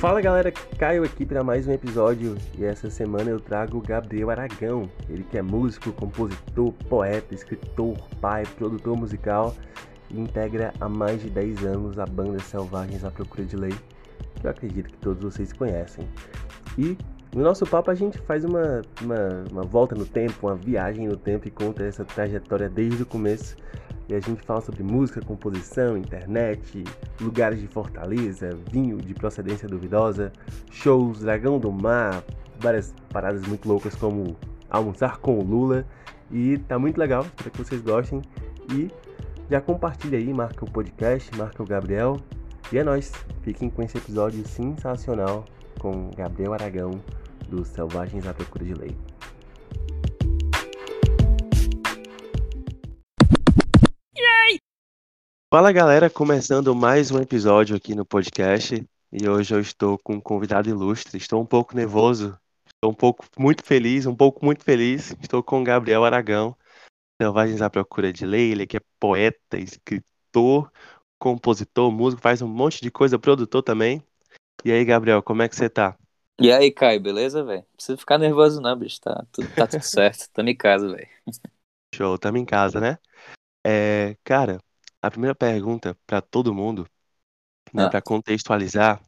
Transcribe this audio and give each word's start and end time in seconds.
Fala 0.00 0.22
galera, 0.22 0.50
Caio 0.50 1.04
aqui 1.04 1.26
para 1.26 1.44
mais 1.44 1.68
um 1.68 1.72
episódio 1.72 2.34
e 2.56 2.64
essa 2.64 2.88
semana 2.88 3.28
eu 3.28 3.38
trago 3.38 3.76
o 3.76 3.82
Gabriel 3.82 4.30
Aragão, 4.30 4.88
ele 5.10 5.22
que 5.22 5.36
é 5.36 5.42
músico, 5.42 5.92
compositor, 5.92 6.72
poeta, 6.88 7.34
escritor, 7.34 7.98
pai, 8.18 8.44
produtor 8.56 8.96
musical 8.96 9.54
e 10.08 10.18
integra 10.18 10.72
há 10.80 10.88
mais 10.88 11.20
de 11.20 11.28
10 11.28 11.66
anos 11.66 11.98
a 11.98 12.06
banda 12.06 12.38
Selvagens 12.38 13.04
à 13.04 13.10
Procura 13.10 13.44
de 13.44 13.56
Lei, 13.56 13.74
que 14.40 14.46
eu 14.46 14.50
acredito 14.50 14.88
que 14.88 14.96
todos 14.96 15.22
vocês 15.22 15.52
conhecem. 15.52 16.08
E 16.78 16.96
no 17.34 17.42
nosso 17.42 17.64
papo 17.66 17.90
a 17.90 17.94
gente 17.94 18.18
faz 18.18 18.44
uma, 18.44 18.82
uma, 19.00 19.44
uma 19.50 19.62
volta 19.62 19.94
no 19.94 20.04
tempo, 20.04 20.46
uma 20.46 20.56
viagem 20.56 21.06
no 21.06 21.16
tempo 21.16 21.46
e 21.46 21.50
conta 21.50 21.84
essa 21.84 22.04
trajetória 22.04 22.68
desde 22.68 23.02
o 23.02 23.06
começo 23.06 23.56
e 24.10 24.14
a 24.14 24.18
gente 24.18 24.42
fala 24.42 24.60
sobre 24.60 24.82
música, 24.82 25.20
composição, 25.20 25.96
internet, 25.96 26.82
lugares 27.20 27.60
de 27.60 27.68
Fortaleza, 27.68 28.58
vinho 28.68 28.96
de 28.96 29.14
procedência 29.14 29.68
duvidosa, 29.68 30.32
shows, 30.68 31.20
Dragão 31.20 31.60
do 31.60 31.70
Mar, 31.70 32.24
várias 32.58 32.92
paradas 33.12 33.46
muito 33.46 33.68
loucas 33.68 33.94
como 33.94 34.36
almoçar 34.68 35.18
com 35.18 35.38
o 35.38 35.44
Lula. 35.44 35.86
E 36.28 36.58
tá 36.58 36.76
muito 36.76 36.98
legal, 36.98 37.22
espero 37.22 37.50
que 37.52 37.58
vocês 37.58 37.80
gostem. 37.80 38.20
E 38.72 38.90
já 39.48 39.60
compartilha 39.60 40.18
aí, 40.18 40.34
marca 40.34 40.64
o 40.64 40.70
podcast, 40.70 41.30
marca 41.36 41.62
o 41.62 41.66
Gabriel. 41.66 42.16
E 42.72 42.78
é 42.78 42.84
nóis, 42.84 43.12
fiquem 43.42 43.70
com 43.70 43.80
esse 43.80 43.96
episódio 43.96 44.44
sensacional 44.44 45.44
com 45.80 46.10
Gabriel 46.10 46.52
Aragão, 46.52 47.02
dos 47.48 47.68
Selvagens 47.68 48.26
à 48.26 48.34
Procura 48.34 48.64
de 48.64 48.74
Lei. 48.74 48.96
Fala 55.52 55.72
galera, 55.72 56.08
começando 56.08 56.76
mais 56.76 57.10
um 57.10 57.18
episódio 57.18 57.74
aqui 57.74 57.94
no 57.94 58.04
podcast 58.04 58.86
e 59.10 59.28
hoje 59.28 59.54
eu 59.54 59.58
estou 59.58 59.98
com 59.98 60.16
um 60.16 60.20
convidado 60.20 60.68
ilustre. 60.68 61.16
Estou 61.16 61.40
um 61.40 61.46
pouco 61.46 61.74
nervoso, 61.74 62.38
estou 62.66 62.90
um 62.90 62.94
pouco 62.94 63.24
muito 63.38 63.64
feliz, 63.64 64.04
um 64.06 64.14
pouco 64.14 64.44
muito 64.44 64.62
feliz. 64.62 65.16
Estou 65.20 65.42
com 65.42 65.64
Gabriel 65.64 66.04
Aragão, 66.04 66.54
Selvagens 67.20 67.62
à 67.62 67.70
Procura 67.70 68.12
de 68.12 68.26
Lei. 68.26 68.52
Ele 68.52 68.66
que 68.66 68.76
é 68.76 68.80
poeta, 69.00 69.58
escritor, 69.58 70.70
compositor, 71.18 71.90
músico, 71.90 72.22
faz 72.22 72.42
um 72.42 72.48
monte 72.48 72.82
de 72.82 72.90
coisa, 72.90 73.18
produtor 73.18 73.62
também. 73.62 74.04
E 74.64 74.72
aí, 74.72 74.84
Gabriel, 74.86 75.22
como 75.22 75.42
é 75.42 75.48
que 75.48 75.56
você 75.56 75.68
tá? 75.68 75.96
E 76.42 76.50
aí, 76.50 76.70
Caio, 76.72 77.00
beleza, 77.00 77.44
velho? 77.44 77.64
Precisa 77.76 77.98
ficar 77.98 78.16
nervoso 78.18 78.60
não, 78.62 78.74
bicho. 78.78 78.98
Tá 79.00 79.26
tudo, 79.30 79.52
tá 79.52 79.66
tudo 79.66 79.82
certo. 79.84 80.28
Tamo 80.32 80.48
em 80.48 80.56
casa, 80.56 80.88
velho. 80.90 81.08
Show, 81.94 82.18
tamo 82.18 82.38
em 82.38 82.44
casa, 82.44 82.80
né? 82.80 82.98
É, 83.66 84.16
cara, 84.24 84.60
a 85.02 85.10
primeira 85.10 85.34
pergunta 85.34 85.96
para 86.06 86.22
todo 86.22 86.54
mundo, 86.54 86.88
né, 87.74 87.86
Ah. 87.86 87.90
para 87.90 88.02
contextualizar, 88.02 89.02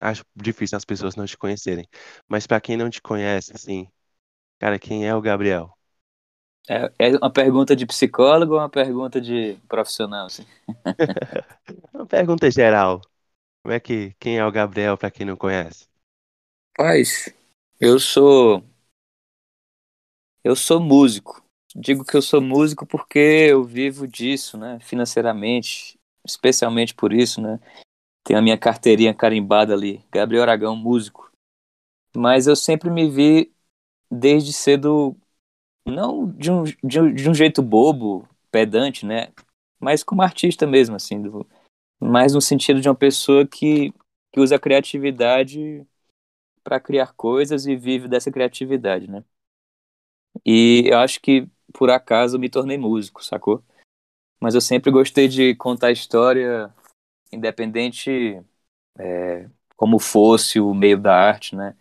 acho 0.00 0.24
difícil 0.36 0.76
as 0.78 0.84
pessoas 0.84 1.16
não 1.16 1.26
te 1.26 1.38
conhecerem, 1.38 1.88
mas 2.28 2.46
para 2.46 2.60
quem 2.60 2.76
não 2.76 2.90
te 2.90 3.02
conhece, 3.02 3.52
assim, 3.54 3.88
cara, 4.60 4.78
quem 4.78 5.06
é 5.08 5.14
o 5.14 5.22
Gabriel? 5.22 5.76
É, 6.68 6.90
é 6.98 7.16
uma 7.18 7.30
pergunta 7.32 7.76
de 7.76 7.86
psicólogo 7.86 8.54
ou 8.54 8.58
uma 8.60 8.70
pergunta 8.70 9.20
de 9.20 9.56
profissional, 9.68 10.26
assim? 10.26 10.46
Uma 11.92 12.06
pergunta 12.06 12.50
geral. 12.50 13.00
Como 13.64 13.72
é 13.72 13.80
que 13.80 14.12
quem 14.20 14.36
é 14.36 14.44
o 14.44 14.52
Gabriel 14.52 14.98
para 14.98 15.10
quem 15.10 15.24
não 15.24 15.38
conhece? 15.38 15.88
Paz, 16.76 17.34
eu 17.80 17.98
sou. 17.98 18.62
Eu 20.44 20.54
sou 20.54 20.78
músico. 20.78 21.42
Digo 21.74 22.04
que 22.04 22.14
eu 22.14 22.20
sou 22.20 22.42
músico 22.42 22.84
porque 22.84 23.18
eu 23.18 23.64
vivo 23.64 24.06
disso, 24.06 24.58
né? 24.58 24.78
Financeiramente, 24.80 25.98
especialmente 26.22 26.94
por 26.94 27.10
isso, 27.10 27.40
né? 27.40 27.58
Tenho 28.22 28.38
a 28.38 28.42
minha 28.42 28.58
carteirinha 28.58 29.14
carimbada 29.14 29.72
ali, 29.72 30.04
Gabriel 30.12 30.42
Aragão, 30.42 30.76
músico. 30.76 31.32
Mas 32.14 32.46
eu 32.46 32.54
sempre 32.54 32.90
me 32.90 33.08
vi 33.10 33.50
desde 34.10 34.52
cedo, 34.52 35.16
não 35.86 36.28
de 36.28 36.50
um, 36.50 36.64
de 36.64 37.00
um, 37.00 37.14
de 37.14 37.30
um 37.30 37.34
jeito 37.34 37.62
bobo, 37.62 38.28
pedante, 38.50 39.06
né? 39.06 39.32
Mas 39.80 40.04
como 40.04 40.20
artista 40.20 40.66
mesmo, 40.66 40.96
assim, 40.96 41.22
do, 41.22 41.46
mais 42.00 42.34
no 42.34 42.40
sentido 42.40 42.80
de 42.80 42.88
uma 42.88 42.94
pessoa 42.94 43.46
que, 43.46 43.92
que 44.32 44.40
usa 44.40 44.56
a 44.56 44.60
criatividade 44.60 45.86
para 46.62 46.80
criar 46.80 47.12
coisas 47.14 47.66
e 47.66 47.76
vive 47.76 48.08
dessa 48.08 48.30
criatividade, 48.30 49.10
né? 49.10 49.24
E 50.44 50.84
eu 50.86 50.98
acho 50.98 51.20
que 51.20 51.48
por 51.72 51.90
acaso 51.90 52.38
me 52.38 52.48
tornei 52.48 52.78
músico, 52.78 53.24
sacou? 53.24 53.62
Mas 54.40 54.54
eu 54.54 54.60
sempre 54.60 54.90
gostei 54.90 55.28
de 55.28 55.54
contar 55.54 55.90
história, 55.90 56.72
independente 57.32 58.42
é, 58.98 59.48
como 59.76 59.98
fosse 59.98 60.60
o 60.60 60.74
meio 60.74 60.98
da 60.98 61.14
arte, 61.14 61.56
né? 61.56 61.76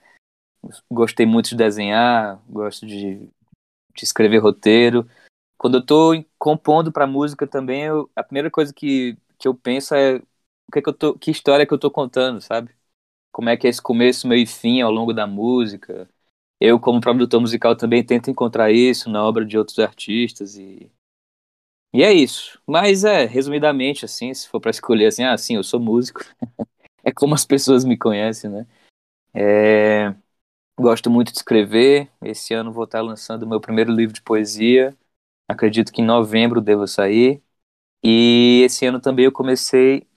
Gostei 0.89 1.25
muito 1.25 1.49
de 1.49 1.57
desenhar, 1.57 2.41
gosto 2.47 2.85
de, 2.85 3.15
de 3.95 4.03
escrever 4.03 4.37
roteiro. 4.39 5.07
Quando 5.57 5.77
eu 5.77 5.85
tô 5.85 6.11
compondo 6.37 6.91
para 6.91 7.07
música 7.07 7.45
também, 7.45 7.83
eu, 7.83 8.09
a 8.15 8.23
primeira 8.23 8.49
coisa 8.49 8.73
que, 8.73 9.17
que 9.43 9.49
eu 9.49 9.55
penso 9.55 9.95
é 9.95 10.17
o 10.17 10.73
que, 10.73 10.79
é 10.79 10.83
que, 10.83 10.89
eu 10.89 10.93
tô, 10.93 11.17
que 11.19 11.31
história 11.31 11.67
que 11.67 11.73
eu 11.73 11.79
tô 11.79 11.91
contando, 11.91 12.41
sabe? 12.41 12.71
Como 13.31 13.49
é 13.49 13.57
que 13.57 13.67
é 13.67 13.71
esse 13.71 13.81
começo, 13.81 14.27
meio 14.27 14.43
e 14.43 14.47
fim 14.47 14.81
ao 14.81 14.91
longo 14.91 15.13
da 15.13 15.27
música. 15.27 16.09
Eu, 16.59 16.79
como 16.79 17.01
produtor 17.01 17.41
musical, 17.41 17.75
também 17.77 18.03
tento 18.05 18.29
encontrar 18.31 18.71
isso 18.71 19.09
na 19.09 19.23
obra 19.25 19.45
de 19.45 19.57
outros 19.57 19.79
artistas 19.79 20.57
e 20.57 20.91
e 21.93 22.03
é 22.03 22.11
isso. 22.13 22.59
Mas 22.67 23.03
é, 23.03 23.25
resumidamente, 23.25 24.05
assim, 24.05 24.33
se 24.33 24.47
for 24.49 24.59
para 24.59 24.71
escolher 24.71 25.07
assim, 25.07 25.23
ah, 25.23 25.37
sim, 25.37 25.55
eu 25.55 25.63
sou 25.63 25.79
músico. 25.79 26.21
é 27.03 27.11
como 27.11 27.35
as 27.35 27.45
pessoas 27.45 27.85
me 27.85 27.97
conhecem, 27.97 28.49
né? 28.51 28.67
É, 29.33 30.15
Gosto 30.79 31.09
muito 31.11 31.31
de 31.33 31.37
escrever. 31.39 32.09
Esse 32.23 32.53
ano 32.53 32.71
vou 32.73 32.85
estar 32.85 33.01
lançando 33.01 33.47
meu 33.47 33.61
primeiro 33.61 33.91
livro 33.93 34.13
de 34.15 34.21
poesia. 34.23 34.97
Acredito 35.47 35.91
que 35.93 36.01
em 36.01 36.05
novembro 36.05 36.61
devo 36.61 36.87
sair. 36.87 37.43
E 38.03 38.61
esse 38.65 38.85
ano 38.85 38.99
também 38.99 39.25
eu 39.25 39.31
comecei 39.31 40.07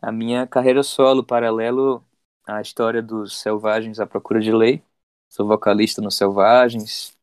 a 0.00 0.12
minha 0.12 0.46
carreira 0.46 0.82
solo, 0.82 1.24
paralelo 1.24 2.04
à 2.46 2.60
história 2.60 3.02
dos 3.02 3.40
Selvagens 3.40 4.00
à 4.00 4.06
Procura 4.06 4.40
de 4.40 4.52
Lei. 4.52 4.82
Sou 5.28 5.46
vocalista 5.46 6.02
nos 6.02 6.16
Selvagens. 6.16 7.16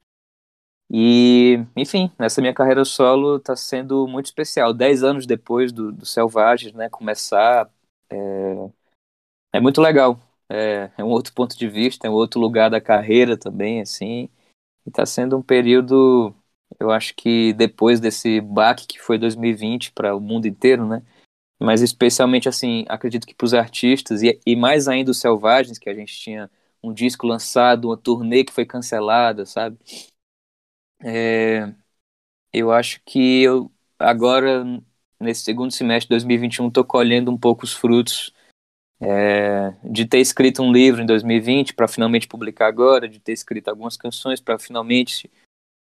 E, 0.92 1.60
enfim, 1.76 2.12
nessa 2.18 2.42
minha 2.42 2.54
carreira 2.54 2.84
solo 2.84 3.38
está 3.38 3.56
sendo 3.56 4.08
muito 4.08 4.26
especial. 4.28 4.74
Dez 4.74 5.04
anos 5.04 5.26
depois 5.26 5.72
do, 5.72 5.92
do 5.92 6.06
Selvagens, 6.06 6.74
né, 6.74 6.90
começar, 6.90 7.70
é, 8.10 8.70
é 9.54 9.60
muito 9.60 9.82
legal. 9.82 10.20
É, 10.50 10.92
é 10.98 11.04
um 11.04 11.10
outro 11.10 11.34
ponto 11.34 11.58
de 11.58 11.68
vista, 11.68 12.08
é 12.08 12.10
um 12.10 12.14
outro 12.14 12.40
lugar 12.40 12.70
da 12.70 12.82
carreira 12.82 13.38
também, 13.38 13.82
assim. 13.82 14.30
E 14.86 14.92
tá 14.92 15.06
sendo 15.06 15.38
um 15.38 15.44
período, 15.44 16.34
eu 16.78 16.92
acho 16.92 17.16
que 17.16 17.54
depois 17.54 18.00
desse 18.00 18.42
baque 18.42 18.86
que 18.86 19.00
foi 19.00 19.18
2020 19.18 19.92
para 19.92 20.16
o 20.16 20.20
mundo 20.20 20.48
inteiro, 20.48 20.86
né? 20.86 21.02
Mas 21.62 21.82
especialmente, 21.82 22.48
assim, 22.48 22.86
acredito 22.88 23.28
que 23.28 23.36
para 23.36 23.46
os 23.46 23.54
artistas, 23.54 24.22
e, 24.22 24.40
e 24.46 24.56
mais 24.56 24.88
ainda 24.88 25.12
os 25.12 25.20
Selvagens, 25.20 25.78
que 25.78 25.90
a 25.90 25.94
gente 25.94 26.18
tinha 26.18 26.50
um 26.82 26.94
disco 26.94 27.28
lançado, 27.28 27.90
uma 27.90 27.98
turnê 27.98 28.44
que 28.44 28.54
foi 28.54 28.66
cancelada, 28.66 29.46
sabe? 29.46 29.78
É, 31.04 31.74
eu 32.54 32.72
acho 32.72 33.02
que 33.06 33.42
eu 33.44 33.72
agora, 33.98 34.64
nesse 35.20 35.44
segundo 35.44 35.72
semestre 35.72 36.08
de 36.08 36.12
2021, 36.12 36.68
estou 36.70 36.86
colhendo 36.86 37.32
um 37.32 37.38
pouco 37.38 37.66
os 37.66 37.74
frutos 37.74 38.34
é, 39.02 39.74
de 39.84 40.06
ter 40.06 40.20
escrito 40.20 40.62
um 40.62 40.72
livro 40.72 41.02
em 41.02 41.06
2020 41.06 41.74
para 41.74 41.88
finalmente 41.88 42.28
publicar 42.28 42.68
agora, 42.68 43.08
de 43.08 43.20
ter 43.20 43.34
escrito 43.34 43.70
algumas 43.70 43.98
canções 43.98 44.40
para 44.40 44.60
finalmente 44.60 45.30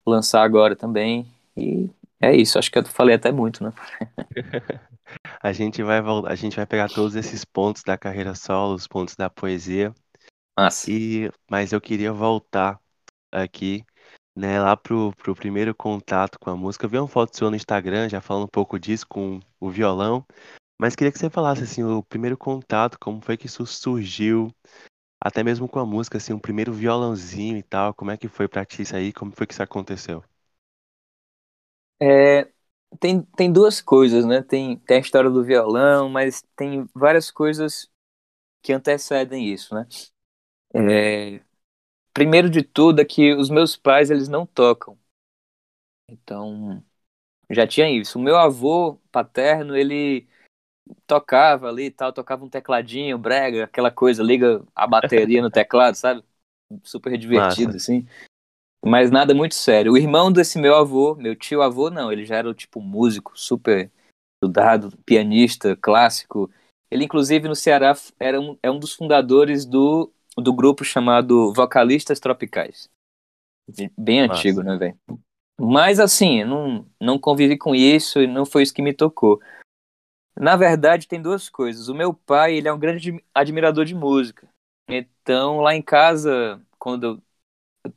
lançar 0.06 0.44
agora 0.44 0.76
também. 0.76 1.26
E 1.56 1.90
é 2.22 2.36
isso, 2.36 2.58
acho 2.58 2.72
que 2.72 2.80
eu 2.80 2.86
falei 2.86 3.16
até 3.16 3.32
muito, 3.32 3.64
né? 3.64 3.74
a 5.42 5.52
gente 5.52 5.84
vai 5.84 6.00
a 6.00 6.36
gente 6.36 6.56
vai 6.56 6.66
pegar 6.66 6.90
todos 6.90 7.16
esses 7.16 7.46
pontos 7.46 7.84
da 7.84 7.98
carreira 7.98 8.36
solo, 8.36 8.74
os 8.74 8.88
pontos 8.88 9.16
da 9.16 9.30
poesia. 9.30 9.94
Massa. 10.58 10.90
E 10.90 11.30
mas 11.50 11.72
eu 11.72 11.82
queria 11.82 12.14
voltar 12.14 12.80
aqui, 13.32 13.84
né, 14.36 14.60
lá 14.62 14.76
pro, 14.78 15.14
pro 15.18 15.36
primeiro 15.36 15.76
contato 15.76 16.40
com 16.40 16.50
a 16.50 16.56
música. 16.56 16.86
Eu 16.86 16.90
vi 16.90 16.98
uma 16.98 17.08
foto 17.08 17.36
sua 17.38 17.50
no 17.50 17.56
Instagram, 17.56 18.10
já 18.10 18.22
falando 18.22 18.46
um 18.46 18.48
pouco 18.48 18.80
disso 18.80 19.06
com 19.08 19.40
o 19.60 19.70
violão. 19.70 20.26
Mas 20.80 20.96
queria 20.96 21.12
que 21.12 21.20
você 21.20 21.30
falasse 21.30 21.64
assim, 21.64 21.84
o 21.84 22.04
primeiro 22.04 22.38
contato, 22.38 22.98
como 23.00 23.22
foi 23.22 23.38
que 23.38 23.46
isso 23.46 23.66
surgiu, 23.66 24.52
até 25.26 25.44
mesmo 25.44 25.68
com 25.70 25.80
a 25.80 25.86
música, 25.86 26.20
assim, 26.20 26.34
o 26.34 26.40
primeiro 26.40 26.74
violãozinho 26.74 27.58
e 27.58 27.64
tal, 27.64 27.94
como 27.94 28.12
é 28.12 28.18
que 28.18 28.30
foi 28.30 28.48
pra 28.48 28.66
ti 28.66 28.84
isso 28.84 28.96
aí, 28.96 29.14
como 29.14 29.34
foi 29.34 29.48
que 29.48 29.54
isso 29.54 29.64
aconteceu? 29.64 30.24
É, 32.02 32.50
tem, 33.00 33.22
tem 33.38 33.52
duas 33.52 33.82
coisas, 33.82 34.26
né? 34.26 34.42
Tem, 34.42 34.78
tem 34.80 34.98
a 34.98 35.00
história 35.00 35.30
do 35.30 35.44
violão, 35.44 36.10
mas 36.10 36.44
tem 36.56 36.86
várias 36.94 37.32
coisas 37.32 37.90
que 38.64 38.74
antecedem 38.74 39.48
isso, 39.54 39.76
né? 39.76 39.88
É, 40.76 41.42
primeiro 42.14 42.50
de 42.50 42.64
tudo 42.64 43.02
é 43.02 43.06
que 43.06 43.34
os 43.36 43.50
meus 43.50 43.78
pais, 43.78 44.12
eles 44.12 44.30
não 44.30 44.46
tocam. 44.46 44.98
Então, 46.08 46.84
já 47.52 47.68
tinha 47.68 47.90
isso. 47.92 48.20
O 48.20 48.22
meu 48.22 48.38
avô 48.38 48.98
paterno, 49.12 49.76
ele 49.78 50.28
tocava 51.08 51.68
ali 51.68 51.86
e 51.86 51.92
tal, 51.92 52.14
tocava 52.14 52.44
um 52.44 52.50
tecladinho, 52.50 53.18
brega, 53.18 53.66
aquela 53.66 53.92
coisa, 53.92 54.24
liga 54.24 54.64
a 54.76 54.86
bateria 54.88 55.42
no 55.42 55.50
teclado, 55.50 55.96
sabe? 55.96 56.24
Super 56.84 57.18
divertido, 57.18 57.74
Massa. 57.74 57.78
assim. 57.78 58.08
Mas 58.84 59.10
nada 59.10 59.34
muito 59.34 59.56
sério. 59.56 59.94
O 59.94 59.98
irmão 59.98 60.32
desse 60.32 60.60
meu 60.60 60.76
avô, 60.76 61.16
meu 61.16 61.36
tio 61.36 61.62
avô, 61.62 61.90
não, 61.90 62.12
ele 62.12 62.26
já 62.26 62.36
era 62.36 62.54
tipo 62.54 62.80
músico, 62.80 63.32
super 63.36 63.92
estudado, 64.36 64.96
pianista, 65.06 65.76
clássico. 65.76 66.52
Ele, 66.92 67.04
inclusive, 67.04 67.48
no 67.48 67.56
Ceará 67.56 67.96
era 68.20 68.40
um, 68.40 68.58
é 68.62 68.70
um 68.70 68.78
dos 68.78 68.94
fundadores 68.94 69.66
do, 69.66 70.12
do 70.38 70.54
grupo 70.54 70.84
chamado 70.84 71.52
Vocalistas 71.54 72.20
Tropicais. 72.20 72.90
Bem 73.98 74.22
antigo, 74.22 74.62
né, 74.62 74.78
velho? 74.78 75.00
Mas 75.60 76.00
assim, 76.00 76.44
não, 76.44 76.86
não 77.02 77.18
convivi 77.18 77.58
com 77.58 77.74
isso 77.74 78.22
e 78.22 78.28
não 78.28 78.46
foi 78.46 78.62
isso 78.62 78.74
que 78.74 78.82
me 78.82 78.94
tocou. 78.94 79.42
Na 80.38 80.56
verdade, 80.56 81.08
tem 81.08 81.22
duas 81.22 81.50
coisas. 81.50 81.88
O 81.88 81.96
meu 81.96 82.14
pai, 82.14 82.56
ele 82.56 82.68
é 82.68 82.74
um 82.74 82.80
grande 82.80 83.24
admirador 83.34 83.86
de 83.86 83.96
música. 83.96 84.48
Então, 84.88 85.62
lá 85.62 85.74
em 85.74 85.82
casa, 85.82 86.62
quando 86.78 87.22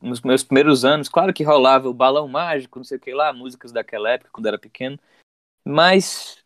nos 0.01 0.21
meus 0.21 0.43
primeiros 0.43 0.85
anos, 0.85 1.09
claro 1.09 1.33
que 1.33 1.43
rolava 1.43 1.89
o 1.89 1.93
balão 1.93 2.27
mágico, 2.27 2.79
não 2.79 2.83
sei 2.83 2.97
o 2.97 3.01
que 3.01 3.13
lá, 3.13 3.33
músicas 3.33 3.71
daquela 3.71 4.11
época, 4.11 4.29
quando 4.31 4.45
era 4.45 4.59
pequeno, 4.59 4.99
mas 5.65 6.43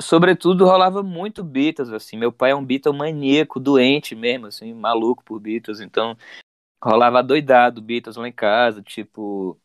sobretudo 0.00 0.64
rolava 0.66 1.02
muito 1.02 1.44
Beatles, 1.44 1.90
assim. 1.90 2.16
Meu 2.16 2.32
pai 2.32 2.52
é 2.52 2.56
um 2.56 2.64
Beatle 2.64 2.94
maníaco, 2.96 3.60
doente 3.60 4.14
mesmo, 4.14 4.46
assim, 4.46 4.74
maluco 4.74 5.24
por 5.24 5.40
Beatles, 5.40 5.80
então 5.80 6.16
rolava 6.82 7.22
doidado 7.22 7.82
Beatles 7.82 8.16
lá 8.16 8.28
em 8.28 8.32
casa, 8.32 8.82
tipo, 8.82 9.58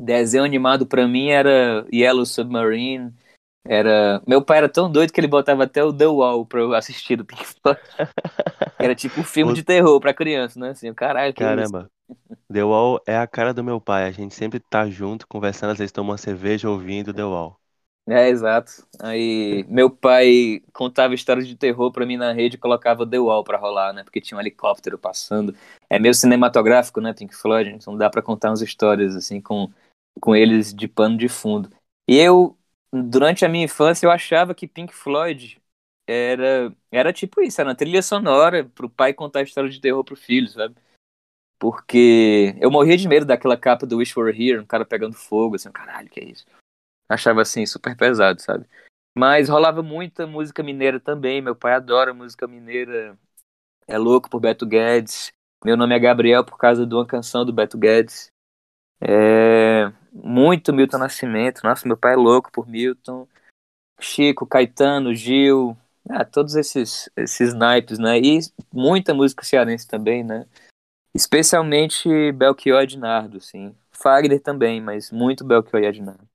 desenho 0.00 0.44
animado 0.44 0.86
para 0.86 1.06
mim 1.08 1.28
era 1.30 1.86
Yellow 1.92 2.26
Submarine, 2.26 3.12
era. 3.64 4.22
Meu 4.26 4.42
pai 4.42 4.58
era 4.58 4.68
tão 4.68 4.90
doido 4.90 5.12
que 5.12 5.20
ele 5.20 5.26
botava 5.26 5.64
até 5.64 5.82
o 5.82 5.92
The 5.92 6.06
Wall 6.06 6.44
pra 6.44 6.60
eu 6.60 6.74
assistir 6.74 7.16
do 7.16 7.24
Pink 7.24 7.44
Floyd. 7.44 7.80
Era 8.78 8.94
tipo 8.94 9.20
um 9.20 9.24
filme 9.24 9.52
o... 9.52 9.54
de 9.54 9.62
terror 9.62 9.98
pra 10.00 10.12
criança, 10.12 10.58
né? 10.60 10.70
Assim, 10.70 10.92
caralho, 10.92 11.32
que 11.32 11.40
Caramba. 11.40 11.90
The 12.52 12.62
Wall 12.62 13.00
é 13.06 13.16
a 13.16 13.26
cara 13.26 13.54
do 13.54 13.64
meu 13.64 13.80
pai. 13.80 14.04
A 14.04 14.10
gente 14.10 14.34
sempre 14.34 14.60
tá 14.60 14.86
junto, 14.88 15.26
conversando, 15.26 15.70
às 15.70 15.78
vezes 15.78 15.92
tomando 15.92 16.10
uma 16.10 16.18
cerveja 16.18 16.68
ouvindo 16.68 17.14
The 17.14 17.24
Wall. 17.24 17.58
É, 18.06 18.28
exato. 18.28 18.86
Aí 19.00 19.64
meu 19.66 19.88
pai 19.88 20.60
contava 20.74 21.14
histórias 21.14 21.48
de 21.48 21.56
terror 21.56 21.90
pra 21.90 22.04
mim 22.04 22.18
na 22.18 22.32
rede 22.32 22.56
e 22.56 22.58
colocava 22.58 23.06
The 23.06 23.18
Wall 23.18 23.42
pra 23.42 23.56
rolar, 23.56 23.94
né? 23.94 24.04
Porque 24.04 24.20
tinha 24.20 24.36
um 24.36 24.40
helicóptero 24.40 24.98
passando. 24.98 25.56
É 25.88 25.98
meio 25.98 26.12
cinematográfico, 26.12 27.00
né, 27.00 27.14
Pink 27.14 27.34
Floyd? 27.34 27.70
Então 27.70 27.96
dá 27.96 28.10
pra 28.10 28.20
contar 28.20 28.50
umas 28.50 28.60
histórias, 28.60 29.16
assim, 29.16 29.40
com, 29.40 29.70
com 30.20 30.36
eles 30.36 30.74
de 30.74 30.86
pano 30.86 31.16
de 31.16 31.28
fundo. 31.28 31.70
E 32.06 32.18
eu 32.18 32.54
durante 33.02 33.44
a 33.44 33.48
minha 33.48 33.64
infância 33.64 34.06
eu 34.06 34.10
achava 34.10 34.54
que 34.54 34.68
Pink 34.68 34.94
Floyd 34.94 35.60
era, 36.06 36.74
era 36.90 37.12
tipo 37.12 37.40
isso, 37.40 37.60
era 37.60 37.70
uma 37.70 37.76
trilha 37.76 38.02
sonora 38.02 38.64
pro 38.64 38.88
pai 38.88 39.12
contar 39.12 39.42
história 39.42 39.70
de 39.70 39.80
terror 39.80 40.04
pro 40.04 40.16
filho, 40.16 40.48
sabe? 40.48 40.74
Porque 41.58 42.54
eu 42.60 42.70
morria 42.70 42.96
de 42.96 43.08
medo 43.08 43.24
daquela 43.24 43.56
capa 43.56 43.86
do 43.86 43.96
Wish 43.96 44.12
For 44.12 44.28
Here, 44.28 44.58
um 44.58 44.66
cara 44.66 44.84
pegando 44.84 45.14
fogo, 45.14 45.56
assim, 45.56 45.70
caralho, 45.72 46.10
que 46.10 46.20
é 46.20 46.24
isso? 46.24 46.46
Achava 47.08 47.42
assim, 47.42 47.64
super 47.66 47.96
pesado, 47.96 48.40
sabe? 48.40 48.66
Mas 49.16 49.48
rolava 49.48 49.82
muita 49.82 50.26
música 50.26 50.62
mineira 50.62 51.00
também, 51.00 51.40
meu 51.40 51.54
pai 51.54 51.74
adora 51.74 52.12
música 52.12 52.46
mineira, 52.46 53.16
é 53.86 53.96
louco 53.96 54.28
por 54.28 54.40
Beto 54.40 54.66
Guedes. 54.66 55.32
Meu 55.64 55.76
nome 55.76 55.94
é 55.94 55.98
Gabriel 55.98 56.44
por 56.44 56.58
causa 56.58 56.86
de 56.86 56.94
uma 56.94 57.06
canção 57.06 57.44
do 57.44 57.52
Beto 57.52 57.78
Guedes. 57.78 58.28
É, 59.00 59.92
muito 60.14 60.72
Milton 60.72 60.98
Nascimento. 60.98 61.62
Nossa, 61.64 61.86
meu 61.88 61.96
pai 61.96 62.12
é 62.12 62.16
louco 62.16 62.52
por 62.52 62.68
Milton. 62.68 63.26
Chico, 64.00 64.46
Caetano, 64.46 65.14
Gil, 65.14 65.76
ah, 66.08 66.24
todos 66.24 66.54
esses, 66.54 67.10
esses 67.16 67.54
naipes, 67.54 67.98
né? 67.98 68.18
E 68.18 68.38
muita 68.72 69.14
música 69.14 69.44
cearense 69.44 69.86
também, 69.88 70.22
né? 70.22 70.46
Especialmente 71.14 72.32
Belchior 72.32 72.82
Ednardo, 72.82 73.38
assim. 73.38 73.74
Fagner 73.92 74.40
também, 74.40 74.80
mas 74.80 75.10
muito 75.10 75.44
Belchior 75.44 75.82
e 75.82 75.86
Ednardo. 75.86 76.28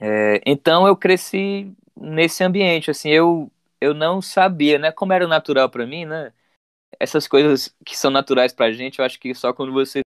É, 0.00 0.42
então 0.44 0.86
eu 0.86 0.96
cresci 0.96 1.72
nesse 1.96 2.44
ambiente, 2.44 2.90
assim, 2.90 3.10
eu, 3.10 3.50
eu 3.80 3.94
não 3.94 4.20
sabia, 4.20 4.78
né? 4.78 4.92
Como 4.92 5.12
era 5.12 5.26
natural 5.26 5.70
para 5.70 5.86
mim, 5.86 6.04
né? 6.04 6.32
Essas 6.98 7.28
coisas 7.28 7.74
que 7.84 7.96
são 7.96 8.10
naturais 8.10 8.52
pra 8.52 8.72
gente, 8.72 8.98
eu 8.98 9.04
acho 9.04 9.18
que 9.18 9.34
só 9.34 9.52
quando 9.52 9.72
você 9.72 10.00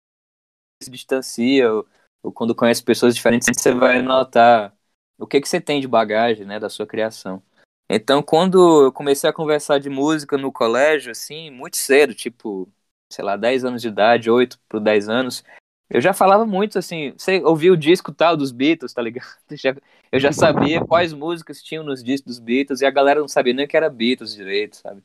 se 0.84 0.90
distancia 0.90 1.72
ou, 1.72 1.88
ou 2.24 2.32
quando 2.32 2.56
conhece 2.56 2.84
pessoas 2.84 3.16
diferentes, 3.16 3.48
você 3.54 3.74
vai 3.74 4.02
notar 4.02 4.76
o 5.18 5.26
que, 5.26 5.42
que 5.42 5.50
você 5.50 5.60
tem 5.60 5.82
de 5.82 5.88
bagagem, 5.88 6.46
né, 6.46 6.60
da 6.60 6.70
sua 6.70 6.86
criação. 6.86 7.42
Então, 7.90 8.22
quando 8.22 8.86
eu 8.86 8.92
comecei 8.92 9.30
a 9.30 9.34
conversar 9.34 9.80
de 9.80 9.90
música 9.90 10.38
no 10.38 10.52
colégio, 10.52 11.12
assim, 11.12 11.50
muito 11.50 11.78
cedo, 11.78 12.14
tipo, 12.14 12.70
sei 13.12 13.24
lá, 13.24 13.38
10 13.38 13.64
anos 13.64 13.82
de 13.82 13.88
idade, 13.88 14.30
8 14.30 14.60
por 14.68 14.80
10 14.80 15.08
anos, 15.08 15.44
eu 15.90 16.02
já 16.02 16.14
falava 16.14 16.46
muito, 16.46 16.78
assim, 16.78 17.14
você 17.18 17.42
ouviu 17.44 17.74
o 17.74 17.78
disco 17.78 18.12
tal 18.14 18.36
dos 18.36 18.52
Beatles, 18.52 18.94
tá 18.94 19.02
ligado? 19.02 19.26
Eu 20.10 20.22
já 20.22 20.32
sabia 20.32 20.86
quais 20.86 21.12
músicas 21.12 21.62
tinham 21.62 21.84
nos 21.84 22.02
discos 22.02 22.38
dos 22.38 22.40
Beatles 22.40 22.80
e 22.80 22.86
a 22.86 22.92
galera 22.92 23.20
não 23.20 23.28
sabia 23.28 23.54
nem 23.54 23.68
que 23.68 23.76
era 23.76 23.90
Beatles 23.90 24.34
direito, 24.34 24.78
sabe? 24.78 25.04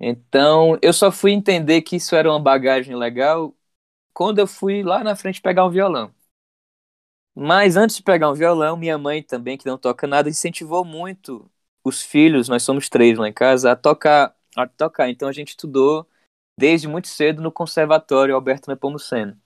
Então, 0.00 0.78
eu 0.80 0.92
só 0.94 1.12
fui 1.12 1.32
entender 1.32 1.82
que 1.82 1.96
isso 1.96 2.14
era 2.14 2.30
uma 2.30 2.40
bagagem 2.40 2.96
legal 2.96 3.54
quando 4.12 4.38
eu 4.38 4.46
fui 4.46 4.82
lá 4.82 5.02
na 5.04 5.16
frente 5.16 5.40
pegar 5.40 5.64
um 5.64 5.70
violão. 5.70 6.12
Mas 7.34 7.76
antes 7.76 7.96
de 7.96 8.02
pegar 8.02 8.30
um 8.30 8.34
violão, 8.34 8.76
minha 8.76 8.98
mãe 8.98 9.22
também, 9.22 9.56
que 9.56 9.66
não 9.66 9.78
toca 9.78 10.06
nada, 10.06 10.28
incentivou 10.28 10.84
muito 10.84 11.48
os 11.84 12.02
filhos, 12.02 12.48
nós 12.48 12.62
somos 12.62 12.88
três 12.88 13.16
lá 13.16 13.28
em 13.28 13.32
casa, 13.32 13.72
a 13.72 13.76
tocar. 13.76 14.36
A 14.56 14.66
tocar. 14.66 15.08
Então 15.08 15.28
a 15.28 15.32
gente 15.32 15.50
estudou 15.50 16.06
desde 16.58 16.88
muito 16.88 17.06
cedo 17.06 17.40
no 17.40 17.52
Conservatório 17.52 18.34
Alberto 18.34 18.68
Nepomuceno. 18.68 19.40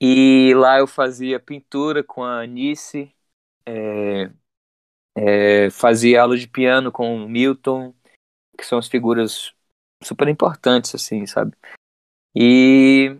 E 0.00 0.52
lá 0.56 0.78
eu 0.78 0.86
fazia 0.86 1.38
pintura 1.38 2.02
com 2.02 2.24
a 2.24 2.42
Anice, 2.42 3.14
é, 3.66 4.30
é, 5.16 5.70
fazia 5.70 6.22
aula 6.22 6.36
de 6.36 6.48
piano 6.48 6.90
com 6.90 7.14
o 7.14 7.28
Milton, 7.28 7.94
que 8.58 8.64
são 8.64 8.78
as 8.78 8.88
figuras 8.88 9.54
super 10.02 10.26
importantes, 10.26 10.94
assim, 10.94 11.26
sabe? 11.26 11.56
E 12.34 13.16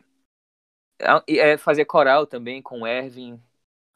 é, 1.29 1.57
fazia 1.59 1.85
coral 1.87 2.27
também 2.27 2.63
com 2.63 2.81
o 2.83 2.87
Erwin. 2.87 3.41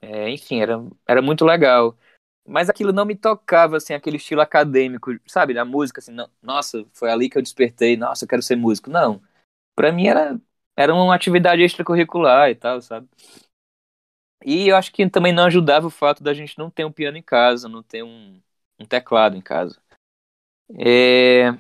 É, 0.03 0.29
enfim, 0.31 0.61
era, 0.61 0.75
era 1.09 1.23
muito 1.23 1.45
legal. 1.45 1.97
Mas 2.47 2.69
aquilo 2.71 2.93
não 2.93 3.05
me 3.07 3.17
tocava, 3.17 3.77
assim, 3.79 3.95
aquele 3.95 4.17
estilo 4.19 4.41
acadêmico, 4.43 5.13
sabe? 5.27 5.55
Da 5.55 5.65
música, 5.65 6.01
assim, 6.01 6.13
não, 6.13 6.29
nossa, 6.43 6.85
foi 6.95 7.11
ali 7.11 7.29
que 7.31 7.39
eu 7.39 7.43
despertei, 7.43 7.97
nossa, 7.97 8.25
eu 8.25 8.29
quero 8.29 8.43
ser 8.43 8.57
músico. 8.57 8.91
Não. 8.91 9.23
Pra 9.77 9.93
mim 9.93 10.07
era, 10.09 10.41
era 10.77 10.93
uma 10.95 11.15
atividade 11.15 11.63
extracurricular 11.63 12.51
e 12.51 12.55
tal, 12.57 12.81
sabe? 12.83 13.09
E 14.45 14.69
eu 14.69 14.77
acho 14.77 14.93
que 14.93 15.09
também 15.09 15.33
não 15.33 15.45
ajudava 15.45 15.87
o 15.87 15.91
fato 15.91 16.23
da 16.23 16.35
gente 16.35 16.59
não 16.59 16.71
ter 16.71 16.85
um 16.85 16.93
piano 16.93 17.17
em 17.17 17.23
casa, 17.23 17.69
não 17.69 17.83
ter 17.83 18.03
um, 18.03 18.41
um 18.79 18.85
teclado 18.87 19.37
em 19.37 19.41
casa. 19.41 19.81
É, 20.79 21.53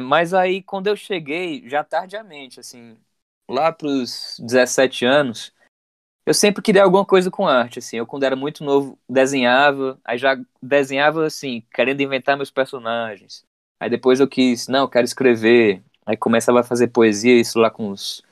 mas 0.00 0.34
aí, 0.34 0.62
quando 0.62 0.86
eu 0.88 0.96
cheguei, 0.96 1.68
já 1.68 1.82
tardiamente, 1.84 2.60
assim, 2.60 2.96
lá 3.52 3.72
pros 3.72 4.36
17 4.40 5.04
anos, 5.04 5.52
eu 6.24 6.32
sempre 6.32 6.62
queria 6.62 6.84
alguma 6.84 7.04
coisa 7.04 7.30
com 7.30 7.46
arte, 7.46 7.78
assim. 7.78 7.96
Eu, 7.96 8.06
quando 8.06 8.24
era 8.24 8.36
muito 8.36 8.62
novo, 8.64 8.98
desenhava, 9.08 9.98
aí 10.04 10.18
já 10.18 10.38
desenhava, 10.62 11.26
assim, 11.26 11.62
querendo 11.72 12.00
inventar 12.00 12.36
meus 12.36 12.50
personagens. 12.50 13.44
Aí 13.80 13.90
depois 13.90 14.20
eu 14.20 14.28
quis, 14.28 14.68
não, 14.68 14.82
eu 14.82 14.88
quero 14.88 15.04
escrever. 15.04 15.82
Aí 16.06 16.16
começava 16.16 16.60
a 16.60 16.64
fazer 16.64 16.88
poesia, 16.88 17.40
isso 17.40 17.58
lá 17.58 17.70
com 17.70 17.90
uns, 17.90 18.22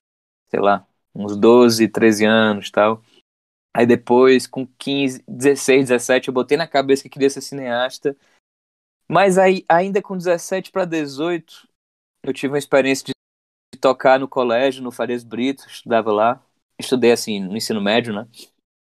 sei 0.49 0.61
lá, 0.61 0.87
uns 1.15 1.37
12, 1.37 1.89
13 1.89 2.25
anos 2.25 2.71
tal. 2.71 3.03
Aí 3.75 3.87
depois, 3.87 4.47
com 4.47 4.67
15, 4.67 5.23
16, 5.29 5.89
17, 5.89 6.29
eu 6.29 6.35
botei 6.35 6.57
na 6.57 6.67
cabeça 6.67 7.03
que 7.03 7.09
queria 7.09 7.31
ser 7.31 7.41
cineasta. 7.41 8.17
Mas 9.09 9.39
aí, 9.39 9.65
ainda 9.69 10.01
com 10.01 10.17
17 10.17 10.71
para 10.71 10.85
18, 10.85 11.69
eu 12.23 12.33
tive 12.33 12.53
uma 12.53 12.59
experiência 12.59 13.07
de 13.07 13.13
tocar 13.81 14.19
no 14.21 14.29
colégio, 14.29 14.83
no 14.83 14.91
Farias 14.93 15.25
Brito, 15.25 15.67
estudava 15.69 16.13
lá. 16.13 16.43
Estudei, 16.79 17.13
assim, 17.13 17.41
no 17.41 17.57
ensino 17.57 17.81
médio, 17.81 18.15
né? 18.15 18.27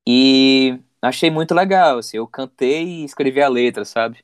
E 0.08 0.80
achei 1.02 1.30
muito 1.32 1.54
legal, 1.56 2.00
assim, 2.00 2.18
eu 2.18 2.28
cantei 2.28 2.84
e 3.02 3.06
escrevi 3.06 3.42
a 3.42 3.50
letra, 3.50 3.86
sabe? 3.86 4.24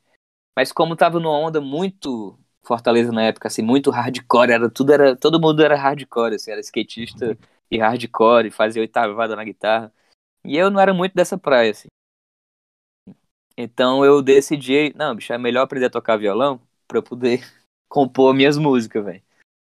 Mas 0.56 0.72
como 0.72 0.96
tava 0.96 1.20
numa 1.20 1.38
onda 1.38 1.60
muito 1.60 2.38
Fortaleza 2.64 3.12
na 3.12 3.24
época, 3.24 3.48
assim, 3.48 3.62
muito 3.62 3.90
hardcore, 3.90 4.52
era 4.52 4.70
tudo 4.70 4.92
era, 4.92 5.16
todo 5.16 5.40
mundo 5.40 5.62
era 5.64 5.76
hardcore, 5.76 6.36
assim, 6.36 6.52
era 6.52 6.60
skatista 6.60 7.36
e 7.70 7.78
hardcore, 7.78 8.50
fazia 8.50 8.82
oitavada 8.82 9.36
na 9.36 9.44
guitarra. 9.44 9.92
E 10.44 10.56
eu 10.56 10.70
não 10.70 10.80
era 10.80 10.94
muito 10.94 11.14
dessa 11.14 11.38
praia, 11.38 11.72
assim. 11.72 11.88
Então 13.56 14.04
eu 14.04 14.22
decidi, 14.22 14.92
não, 14.96 15.14
bicho, 15.14 15.32
é 15.32 15.38
melhor 15.38 15.62
aprender 15.62 15.86
a 15.86 15.90
tocar 15.90 16.16
violão 16.16 16.60
para 16.88 16.98
eu 16.98 17.02
poder 17.02 17.40
compor 17.88 18.34
minhas 18.34 18.56
músicas, 18.56 19.04
velho. 19.04 19.22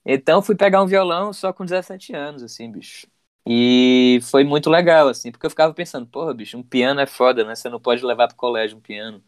Então 0.08 0.40
fui 0.40 0.54
pegar 0.54 0.80
um 0.80 0.86
violão 0.86 1.32
só 1.32 1.52
com 1.52 1.64
17 1.64 2.14
anos, 2.14 2.42
assim, 2.42 2.70
bicho. 2.70 3.08
E 3.44 4.20
foi 4.22 4.44
muito 4.44 4.70
legal, 4.70 5.08
assim, 5.08 5.32
porque 5.32 5.46
eu 5.46 5.50
ficava 5.50 5.74
pensando, 5.74 6.06
porra, 6.06 6.32
bicho, 6.32 6.56
um 6.56 6.62
piano 6.62 7.00
é 7.00 7.06
foda, 7.06 7.44
né? 7.44 7.56
Você 7.56 7.68
não 7.68 7.80
pode 7.80 8.04
levar 8.04 8.28
pro 8.28 8.36
colégio 8.36 8.78
um 8.78 8.80
piano. 8.80 9.22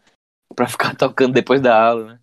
pra 0.55 0.69
ficar 0.69 0.97
tocando 0.97 1.35
depois 1.35 1.61
da 1.61 1.81
aula, 1.81 2.15
né? 2.15 2.21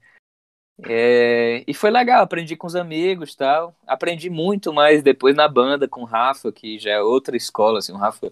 É, 0.84 1.64
e 1.66 1.74
foi 1.74 1.90
legal, 1.90 2.22
aprendi 2.22 2.56
com 2.56 2.68
os 2.68 2.76
amigos 2.76 3.36
tal. 3.36 3.76
Aprendi 3.88 4.30
muito 4.30 4.74
mais 4.74 5.04
depois 5.04 5.36
na 5.36 5.48
banda 5.48 5.88
com 5.88 6.02
o 6.02 6.06
Rafa, 6.06 6.52
que 6.52 6.78
já 6.80 6.92
é 6.92 7.02
outra 7.02 7.38
escola, 7.38 7.80
assim, 7.80 7.94
o 7.94 7.98
Rafa, 7.98 8.32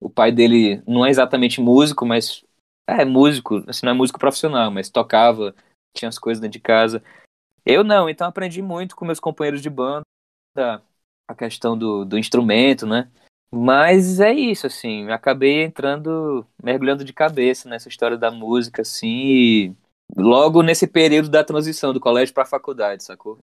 o 0.00 0.10
pai 0.10 0.32
dele 0.32 0.82
não 0.86 1.06
é 1.06 1.10
exatamente 1.10 1.60
músico, 1.60 2.04
mas 2.04 2.44
é 2.86 3.04
músico, 3.04 3.64
assim, 3.68 3.86
não 3.86 3.92
é 3.92 3.96
músico 3.96 4.18
profissional, 4.18 4.70
mas 4.70 4.90
tocava, 4.90 5.54
tinha 5.96 6.08
as 6.08 6.18
coisas 6.18 6.40
dentro 6.40 6.58
de 6.58 6.60
casa. 6.60 7.02
Eu 7.66 7.82
não, 7.82 8.08
então 8.08 8.26
aprendi 8.26 8.60
muito 8.60 8.94
com 8.94 9.04
meus 9.04 9.20
companheiros 9.20 9.62
de 9.62 9.70
banda, 9.70 10.04
a 11.26 11.34
questão 11.34 11.76
do, 11.76 12.04
do 12.04 12.18
instrumento, 12.18 12.86
né? 12.86 13.10
Mas 13.52 14.20
é 14.20 14.32
isso, 14.32 14.66
assim, 14.66 15.08
acabei 15.10 15.62
entrando, 15.62 16.44
mergulhando 16.62 17.04
de 17.04 17.12
cabeça 17.12 17.68
nessa 17.68 17.88
história 17.88 18.18
da 18.18 18.30
música, 18.30 18.82
assim, 18.82 19.08
e 19.08 19.74
logo 20.16 20.62
nesse 20.62 20.86
período 20.86 21.28
da 21.28 21.44
transição 21.44 21.92
do 21.92 22.00
colégio 22.00 22.34
para 22.34 22.42
a 22.42 22.46
faculdade, 22.46 23.04
sacou? 23.04 23.38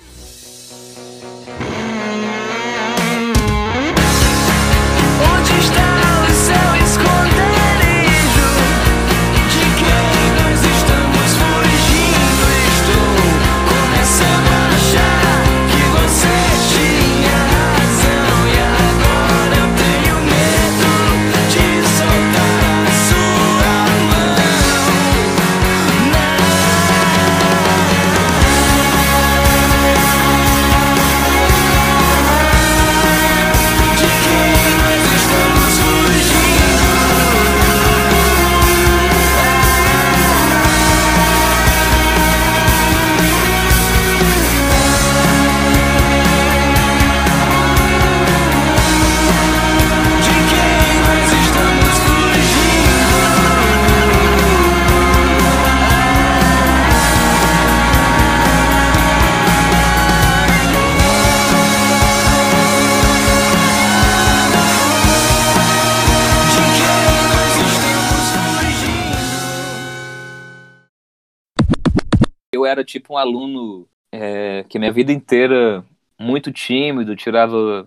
Era 72.65 72.83
tipo 72.83 73.13
um 73.13 73.17
aluno 73.17 73.87
é, 74.11 74.63
que 74.63 74.79
minha 74.79 74.91
vida 74.91 75.11
inteira 75.11 75.85
muito 76.19 76.51
tímido, 76.51 77.15
tirava 77.15 77.85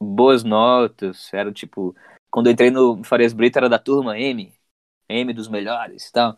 boas 0.00 0.42
notas, 0.42 1.32
era 1.32 1.52
tipo, 1.52 1.94
quando 2.30 2.48
eu 2.48 2.52
entrei 2.52 2.70
no 2.70 3.02
Farias 3.04 3.32
Brito 3.32 3.58
era 3.58 3.68
da 3.68 3.78
turma 3.78 4.18
M, 4.18 4.52
M 5.08 5.32
dos 5.32 5.48
melhores 5.48 6.08
e 6.08 6.12
tal. 6.12 6.36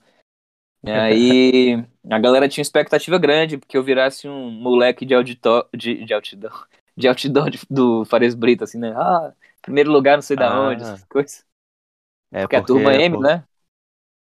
E 0.87 0.91
aí 0.91 1.85
a 2.11 2.19
galera 2.19 2.49
tinha 2.49 2.63
expectativa 2.63 3.19
grande, 3.19 3.57
porque 3.57 3.77
eu 3.77 3.83
virasse 3.83 4.29
um 4.29 4.51
moleque 4.51 5.07
de 5.07 5.15
auditor, 5.15 5.67
de, 5.75 6.05
de 6.05 6.13
outdoor, 6.13 6.69
de 6.95 7.09
outdoor 7.09 7.51
do 7.71 8.05
Farias 8.05 8.35
Brito, 8.35 8.65
assim, 8.65 8.79
né? 8.79 8.93
Ah, 8.95 9.33
primeiro 9.63 9.91
lugar 9.91 10.17
não 10.17 10.23
sei 10.23 10.37
da 10.37 10.53
ah, 10.53 10.69
onde, 10.69 10.83
essas 10.83 11.05
coisas. 11.05 11.45
É 12.31 12.43
porque, 12.43 12.43
porque 12.43 12.57
a 12.57 12.63
turma 12.63 12.93
é 12.93 13.03
M, 13.03 13.17
por... 13.17 13.23
né? 13.23 13.45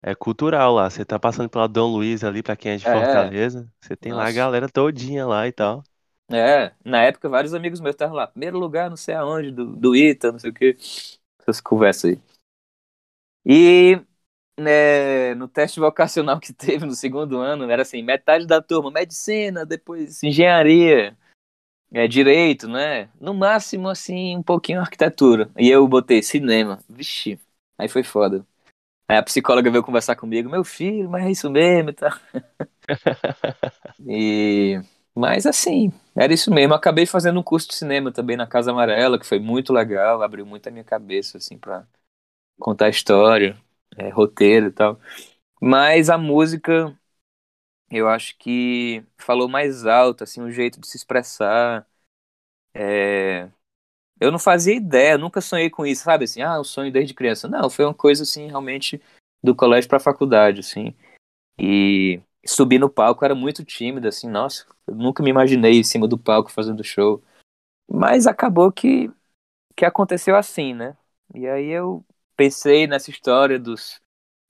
É 0.05 0.13
cultural 0.13 0.73
lá. 0.73 0.89
Você 0.89 1.05
tá 1.05 1.17
passando 1.17 1.49
pela 1.49 1.65
Dom 1.65 1.93
Luiz 1.93 2.25
ali, 2.25 2.43
pra 2.43 2.57
quem 2.57 2.73
é 2.73 2.77
de 2.77 2.85
é. 2.85 2.91
Fortaleza. 2.91 3.71
Você 3.79 3.95
tem 3.95 4.11
Nossa. 4.11 4.23
lá 4.23 4.29
a 4.29 4.33
galera 4.33 4.69
todinha 4.69 5.25
lá 5.25 5.47
e 5.47 5.51
tal. 5.53 5.81
É, 6.29 6.73
na 6.83 7.01
época 7.03 7.29
vários 7.29 7.53
amigos 7.53 7.79
meus 7.79 7.93
estavam 7.93 8.15
lá. 8.15 8.27
Primeiro 8.27 8.59
lugar, 8.59 8.89
não 8.89 8.97
sei 8.97 9.15
aonde, 9.15 9.51
do, 9.51 9.65
do 9.65 9.95
ITA, 9.95 10.33
não 10.33 10.39
sei 10.39 10.49
o 10.49 10.53
que. 10.53 10.75
Essas 11.39 11.61
conversas 11.61 12.11
aí. 12.11 12.19
E 13.45 13.99
né, 14.59 15.33
no 15.35 15.47
teste 15.47 15.79
vocacional 15.79 16.39
que 16.39 16.53
teve 16.53 16.85
no 16.85 16.93
segundo 16.95 17.39
ano, 17.39 17.69
era 17.69 17.81
assim, 17.81 18.01
metade 18.01 18.45
da 18.45 18.61
turma, 18.61 18.91
medicina, 18.91 19.65
depois 19.65 20.21
engenharia, 20.21 21.17
é, 21.91 22.07
direito, 22.07 22.67
né? 22.67 23.09
No 23.19 23.33
máximo, 23.33 23.89
assim, 23.89 24.37
um 24.37 24.43
pouquinho 24.43 24.81
arquitetura. 24.81 25.51
E 25.57 25.69
eu 25.69 25.87
botei 25.87 26.23
cinema. 26.23 26.79
Vixe, 26.89 27.39
aí 27.77 27.87
foi 27.87 28.03
foda. 28.03 28.45
Aí 29.13 29.17
a 29.19 29.23
psicóloga 29.23 29.69
veio 29.71 29.83
conversar 29.83 30.15
comigo, 30.15 30.49
meu 30.49 30.63
filho, 30.63 31.09
mas 31.09 31.25
é 31.25 31.31
isso 31.31 31.49
mesmo 31.51 31.89
e 31.91 31.93
tal. 31.93 32.11
e... 34.07 34.81
Mas 35.15 35.45
assim, 35.45 35.91
era 36.15 36.33
isso 36.33 36.51
mesmo. 36.51 36.73
Acabei 36.73 37.05
fazendo 37.05 37.39
um 37.39 37.43
curso 37.43 37.67
de 37.69 37.75
cinema 37.75 38.11
também 38.11 38.35
na 38.35 38.47
Casa 38.47 38.71
Amarela, 38.71 39.19
que 39.19 39.25
foi 39.25 39.39
muito 39.39 39.71
legal, 39.71 40.21
abriu 40.23 40.45
muito 40.45 40.67
a 40.67 40.71
minha 40.71 40.83
cabeça, 40.83 41.37
assim, 41.37 41.57
pra 41.57 41.85
contar 42.59 42.89
história, 42.89 43.57
é, 43.97 44.09
roteiro 44.09 44.67
e 44.67 44.71
tal. 44.71 44.99
Mas 45.61 46.09
a 46.09 46.17
música, 46.17 46.97
eu 47.91 48.09
acho 48.09 48.37
que 48.39 49.03
falou 49.17 49.49
mais 49.49 49.85
alto, 49.85 50.23
assim, 50.23 50.41
o 50.41 50.51
jeito 50.51 50.79
de 50.81 50.87
se 50.87 50.97
expressar. 50.97 51.87
É, 52.73 53.49
eu 54.19 54.31
não 54.31 54.39
fazia 54.39 54.75
ideia, 54.75 55.17
nunca 55.17 55.41
sonhei 55.41 55.69
com 55.69 55.85
isso, 55.85 56.03
sabe? 56.03 56.25
Assim, 56.25 56.41
ah, 56.41 56.59
um 56.59 56.63
sonho 56.63 56.91
desde 56.91 57.13
criança. 57.13 57.47
Não, 57.47 57.69
foi 57.69 57.85
uma 57.85 57.93
coisa 57.93 58.23
assim, 58.23 58.47
realmente 58.47 59.01
do 59.43 59.55
colégio 59.55 59.89
para 59.89 59.97
a 59.97 60.01
faculdade, 60.01 60.61
assim. 60.61 60.95
E 61.57 62.21
subir 62.45 62.79
no 62.79 62.89
palco 62.89 63.25
era 63.25 63.35
muito 63.35 63.63
tímido, 63.63 64.07
assim, 64.07 64.29
nossa, 64.29 64.65
eu 64.87 64.95
nunca 64.95 65.23
me 65.23 65.29
imaginei 65.29 65.79
em 65.79 65.83
cima 65.83 66.07
do 66.07 66.17
palco 66.17 66.51
fazendo 66.51 66.83
show. 66.83 67.21
Mas 67.89 68.27
acabou 68.27 68.71
que 68.71 69.11
que 69.75 69.85
aconteceu 69.85 70.35
assim, 70.35 70.73
né? 70.73 70.95
E 71.33 71.47
aí 71.47 71.67
eu 71.69 72.05
pensei 72.37 72.87
nessa 72.87 73.09
história 73.09 73.59
dos 73.59 73.99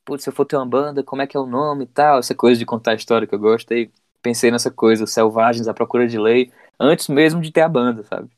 putz, 0.06 0.24
se 0.24 0.30
eu 0.30 0.34
for 0.34 0.46
ter 0.46 0.58
uma 0.58 0.66
banda, 0.66 1.04
como 1.04 1.22
é 1.22 1.28
que 1.28 1.38
é 1.38 1.40
o 1.40 1.46
nome 1.46 1.86
e 1.86 1.88
tal, 1.88 2.20
essa 2.20 2.36
coisa 2.36 2.60
de 2.60 2.66
contar 2.66 2.92
a 2.92 2.96
história 2.96 3.28
que 3.28 3.34
eu 3.36 3.40
gosto. 3.40 3.74
Pensei 4.22 4.52
nessa 4.52 4.72
coisa, 4.72 5.08
Selvagens, 5.08 5.68
A 5.68 5.74
Procura 5.74 6.08
de 6.08 6.18
Lei, 6.18 6.52
antes 6.80 7.08
mesmo 7.08 7.42
de 7.42 7.52
ter 7.52 7.62
a 7.62 7.70
banda, 7.70 8.04
sabe? 8.04 8.30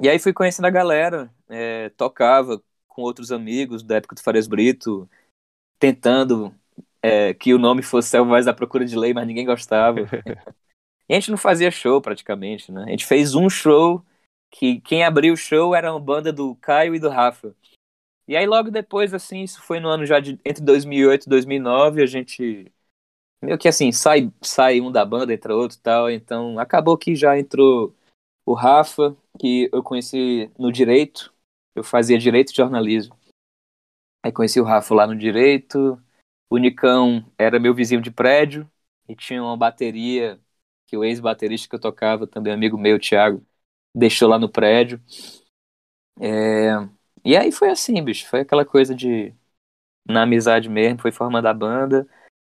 E 0.00 0.08
aí 0.08 0.18
fui 0.18 0.32
conhecendo 0.32 0.66
a 0.66 0.70
galera, 0.70 1.32
é, 1.48 1.88
tocava 1.90 2.62
com 2.86 3.02
outros 3.02 3.32
amigos 3.32 3.82
da 3.82 3.96
época 3.96 4.14
do 4.14 4.22
Farias 4.22 4.46
Brito, 4.46 5.08
tentando 5.78 6.54
é, 7.02 7.32
que 7.32 7.54
o 7.54 7.58
nome 7.58 7.82
fosse 7.82 8.08
Selvagem 8.08 8.44
da 8.44 8.54
Procura 8.54 8.84
de 8.84 8.96
Lei, 8.96 9.14
mas 9.14 9.26
ninguém 9.26 9.46
gostava. 9.46 10.00
e 11.08 11.14
a 11.14 11.14
gente 11.14 11.30
não 11.30 11.38
fazia 11.38 11.70
show 11.70 12.00
praticamente, 12.00 12.70
né? 12.70 12.84
A 12.84 12.90
gente 12.90 13.06
fez 13.06 13.34
um 13.34 13.48
show 13.48 14.04
que 14.50 14.80
quem 14.80 15.04
abriu 15.04 15.34
o 15.34 15.36
show 15.36 15.74
era 15.74 15.92
uma 15.92 16.00
banda 16.00 16.32
do 16.32 16.54
Caio 16.56 16.94
e 16.94 16.98
do 16.98 17.08
Rafa. 17.08 17.54
E 18.28 18.36
aí 18.36 18.46
logo 18.46 18.70
depois, 18.70 19.14
assim, 19.14 19.42
isso 19.42 19.62
foi 19.62 19.78
no 19.78 19.88
ano 19.88 20.04
já 20.04 20.18
de 20.18 20.38
entre 20.44 20.62
2008 20.64 21.24
e 21.24 21.28
2009, 21.28 22.02
a 22.02 22.06
gente 22.06 22.72
meio 23.42 23.58
que 23.58 23.68
assim, 23.68 23.92
sai, 23.92 24.32
sai 24.42 24.80
um 24.80 24.90
da 24.90 25.04
banda, 25.04 25.32
entra 25.32 25.54
outro 25.54 25.76
e 25.76 25.80
tal, 25.80 26.10
então 26.10 26.58
acabou 26.58 26.98
que 26.98 27.14
já 27.14 27.38
entrou 27.38 27.94
o 28.46 28.54
Rafa, 28.54 29.16
que 29.38 29.68
eu 29.72 29.82
conheci 29.82 30.50
no 30.56 30.70
direito, 30.70 31.34
eu 31.74 31.82
fazia 31.82 32.16
direito 32.16 32.52
e 32.52 32.56
jornalismo. 32.56 33.18
Aí 34.24 34.30
conheci 34.30 34.60
o 34.60 34.64
Rafa 34.64 34.94
lá 34.94 35.06
no 35.06 35.16
direito, 35.16 36.00
o 36.48 36.56
Nicão 36.56 37.24
era 37.36 37.58
meu 37.58 37.74
vizinho 37.74 38.00
de 38.00 38.10
prédio 38.10 38.70
e 39.08 39.16
tinha 39.16 39.42
uma 39.42 39.56
bateria 39.56 40.40
que 40.86 40.96
o 40.96 41.04
ex-baterista 41.04 41.68
que 41.68 41.74
eu 41.74 41.80
tocava, 41.80 42.26
também 42.26 42.52
amigo 42.52 42.78
meu, 42.78 43.00
Thiago, 43.00 43.44
deixou 43.92 44.28
lá 44.28 44.38
no 44.38 44.48
prédio. 44.48 45.02
É... 46.20 46.70
E 47.24 47.36
aí 47.36 47.50
foi 47.50 47.70
assim, 47.70 48.02
bicho, 48.02 48.28
foi 48.28 48.40
aquela 48.40 48.64
coisa 48.64 48.94
de 48.94 49.34
na 50.08 50.22
amizade 50.22 50.68
mesmo, 50.68 51.00
foi 51.00 51.10
formando 51.10 51.46
a 51.46 51.54
banda. 51.54 52.08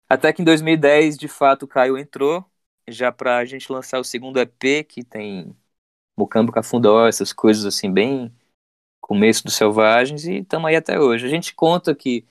Até 0.08 0.32
que 0.32 0.42
em 0.42 0.46
2010, 0.46 1.18
de 1.18 1.28
fato, 1.28 1.64
o 1.64 1.68
Caio 1.68 1.98
entrou, 1.98 2.46
já 2.88 3.12
pra 3.12 3.44
gente 3.46 3.72
lançar 3.72 4.00
o 4.00 4.04
segundo 4.04 4.40
EP, 4.40 4.86
que 4.86 5.04
tem 5.04 5.56
Mucambo 6.22 6.52
Cafundó, 6.52 7.08
essas 7.08 7.34
coisas 7.34 7.66
assim, 7.66 7.92
bem 7.92 8.32
começo 9.02 9.44
dos 9.44 9.56
Selvagens, 9.56 10.26
e 10.26 10.38
estamos 10.38 10.68
aí 10.68 10.76
até 10.76 11.00
hoje. 11.00 11.26
A 11.26 11.30
gente 11.30 11.54
conta 11.54 11.94
que 11.96 12.24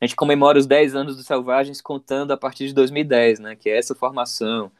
a 0.00 0.06
gente 0.06 0.16
comemora 0.16 0.58
os 0.58 0.66
10 0.66 0.94
anos 0.94 1.16
dos 1.16 1.26
Selvagens 1.26 1.80
contando 1.80 2.32
a 2.32 2.36
partir 2.36 2.66
de 2.66 2.74
2010, 2.74 3.38
né? 3.38 3.54
Que 3.54 3.68
é 3.68 3.78
essa 3.78 3.94
formação. 3.94 4.72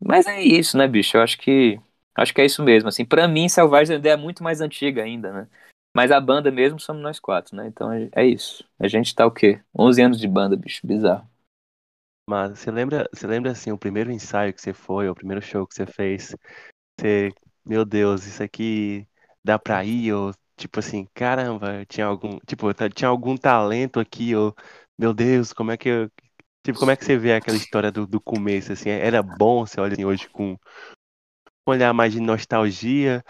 Mas 0.00 0.26
é 0.26 0.42
isso, 0.42 0.76
né, 0.76 0.86
bicho? 0.88 1.16
Eu 1.16 1.22
acho 1.22 1.38
que 1.38 1.80
acho 2.14 2.34
que 2.34 2.40
é 2.40 2.44
isso 2.44 2.62
mesmo. 2.62 2.88
Assim, 2.88 3.04
para 3.04 3.28
mim, 3.28 3.48
Selvagens 3.48 3.90
ainda 3.90 4.08
é 4.10 4.16
muito 4.16 4.42
mais 4.42 4.60
antiga 4.60 5.02
ainda, 5.02 5.32
né? 5.32 5.48
Mas 5.94 6.10
a 6.10 6.20
banda 6.20 6.50
mesmo 6.50 6.80
somos 6.80 7.02
nós 7.02 7.20
quatro, 7.20 7.56
né? 7.56 7.66
Então 7.68 7.92
é, 7.92 8.08
é 8.12 8.26
isso. 8.26 8.64
A 8.78 8.88
gente 8.88 9.14
tá 9.14 9.24
o 9.24 9.30
quê? 9.30 9.60
11 9.78 10.02
anos 10.02 10.18
de 10.18 10.26
banda, 10.26 10.56
bicho, 10.56 10.86
bizarro. 10.86 11.28
Mas 12.28 12.58
você 12.58 12.70
lembra, 12.70 13.08
você 13.12 13.26
lembra 13.26 13.50
assim, 13.50 13.72
o 13.72 13.78
primeiro 13.78 14.10
ensaio 14.10 14.52
que 14.52 14.60
você 14.60 14.72
foi, 14.72 15.08
o 15.08 15.14
primeiro 15.14 15.42
show 15.42 15.66
que 15.66 15.74
você 15.74 15.86
fez? 15.86 16.34
Você, 16.98 17.30
meu 17.64 17.84
Deus, 17.84 18.26
isso 18.26 18.42
aqui 18.42 19.06
dá 19.44 19.58
pra 19.58 19.84
ir? 19.84 20.12
Ou 20.12 20.32
tipo 20.56 20.78
assim, 20.80 21.06
caramba, 21.14 21.84
tinha 21.86 22.06
algum, 22.06 22.38
tipo, 22.46 22.68
tinha 22.94 23.08
algum 23.08 23.36
talento 23.36 23.98
aqui, 24.00 24.34
ou 24.34 24.54
meu 24.98 25.12
Deus, 25.14 25.52
como 25.52 25.70
é 25.72 25.76
que 25.76 25.88
eu, 25.88 26.10
tipo, 26.64 26.78
como 26.78 26.90
é 26.92 26.96
que 26.96 27.04
você 27.04 27.16
vê 27.18 27.34
aquela 27.34 27.56
história 27.58 27.92
do, 27.92 28.06
do 28.06 28.20
começo 28.20 28.72
assim? 28.72 28.90
Era 28.90 29.22
bom, 29.22 29.66
você 29.66 29.80
olha 29.80 29.94
assim 29.94 30.04
hoje 30.04 30.28
com 30.30 30.58
olhar 31.66 31.92
mais 31.92 32.12
de 32.12 32.20
nostalgia 32.20 33.24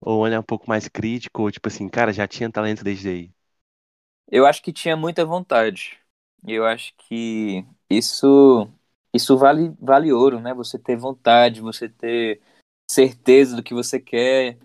ou 0.00 0.20
olhar 0.20 0.40
um 0.40 0.44
pouco 0.44 0.68
mais 0.68 0.88
crítico, 0.88 1.42
ou 1.42 1.50
tipo 1.52 1.68
assim, 1.68 1.88
cara, 1.88 2.12
já 2.12 2.28
tinha 2.28 2.50
talento 2.52 2.84
desde 2.84 3.08
aí. 3.08 3.32
Eu 4.30 4.46
acho 4.46 4.62
que 4.62 4.72
tinha 4.72 4.96
muita 4.96 5.24
vontade. 5.24 5.98
Eu 6.46 6.64
acho 6.66 6.94
que 6.98 7.64
isso 7.88 8.68
isso 9.12 9.36
vale 9.38 9.70
vale 9.80 10.12
ouro, 10.12 10.40
né? 10.40 10.52
Você 10.54 10.78
ter 10.78 10.96
vontade, 10.96 11.60
você 11.60 11.88
ter 11.88 12.40
certeza 12.90 13.56
do 13.56 13.62
que 13.62 13.74
você 13.74 14.00
quer, 14.00 14.58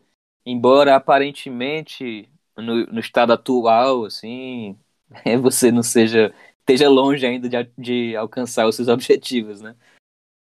embora 0.46 0.96
aparentemente 0.96 2.30
no, 2.58 2.86
no 2.88 3.00
estado 3.00 3.34
atual, 3.34 4.06
assim, 4.06 4.78
você 5.42 5.72
não 5.72 5.84
seja 5.84 6.34
esteja 6.60 6.88
longe 6.90 7.26
ainda 7.26 7.50
de, 7.50 7.72
de 7.78 8.16
alcançar 8.16 8.68
os 8.68 8.76
seus 8.76 8.88
objetivos, 8.90 9.62
né? 9.62 9.76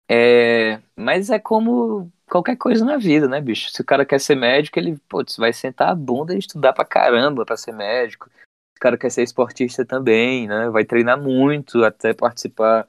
É, 0.10 0.82
mas 0.96 1.30
é 1.30 1.40
como 1.40 2.12
qualquer 2.30 2.58
coisa 2.58 2.84
na 2.84 2.98
vida, 2.98 3.28
né, 3.30 3.40
bicho? 3.40 3.70
Se 3.70 3.82
o 3.82 3.86
cara 3.86 4.06
quer 4.06 4.20
ser 4.20 4.36
médico, 4.36 4.78
ele, 4.78 4.98
putz, 5.08 5.38
vai 5.38 5.54
sentar 5.54 5.90
a 5.90 5.96
bunda 5.96 6.36
e 6.36 6.40
estudar 6.40 6.74
pra 6.74 6.84
caramba 6.84 7.46
pra 7.46 7.56
ser 7.56 7.72
médico. 7.72 8.30
Se 8.30 8.78
o 8.78 8.82
cara 8.82 8.98
quer 8.98 9.10
ser 9.10 9.24
esportista 9.24 9.86
também, 9.86 10.48
né? 10.48 10.70
Vai 10.70 10.84
treinar 10.84 11.22
muito 11.22 11.84
até 11.84 12.14
participar 12.14 12.88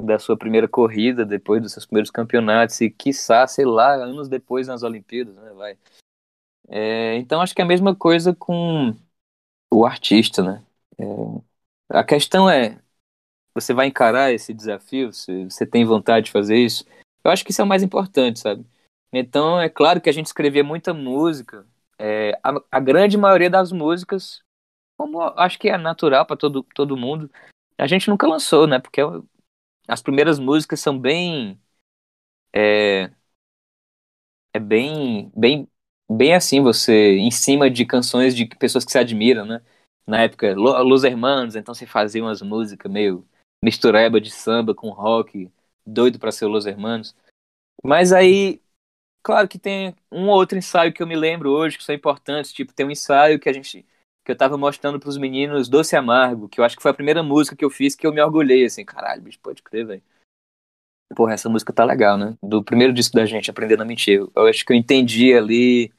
da 0.00 0.18
sua 0.18 0.36
primeira 0.36 0.68
corrida, 0.68 1.24
depois 1.24 1.62
dos 1.62 1.72
seus 1.72 1.86
primeiros 1.86 2.10
campeonatos 2.10 2.80
e, 2.80 2.90
quiçá, 2.90 3.46
sei 3.46 3.64
lá, 3.64 3.94
anos 3.94 4.28
depois 4.28 4.66
nas 4.66 4.82
Olimpíadas, 4.82 5.36
né? 5.36 5.52
Vai. 5.52 5.78
É, 6.68 7.16
então, 7.16 7.40
acho 7.40 7.54
que 7.54 7.60
é 7.60 7.64
a 7.64 7.68
mesma 7.68 7.94
coisa 7.94 8.34
com 8.34 8.94
o 9.72 9.84
artista, 9.84 10.42
né? 10.42 10.64
É, 10.98 11.98
a 11.98 12.04
questão 12.04 12.48
é, 12.48 12.80
você 13.54 13.74
vai 13.74 13.86
encarar 13.86 14.32
esse 14.32 14.54
desafio? 14.54 15.12
Se 15.12 15.44
você 15.44 15.66
tem 15.66 15.84
vontade 15.84 16.26
de 16.26 16.32
fazer 16.32 16.56
isso? 16.56 16.84
Eu 17.24 17.30
acho 17.30 17.44
que 17.44 17.50
isso 17.50 17.60
é 17.60 17.64
o 17.64 17.68
mais 17.68 17.82
importante, 17.82 18.38
sabe? 18.38 18.64
Então, 19.12 19.60
é 19.60 19.68
claro 19.68 20.00
que 20.00 20.08
a 20.08 20.12
gente 20.12 20.26
escrevia 20.26 20.62
muita 20.62 20.94
música. 20.94 21.66
É, 21.98 22.38
a, 22.42 22.54
a, 22.70 22.80
grande 22.80 23.18
maioria 23.18 23.50
das 23.50 23.72
músicas, 23.72 24.40
como 24.96 25.20
acho 25.20 25.58
que 25.58 25.68
é 25.68 25.76
natural 25.76 26.24
para 26.24 26.36
todo, 26.36 26.62
todo 26.74 26.96
mundo, 26.96 27.30
a 27.76 27.86
gente 27.86 28.08
nunca 28.08 28.26
lançou, 28.26 28.66
né? 28.66 28.78
Porque 28.78 29.00
as 29.90 30.02
primeiras 30.02 30.38
músicas 30.38 30.80
são 30.80 30.98
bem. 30.98 31.60
É, 32.54 33.10
é 34.52 34.58
bem, 34.58 35.30
bem, 35.36 35.68
bem 36.10 36.34
assim, 36.34 36.60
você 36.62 37.16
em 37.16 37.30
cima 37.30 37.70
de 37.70 37.84
canções 37.84 38.34
de 38.34 38.46
pessoas 38.46 38.84
que 38.84 38.92
se 38.92 38.98
admiram, 38.98 39.44
né? 39.46 39.62
Na 40.06 40.22
época, 40.22 40.54
Los 40.56 41.04
Hermanos, 41.04 41.54
então 41.54 41.74
você 41.74 41.86
fazia 41.86 42.22
umas 42.22 42.42
músicas 42.42 42.90
meio 42.90 43.26
mistureba 43.62 44.20
de 44.20 44.30
samba 44.30 44.74
com 44.74 44.90
rock, 44.90 45.50
doido 45.86 46.18
para 46.18 46.32
ser 46.32 46.46
Los 46.46 46.66
Hermanos. 46.66 47.14
Mas 47.84 48.12
aí, 48.12 48.62
claro 49.22 49.48
que 49.48 49.58
tem 49.58 49.94
um 50.12 50.28
ou 50.28 50.36
outro 50.36 50.58
ensaio 50.58 50.92
que 50.92 51.02
eu 51.02 51.08
me 51.08 51.16
lembro 51.16 51.50
hoje 51.50 51.78
que 51.78 51.84
são 51.84 51.94
importantes, 51.94 52.52
tipo, 52.52 52.72
tem 52.74 52.86
um 52.86 52.92
ensaio 52.92 53.40
que 53.40 53.48
a 53.48 53.52
gente 53.52 53.86
que 54.24 54.32
eu 54.32 54.36
tava 54.36 54.56
mostrando 54.56 55.00
pros 55.00 55.16
meninos 55.16 55.68
Doce 55.68 55.96
Amargo, 55.96 56.48
que 56.48 56.60
eu 56.60 56.64
acho 56.64 56.76
que 56.76 56.82
foi 56.82 56.90
a 56.90 56.94
primeira 56.94 57.22
música 57.22 57.56
que 57.56 57.64
eu 57.64 57.70
fiz 57.70 57.94
que 57.94 58.06
eu 58.06 58.12
me 58.12 58.20
orgulhei, 58.20 58.64
assim, 58.64 58.84
caralho, 58.84 59.22
bicho, 59.22 59.38
pode 59.42 59.62
crer, 59.62 59.86
velho. 59.86 60.02
Porra, 61.14 61.34
essa 61.34 61.48
música 61.48 61.72
tá 61.72 61.84
legal, 61.84 62.16
né? 62.16 62.36
Do 62.42 62.62
primeiro 62.62 62.92
disco 62.92 63.16
da 63.16 63.26
gente, 63.26 63.50
Aprendendo 63.50 63.82
a 63.82 63.86
Mentir. 63.86 64.20
Eu 64.34 64.46
acho 64.46 64.64
que 64.64 64.72
eu 64.72 64.76
entendi 64.76 65.34
ali 65.34 65.92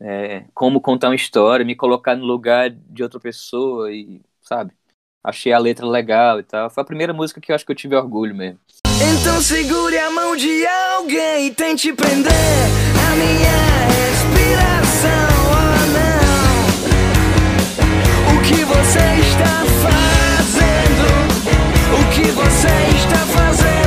é, 0.00 0.44
como 0.54 0.80
contar 0.80 1.08
uma 1.08 1.14
história, 1.14 1.64
me 1.64 1.74
colocar 1.74 2.14
no 2.14 2.24
lugar 2.24 2.70
de 2.70 3.02
outra 3.02 3.18
pessoa 3.18 3.90
e, 3.92 4.20
sabe? 4.42 4.72
Achei 5.24 5.52
a 5.52 5.58
letra 5.58 5.86
legal 5.86 6.38
e 6.38 6.42
tal. 6.42 6.70
Foi 6.70 6.82
a 6.82 6.86
primeira 6.86 7.12
música 7.12 7.40
que 7.40 7.50
eu 7.50 7.56
acho 7.56 7.64
que 7.64 7.72
eu 7.72 7.76
tive 7.76 7.96
orgulho 7.96 8.34
mesmo. 8.34 8.60
Então 8.86 9.40
segure 9.40 9.98
a 9.98 10.10
mão 10.10 10.36
de 10.36 10.66
alguém 10.66 11.46
e 11.46 11.54
tente 11.54 11.92
prender 11.92 12.32
a 12.32 13.16
minha 13.16 13.78
respiração. 13.88 15.37
Que 18.48 18.64
você 18.64 18.98
está 19.20 19.62
fazendo? 19.82 21.08
O 22.00 22.10
que 22.10 22.30
você 22.30 22.68
está 22.96 23.26
fazendo 23.26 23.77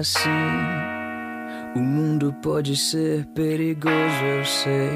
assim. 0.00 0.28
O 1.76 1.78
mundo 1.78 2.34
pode 2.42 2.76
ser 2.76 3.26
perigoso, 3.34 4.24
eu 4.24 4.44
sei. 4.44 4.90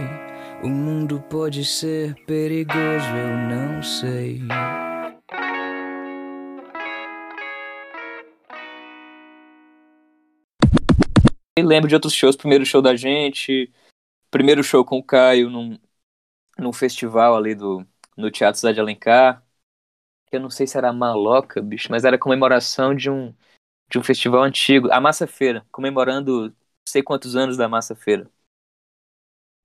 O 0.63 0.69
mundo 0.69 1.23
pode 1.31 1.65
ser 1.65 2.15
perigoso, 2.25 2.75
eu 2.75 3.37
não 3.49 3.83
sei. 3.83 4.41
E 11.57 11.63
lembro 11.63 11.89
de 11.89 11.95
outros 11.95 12.13
shows, 12.13 12.35
primeiro 12.35 12.67
show 12.67 12.83
da 12.83 12.97
gente, 12.97 13.73
primeiro 14.31 14.65
show 14.65 14.85
com 14.85 14.99
o 14.99 15.05
Caio 15.05 15.51
num, 15.51 15.79
num 16.59 16.73
festival 16.73 17.37
ali 17.37 17.55
do, 17.55 17.87
no 18.17 18.31
Teatro 18.31 18.59
Cidade 18.59 18.77
de 18.77 18.81
Alencar. 18.81 19.45
Eu 20.33 20.41
não 20.41 20.51
sei 20.51 20.67
se 20.67 20.77
era 20.77 20.93
maloca, 20.93 21.63
bicho, 21.63 21.89
mas 21.91 22.05
era 22.05 22.19
comemoração 22.19 22.93
de 22.93 23.09
um, 23.09 23.33
de 23.95 23.99
um 23.99 24.03
festival 24.03 24.43
antigo, 24.43 24.91
a 24.91 25.01
Massa 25.01 25.25
Feira, 25.25 25.65
comemorando 25.71 26.53
sei 26.85 27.01
quantos 27.01 27.37
anos 27.37 27.57
da 27.57 27.69
Massa 27.69 27.95
Feira. 27.95 28.29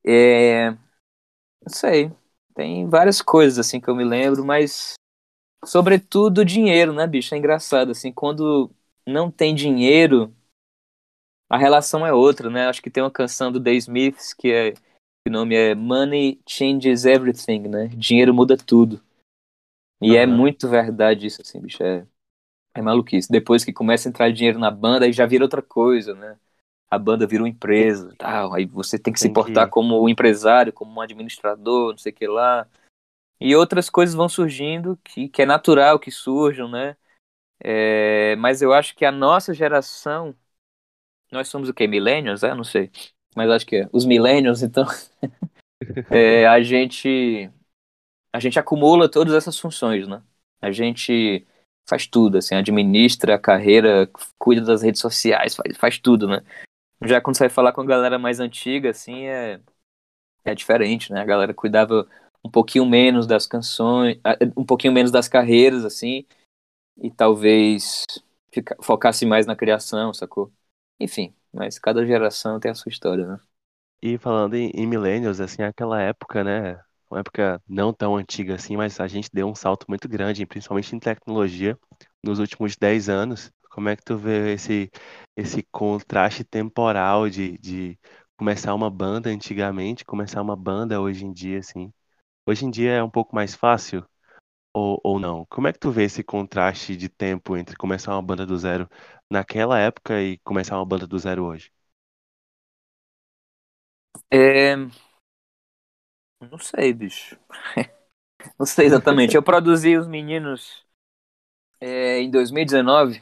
É, 0.06 0.70
não 0.70 1.70
sei, 1.70 2.12
tem 2.54 2.88
várias 2.88 3.24
coisas 3.24 3.58
assim 3.58 3.82
que 3.82 3.89
eu 3.89 3.96
me 3.96 4.04
lembro, 4.04 4.46
mas 4.46 4.94
sobretudo 5.65 6.46
dinheiro, 6.46 6.94
né, 6.94 7.08
bicho? 7.08 7.34
É 7.34 7.39
engraçado 7.39 7.89
assim, 7.89 8.13
quando 8.13 8.70
não 9.06 9.32
tem 9.32 9.56
dinheiro, 9.56 10.32
a 11.50 11.58
relação 11.58 12.06
é 12.06 12.13
outra, 12.13 12.52
né? 12.52 12.68
Acho 12.68 12.84
que 12.84 12.92
tem 12.92 13.02
uma 13.02 13.10
canção 13.10 13.52
do 13.52 13.60
The 13.60 13.74
Smiths 13.74 14.32
que 14.32 14.52
é 14.52 14.74
o 15.28 15.32
nome 15.32 15.56
é 15.56 15.74
Money 15.74 16.39
Changes 16.48 17.04
Everything, 17.06 17.62
né? 17.68 17.88
Dinheiro 17.88 18.32
muda 18.32 18.56
tudo. 18.56 19.02
E 20.00 20.15
é 20.15 20.24
Aham. 20.24 20.38
muito 20.38 20.70
verdade 20.70 21.26
isso, 21.26 21.42
assim, 21.42 21.60
bicho. 21.60 21.82
É, 21.84 22.06
é 22.74 22.82
maluquice. 22.82 23.32
Depois 23.32 23.64
que 23.64 23.74
começa 23.74 24.08
a 24.08 24.12
entrar 24.12 24.32
dinheiro 24.32 24.60
na 24.60 24.72
banda, 24.72 25.06
aí 25.06 25.14
já 25.14 25.26
vira 25.26 25.44
outra 25.44 25.62
coisa, 25.62 26.14
né? 26.16 26.38
A 26.90 26.98
banda 26.98 27.28
vira 27.28 27.44
uma 27.44 27.50
empresa, 27.50 28.14
tal. 28.18 28.54
Aí 28.54 28.66
você 28.66 28.98
tem 29.00 29.14
que 29.14 29.20
se 29.20 29.26
Tem 29.26 29.34
que- 29.34 29.42
portar 29.42 29.70
como 29.70 30.02
um 30.04 30.10
empresário, 30.10 30.74
como 30.74 30.92
um 30.94 31.02
administrador, 31.02 31.92
não 31.92 31.98
sei 31.98 32.12
o 32.12 32.16
que 32.16 32.28
lá. 32.28 32.68
E 33.40 33.56
outras 33.56 33.90
coisas 33.90 34.16
vão 34.16 34.30
surgindo 34.30 34.98
que, 35.04 35.30
que 35.30 35.42
é 35.42 35.46
natural 35.46 36.00
que 36.00 36.12
surjam, 36.12 36.70
né? 36.70 36.98
É, 37.64 38.36
mas 38.38 38.62
eu 38.62 38.74
acho 38.74 38.96
que 38.96 39.06
a 39.06 39.12
nossa 39.12 39.54
geração, 39.54 40.36
nós 41.32 41.48
somos 41.50 41.70
o 41.70 41.74
quê? 41.74 41.88
Millennials? 41.88 42.44
É, 42.44 42.54
não 42.56 42.64
sei. 42.64 42.92
Mas 43.36 43.50
acho 43.50 43.66
que 43.66 43.78
é. 43.78 43.90
Os 43.94 44.06
millennials, 44.06 44.64
então, 44.64 44.86
é, 46.10 46.48
a 46.48 46.62
gente 46.62 47.50
a 48.34 48.40
gente 48.40 48.60
acumula 48.60 49.10
todas 49.10 49.34
essas 49.34 49.60
funções, 49.60 50.08
né? 50.08 50.22
A 50.62 50.72
gente 50.72 51.46
faz 51.89 52.08
tudo, 52.08 52.38
assim, 52.39 52.56
administra 52.56 53.36
a 53.36 53.39
carreira, 53.39 54.10
cuida 54.38 54.62
das 54.63 54.82
redes 54.84 55.02
sociais, 55.02 55.56
faz, 55.56 55.78
faz 55.78 55.99
tudo, 55.99 56.28
né? 56.28 56.41
Já 57.06 57.21
quando 57.21 57.38
você 57.38 57.43
vai 57.45 57.49
falar 57.49 57.73
com 57.73 57.82
a 57.82 57.86
galera 57.86 58.19
mais 58.19 58.39
antiga, 58.39 58.91
assim, 58.91 59.25
é, 59.28 59.60
é 60.45 60.56
diferente, 60.56 61.12
né? 61.13 61.21
A 61.21 61.25
galera 61.25 61.54
cuidava 61.54 62.08
um 62.43 62.49
pouquinho 62.49 62.86
menos 62.86 63.28
das 63.28 63.47
canções, 63.47 64.19
ah, 64.23 64.38
um 64.58 64.65
pouquinho 64.65 64.93
menos 64.93 65.12
das 65.12 65.28
carreiras, 65.28 65.86
assim, 65.86 66.25
e 67.02 67.12
talvez 67.12 68.06
fica, 68.54 68.78
focasse 68.82 69.25
mais 69.25 69.45
na 69.45 69.56
criação, 69.56 70.13
sacou? 70.13 70.52
Enfim, 70.99 71.36
mas 71.54 71.80
cada 71.80 72.06
geração 72.06 72.60
tem 72.60 72.71
a 72.71 72.75
sua 72.75 72.89
história, 72.91 73.28
né? 73.28 73.39
E 74.02 74.17
falando 74.17 74.56
em, 74.56 74.71
em 74.71 74.86
millennials, 74.88 75.39
assim, 75.39 75.62
aquela 75.62 76.02
época, 76.02 76.43
né? 76.43 76.82
Uma 77.10 77.19
época 77.22 77.62
não 77.67 77.93
tão 77.93 78.15
antiga 78.17 78.56
assim, 78.56 78.78
mas 78.78 79.00
a 79.00 79.08
gente 79.08 79.30
deu 79.34 79.48
um 79.48 79.56
salto 79.56 79.86
muito 79.89 80.08
grande, 80.08 80.45
principalmente 80.45 80.95
em 80.95 81.00
tecnologia. 81.00 81.78
nos 82.24 82.39
últimos 82.39 82.76
10 82.78 83.10
anos. 83.10 83.52
Como 83.72 83.89
é 83.89 83.95
que 83.95 84.04
tu 84.04 84.17
vê 84.17 84.54
esse, 84.54 84.89
esse 85.36 85.63
contraste 85.72 86.43
temporal 86.43 87.30
de, 87.30 87.58
de 87.60 88.00
começar 88.38 88.74
uma 88.76 88.89
banda 88.89 89.30
antigamente, 89.30 90.06
começar 90.06 90.41
uma 90.41 90.56
banda 90.56 91.00
hoje 91.02 91.26
em 91.26 91.32
dia, 91.34 91.60
assim? 91.60 91.91
Hoje 92.48 92.65
em 92.65 92.72
dia 92.72 92.91
é 92.93 93.04
um 93.04 93.10
pouco 93.10 93.36
mais 93.36 93.56
fácil 93.56 94.06
ou, 94.74 95.00
ou 95.04 95.19
não? 95.19 95.45
Como 95.50 95.67
é 95.67 95.74
que 95.74 95.80
tu 95.80 95.91
vê 95.91 96.04
esse 96.06 96.24
contraste 96.24 96.95
de 96.98 97.10
tempo 97.10 97.58
entre 97.58 97.76
começar 97.78 98.13
uma 98.13 98.22
banda 98.22 98.45
do 98.45 98.58
zero 98.58 98.89
naquela 99.30 99.80
época 99.80 100.22
e 100.22 100.38
começar 100.39 100.78
uma 100.78 100.86
banda 100.86 101.08
do 101.08 101.17
zero 101.19 101.45
hoje? 101.45 101.72
É... 104.32 104.76
Não 106.41 106.58
sei, 106.58 106.93
bicho. 106.93 107.38
Não 108.60 108.65
sei 108.65 108.86
exatamente. 108.88 109.36
Eu 109.36 109.43
produzi 109.43 109.97
os 109.97 110.08
meninos 110.08 110.86
é, 111.82 112.19
em 112.21 112.32
2019, 112.32 113.21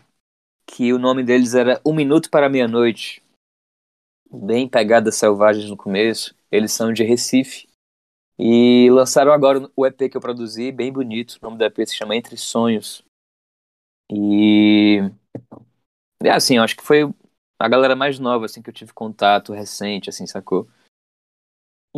que 0.67 0.93
o 0.93 0.99
nome 0.99 1.23
deles 1.23 1.55
era 1.55 1.81
Um 1.85 1.93
Minuto 1.93 2.29
para 2.29 2.49
Meia-Noite. 2.49 3.23
Bem 4.31 4.67
pegadas 4.69 5.15
selvagens 5.15 5.69
no 5.69 5.75
começo. 5.75 6.33
Eles 6.51 6.71
são 6.71 6.93
de 6.93 7.03
Recife. 7.03 7.67
E 8.39 8.89
lançaram 8.91 9.31
agora 9.33 9.69
o 9.75 9.85
EP 9.85 10.09
que 10.09 10.17
eu 10.17 10.21
produzi, 10.21 10.71
bem 10.71 10.91
bonito. 10.93 11.37
O 11.41 11.45
nome 11.45 11.57
do 11.57 11.65
EP 11.65 11.85
se 11.85 11.95
chama 11.95 12.15
Entre 12.15 12.37
Sonhos. 12.37 13.03
E. 14.09 15.01
É 16.23 16.31
assim, 16.31 16.57
eu 16.57 16.63
acho 16.63 16.75
que 16.75 16.83
foi 16.83 17.03
a 17.59 17.67
galera 17.67 17.95
mais 17.95 18.19
nova, 18.19 18.45
assim, 18.45 18.61
que 18.61 18.69
eu 18.69 18.73
tive 18.73 18.93
contato 18.93 19.53
recente, 19.53 20.09
assim, 20.09 20.25
sacou? 20.25 20.67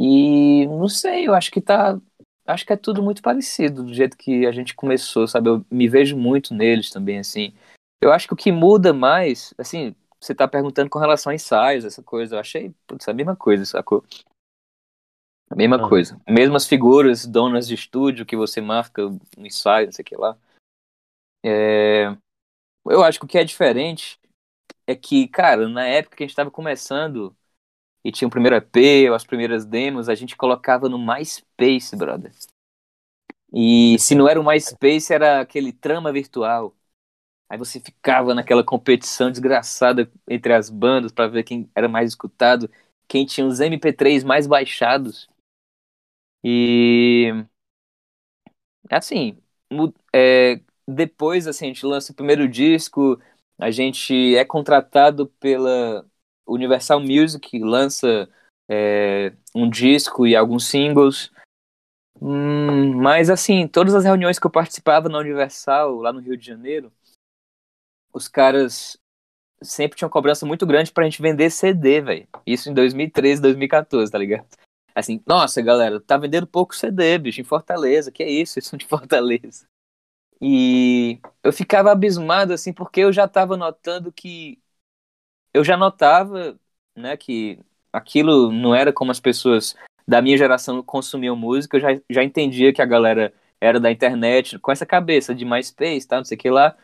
E 0.01 0.65
não 0.67 0.87
sei, 0.87 1.27
eu 1.27 1.33
acho 1.33 1.51
que 1.51 1.59
tá. 1.59 1.99
Acho 2.47 2.65
que 2.65 2.71
é 2.71 2.77
tudo 2.77 3.03
muito 3.03 3.21
parecido 3.21 3.83
do 3.83 3.93
jeito 3.93 4.17
que 4.17 4.45
a 4.47 4.51
gente 4.53 4.73
começou, 4.73 5.27
sabe? 5.27 5.49
Eu 5.49 5.65
me 5.69 5.89
vejo 5.89 6.15
muito 6.15 6.53
neles 6.53 6.89
também, 6.89 7.19
assim. 7.19 7.53
Eu 8.01 8.13
acho 8.13 8.25
que 8.25 8.33
o 8.33 8.37
que 8.37 8.49
muda 8.49 8.93
mais, 8.93 9.53
assim, 9.57 9.93
você 10.19 10.33
tá 10.33 10.47
perguntando 10.47 10.89
com 10.89 10.99
relação 10.99 11.31
a 11.31 11.35
ensaios, 11.35 11.83
essa 11.83 12.01
coisa. 12.01 12.35
Eu 12.35 12.39
achei, 12.39 12.73
putz, 12.87 13.09
a 13.09 13.13
mesma 13.13 13.35
coisa, 13.35 13.65
sacou? 13.65 14.05
A 15.49 15.55
mesma 15.55 15.75
Ah. 15.75 15.89
coisa. 15.89 16.19
Mesmas 16.27 16.65
figuras, 16.65 17.25
donas 17.25 17.67
de 17.67 17.75
estúdio 17.75 18.25
que 18.25 18.37
você 18.37 18.61
marca 18.61 19.01
no 19.37 19.45
ensaio, 19.45 19.87
não 19.87 19.93
sei 19.93 20.03
o 20.03 20.05
que 20.05 20.15
lá. 20.15 20.37
É, 21.43 22.15
Eu 22.85 23.03
acho 23.03 23.19
que 23.19 23.25
o 23.25 23.27
que 23.27 23.37
é 23.37 23.43
diferente 23.43 24.17
é 24.87 24.95
que, 24.95 25.27
cara, 25.27 25.67
na 25.67 25.85
época 25.85 26.15
que 26.15 26.23
a 26.23 26.27
gente 26.27 26.35
tava 26.35 26.49
começando 26.49 27.35
e 28.09 28.11
tinha 28.11 28.27
o 28.27 28.31
primeiro 28.31 28.55
EP, 28.55 29.09
ou 29.09 29.15
as 29.15 29.23
primeiras 29.23 29.65
demos, 29.65 30.09
a 30.09 30.15
gente 30.15 30.35
colocava 30.35 30.89
no 30.89 30.97
MySpace, 30.97 31.95
brother. 31.95 32.31
E 33.53 33.97
se 33.99 34.15
não 34.15 34.27
era 34.27 34.39
o 34.39 34.43
MySpace, 34.43 35.13
era 35.13 35.41
aquele 35.41 35.71
trama 35.71 36.11
virtual. 36.11 36.75
Aí 37.49 37.57
você 37.57 37.79
ficava 37.79 38.33
naquela 38.33 38.63
competição 38.63 39.31
desgraçada 39.31 40.11
entre 40.27 40.53
as 40.53 40.69
bandas 40.69 41.11
pra 41.11 41.27
ver 41.27 41.43
quem 41.43 41.69
era 41.75 41.87
mais 41.87 42.09
escutado, 42.09 42.69
quem 43.07 43.25
tinha 43.25 43.45
os 43.45 43.59
MP3 43.59 44.23
mais 44.23 44.47
baixados. 44.47 45.29
E 46.43 47.31
assim, 48.89 49.37
é, 50.13 50.59
depois 50.87 51.47
assim, 51.47 51.65
a 51.65 51.67
gente 51.69 51.85
lança 51.85 52.11
o 52.11 52.15
primeiro 52.15 52.47
disco, 52.47 53.19
a 53.57 53.69
gente 53.71 54.35
é 54.35 54.43
contratado 54.45 55.27
pela 55.39 56.08
Universal 56.53 56.99
Music, 56.99 57.59
lança 57.59 58.29
é, 58.69 59.33
um 59.55 59.69
disco 59.69 60.25
e 60.27 60.35
alguns 60.35 60.67
singles. 60.67 61.31
Hum, 62.21 62.93
mas 62.95 63.29
assim, 63.29 63.67
todas 63.67 63.95
as 63.95 64.03
reuniões 64.03 64.37
que 64.37 64.45
eu 64.45 64.51
participava 64.51 65.07
na 65.09 65.19
Universal, 65.19 65.95
lá 65.95 66.11
no 66.11 66.19
Rio 66.19 66.35
de 66.35 66.45
Janeiro, 66.45 66.91
os 68.13 68.27
caras 68.27 68.97
sempre 69.61 69.97
tinham 69.97 70.09
cobrança 70.09 70.45
muito 70.45 70.65
grande 70.65 70.91
pra 70.91 71.03
gente 71.03 71.21
vender 71.21 71.49
CD, 71.49 72.01
velho. 72.01 72.27
Isso 72.45 72.69
em 72.69 72.73
2013, 72.73 73.41
2014, 73.41 74.11
tá 74.11 74.17
ligado? 74.17 74.47
Assim, 74.95 75.21
nossa, 75.25 75.61
galera, 75.61 75.99
tá 75.99 76.17
vendendo 76.17 76.47
pouco 76.47 76.75
CD, 76.75 77.17
bicho, 77.17 77.41
em 77.41 77.43
Fortaleza. 77.43 78.11
Que 78.11 78.23
é 78.23 78.29
isso? 78.29 78.61
São 78.61 78.77
de 78.77 78.85
Fortaleza. 78.85 79.65
E 80.41 81.19
eu 81.43 81.51
ficava 81.51 81.91
abismado, 81.91 82.53
assim, 82.53 82.71
porque 82.71 83.01
eu 83.01 83.11
já 83.11 83.27
tava 83.27 83.57
notando 83.57 84.11
que. 84.11 84.59
Eu 85.53 85.63
já 85.63 85.75
notava, 85.75 86.59
né, 86.95 87.17
que 87.17 87.59
aquilo 87.91 88.51
não 88.51 88.73
era 88.73 88.93
como 88.93 89.11
as 89.11 89.19
pessoas 89.19 89.75
da 90.07 90.21
minha 90.21 90.37
geração 90.37 90.81
consumiam 90.83 91.35
música. 91.35 91.77
Eu 91.77 91.81
já, 91.81 92.01
já 92.09 92.23
entendia 92.23 92.73
que 92.73 92.81
a 92.81 92.85
galera 92.85 93.33
era 93.61 93.79
da 93.79 93.91
internet, 93.91 94.57
com 94.59 94.71
essa 94.71 94.85
cabeça 94.85 95.35
de 95.35 95.45
MySpace, 95.45 96.07
tá, 96.07 96.17
não 96.17 96.25
sei 96.25 96.37
o 96.37 96.39
que 96.39 96.49
lá. 96.49 96.75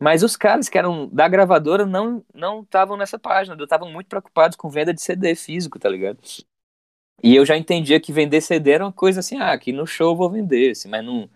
Mas 0.00 0.22
os 0.22 0.36
caras 0.36 0.68
que 0.68 0.78
eram 0.78 1.08
da 1.08 1.28
gravadora 1.28 1.84
não 1.84 2.24
não 2.34 2.62
estavam 2.62 2.96
nessa 2.96 3.18
página, 3.18 3.56
estavam 3.62 3.90
muito 3.92 4.08
preocupados 4.08 4.56
com 4.56 4.70
venda 4.70 4.94
de 4.94 5.02
CD 5.02 5.34
físico, 5.34 5.78
tá 5.78 5.88
ligado? 5.88 6.18
E 7.22 7.36
eu 7.36 7.44
já 7.44 7.56
entendia 7.56 8.00
que 8.00 8.12
vender 8.12 8.40
CD 8.40 8.70
era 8.72 8.84
uma 8.84 8.92
coisa 8.92 9.20
assim, 9.20 9.36
ah, 9.38 9.52
aqui 9.52 9.72
no 9.72 9.86
show 9.86 10.12
eu 10.12 10.16
vou 10.16 10.30
vender, 10.30 10.70
assim, 10.70 10.88
mas 10.88 11.04
não, 11.04 11.28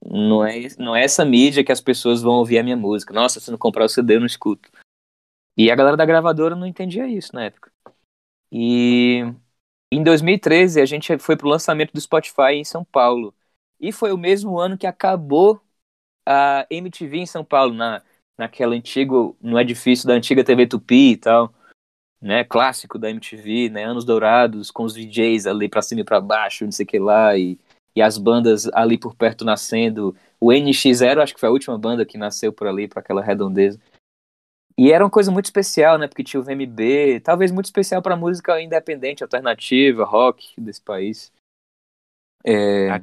não, 0.00 0.44
é, 0.44 0.68
não 0.78 0.94
é 0.94 1.02
essa 1.02 1.24
mídia 1.24 1.64
que 1.64 1.72
as 1.72 1.80
pessoas 1.80 2.22
vão 2.22 2.34
ouvir 2.34 2.58
a 2.58 2.62
minha 2.62 2.76
música. 2.76 3.12
Nossa, 3.12 3.40
se 3.40 3.50
não 3.50 3.58
comprar 3.58 3.84
o 3.84 3.88
CD 3.88 4.14
eu 4.14 4.20
não 4.20 4.26
escuto. 4.26 4.70
E 5.60 5.70
a 5.70 5.76
galera 5.76 5.94
da 5.94 6.06
gravadora 6.06 6.56
não 6.56 6.66
entendia 6.66 7.06
isso 7.06 7.34
na 7.34 7.44
época. 7.44 7.70
E 8.50 9.20
em 9.92 10.02
2013 10.02 10.80
a 10.80 10.86
gente 10.86 11.18
foi 11.18 11.36
pro 11.36 11.50
lançamento 11.50 11.92
do 11.92 12.00
Spotify 12.00 12.54
em 12.54 12.64
São 12.64 12.82
Paulo. 12.82 13.34
E 13.78 13.92
foi 13.92 14.10
o 14.10 14.16
mesmo 14.16 14.58
ano 14.58 14.78
que 14.78 14.86
acabou 14.86 15.60
a 16.26 16.66
MTV 16.70 17.18
em 17.18 17.26
São 17.26 17.44
Paulo, 17.44 17.74
na, 17.74 18.02
naquela 18.38 18.74
antigo, 18.74 19.36
no 19.38 19.60
edifício 19.60 20.08
da 20.08 20.14
antiga 20.14 20.42
TV 20.42 20.66
Tupi 20.66 21.10
e 21.10 21.16
tal, 21.18 21.52
né, 22.22 22.42
clássico 22.42 22.98
da 22.98 23.10
MTV, 23.10 23.68
né, 23.68 23.84
anos 23.84 24.06
dourados, 24.06 24.70
com 24.70 24.84
os 24.84 24.94
DJs 24.94 25.46
ali 25.46 25.68
pra 25.68 25.82
cima 25.82 26.00
e 26.00 26.04
pra 26.04 26.22
baixo, 26.22 26.64
não 26.64 26.72
sei 26.72 26.84
o 26.84 26.88
que 26.88 26.98
lá, 26.98 27.36
e, 27.36 27.58
e 27.94 28.00
as 28.00 28.16
bandas 28.16 28.66
ali 28.72 28.96
por 28.96 29.14
perto 29.14 29.44
nascendo, 29.44 30.16
o 30.40 30.52
NX0 30.52 31.20
acho 31.20 31.34
que 31.34 31.40
foi 31.40 31.50
a 31.50 31.52
última 31.52 31.76
banda 31.76 32.06
que 32.06 32.16
nasceu 32.16 32.50
por 32.50 32.66
ali, 32.66 32.88
para 32.88 33.00
aquela 33.00 33.22
redondeza, 33.22 33.78
e 34.80 34.92
era 34.92 35.04
uma 35.04 35.10
coisa 35.10 35.30
muito 35.30 35.46
especial, 35.46 35.98
né, 35.98 36.08
porque 36.08 36.24
tinha 36.24 36.40
o 36.40 36.44
VMB, 36.44 37.20
talvez 37.20 37.50
muito 37.52 37.66
especial 37.66 38.02
pra 38.02 38.16
música 38.16 38.60
independente, 38.60 39.22
alternativa, 39.22 40.04
rock 40.04 40.60
desse 40.60 40.80
país. 40.82 41.32
É, 42.44 43.00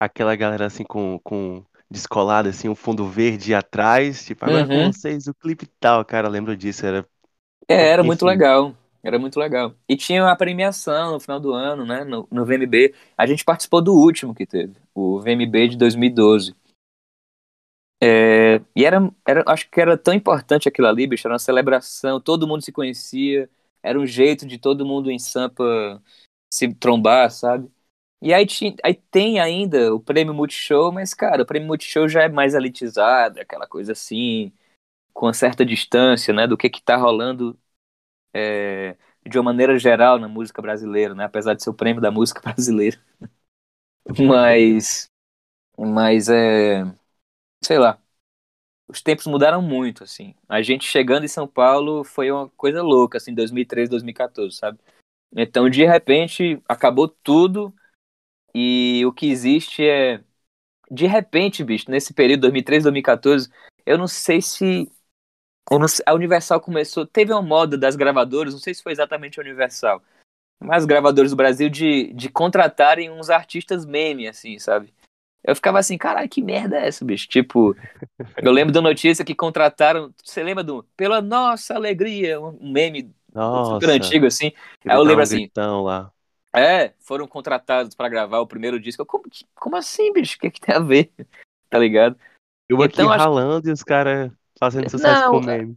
Aquela 0.00 0.36
galera 0.36 0.66
assim 0.66 0.84
com, 0.84 1.18
com 1.20 1.64
descolada, 1.90 2.50
assim, 2.50 2.68
um 2.68 2.74
fundo 2.74 3.08
verde 3.08 3.54
atrás, 3.54 4.24
tipo, 4.26 4.44
agora 4.44 4.66
com 4.66 4.78
Uhum. 4.78 4.90
vocês 4.92 5.26
o 5.26 5.34
clipe 5.34 5.66
tal, 5.80 6.04
cara, 6.04 6.28
lembro 6.28 6.56
disso, 6.56 6.84
era 6.86 7.06
É, 7.68 7.74
era 7.88 8.04
muito 8.04 8.24
Enfim. 8.24 8.26
legal. 8.26 8.74
Era 9.02 9.18
muito 9.18 9.38
legal. 9.38 9.72
E 9.88 9.96
tinha 9.96 10.28
a 10.30 10.34
premiação 10.36 11.12
no 11.12 11.20
final 11.20 11.38
do 11.38 11.52
ano, 11.52 11.84
né? 11.86 12.02
No, 12.04 12.26
no 12.30 12.44
VMB. 12.44 12.94
A 13.16 13.26
gente 13.26 13.44
participou 13.44 13.80
do 13.80 13.94
último 13.94 14.34
que 14.34 14.44
teve, 14.46 14.74
o 14.94 15.20
VMB 15.20 15.68
de 15.68 15.76
2012. 15.76 16.54
É, 18.02 18.60
e 18.74 18.84
era, 18.84 18.98
era, 19.26 19.42
acho 19.46 19.68
que 19.70 19.80
era 19.80 19.96
tão 19.96 20.12
importante 20.14 20.68
aquilo 20.68 20.86
ali, 20.88 21.06
bicho. 21.06 21.26
Era 21.26 21.34
uma 21.34 21.38
celebração, 21.38 22.20
todo 22.20 22.46
mundo 22.46 22.62
se 22.62 22.72
conhecia. 22.72 23.48
Era 23.82 23.98
um 23.98 24.06
jeito 24.06 24.46
de 24.46 24.58
todo 24.58 24.84
mundo 24.86 25.10
em 25.10 25.18
Sampa 25.18 26.02
se 26.52 26.72
trombar, 26.74 27.30
sabe? 27.30 27.70
E 28.22 28.32
aí, 28.34 28.46
aí 28.84 28.94
tem 28.94 29.40
ainda 29.40 29.94
o 29.94 30.00
prêmio 30.00 30.34
Multishow, 30.34 30.92
mas, 30.92 31.14
cara, 31.14 31.42
o 31.42 31.46
prêmio 31.46 31.68
Multishow 31.68 32.08
já 32.08 32.22
é 32.24 32.28
mais 32.28 32.54
elitizado, 32.54 33.40
aquela 33.40 33.66
coisa 33.66 33.92
assim, 33.92 34.52
com 35.14 35.26
uma 35.26 35.34
certa 35.34 35.64
distância, 35.66 36.34
né, 36.34 36.46
do 36.46 36.56
que 36.58 36.70
que 36.70 36.82
tá 36.82 36.96
rolando 36.96 37.58
é, 38.34 38.96
de 39.26 39.38
uma 39.38 39.44
maneira 39.44 39.78
geral 39.78 40.18
na 40.18 40.28
música 40.28 40.62
brasileira, 40.62 41.14
né, 41.14 41.24
apesar 41.24 41.54
de 41.54 41.62
ser 41.64 41.70
o 41.70 41.74
prêmio 41.74 42.02
da 42.02 42.10
música 42.10 42.40
brasileira. 42.42 42.98
Mas, 44.18 45.08
mas 45.78 46.28
é, 46.28 46.84
sei 47.62 47.78
lá, 47.78 48.00
os 48.88 49.02
tempos 49.02 49.26
mudaram 49.26 49.60
muito, 49.60 50.04
assim. 50.04 50.34
A 50.48 50.62
gente 50.62 50.84
chegando 50.84 51.24
em 51.24 51.28
São 51.28 51.46
Paulo 51.46 52.04
foi 52.04 52.30
uma 52.30 52.48
coisa 52.50 52.82
louca, 52.82 53.18
assim, 53.18 53.34
2013, 53.34 53.90
2014, 53.90 54.56
sabe? 54.56 54.78
Então, 55.34 55.68
de 55.68 55.84
repente, 55.84 56.62
acabou 56.68 57.08
tudo 57.08 57.74
e 58.54 59.04
o 59.04 59.12
que 59.12 59.26
existe 59.26 59.84
é. 59.84 60.22
De 60.90 61.06
repente, 61.06 61.64
bicho, 61.64 61.90
nesse 61.90 62.14
período 62.14 62.42
2013, 62.42 62.84
2014, 62.84 63.50
eu 63.84 63.98
não 63.98 64.06
sei 64.06 64.40
se. 64.40 64.90
a 66.06 66.14
Universal 66.14 66.60
começou. 66.60 67.06
Teve 67.06 67.32
uma 67.32 67.42
moda 67.42 67.76
das 67.76 67.96
gravadoras, 67.96 68.54
não 68.54 68.60
sei 68.60 68.72
se 68.72 68.82
foi 68.82 68.92
exatamente 68.92 69.40
a 69.40 69.42
Universal, 69.42 70.02
mas 70.60 70.78
as 70.78 70.86
gravadoras 70.86 71.32
do 71.32 71.36
Brasil 71.36 71.68
de, 71.68 72.12
de 72.14 72.28
contratarem 72.28 73.10
uns 73.10 73.30
artistas 73.30 73.84
meme, 73.84 74.28
assim, 74.28 74.58
sabe? 74.58 74.94
Eu 75.44 75.54
ficava 75.54 75.78
assim, 75.78 75.96
caralho, 75.96 76.28
que 76.28 76.42
merda 76.42 76.76
é 76.76 76.88
essa, 76.88 77.04
bicho? 77.04 77.28
Tipo, 77.28 77.76
eu 78.36 78.50
lembro 78.50 78.72
da 78.72 78.80
notícia 78.80 79.24
que 79.24 79.34
contrataram. 79.34 80.12
Você 80.22 80.42
lembra 80.42 80.64
do. 80.64 80.82
Pela 80.96 81.20
nossa 81.22 81.74
alegria, 81.74 82.40
um 82.40 82.72
meme 82.72 83.14
Nossa, 83.32 83.74
super 83.74 83.90
antigo, 83.90 84.26
assim. 84.26 84.52
Aí 84.84 84.96
eu 84.96 85.02
lembro 85.02 85.20
um 85.20 85.22
assim, 85.22 85.48
lá. 85.56 86.10
é, 86.54 86.92
foram 86.98 87.28
contratados 87.28 87.94
pra 87.94 88.08
gravar 88.08 88.40
o 88.40 88.46
primeiro 88.46 88.80
disco. 88.80 89.02
Eu, 89.02 89.06
Como, 89.06 89.24
como 89.54 89.76
assim, 89.76 90.12
bicho? 90.12 90.36
O 90.36 90.40
que, 90.40 90.50
que 90.50 90.60
tem 90.60 90.74
a 90.74 90.80
ver? 90.80 91.10
Tá 91.68 91.80
ligado? 91.80 92.16
Eu 92.68 92.80
aqui 92.80 92.94
Então, 92.94 93.10
acho- 93.10 93.24
ralando 93.24 93.68
e 93.68 93.72
os 93.72 93.82
caras 93.82 94.30
fazendo 94.56 94.88
sucesso 94.88 95.22
Não, 95.22 95.30
com 95.32 95.40
meme. 95.40 95.76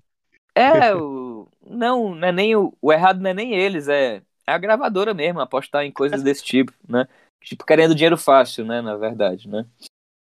É, 0.54 0.94
o... 0.96 1.48
não, 1.66 2.14
não 2.14 2.28
é 2.28 2.32
nem 2.32 2.56
o... 2.56 2.72
o 2.80 2.94
errado 2.94 3.20
não 3.20 3.32
é 3.32 3.34
nem 3.34 3.56
eles, 3.56 3.88
é... 3.88 4.22
é 4.46 4.52
a 4.52 4.58
gravadora 4.60 5.12
mesmo, 5.14 5.40
apostar 5.40 5.84
em 5.84 5.92
coisas 5.92 6.22
desse 6.22 6.44
tipo, 6.44 6.72
né? 6.88 7.08
Tipo, 7.42 7.66
querendo 7.66 7.96
dinheiro 7.96 8.18
fácil, 8.18 8.66
né, 8.66 8.82
na 8.82 8.96
verdade, 8.96 9.48
né? 9.48 9.66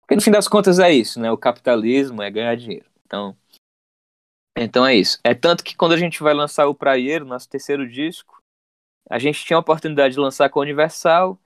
Porque 0.01 0.15
no 0.15 0.21
fim 0.21 0.31
das 0.31 0.47
contas 0.47 0.79
é 0.79 0.91
isso, 0.91 1.19
né? 1.19 1.31
O 1.31 1.37
capitalismo 1.37 2.21
é 2.21 2.29
ganhar 2.29 2.55
dinheiro. 2.55 2.85
Então, 3.05 3.35
então 4.57 4.85
é 4.85 4.95
isso. 4.95 5.19
É 5.23 5.33
tanto 5.33 5.63
que 5.63 5.75
quando 5.75 5.93
a 5.93 5.97
gente 5.97 6.21
vai 6.21 6.33
lançar 6.33 6.67
o 6.67 6.75
Praieiro, 6.75 7.25
nosso 7.25 7.49
terceiro 7.49 7.87
disco, 7.89 8.41
a 9.09 9.19
gente 9.19 9.43
tinha 9.43 9.57
a 9.57 9.59
oportunidade 9.59 10.13
de 10.13 10.19
lançar 10.19 10.49
com 10.49 10.59
a 10.59 10.63
Universal, 10.63 11.39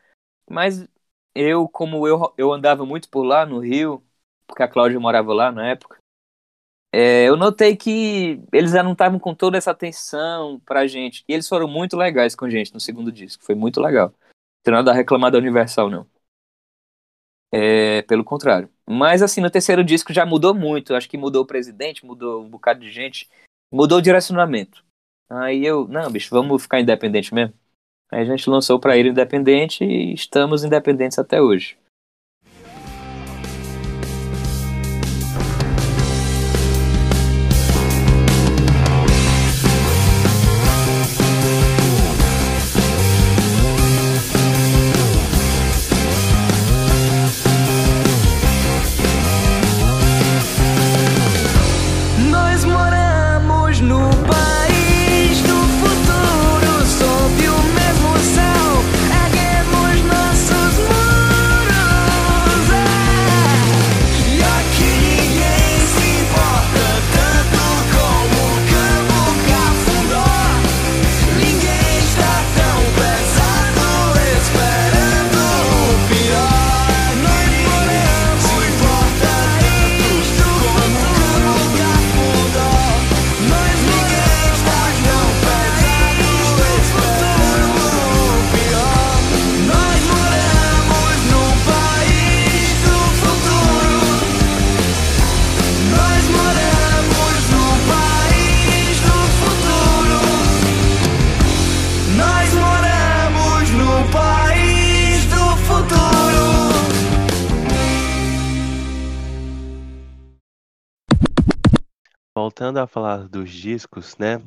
mas 0.50 0.88
eu, 1.36 1.68
como 1.68 2.08
eu, 2.08 2.34
eu 2.38 2.54
andava 2.54 2.86
muito 2.86 3.10
por 3.10 3.24
lá 3.24 3.46
no 3.46 3.60
Rio, 3.60 4.04
porque 4.48 4.64
a 4.64 4.68
Cláudia 4.68 5.00
morava 5.00 5.34
lá 5.34 5.52
na 5.52 5.68
época, 5.68 5.98
é, 6.92 7.26
eu 7.26 7.38
notei 7.38 7.76
que 7.76 8.42
eles 8.52 8.72
já 8.72 8.82
não 8.82 8.94
estavam 8.94 9.20
com 9.20 9.34
toda 9.36 9.58
essa 9.58 9.72
atenção 9.72 10.60
pra 10.66 10.88
gente. 10.88 11.24
E 11.28 11.34
eles 11.34 11.48
foram 11.48 11.68
muito 11.68 11.96
legais 11.96 12.36
com 12.36 12.46
a 12.46 12.50
gente 12.50 12.74
no 12.74 12.80
segundo 12.80 13.12
disco. 13.12 13.44
Foi 13.44 13.54
muito 13.54 13.80
legal. 13.80 14.14
Tem 14.64 14.74
nada 14.74 14.92
a 14.92 14.94
reclamar 14.94 15.32
da 15.32 15.38
Universal, 15.38 15.90
não. 15.90 16.08
É, 17.52 18.02
pelo 18.04 18.24
contrário. 18.24 18.70
Mas 18.88 19.22
assim, 19.22 19.42
no 19.42 19.50
terceiro 19.50 19.84
disco 19.84 20.14
já 20.14 20.26
mudou 20.26 20.54
muito. 20.54 20.94
Acho 20.94 21.10
que 21.10 21.18
mudou 21.18 21.44
o 21.44 21.48
presidente, 21.48 22.06
mudou 22.06 22.44
um 22.44 22.50
bocado 22.50 22.80
de 22.80 22.92
gente. 22.92 23.30
Mudou 23.72 23.98
o 23.98 24.02
direcionamento. 24.02 24.84
Aí 25.30 25.66
eu, 25.66 25.88
não, 25.88 26.12
bicho, 26.12 26.30
vamos 26.32 26.62
ficar 26.62 26.80
independente 26.80 27.34
mesmo. 27.34 27.54
Aí 28.12 28.22
a 28.22 28.26
gente 28.26 28.50
lançou 28.50 28.80
pra 28.80 28.98
ele 28.98 29.10
independente 29.10 29.84
e 29.84 30.14
estamos 30.14 30.64
independentes 30.64 31.20
até 31.20 31.42
hoje. 31.42 31.78
Voltando 112.70 112.84
a 112.84 112.88
falar 112.88 113.28
dos 113.28 113.50
discos, 113.50 114.16
né? 114.18 114.44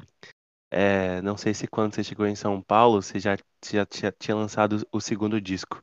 É, 0.70 1.20
não 1.22 1.36
sei 1.36 1.52
se 1.52 1.66
quando 1.66 1.92
você 1.92 2.04
chegou 2.04 2.24
em 2.24 2.36
São 2.36 2.62
Paulo, 2.62 3.02
você 3.02 3.18
já, 3.18 3.36
já 3.68 3.84
tinha, 3.84 4.14
tinha 4.16 4.36
lançado 4.36 4.86
o 4.92 5.00
segundo 5.00 5.40
disco. 5.40 5.82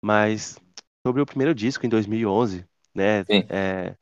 Mas 0.00 0.56
sobre 1.04 1.20
o 1.20 1.26
primeiro 1.26 1.52
disco, 1.52 1.84
em 1.84 1.88
2011, 1.88 2.64
né? 2.94 3.24
É, 3.50 3.96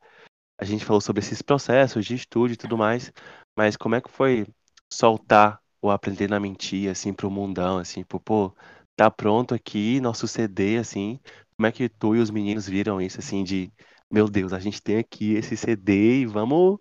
a 0.58 0.66
gente 0.66 0.84
falou 0.84 1.00
sobre 1.00 1.22
esses 1.22 1.40
processos 1.40 2.04
de 2.04 2.14
estúdio 2.14 2.52
e 2.52 2.58
tudo 2.58 2.76
mais. 2.76 3.10
Mas 3.56 3.74
como 3.74 3.94
é 3.94 4.02
que 4.02 4.10
foi 4.10 4.46
soltar 4.92 5.58
ou 5.80 5.90
aprender 5.90 6.28
na 6.28 6.38
mentir, 6.38 6.90
assim, 6.90 7.14
pro 7.14 7.30
mundão, 7.30 7.78
assim, 7.78 8.04
pô, 8.04 8.20
pô, 8.20 8.54
tá 8.94 9.10
pronto 9.10 9.54
aqui, 9.54 9.98
nosso 9.98 10.28
CD, 10.28 10.76
assim. 10.76 11.18
Como 11.56 11.66
é 11.66 11.72
que 11.72 11.88
tu 11.88 12.14
e 12.14 12.20
os 12.20 12.30
meninos 12.30 12.68
viram 12.68 13.00
isso, 13.00 13.18
assim, 13.18 13.42
de, 13.42 13.72
meu 14.10 14.28
Deus, 14.28 14.52
a 14.52 14.58
gente 14.58 14.82
tem 14.82 14.98
aqui 14.98 15.32
esse 15.36 15.56
CD 15.56 16.20
e 16.20 16.26
vamos 16.26 16.78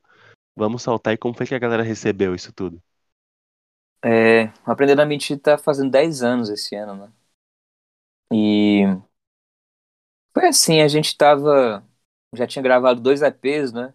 Vamos 0.55 0.81
soltar 0.83 1.13
e 1.13 1.17
como 1.17 1.33
foi 1.35 1.45
que 1.45 1.55
a 1.55 1.59
galera 1.59 1.83
recebeu 1.83 2.33
isso 2.33 2.53
tudo? 2.53 2.81
É, 4.03 4.51
Aprender 4.65 4.99
a 4.99 5.05
Mentir 5.05 5.39
tá 5.39 5.57
fazendo 5.57 5.91
10 5.91 6.23
anos 6.23 6.49
esse 6.49 6.75
ano, 6.75 6.95
né? 6.95 7.11
E 8.31 8.85
foi 10.33 10.47
assim, 10.47 10.81
a 10.81 10.87
gente 10.87 11.15
tava. 11.17 11.85
Já 12.33 12.47
tinha 12.47 12.63
gravado 12.63 13.01
dois 13.01 13.21
EPs, 13.21 13.73
né? 13.73 13.93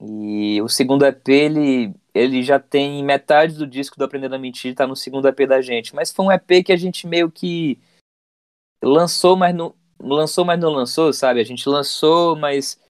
E 0.00 0.62
o 0.62 0.68
segundo 0.68 1.04
EP, 1.04 1.32
ele, 1.32 1.94
ele 2.14 2.42
já 2.42 2.58
tem 2.60 3.02
metade 3.04 3.54
do 3.54 3.66
disco 3.66 3.98
do 3.98 4.04
Aprender 4.04 4.32
a 4.32 4.38
Mentir, 4.38 4.74
tá 4.74 4.86
no 4.86 4.94
segundo 4.94 5.26
EP 5.28 5.46
da 5.46 5.60
gente. 5.60 5.94
Mas 5.94 6.12
foi 6.12 6.24
um 6.26 6.32
EP 6.32 6.62
que 6.62 6.72
a 6.72 6.76
gente 6.76 7.06
meio 7.06 7.30
que 7.30 7.80
lançou, 8.82 9.36
mas 9.36 9.54
não 9.54 9.74
lançou, 10.00 10.44
mas 10.44 10.58
não 10.60 10.70
lançou, 10.70 11.12
sabe? 11.12 11.40
A 11.40 11.44
gente 11.44 11.68
lançou, 11.68 12.36
mas 12.36 12.80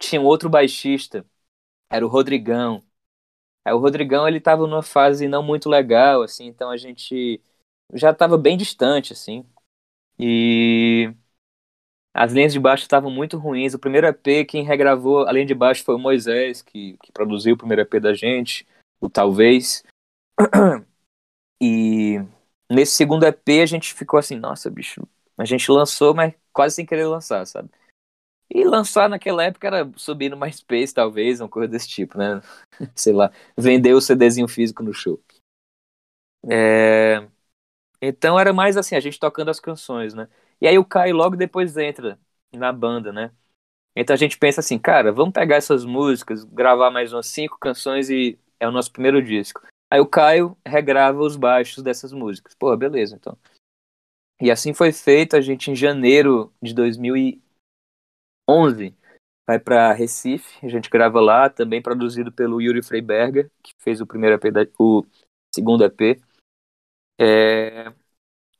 tinha 0.00 0.20
um 0.20 0.24
outro 0.26 0.48
baixista, 0.50 1.24
era 1.92 2.04
o 2.04 2.08
Rodrigão. 2.08 2.82
Aí 3.64 3.72
o 3.72 3.78
Rodrigão, 3.78 4.26
ele 4.26 4.40
tava 4.40 4.66
numa 4.66 4.82
fase 4.82 5.28
não 5.28 5.42
muito 5.42 5.68
legal, 5.68 6.22
assim, 6.22 6.46
então 6.46 6.70
a 6.70 6.76
gente 6.76 7.40
já 7.94 8.12
tava 8.12 8.36
bem 8.38 8.56
distante, 8.56 9.12
assim. 9.12 9.46
E 10.18 11.14
as 12.14 12.32
linhas 12.32 12.52
de 12.52 12.60
baixo 12.60 12.82
estavam 12.82 13.10
muito 13.10 13.38
ruins. 13.38 13.74
O 13.74 13.78
primeiro 13.78 14.06
EP, 14.06 14.44
quem 14.46 14.64
regravou 14.64 15.26
a 15.26 15.32
linha 15.32 15.46
de 15.46 15.54
baixo 15.54 15.84
foi 15.84 15.94
o 15.94 15.98
Moisés, 15.98 16.62
que, 16.62 16.96
que 17.02 17.12
produziu 17.12 17.54
o 17.54 17.58
primeiro 17.58 17.82
EP 17.82 18.00
da 18.00 18.14
gente, 18.14 18.66
o 19.00 19.08
Talvez. 19.08 19.84
E 21.64 22.18
nesse 22.68 22.90
segundo 22.96 23.24
EP 23.24 23.62
a 23.62 23.66
gente 23.66 23.94
ficou 23.94 24.18
assim, 24.18 24.34
nossa, 24.34 24.68
bicho, 24.68 25.06
a 25.38 25.44
gente 25.44 25.70
lançou, 25.70 26.12
mas 26.12 26.34
quase 26.52 26.74
sem 26.74 26.84
querer 26.84 27.06
lançar, 27.06 27.46
sabe? 27.46 27.70
E 28.50 28.64
lançar 28.64 29.08
naquela 29.08 29.44
época 29.44 29.66
era 29.66 29.90
subir 29.96 30.28
no 30.28 30.36
MySpace, 30.36 30.92
talvez, 30.92 31.40
uma 31.40 31.48
coisa 31.48 31.68
desse 31.68 31.88
tipo, 31.88 32.18
né? 32.18 32.40
Sei 32.94 33.12
lá, 33.12 33.32
vender 33.56 33.94
o 33.94 34.00
CDzinho 34.00 34.46
físico 34.46 34.82
no 34.82 34.92
show. 34.92 35.20
É... 36.48 37.26
Então 38.00 38.38
era 38.38 38.52
mais 38.52 38.76
assim, 38.76 38.96
a 38.96 39.00
gente 39.00 39.18
tocando 39.18 39.50
as 39.50 39.60
canções, 39.60 40.12
né? 40.12 40.28
E 40.60 40.66
aí 40.66 40.78
o 40.78 40.84
Caio 40.84 41.16
logo 41.16 41.36
depois 41.36 41.76
entra 41.76 42.18
na 42.52 42.72
banda, 42.72 43.12
né? 43.12 43.32
Então 43.94 44.14
a 44.14 44.16
gente 44.16 44.38
pensa 44.38 44.60
assim, 44.60 44.78
cara, 44.78 45.12
vamos 45.12 45.32
pegar 45.32 45.56
essas 45.56 45.84
músicas, 45.84 46.44
gravar 46.44 46.90
mais 46.90 47.12
umas 47.12 47.26
cinco 47.26 47.58
canções 47.58 48.10
e 48.10 48.38
é 48.58 48.66
o 48.66 48.72
nosso 48.72 48.92
primeiro 48.92 49.22
disco. 49.22 49.62
Aí 49.90 50.00
o 50.00 50.06
Caio 50.06 50.56
regrava 50.66 51.20
os 51.20 51.36
baixos 51.36 51.82
dessas 51.82 52.12
músicas. 52.12 52.54
Pô, 52.54 52.74
beleza, 52.76 53.14
então. 53.14 53.36
E 54.40 54.50
assim 54.50 54.72
foi 54.72 54.90
feito, 54.90 55.36
a 55.36 55.40
gente 55.40 55.70
em 55.70 55.76
janeiro 55.76 56.52
de 56.60 56.74
2011 58.48 58.96
vai 59.46 59.58
para 59.58 59.92
Recife, 59.92 60.64
a 60.64 60.68
gente 60.68 60.88
grava 60.88 61.20
lá, 61.20 61.50
também 61.50 61.82
produzido 61.82 62.30
pelo 62.30 62.60
Yuri 62.60 62.82
Freiberger, 62.82 63.50
que 63.62 63.74
fez 63.78 64.00
o 64.00 64.06
primeiro 64.06 64.36
EP, 64.36 64.52
da, 64.52 64.66
o 64.78 65.04
segundo 65.54 65.84
EP. 65.84 66.20
É... 67.20 67.92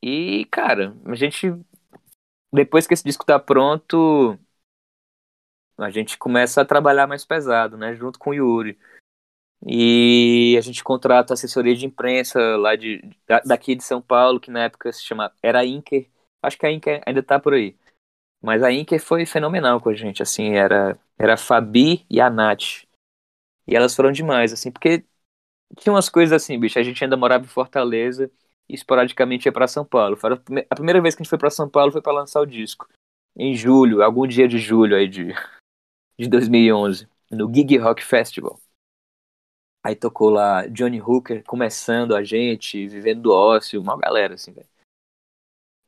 E, 0.03 0.45
cara, 0.47 0.97
a 1.05 1.15
gente 1.15 1.53
depois 2.53 2.87
que 2.87 2.93
esse 2.93 3.05
disco 3.05 3.25
tá 3.25 3.39
pronto, 3.39 4.39
a 5.79 5.91
gente 5.91 6.19
começa 6.19 6.61
a 6.61 6.65
trabalhar 6.65 7.07
mais 7.07 7.25
pesado, 7.25 7.79
né, 7.79 7.95
junto 7.95 8.19
com 8.19 8.31
o 8.31 8.35
Yuri. 8.35 8.79
E 9.65 10.57
a 10.59 10.61
gente 10.61 10.83
contrata 10.83 11.35
assessoria 11.35 11.75
de 11.75 11.87
imprensa 11.87 12.39
lá 12.57 12.75
de, 12.75 13.01
daqui 13.45 13.75
de 13.77 13.85
São 13.85 14.03
Paulo, 14.03 14.41
que 14.41 14.51
na 14.51 14.65
época 14.65 14.93
se 14.93 15.03
chama 15.03 15.33
era 15.41 15.65
Inker. 15.65 16.11
Acho 16.43 16.59
que 16.59 16.67
a 16.67 16.73
Inker 16.73 17.01
ainda 17.07 17.23
tá 17.23 17.39
por 17.39 17.55
aí. 17.55 17.77
Mas 18.43 18.63
a 18.63 18.73
Inker 18.73 19.01
foi 19.01 19.25
fenomenal 19.25 19.81
com 19.81 19.89
a 19.89 19.95
gente, 19.95 20.23
assim, 20.23 20.55
era 20.55 20.99
era 21.19 21.35
a 21.35 21.37
Fabi 21.37 22.05
e 22.11 22.21
a 22.21 22.29
Nath. 22.29 22.85
E 23.67 23.77
elas 23.77 23.95
foram 23.95 24.11
demais, 24.11 24.53
assim, 24.53 24.73
porque 24.73 25.05
tinha 25.79 25.93
umas 25.93 26.09
coisas 26.09 26.33
assim, 26.33 26.59
bicho, 26.59 26.79
a 26.79 26.83
gente 26.83 27.03
ainda 27.03 27.17
morava 27.17 27.45
em 27.45 27.49
Fortaleza 27.49 28.31
e 28.69 28.75
esporadicamente 28.75 29.47
ia 29.47 29.53
para 29.53 29.69
São 29.69 29.85
Paulo. 29.85 30.17
Foi 30.17 30.33
a 30.33 30.75
primeira 30.75 31.01
vez 31.01 31.15
que 31.15 31.23
a 31.23 31.25
gente 31.25 31.31
foi 31.31 31.39
para 31.39 31.51
São 31.51 31.69
Paulo 31.69 31.93
foi 31.93 32.03
para 32.03 32.13
lançar 32.13 32.41
o 32.41 32.47
disco. 32.47 32.89
Em 33.37 33.55
julho, 33.55 34.03
algum 34.03 34.27
dia 34.27 34.49
de 34.49 34.59
julho 34.59 34.97
aí 34.97 35.09
de 35.09 35.29
de 36.19 36.29
2011, 36.29 37.09
no 37.31 37.53
Gig 37.53 37.79
Rock 37.79 38.03
Festival. 38.03 38.61
Aí 39.85 39.97
tocou 39.97 40.31
lá 40.31 40.67
Johnny 40.69 41.01
Hooker 41.01 41.43
começando 41.45 42.15
a 42.15 42.23
gente, 42.23 42.87
vivendo 42.87 43.23
do 43.23 43.33
ócio, 43.33 43.81
uma 43.81 43.97
galera 43.97 44.35
assim, 44.35 44.53
velho. 44.53 44.69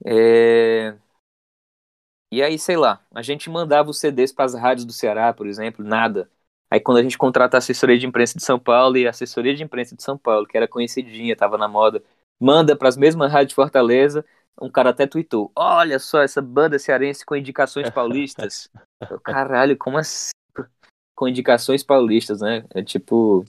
É... 0.05 0.97
E 2.35 2.43
aí, 2.43 2.59
sei 2.59 2.77
lá, 2.77 3.01
a 3.15 3.23
gente 3.23 3.49
mandava 3.49 3.91
os 3.91 3.99
CDs 3.99 4.33
para 4.33 4.45
as 4.45 4.55
rádios 4.55 4.85
do 4.85 4.93
Ceará, 4.93 5.33
por 5.33 5.47
exemplo, 5.47 5.85
nada. 5.85 6.29
Aí 6.69 6.81
quando 6.81 6.99
a 6.99 7.03
gente 7.03 7.17
contrata 7.17 7.57
a 7.57 7.59
assessoria 7.59 7.97
de 7.97 8.07
imprensa 8.07 8.37
de 8.37 8.43
São 8.43 8.59
Paulo 8.59 8.97
e 8.97 9.07
a 9.07 9.11
assessoria 9.11 9.55
de 9.55 9.63
imprensa 9.63 9.95
de 9.95 10.03
São 10.03 10.19
Paulo, 10.19 10.45
que 10.45 10.57
era 10.57 10.67
conhecidinha, 10.67 11.37
tava 11.37 11.57
na 11.57 11.69
moda, 11.69 12.03
manda 12.41 12.75
para 12.75 12.89
as 12.89 12.97
mesmas 12.97 13.31
rádios 13.31 13.51
de 13.51 13.55
Fortaleza, 13.55 14.25
um 14.61 14.69
cara 14.69 14.91
até 14.91 15.07
tweetou: 15.07 15.53
Olha 15.55 15.99
só 16.01 16.23
essa 16.23 16.43
banda 16.43 16.79
cearense 16.79 17.25
com 17.25 17.37
indicações 17.37 17.89
paulistas. 17.89 18.69
Caralho, 19.23 19.77
como 19.77 19.99
assim? 19.99 20.33
Com 21.15 21.29
indicações 21.29 21.85
paulistas, 21.85 22.41
né? 22.41 22.65
É 22.75 22.83
tipo. 22.83 23.45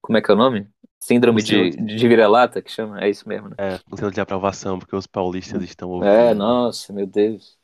Como 0.00 0.16
é 0.16 0.22
que 0.22 0.30
é 0.30 0.34
o 0.34 0.36
nome? 0.36 0.68
Síndrome 1.00 1.42
de, 1.42 1.70
de 1.70 2.08
vira-lata, 2.08 2.62
que 2.62 2.70
chama? 2.70 3.00
É 3.00 3.08
isso 3.08 3.28
mesmo, 3.28 3.48
né? 3.48 3.56
É, 3.58 3.80
o 3.90 3.96
selo 3.96 4.10
de 4.12 4.20
aprovação, 4.20 4.78
porque 4.78 4.94
os 4.94 5.06
paulistas 5.06 5.62
estão 5.62 5.88
ouvindo. 5.90 6.12
É, 6.12 6.34
nossa, 6.34 6.92
meu 6.92 7.06
Deus. 7.06 7.59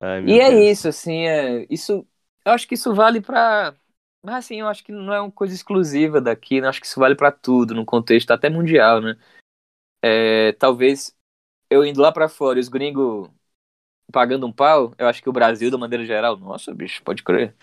Ai, 0.00 0.22
e 0.26 0.40
é 0.40 0.50
Deus. 0.50 0.66
isso, 0.70 0.88
assim, 0.88 1.26
é, 1.26 1.66
isso, 1.70 2.06
eu 2.44 2.52
acho 2.52 2.66
que 2.68 2.74
isso 2.74 2.94
vale 2.94 3.20
pra. 3.20 3.74
Mas 4.22 4.36
assim, 4.46 4.56
eu 4.60 4.68
acho 4.68 4.82
que 4.84 4.92
não 4.92 5.12
é 5.14 5.20
uma 5.20 5.30
coisa 5.30 5.54
exclusiva 5.54 6.20
daqui, 6.20 6.60
né? 6.60 6.66
Eu 6.66 6.70
acho 6.70 6.80
que 6.80 6.86
isso 6.86 6.98
vale 7.00 7.14
pra 7.14 7.30
tudo, 7.30 7.74
num 7.74 7.84
contexto 7.84 8.30
até 8.32 8.50
mundial, 8.50 9.00
né? 9.00 9.16
É, 10.02 10.52
talvez 10.54 11.16
eu 11.70 11.84
indo 11.84 12.00
lá 12.02 12.12
pra 12.12 12.28
fora 12.28 12.60
os 12.60 12.68
gringos 12.68 13.30
pagando 14.12 14.46
um 14.46 14.52
pau, 14.52 14.94
eu 14.98 15.08
acho 15.08 15.22
que 15.22 15.28
o 15.28 15.32
Brasil, 15.32 15.70
de 15.70 15.76
maneira 15.76 16.04
geral, 16.04 16.36
nossa, 16.36 16.74
bicho, 16.74 17.02
pode 17.04 17.22
crer. 17.22 17.54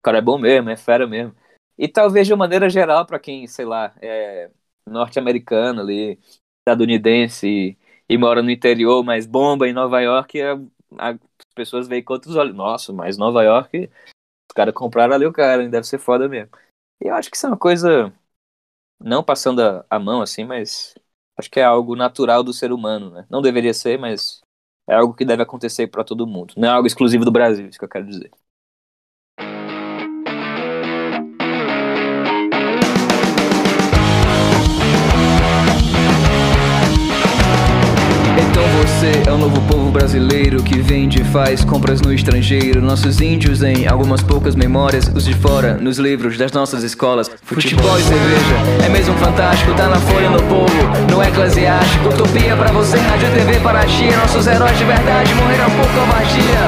O 0.00 0.02
cara 0.04 0.18
é 0.18 0.22
bom 0.22 0.38
mesmo, 0.38 0.70
é 0.70 0.76
fera 0.76 1.06
mesmo. 1.06 1.34
E 1.78 1.88
talvez 1.88 2.26
de 2.26 2.34
maneira 2.34 2.68
geral, 2.70 3.06
pra 3.06 3.18
quem, 3.18 3.46
sei 3.46 3.64
lá, 3.64 3.94
é 4.02 4.50
norte-americano 4.86 5.80
ali, 5.80 6.18
estadunidense 6.60 7.46
e, 7.48 7.78
e 8.08 8.18
mora 8.18 8.42
no 8.42 8.50
interior, 8.50 9.02
mas 9.04 9.26
bomba 9.26 9.68
em 9.68 9.72
Nova 9.72 10.00
York, 10.00 10.40
é, 10.40 10.54
as 10.98 11.18
pessoas 11.54 11.88
veem 11.88 12.02
com 12.02 12.12
outros 12.14 12.36
olhos. 12.36 12.54
Nossa, 12.54 12.92
mas 12.92 13.16
Nova 13.18 13.42
York, 13.42 13.86
os 14.50 14.54
caras 14.54 14.74
compraram 14.74 15.14
ali 15.14 15.26
o 15.26 15.32
cara, 15.32 15.68
deve 15.68 15.86
ser 15.86 15.98
foda 15.98 16.28
mesmo. 16.28 16.50
E 17.02 17.08
eu 17.08 17.14
acho 17.14 17.30
que 17.30 17.36
isso 17.36 17.46
é 17.46 17.50
uma 17.50 17.58
coisa, 17.58 18.12
não 19.00 19.24
passando 19.24 19.62
a, 19.62 19.86
a 19.90 19.98
mão 19.98 20.22
assim, 20.22 20.44
mas 20.44 20.94
acho 21.38 21.50
que 21.50 21.60
é 21.60 21.64
algo 21.64 21.96
natural 21.96 22.42
do 22.44 22.52
ser 22.52 22.72
humano, 22.72 23.10
né? 23.10 23.26
Não 23.30 23.42
deveria 23.42 23.74
ser, 23.74 23.98
mas 23.98 24.42
é 24.88 24.94
algo 24.94 25.14
que 25.14 25.24
deve 25.24 25.42
acontecer 25.42 25.88
pra 25.88 26.04
todo 26.04 26.26
mundo. 26.26 26.54
Não 26.56 26.68
é 26.68 26.72
algo 26.72 26.86
exclusivo 26.86 27.24
do 27.24 27.32
Brasil, 27.32 27.68
isso 27.68 27.78
que 27.78 27.84
eu 27.84 27.88
quero 27.88 28.06
dizer. 28.06 28.30
Então 38.52 38.64
você 38.84 39.22
é 39.26 39.32
o 39.32 39.38
novo 39.38 39.62
povo 39.62 39.90
brasileiro 39.90 40.62
que 40.62 40.78
vende 40.78 41.22
e 41.22 41.24
faz 41.24 41.64
compras 41.64 42.02
no 42.02 42.12
estrangeiro. 42.12 42.82
Nossos 42.82 43.18
índios 43.18 43.62
em 43.62 43.88
algumas 43.88 44.22
poucas 44.22 44.54
memórias, 44.54 45.10
os 45.14 45.24
de 45.24 45.32
fora 45.32 45.78
nos 45.80 45.96
livros 45.96 46.36
das 46.36 46.52
nossas 46.52 46.82
escolas. 46.82 47.30
Futebol 47.42 47.98
e 47.98 48.02
cerveja 48.02 48.84
é 48.84 48.90
mesmo 48.90 49.14
fantástico, 49.14 49.72
tá 49.72 49.88
na 49.88 49.96
folha 49.96 50.28
no 50.28 50.42
povo, 50.42 50.70
no 51.10 51.22
eclesiástico. 51.22 52.10
Utopia 52.10 52.54
pra 52.54 52.70
você, 52.72 52.98
rádio 52.98 53.30
TV 53.32 53.58
para 53.60 53.86
ti. 53.86 54.10
Nossos 54.14 54.46
heróis 54.46 54.76
de 54.76 54.84
verdade 54.84 55.34
morreram 55.34 55.70
por 55.70 55.86
covardia. 55.86 56.62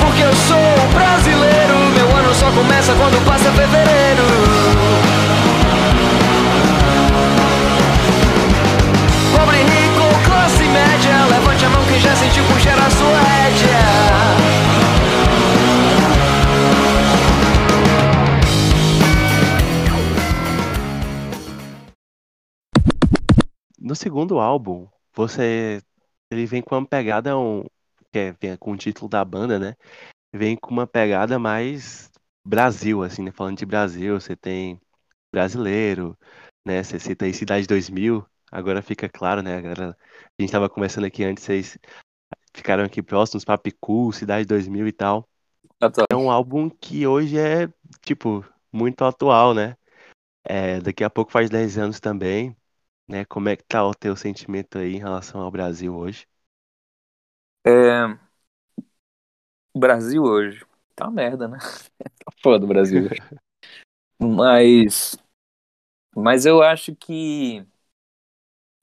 Porque 0.00 0.22
eu 0.22 0.32
sou 0.46 0.88
brasileiro, 0.94 1.74
meu 1.96 2.16
ano 2.18 2.32
só 2.36 2.48
começa 2.52 2.92
quando 2.92 3.24
passa 3.26 3.50
fevereiro. 3.50 4.31
Já 12.02 12.16
sentiu 12.16 12.44
puxar 12.46 12.78
a 12.78 12.90
sua 12.90 13.20
rédea 13.20 13.78
No 23.78 23.94
segundo 23.94 24.38
álbum, 24.38 24.88
você 25.14 25.80
ele 26.30 26.46
vem 26.46 26.62
com 26.62 26.74
uma 26.74 26.86
pegada 26.86 27.38
um, 27.38 27.62
que 28.10 28.18
é, 28.18 28.32
vem 28.40 28.56
com 28.56 28.72
o 28.72 28.76
título 28.76 29.08
da 29.08 29.24
banda, 29.24 29.58
né? 29.58 29.74
Vem 30.34 30.56
com 30.56 30.70
uma 30.70 30.86
pegada 30.86 31.38
mais 31.38 32.10
Brasil, 32.44 33.02
assim, 33.02 33.22
né? 33.22 33.30
Falando 33.30 33.58
de 33.58 33.66
Brasil, 33.66 34.18
você 34.20 34.34
tem 34.34 34.80
brasileiro, 35.32 36.16
né? 36.66 36.82
Você 36.82 36.98
cita 36.98 37.26
aí 37.26 37.34
Cidade 37.34 37.66
2000, 37.66 38.24
agora 38.52 38.82
fica 38.82 39.08
claro, 39.08 39.42
né? 39.42 39.56
Agora, 39.56 39.96
a 40.38 40.42
gente 40.42 40.52
tava 40.52 40.68
conversando 40.68 41.06
aqui 41.06 41.24
antes, 41.24 41.42
vocês 41.42 41.78
ficaram 42.54 42.84
aqui 42.84 43.02
próximos, 43.02 43.44
Papicu, 43.44 44.12
Cidade 44.12 44.46
2000 44.46 44.86
e 44.86 44.92
tal. 44.92 45.28
É 46.10 46.14
um 46.14 46.30
álbum 46.30 46.70
que 46.70 47.06
hoje 47.06 47.38
é, 47.38 47.68
tipo, 48.02 48.44
muito 48.70 49.04
atual, 49.04 49.54
né? 49.54 49.76
É, 50.44 50.80
daqui 50.80 51.02
a 51.02 51.10
pouco 51.10 51.32
faz 51.32 51.48
10 51.48 51.78
anos 51.78 51.98
também, 51.98 52.56
né? 53.08 53.24
Como 53.24 53.48
é 53.48 53.56
que 53.56 53.64
tá 53.64 53.84
o 53.84 53.94
teu 53.94 54.14
sentimento 54.14 54.78
aí 54.78 54.94
em 54.94 54.98
relação 54.98 55.40
ao 55.40 55.50
Brasil 55.50 55.94
hoje? 55.96 56.26
É... 57.64 58.06
O 59.74 59.78
Brasil 59.78 60.22
hoje 60.22 60.64
tá 60.94 61.06
uma 61.06 61.12
merda, 61.12 61.48
né? 61.48 61.58
Tá 62.24 62.32
foda 62.40 62.64
o 62.64 62.68
Brasil 62.68 63.04
hoje. 63.04 63.20
Mas. 64.18 65.16
Mas 66.14 66.46
eu 66.46 66.62
acho 66.62 66.94
que. 66.94 67.66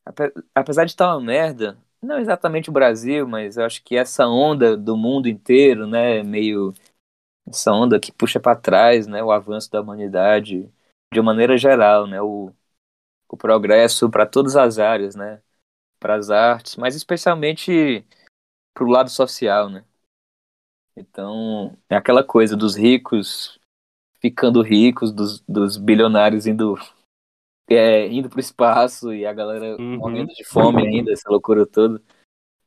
Ape- 0.10 0.34
Apesar 0.56 0.86
de 0.86 0.92
estar 0.92 1.08
uma 1.16 1.22
merda, 1.26 1.78
não 2.02 2.20
exatamente 2.20 2.70
o 2.70 2.74
Brasil, 2.74 3.28
mas 3.28 3.58
eu 3.58 3.66
acho 3.66 3.84
que 3.84 3.96
essa 3.98 4.28
onda 4.28 4.78
do 4.78 4.98
mundo 4.98 5.28
inteiro, 5.30 5.88
né? 5.88 6.24
Meio. 6.24 6.74
Essa 7.48 7.72
onda 7.74 8.00
que 8.00 8.12
puxa 8.12 8.40
pra 8.40 8.56
trás, 8.56 9.08
né? 9.08 9.24
O 9.24 9.32
avanço 9.32 9.72
da 9.72 9.82
humanidade, 9.82 10.72
de 11.14 11.20
uma 11.20 11.34
maneira 11.34 11.58
geral, 11.58 12.08
né? 12.08 12.22
O, 12.22 12.54
o 13.30 13.38
progresso 13.38 14.10
para 14.10 14.26
todas 14.26 14.56
as 14.58 14.80
áreas, 14.80 15.16
né? 15.16 15.42
Para 16.00 16.16
as 16.18 16.30
artes, 16.32 16.76
mas 16.78 16.96
especialmente 16.96 18.06
pro 18.76 18.88
lado 18.88 19.10
social, 19.10 19.70
né? 19.70 19.86
Então, 20.96 21.78
é 21.90 21.96
aquela 21.96 22.24
coisa 22.24 22.56
dos 22.58 22.76
ricos 22.76 23.58
ficando 24.22 24.62
ricos, 24.62 25.12
dos, 25.14 25.42
dos 25.48 25.78
bilionários 25.78 26.48
indo 26.48 26.76
é, 27.70 28.08
indo 28.08 28.30
pro 28.30 28.40
espaço 28.40 29.14
e 29.14 29.26
a 29.26 29.34
galera 29.34 29.78
Uhum. 29.78 29.98
morrendo 29.98 30.34
de 30.34 30.44
fome 30.44 30.86
ainda, 30.88 31.12
essa 31.12 31.30
loucura 31.30 31.66
toda. 31.66 32.02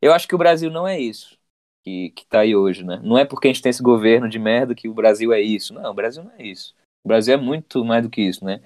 Eu 0.01 0.13
acho 0.13 0.27
que 0.27 0.35
o 0.35 0.39
Brasil 0.39 0.71
não 0.71 0.87
é 0.87 0.99
isso 0.99 1.39
que, 1.83 2.11
que 2.11 2.27
tá 2.27 2.41
aí 2.41 2.55
hoje, 2.55 2.85
né? 2.85 3.01
Não 3.03 3.19
é 3.19 3.25
porque 3.25 3.49
a 3.49 3.53
gente 3.53 3.63
tem 3.63 3.71
esse 3.71 3.83
governo 3.83 4.29
de 4.29 4.39
merda 4.39 4.75
que 4.75 4.89
o 4.89 4.95
Brasil 4.95 5.33
é 5.33 5.41
isso. 5.41 5.75
Não, 5.75 5.91
o 5.91 5.95
Brasil 5.95 6.23
não 6.23 6.33
é 6.33 6.47
isso. 6.47 6.75
O 7.05 7.09
Brasil 7.09 7.35
é 7.35 7.37
muito 7.37 7.85
mais 7.85 8.03
do 8.03 8.11
que 8.11 8.23
isso, 8.23 8.45
né? 8.45 8.61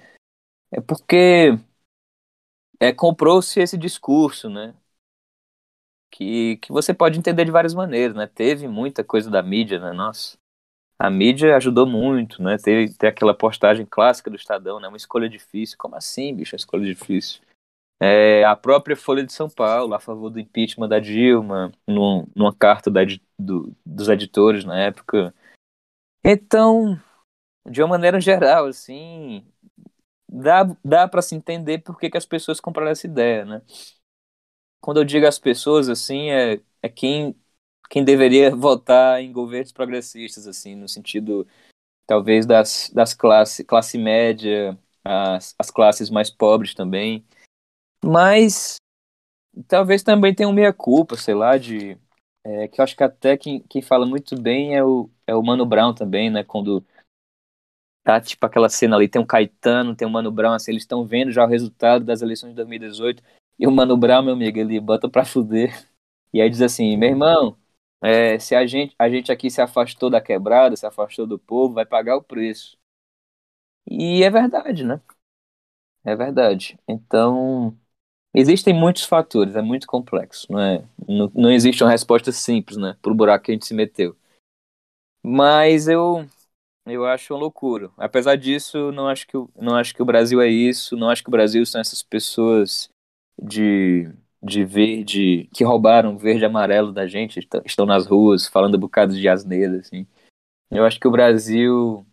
É 0.71 0.79
porque 0.79 1.57
é, 2.79 2.93
comprou-se 2.93 3.59
esse 3.59 3.77
discurso, 3.77 4.49
né? 4.49 4.75
Que, 6.11 6.57
que 6.57 6.71
você 6.71 6.93
pode 6.93 7.19
entender 7.19 7.43
de 7.45 7.51
várias 7.51 7.73
maneiras, 7.73 8.15
né? 8.15 8.27
Teve 8.27 8.67
muita 8.67 9.03
coisa 9.03 9.29
da 9.29 9.41
mídia, 9.41 9.79
né? 9.79 9.91
Nossa, 9.91 10.37
a 10.99 11.09
mídia 11.09 11.55
ajudou 11.57 11.85
muito, 11.85 12.41
né? 12.41 12.57
Teve, 12.57 12.93
tem 12.93 13.09
aquela 13.09 13.33
postagem 13.33 13.85
clássica 13.85 14.29
do 14.29 14.35
Estadão, 14.35 14.79
né? 14.79 14.87
Uma 14.87 14.97
escolha 14.97 15.29
difícil. 15.29 15.77
Como 15.77 15.95
assim, 15.95 16.33
bicho? 16.35 16.55
Uma 16.55 16.57
escolha 16.57 16.85
difícil. 16.85 17.41
É, 17.99 18.43
a 18.45 18.55
própria 18.55 18.95
Folha 18.95 19.23
de 19.25 19.33
São 19.33 19.49
Paulo, 19.49 19.93
a 19.95 19.99
favor 19.99 20.29
do 20.29 20.39
impeachment 20.39 20.87
da 20.89 20.99
Dilma, 20.99 21.71
num, 21.87 22.27
numa 22.35 22.53
carta 22.53 22.91
da 22.91 23.01
do- 23.39 23.75
dos 23.85 24.09
editores 24.09 24.65
na 24.65 24.77
época. 24.79 25.33
Então, 26.23 26.99
de 27.69 27.81
uma 27.81 27.89
maneira 27.89 28.21
geral, 28.21 28.67
assim, 28.67 29.45
dá, 30.29 30.63
dá 30.83 31.07
para 31.07 31.21
se 31.21 31.35
entender 31.35 31.79
por 31.79 31.99
que, 31.99 32.09
que 32.09 32.17
as 32.17 32.25
pessoas 32.25 32.59
compraram 32.59 32.91
essa 32.91 33.07
ideia, 33.07 33.45
né? 33.45 33.61
Quando 34.81 34.97
eu 34.99 35.03
digo 35.05 35.25
as 35.27 35.39
pessoas, 35.39 35.89
assim, 35.89 36.29
é, 36.31 36.61
é 36.81 36.89
quem, 36.89 37.35
quem 37.89 38.03
deveria 38.03 38.55
votar 38.55 39.21
em 39.21 39.31
governos 39.31 39.71
progressistas, 39.71 40.47
assim, 40.47 40.75
no 40.75 40.87
sentido, 40.87 41.47
talvez, 42.05 42.45
das, 42.45 42.91
das 42.93 43.13
classes, 43.13 43.65
classe 43.65 43.97
média, 43.97 44.77
as, 45.03 45.55
as 45.57 45.71
classes 45.71 46.09
mais 46.09 46.29
pobres 46.29 46.73
também. 46.73 47.25
Mas 48.03 48.77
talvez 49.67 50.03
também 50.03 50.33
tenha 50.33 50.49
um 50.49 50.53
meia-culpa, 50.53 51.15
sei 51.15 51.33
lá, 51.33 51.57
de. 51.57 51.97
é, 52.43 52.67
que 52.67 52.79
eu 52.79 52.83
acho 52.83 52.95
que 52.95 53.03
até 53.03 53.37
quem, 53.37 53.61
quem 53.61 53.81
fala 53.81 54.05
muito 54.05 54.39
bem 54.39 54.75
é 54.75 54.83
o, 54.83 55.09
é 55.25 55.35
o 55.35 55.43
Mano 55.43 55.65
Brown 55.65 55.93
também, 55.93 56.29
né? 56.29 56.43
Quando 56.43 56.85
tá 58.03 58.21
tipo 58.21 58.45
aquela 58.45 58.69
cena 58.69 58.95
ali, 58.95 59.09
tem 59.09 59.21
o 59.21 59.25
Caetano, 59.25 59.95
tem 59.95 60.07
o 60.07 60.11
Mano 60.11 60.31
Brown, 60.31 60.53
assim, 60.53 60.71
eles 60.71 60.83
estão 60.83 61.05
vendo 61.05 61.31
já 61.31 61.43
o 61.43 61.47
resultado 61.47 62.05
das 62.05 62.21
eleições 62.21 62.51
de 62.51 62.55
2018, 62.55 63.21
e 63.59 63.67
o 63.67 63.71
Mano 63.71 63.97
Brown, 63.97 64.23
meu 64.23 64.33
amigo, 64.33 64.57
ele 64.59 64.79
bota 64.79 65.09
pra 65.09 65.25
fuder. 65.25 65.85
E 66.33 66.41
aí 66.41 66.49
diz 66.49 66.61
assim, 66.61 66.95
meu 66.97 67.09
irmão, 67.09 67.57
é, 68.01 68.37
se 68.39 68.55
a 68.55 68.65
gente, 68.65 68.95
a 68.97 69.09
gente 69.09 69.31
aqui 69.31 69.49
se 69.49 69.61
afastou 69.61 70.09
da 70.09 70.21
quebrada, 70.21 70.75
se 70.75 70.85
afastou 70.85 71.25
do 71.25 71.39
povo, 71.39 71.73
vai 71.73 71.85
pagar 71.85 72.15
o 72.17 72.23
preço. 72.23 72.77
E 73.89 74.23
é 74.23 74.29
verdade, 74.29 74.83
né? 74.83 75.01
É 76.03 76.15
verdade. 76.15 76.79
Então, 76.87 77.77
existem 78.33 78.73
muitos 78.73 79.03
fatores, 79.03 79.55
é 79.55 79.61
muito 79.61 79.87
complexo, 79.87 80.47
não 80.51 80.59
é? 80.61 80.85
Não, 81.07 81.31
não 81.35 81.51
existe 81.51 81.83
uma 81.83 81.91
resposta 81.91 82.31
simples, 82.31 82.77
né, 82.77 82.97
pro 83.01 83.15
buraco 83.15 83.45
que 83.45 83.51
a 83.51 83.55
gente 83.55 83.67
se 83.67 83.73
meteu. 83.73 84.17
Mas 85.23 85.87
eu 85.87 86.25
eu 86.85 87.05
acho 87.05 87.33
uma 87.33 87.39
loucura. 87.41 87.91
Apesar 87.97 88.37
disso, 88.37 88.91
não 88.93 89.07
acho 89.09 89.27
que 89.27 89.37
não 89.55 89.75
acho 89.75 89.93
que 89.95 90.01
o 90.01 90.05
Brasil 90.05 90.41
é 90.41 90.47
isso, 90.47 90.95
não 90.97 91.09
acho 91.09 91.23
que 91.23 91.29
o 91.29 91.31
Brasil 91.31 91.65
são 91.65 91.81
essas 91.81 92.03
pessoas 92.03 92.89
de 93.41 94.11
de 94.41 94.63
verde 94.63 95.49
que 95.53 95.63
roubaram 95.63 96.17
verde 96.17 96.43
e 96.43 96.45
amarelo 96.45 96.91
da 96.91 97.07
gente, 97.07 97.39
estão 97.65 97.85
nas 97.85 98.05
ruas 98.05 98.47
falando 98.47 98.77
bocados 98.77 99.17
de 99.17 99.27
asneira 99.27 99.79
assim. 99.79 100.05
Eu 100.69 100.85
acho 100.85 100.99
que 100.99 101.07
o 101.07 101.11
Brasil 101.11 102.05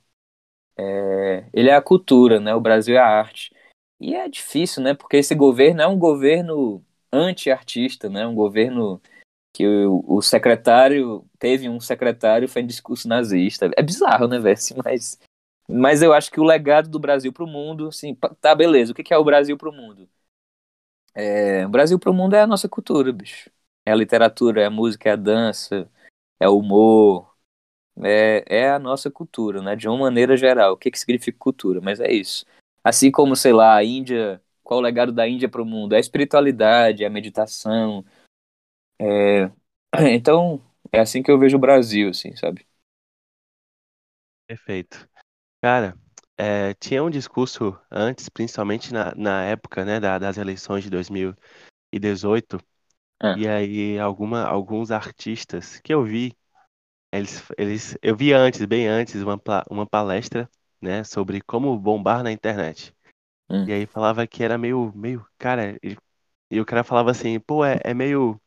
é, 0.77 1.49
ele 1.53 1.69
é 1.71 1.75
a 1.75 1.83
cultura, 1.83 2.41
né? 2.41 2.55
O 2.55 2.61
Brasil 2.61 2.97
é 2.97 2.99
a 2.99 3.07
arte. 3.07 3.53
E 4.01 4.15
é 4.15 4.29
difícil, 4.29 4.83
né? 4.83 4.95
Porque 4.95 5.17
esse 5.17 5.35
governo 5.35 5.83
é 5.83 5.87
um 5.87 5.99
governo 5.99 6.85
anti-artista, 7.13 8.09
né? 8.09 8.27
Um 8.27 8.35
governo 8.35 9.01
que 9.53 9.67
o, 9.67 10.05
o, 10.07 10.21
secretário 10.21 11.25
teve 11.39 11.69
um 11.69 11.79
secretário 11.79 12.49
fez 12.49 12.67
discurso 12.67 13.09
nazista. 13.09 13.71
É 13.77 13.83
bizarro, 13.83 14.27
né, 14.27 14.39
velho? 14.39 14.59
Mas, 14.85 15.19
mas 15.67 16.03
eu 16.03 16.13
acho 16.13 16.31
que 16.31 16.41
o 16.41 16.45
legado 16.45 16.91
do 16.91 16.99
Brasil 16.99 17.33
para 17.33 17.45
o 17.45 17.47
mundo, 17.47 17.89
assim, 17.89 18.15
tá 18.41 18.55
beleza. 18.55 18.93
O 18.93 18.95
que 18.95 19.15
é 19.15 19.17
o 19.17 19.25
Brasil 19.25 19.57
para 19.57 19.71
o 19.71 19.73
mundo? 19.73 20.07
É, 21.15 21.65
o 21.67 21.69
Brasil 21.69 21.99
para 21.99 22.11
o 22.11 22.15
mundo 22.15 22.35
é 22.35 22.41
a 22.43 22.47
nossa 22.47 22.69
cultura, 22.69 23.13
bicho. 23.13 23.51
É 23.87 23.93
a 23.93 23.95
literatura, 23.95 24.63
é 24.63 24.67
a 24.67 24.71
música, 24.71 25.09
é 25.09 25.13
a 25.13 25.17
dança, 25.17 25.91
é 26.41 26.49
o 26.49 26.59
humor, 26.59 27.35
é, 28.05 28.45
é 28.49 28.71
a 28.71 28.79
nossa 28.79 29.11
cultura, 29.11 29.63
né? 29.63 29.77
De 29.77 29.89
uma 29.89 29.99
maneira 29.99 30.37
geral. 30.37 30.75
O 30.75 30.77
que, 30.77 30.91
que 30.91 30.99
significa 30.99 31.39
cultura? 31.39 31.81
Mas 31.81 32.01
é 32.01 32.13
isso. 32.13 32.45
Assim 32.85 33.11
como, 33.11 33.37
sei 33.37 33.53
lá, 33.53 33.77
a 33.77 33.85
Índia, 33.85 34.43
qual 34.63 34.81
o 34.81 34.83
legado 34.83 35.13
da 35.13 35.29
Índia 35.29 35.49
para 35.49 35.63
o 35.63 35.67
mundo? 35.67 35.95
É 35.95 35.99
a 35.99 36.01
espiritualidade, 36.01 37.05
é 37.05 37.07
a 37.07 37.11
meditação. 37.11 38.05
É... 39.01 39.51
Então, 40.13 40.61
é 40.93 41.01
assim 41.01 41.23
que 41.23 41.31
eu 41.31 41.39
vejo 41.39 41.57
o 41.57 41.61
Brasil, 41.61 42.11
assim, 42.11 42.35
sabe? 42.37 42.67
Perfeito. 44.47 45.09
Cara, 45.63 45.97
é, 46.37 46.75
tinha 46.75 47.03
um 47.03 47.11
discurso 47.11 47.79
antes, 47.91 48.29
principalmente 48.29 48.93
na, 48.93 49.15
na 49.15 49.45
época 49.45 49.85
né, 49.85 50.01
da, 50.01 50.19
das 50.19 50.37
eleições 50.37 50.83
de 50.83 50.91
2018, 50.91 52.59
é. 53.23 53.39
e 53.39 53.49
aí 53.49 53.99
alguma, 53.99 54.45
alguns 54.45 54.91
artistas 54.91 55.81
que 55.81 55.95
eu 55.95 56.03
vi, 56.03 56.37
eles, 57.13 57.43
eles, 57.57 57.99
eu 58.03 58.17
vi 58.17 58.33
antes, 58.33 58.65
bem 58.65 58.89
antes, 58.89 59.23
uma, 59.23 59.41
uma 59.71 59.87
palestra 59.87 60.51
né, 60.81 61.05
sobre 61.05 61.41
como 61.41 61.79
bombar 61.79 62.23
na 62.23 62.33
internet. 62.33 62.95
Hum. 63.49 63.65
E 63.67 63.73
aí 63.73 63.87
falava 63.87 64.27
que 64.27 64.43
era 64.43 64.59
meio, 64.59 64.93
meio, 64.95 65.25
cara, 65.39 65.79
e, 65.83 65.97
e 66.51 66.61
o 66.61 66.65
cara 66.65 66.83
falava 66.83 67.11
assim, 67.11 67.39
pô, 67.39 67.65
é, 67.65 67.81
é 67.85 67.95
meio, 67.95 68.41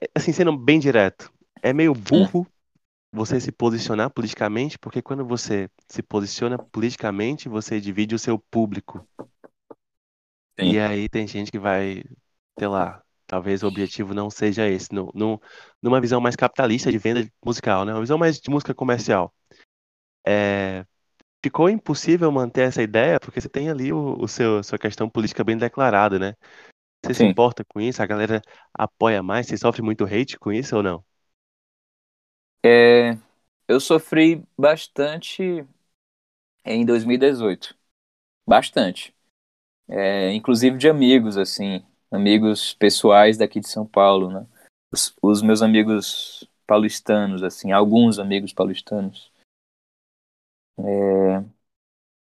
é, 0.00 0.08
assim, 0.14 0.32
sendo 0.32 0.56
bem 0.56 0.78
direto, 0.78 1.32
é 1.62 1.72
meio 1.72 1.92
hum. 1.92 1.94
burro. 1.94 2.46
Você 3.18 3.40
se 3.40 3.52
posicionar 3.52 4.10
politicamente, 4.10 4.78
porque 4.78 5.02
quando 5.02 5.26
você 5.26 5.68
se 5.88 6.02
posiciona 6.02 6.56
politicamente, 6.56 7.48
você 7.48 7.80
divide 7.80 8.14
o 8.14 8.18
seu 8.18 8.38
público. 8.38 9.06
Sim. 10.58 10.72
E 10.72 10.78
aí 10.78 11.08
tem 11.08 11.26
gente 11.26 11.50
que 11.50 11.58
vai, 11.58 12.02
sei 12.58 12.68
lá, 12.68 13.02
talvez 13.26 13.62
o 13.62 13.66
objetivo 13.66 14.14
não 14.14 14.30
seja 14.30 14.68
esse, 14.68 14.92
no, 14.92 15.10
no, 15.14 15.40
numa 15.82 16.00
visão 16.00 16.20
mais 16.20 16.36
capitalista 16.36 16.90
de 16.90 16.98
venda 16.98 17.28
musical, 17.44 17.84
né? 17.84 17.92
Uma 17.92 18.00
visão 18.00 18.16
mais 18.16 18.40
de 18.40 18.50
música 18.50 18.74
comercial. 18.74 19.34
É, 20.26 20.84
ficou 21.42 21.68
impossível 21.68 22.30
manter 22.30 22.68
essa 22.68 22.82
ideia 22.82 23.20
porque 23.20 23.40
você 23.40 23.48
tem 23.48 23.68
ali 23.68 23.92
o, 23.92 24.16
o 24.18 24.28
seu 24.28 24.62
sua 24.62 24.78
questão 24.78 25.08
política 25.08 25.44
bem 25.44 25.56
declarada, 25.56 26.18
né? 26.18 26.34
Você 27.04 27.14
Sim. 27.14 27.24
se 27.24 27.30
importa 27.30 27.64
com 27.64 27.80
isso? 27.80 28.02
A 28.02 28.06
galera 28.06 28.40
apoia 28.74 29.22
mais? 29.22 29.46
Você 29.46 29.56
sofre 29.56 29.82
muito 29.82 30.04
hate 30.04 30.38
com 30.38 30.52
isso 30.52 30.76
ou 30.76 30.82
não? 30.82 31.04
É, 32.64 33.16
eu 33.68 33.80
sofri 33.80 34.44
bastante 34.58 35.64
em 36.64 36.84
2018. 36.84 37.76
Bastante. 38.46 39.14
É, 39.88 40.32
inclusive 40.34 40.78
de 40.78 40.88
amigos, 40.88 41.36
assim, 41.38 41.84
amigos 42.10 42.74
pessoais 42.74 43.38
daqui 43.38 43.60
de 43.60 43.68
São 43.68 43.86
Paulo, 43.86 44.30
né? 44.30 44.46
Os, 44.92 45.14
os 45.22 45.42
meus 45.42 45.62
amigos 45.62 46.48
paulistanos, 46.66 47.42
assim, 47.42 47.72
alguns 47.72 48.18
amigos 48.18 48.52
paulistanos. 48.52 49.32
É, 50.78 51.44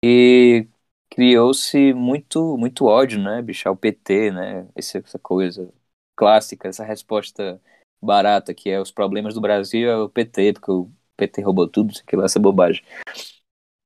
e 0.03 0.67
criou-se 1.09 1.93
muito, 1.93 2.57
muito 2.57 2.85
ódio, 2.85 3.21
né, 3.21 3.41
bicho, 3.41 3.67
ao 3.69 3.75
PT, 3.75 4.31
né, 4.31 4.67
essa 4.75 5.01
coisa 5.19 5.71
clássica, 6.15 6.67
essa 6.67 6.83
resposta 6.83 7.61
barata 8.01 8.53
que 8.53 8.69
é 8.69 8.79
os 8.79 8.91
problemas 8.91 9.33
do 9.33 9.41
Brasil 9.41 9.89
é 9.89 9.97
o 9.97 10.09
PT, 10.09 10.53
porque 10.53 10.71
o 10.71 10.91
PT 11.17 11.41
roubou 11.41 11.67
tudo, 11.67 11.91
isso 11.91 12.01
aqui 12.05 12.15
lá, 12.15 12.25
essa 12.25 12.39
bobagem. 12.39 12.83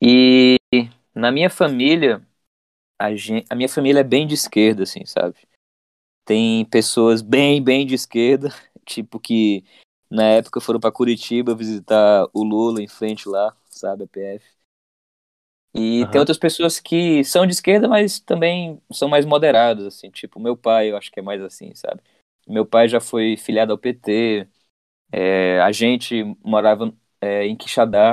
E 0.01 0.57
na 1.15 1.31
minha 1.31 1.49
família, 1.49 2.25
a, 2.99 3.15
gente, 3.15 3.45
a 3.49 3.55
minha 3.55 3.69
família 3.69 4.01
é 4.01 4.03
bem 4.03 4.27
de 4.27 4.33
esquerda, 4.33 4.83
assim, 4.83 5.05
sabe? 5.05 5.35
Tem 6.25 6.65
pessoas 6.65 7.21
bem, 7.21 7.63
bem 7.63 7.85
de 7.85 7.95
esquerda, 7.95 8.49
tipo 8.85 9.19
que 9.19 9.63
na 10.09 10.23
época 10.23 10.61
foram 10.61 10.79
para 10.79 10.91
Curitiba 10.91 11.55
visitar 11.55 12.27
o 12.33 12.43
Lula 12.43 12.81
em 12.81 12.87
frente 12.87 13.27
lá, 13.27 13.55
sabe, 13.69 14.03
a 14.03 14.07
PF. 14.07 14.45
E 15.75 16.03
uhum. 16.03 16.11
tem 16.11 16.19
outras 16.19 16.37
pessoas 16.37 16.79
que 16.79 17.23
são 17.23 17.47
de 17.47 17.53
esquerda, 17.53 17.87
mas 17.87 18.19
também 18.19 18.79
são 18.91 19.09
mais 19.09 19.25
moderadas, 19.25 19.85
assim, 19.87 20.11
tipo, 20.11 20.39
meu 20.39 20.55
pai, 20.55 20.91
eu 20.91 20.97
acho 20.97 21.11
que 21.11 21.19
é 21.19 21.23
mais 21.23 21.41
assim, 21.41 21.73
sabe? 21.73 21.99
Meu 22.47 22.65
pai 22.65 22.87
já 22.87 22.99
foi 22.99 23.37
filiado 23.37 23.71
ao 23.71 23.77
PT, 23.77 24.47
é, 25.11 25.59
a 25.61 25.71
gente 25.71 26.23
morava 26.43 26.93
é, 27.21 27.45
em 27.45 27.55
Quixadá, 27.55 28.11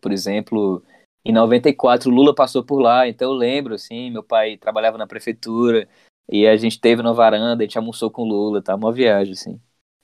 por 0.00 0.12
exemplo, 0.12 0.82
em 1.24 1.32
94 1.32 2.10
Lula 2.10 2.34
passou 2.34 2.64
por 2.64 2.80
lá, 2.80 3.06
então 3.06 3.30
eu 3.30 3.36
lembro, 3.36 3.74
assim, 3.74 4.10
meu 4.10 4.22
pai 4.22 4.56
trabalhava 4.56 4.98
na 4.98 5.06
prefeitura, 5.06 5.88
e 6.28 6.46
a 6.46 6.56
gente 6.56 6.80
teve 6.80 7.02
na 7.02 7.12
varanda, 7.12 7.62
a 7.62 7.66
gente 7.66 7.78
almoçou 7.78 8.10
com 8.10 8.24
Lula, 8.24 8.62
tá? 8.62 8.74
Uma 8.74 8.92
viagem, 8.92 9.32
assim. 9.32 9.60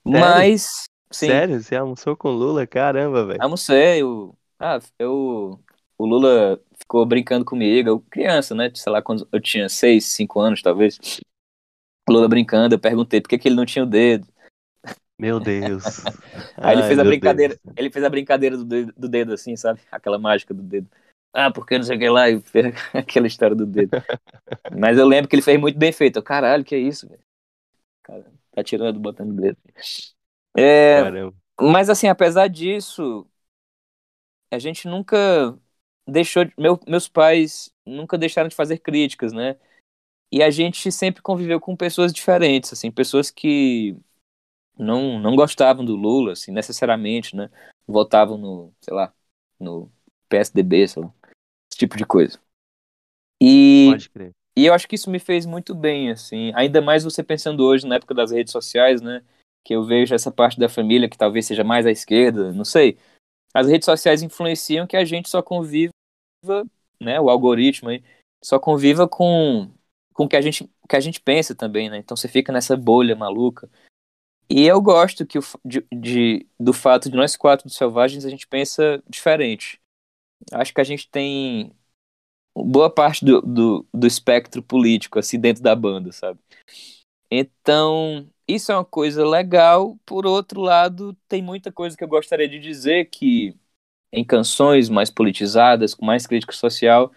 Sério? 0.07 0.21
Mas. 0.21 0.85
Sim. 1.11 1.27
Sério? 1.29 1.61
Você 1.61 1.77
almoçou 1.77 2.17
com 2.17 2.31
Lula? 2.31 2.67
Caramba, 2.67 3.25
velho. 3.25 3.43
Almocei, 3.43 4.03
eu. 4.03 4.37
Ah, 4.59 4.79
eu 4.99 5.59
o 5.97 6.07
Lula 6.07 6.61
ficou 6.79 7.05
brincando 7.05 7.45
comigo, 7.45 7.89
eu 7.89 8.01
criança, 8.01 8.55
né? 8.55 8.71
Sei 8.75 8.93
lá, 8.93 9.03
quando 9.03 9.27
eu 9.33 9.41
tinha 9.41 9.69
6, 9.69 10.05
5 10.05 10.39
anos, 10.39 10.63
talvez. 10.63 10.99
Lula 12.13 12.29
brincando, 12.29 12.75
eu 12.75 12.79
perguntei 12.79 13.21
por 13.21 13.29
que, 13.29 13.39
que 13.39 13.49
ele 13.49 13.57
não 13.57 13.67
tinha 13.67 13.85
o 13.85 13.87
dedo. 13.87 14.27
Meu 15.19 15.41
Deus. 15.41 15.85
Aí 16.57 16.77
ele 16.77 16.87
fez 16.87 16.99
a 16.99 17.05
brincadeira, 17.05 17.59
Deus. 17.63 17.77
ele 17.77 17.91
fez 17.91 18.05
a 18.05 18.11
brincadeira 18.11 18.57
do 18.57 18.65
dedo, 18.65 18.95
do 18.97 19.09
dedo, 19.09 19.33
assim, 19.33 19.57
sabe? 19.57 19.81
Aquela 19.91 20.19
mágica 20.19 20.55
do 20.55 20.63
dedo. 20.63 20.89
Ah, 21.33 21.51
porque 21.51 21.77
não 21.77 21.85
sei 21.85 21.97
o 21.97 21.99
que 21.99 22.09
lá, 22.09 22.31
e 22.31 22.41
fez 22.41 22.67
aquela 22.95 23.27
história 23.27 23.57
do 23.57 23.67
dedo. 23.67 23.91
Mas 24.79 24.97
eu 24.97 25.07
lembro 25.07 25.29
que 25.29 25.37
ele 25.37 25.43
fez 25.43 25.59
muito 25.59 25.79
bem 25.79 25.93
feito. 25.93 26.17
Eu, 26.19 26.23
Caralho, 26.23 26.65
que 26.65 26.75
é 26.75 26.79
isso, 26.79 27.09
velho? 27.09 27.21
Cara, 28.03 28.25
tá 28.53 28.63
tirando, 28.63 28.99
botando 28.99 29.31
o 29.31 29.41
dedo. 29.41 29.59
É, 30.57 31.03
Caramba. 31.03 31.37
Mas 31.61 31.91
assim, 31.91 32.07
apesar 32.07 32.49
disso, 32.49 33.27
a 34.51 34.59
gente 34.59 34.87
nunca 34.87 35.59
deixou 36.07 36.45
meu, 36.57 36.81
meus 36.87 37.09
pais 37.09 37.71
nunca 37.85 38.17
deixaram 38.17 38.49
de 38.49 38.55
fazer 38.55 38.79
críticas, 38.79 39.33
né? 39.33 39.57
E 40.31 40.43
a 40.43 40.51
gente 40.51 40.93
sempre 40.93 41.23
conviveu 41.23 41.61
com 41.61 41.75
pessoas 41.75 42.13
diferentes, 42.13 42.73
assim, 42.73 42.91
pessoas 42.91 43.31
que 43.31 43.97
não 44.79 45.19
não 45.19 45.35
gostavam 45.35 45.85
do 45.85 45.97
Lula, 45.97 46.33
assim, 46.33 46.53
necessariamente, 46.53 47.35
né? 47.35 47.51
Votavam 47.87 48.37
no, 48.37 48.75
sei 48.81 48.95
lá, 48.95 49.13
no 49.59 49.91
PSDB, 50.29 50.87
sei 50.87 51.03
lá, 51.03 51.13
esse 51.71 51.79
tipo 51.79 51.97
de 51.97 52.05
coisa. 52.05 52.39
E 53.41 53.89
Pode 53.91 54.11
crer. 54.11 54.33
E 54.57 54.67
eu 54.67 54.75
acho 54.75 54.89
que 54.89 54.97
isso 54.97 55.09
me 55.09 55.21
fez 55.21 55.47
muito 55.47 55.73
bem, 55.73 56.11
assim, 56.11 56.51
ainda 56.55 56.83
mais 56.83 57.05
você 57.05 57.23
pensando 57.23 57.65
hoje 57.65 57.87
na 57.87 57.95
época 57.95 58.13
das 58.13 58.33
redes 58.33 58.53
sociais, 58.53 59.01
né? 59.01 59.25
Que 59.65 59.75
eu 59.75 59.85
vejo 59.85 60.15
essa 60.15 60.33
parte 60.33 60.59
da 60.59 60.69
família 60.69 61.09
que 61.09 61.17
talvez 61.17 61.47
seja 61.47 61.63
mais 61.63 61.87
à 61.87 61.93
esquerda, 61.93 62.53
não 62.53 62.65
sei. 62.65 62.99
As 63.55 63.69
redes 63.69 63.87
sociais 63.87 64.23
influenciam 64.23 64.87
que 64.87 64.97
a 64.97 65.05
gente 65.05 65.29
só 65.29 65.41
convive 65.43 65.91
né, 67.01 67.21
o 67.21 67.31
algoritmo 67.31 67.89
aí, 67.89 68.03
só 68.43 68.59
conviva 68.59 69.09
com 69.09 69.71
com 70.19 70.25
o 70.25 70.29
que 70.29 70.35
a 70.35 70.41
gente 70.41 70.69
que 70.89 70.97
a 70.97 71.01
gente 71.01 71.21
pensa 71.21 71.55
também, 71.55 71.89
né? 71.89 71.97
Então 71.97 72.17
você 72.17 72.27
fica 72.27 72.53
nessa 72.53 72.77
bolha 72.77 73.15
maluca. 73.15 73.71
E 74.51 74.67
eu 74.67 74.81
gosto 74.81 75.25
que 75.25 75.39
o, 75.39 75.43
de, 75.65 75.87
de, 75.93 76.47
do 76.59 76.73
fato 76.73 77.09
de 77.09 77.17
nós 77.17 77.37
quatro 77.37 77.69
dos 77.69 77.77
selvagens 77.77 78.25
a 78.25 78.31
gente 78.31 78.45
pensa 78.49 79.01
diferente. 79.09 79.81
Acho 80.51 80.75
que 80.75 80.81
a 80.81 80.85
gente 80.85 81.09
tem 81.09 81.73
boa 82.53 82.91
parte 82.93 83.25
do, 83.25 83.41
do, 83.41 83.87
do 83.95 84.07
espectro 84.09 84.61
político 84.61 85.21
assim 85.21 85.39
dentro 85.39 85.63
da 85.63 85.77
banda, 85.77 86.11
sabe? 86.11 86.41
Então 87.31 88.29
isso 88.49 88.73
é 88.73 88.75
uma 88.75 88.85
coisa 88.85 89.25
legal. 89.25 89.97
Por 90.05 90.27
outro 90.27 90.61
lado, 90.61 91.17
tem 91.29 91.41
muita 91.41 91.71
coisa 91.71 91.97
que 91.97 92.03
eu 92.03 92.09
gostaria 92.09 92.49
de 92.49 92.59
dizer 92.59 93.09
que 93.09 93.55
em 94.13 94.25
canções 94.25 94.89
mais 94.89 95.11
politizadas, 95.11 95.95
com 95.95 96.05
mais 96.05 96.27
crítica 96.27 96.53
social, 96.53 97.13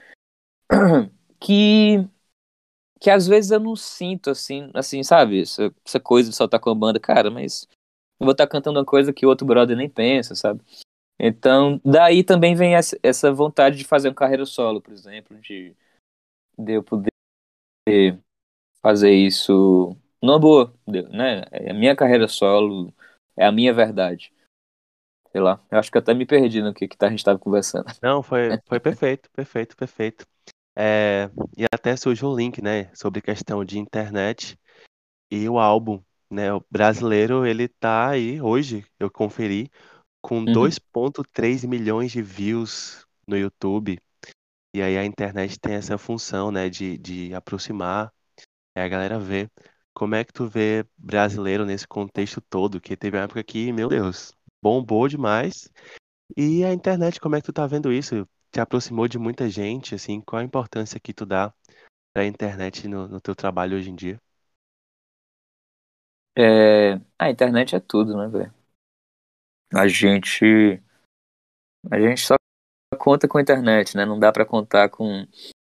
que 1.40 2.08
que 3.02 3.10
às 3.10 3.26
vezes 3.26 3.50
eu 3.50 3.60
não 3.60 3.76
sinto 3.76 4.30
assim, 4.30 4.70
assim, 4.76 5.02
sabe? 5.02 5.42
Essa, 5.42 5.74
essa 5.84 6.00
coisa 6.00 6.30
de 6.30 6.36
soltar 6.36 6.60
com 6.60 6.70
a 6.70 6.76
banda, 6.76 7.00
cara, 7.00 7.32
mas 7.32 7.68
eu 8.20 8.26
vou 8.26 8.32
estar 8.32 8.46
tá 8.46 8.52
cantando 8.52 8.78
uma 8.78 8.86
coisa 8.86 9.12
que 9.12 9.26
outro 9.26 9.46
brother 9.46 9.76
nem 9.76 9.90
pensa, 9.90 10.36
sabe? 10.36 10.62
Então, 11.20 11.82
daí 11.84 12.24
também 12.24 12.54
vem 12.54 12.76
essa, 12.76 12.98
essa 13.02 13.34
vontade 13.34 13.78
de 13.78 13.84
fazer 13.86 14.10
uma 14.10 14.14
carreira 14.14 14.46
solo, 14.46 14.80
por 14.80 14.94
exemplo, 14.94 15.36
de, 15.40 15.76
de 16.58 16.74
eu 16.74 16.84
poder 16.84 17.10
fazer 18.84 19.12
isso 19.12 19.96
numa 20.22 20.40
boa, 20.40 20.72
né? 20.88 21.44
É 21.52 21.72
a 21.72 21.74
minha 21.74 21.96
carreira 21.96 22.28
solo, 22.28 22.94
é 23.36 23.46
a 23.46 23.52
minha 23.52 23.74
verdade. 23.74 24.32
Sei 25.32 25.42
lá, 25.42 25.60
eu 25.72 25.80
acho 25.80 25.92
que 25.92 25.98
até 25.98 26.14
me 26.14 26.26
perdi 26.26 26.62
no 26.62 26.74
que, 26.74 26.88
que 26.88 26.98
a 27.04 27.10
gente 27.10 27.20
estava 27.20 27.40
conversando. 27.40 27.86
Não, 28.02 28.22
foi, 28.22 28.50
foi 28.68 28.80
perfeito, 28.80 29.28
perfeito, 29.32 29.76
perfeito. 29.76 30.28
É, 30.76 31.30
e 31.58 31.66
até 31.72 31.96
surgiu 31.96 32.30
o 32.30 32.36
link, 32.36 32.62
né, 32.62 32.94
sobre 32.96 33.22
questão 33.22 33.64
de 33.66 33.78
internet 33.78 34.58
e 35.30 35.48
o 35.48 35.60
álbum, 35.60 36.02
né, 36.30 36.54
o 36.54 36.64
brasileiro, 36.70 37.46
ele 37.46 37.68
tá 37.68 38.10
aí 38.10 38.42
hoje, 38.42 38.86
eu 39.00 39.12
conferi, 39.12 39.70
com 40.22 40.40
uhum. 40.40 40.54
2.3 40.54 41.66
milhões 41.66 42.12
de 42.12 42.22
views 42.22 43.06
no 43.28 43.38
YouTube. 43.38 44.00
E 44.74 44.82
aí 44.82 44.98
a 44.98 45.04
internet 45.04 45.60
tem 45.60 45.74
essa 45.74 45.98
função, 45.98 46.52
né, 46.52 46.70
de, 46.70 46.98
de 46.98 47.34
aproximar, 47.34 48.14
é, 48.76 48.84
a 48.84 48.88
galera 48.88 49.20
ver. 49.20 49.52
Como 49.94 50.16
é 50.16 50.24
que 50.24 50.32
tu 50.32 50.48
vê 50.48 50.86
brasileiro 50.98 51.66
nesse 51.66 51.86
contexto 51.86 52.40
todo? 52.40 52.80
Que 52.80 52.96
teve 52.96 53.18
uma 53.18 53.24
época 53.24 53.44
que, 53.44 53.74
meu 53.74 53.90
Deus, 53.90 54.34
bombou 54.62 55.08
demais. 55.08 55.70
E 56.38 56.64
a 56.64 56.74
internet, 56.74 57.20
como 57.20 57.36
é 57.36 57.42
que 57.42 57.46
tu 57.46 57.54
tá 57.54 57.68
vendo 57.68 57.92
isso? 57.92 58.28
Te 58.52 58.60
aproximou 58.60 59.08
de 59.08 59.18
muita 59.20 59.50
gente, 59.50 59.96
assim, 59.96 60.22
qual 60.22 60.42
a 60.42 60.46
importância 60.46 61.00
que 61.00 61.14
tu 61.14 61.26
dá 61.26 61.54
para 62.14 62.24
a 62.24 62.28
internet 62.28 62.88
no, 62.88 63.08
no 63.08 63.22
teu 63.22 63.36
trabalho 63.36 63.78
hoje 63.78 63.90
em 63.92 63.96
dia? 63.96 64.22
É, 66.38 66.94
a 67.20 67.30
internet 67.30 67.76
é 67.76 67.80
tudo, 67.80 68.16
né, 68.18 68.28
velho? 68.28 68.54
A 69.74 69.86
gente 69.88 70.82
a 71.90 72.00
gente 72.00 72.22
só 72.22 72.36
conta 73.00 73.28
com 73.28 73.38
a 73.38 73.42
internet, 73.42 73.98
né? 73.98 74.06
Não 74.06 74.20
dá 74.20 74.32
para 74.32 74.46
contar 74.46 74.90
com 74.90 75.28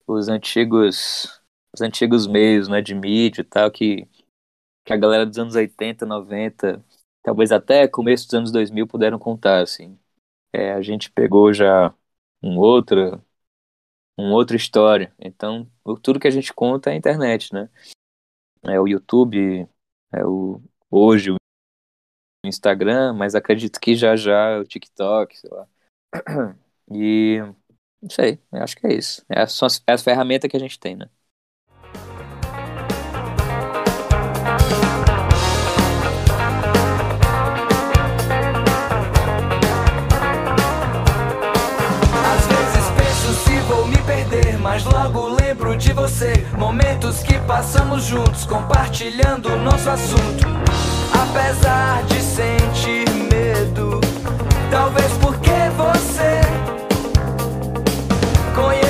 os 0.07 0.29
antigos 0.29 1.41
os 1.75 1.83
antigos 1.83 2.27
meios, 2.27 2.69
né, 2.69 2.83
de 2.83 2.95
mídia 2.95 3.43
e 3.43 3.45
tal 3.45 3.71
que 3.71 4.09
que 4.85 4.93
a 4.93 4.97
galera 4.99 5.27
dos 5.27 5.39
anos 5.39 5.55
80, 5.57 6.07
90, 6.07 6.85
talvez 7.23 7.53
até 7.53 7.89
começo 7.89 8.27
dos 8.27 8.35
anos 8.35 8.53
2000 8.53 8.87
puderam 8.87 9.19
contar, 9.19 9.63
assim. 9.63 9.99
É, 10.53 10.73
a 10.75 10.83
gente 10.83 11.11
pegou 11.13 11.53
já 11.55 11.95
um 12.43 12.59
outra, 12.59 13.23
uma 14.17 14.35
outra 14.35 14.57
história. 14.57 15.15
Então, 15.19 15.71
tudo 16.03 16.21
que 16.21 16.29
a 16.29 16.31
gente 16.31 16.53
conta 16.53 16.91
é 16.91 16.95
a 16.95 16.97
internet, 16.97 17.53
né? 17.53 17.69
É 18.63 18.79
o 18.81 18.87
YouTube, 18.87 19.69
é 20.13 20.25
o 20.25 20.63
hoje 20.91 21.31
o 21.33 21.37
Instagram, 22.45 23.13
mas 23.15 23.35
acredito 23.35 23.81
que 23.81 23.95
já 23.95 24.17
já 24.17 24.59
o 24.59 24.65
TikTok, 24.65 25.39
sei 25.39 25.51
lá. 25.51 25.69
E 26.93 27.39
não 28.03 28.11
sei, 28.11 28.41
acho 28.51 28.77
que 28.77 28.85
é 28.85 28.95
isso. 28.95 29.25
A, 29.31 29.43
é 29.87 29.93
a 29.93 29.99
ferramenta 29.99 30.49
que 30.49 30.57
a 30.57 30.61
gente 30.61 30.77
tem, 30.81 30.97
né? 30.97 31.09
Mas 44.81 44.85
logo 44.85 45.37
lembro 45.41 45.77
de 45.77 45.93
você. 45.93 46.33
Momentos 46.57 47.21
que 47.21 47.39
passamos 47.41 48.05
juntos, 48.05 48.45
compartilhando 48.45 49.57
nosso 49.59 49.91
assunto. 49.91 50.47
Apesar 51.13 52.03
de 52.05 52.21
sentir 52.21 53.09
medo, 53.31 54.01
talvez 54.71 55.11
porque 55.21 55.51
você 55.77 56.41
conheça 58.55 58.90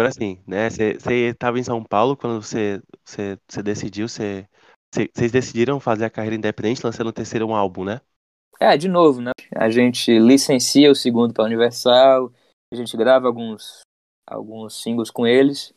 Agora 0.00 0.12
sim, 0.12 0.42
né? 0.46 0.70
Você 0.70 0.96
estava 1.28 1.58
em 1.58 1.62
São 1.62 1.84
Paulo 1.84 2.16
quando 2.16 2.40
você, 2.40 2.80
você, 3.04 3.38
você 3.46 3.62
decidiu, 3.62 4.08
vocês 4.08 5.30
decidiram 5.30 5.78
fazer 5.78 6.06
a 6.06 6.10
carreira 6.10 6.36
independente 6.36 6.80
lançando 6.82 7.08
o 7.08 7.12
terceiro 7.12 7.52
álbum, 7.52 7.84
né? 7.84 8.00
É, 8.58 8.78
de 8.78 8.88
novo, 8.88 9.20
né? 9.20 9.32
A 9.54 9.68
gente 9.68 10.18
licencia 10.18 10.90
o 10.90 10.94
segundo 10.94 11.34
para 11.34 11.44
Universal, 11.44 12.32
a 12.72 12.76
gente 12.76 12.96
grava 12.96 13.26
alguns, 13.26 13.80
alguns 14.26 14.82
singles 14.82 15.10
com 15.10 15.26
eles, 15.26 15.74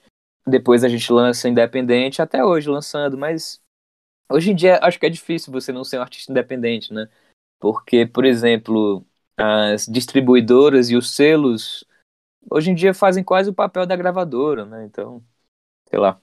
depois 0.48 0.86
a 0.86 0.88
gente 0.88 1.12
lança 1.12 1.50
independente, 1.50 2.22
até 2.22 2.46
hoje 2.46 2.70
lançando, 2.70 3.18
mas 3.18 3.60
hoje 4.32 4.52
em 4.52 4.56
dia 4.56 4.80
acho 4.82 4.98
que 4.98 5.06
é 5.06 5.10
difícil 5.10 5.52
você 5.52 5.74
não 5.74 5.84
ser 5.84 6.00
um 6.00 6.02
artista 6.02 6.32
independente, 6.32 6.94
né? 6.94 7.10
Porque, 7.60 8.06
por 8.06 8.24
exemplo, 8.24 9.06
as 9.36 9.86
distribuidoras 9.86 10.90
e 10.90 10.96
os 10.96 11.14
selos 11.14 11.84
hoje 12.50 12.72
em 12.72 12.76
dia 12.76 12.94
fazem 12.94 13.24
quase 13.24 13.50
o 13.50 13.54
papel 13.54 13.86
da 13.86 13.96
gravadora, 13.96 14.66
né? 14.66 14.86
Então, 14.86 15.24
sei 15.90 16.00
lá. 16.00 16.20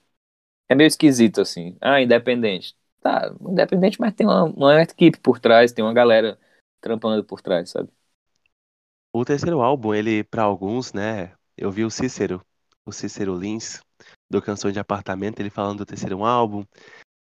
É 0.69 0.75
meio 0.75 0.89
esquisito, 0.89 1.41
assim. 1.41 1.77
Ah, 1.81 2.01
independente. 2.01 2.77
Tá, 3.01 3.35
independente, 3.41 4.01
mas 4.01 4.15
tem 4.15 4.27
uma, 4.27 4.45
uma 4.45 4.83
equipe 4.83 5.19
por 5.21 5.41
trás, 5.41 5.73
tem 5.73 5.85
uma 5.85 5.95
galera 5.95 6.39
trampando 6.81 7.25
por 7.25 7.41
trás, 7.41 7.71
sabe? 7.71 7.91
O 9.13 9.25
terceiro 9.25 9.61
álbum, 9.61 9.95
ele, 9.95 10.23
para 10.25 10.43
alguns, 10.43 10.93
né? 10.93 11.35
Eu 11.57 11.71
vi 11.71 11.85
o 11.85 11.91
Cícero, 11.91 12.45
o 12.87 12.93
Cícero 12.93 13.37
Lins, 13.37 13.81
do 14.31 14.41
Canção 14.41 14.71
de 14.71 14.79
Apartamento, 14.79 15.41
ele 15.41 15.51
falando 15.51 15.79
do 15.79 15.87
terceiro 15.87 16.25
álbum, 16.25 16.65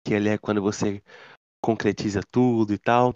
que 0.04 0.14
ele 0.14 0.30
é 0.30 0.38
quando 0.38 0.62
você 0.62 1.02
concretiza 1.62 2.22
tudo 2.32 2.74
e 2.74 2.78
tal 2.78 3.16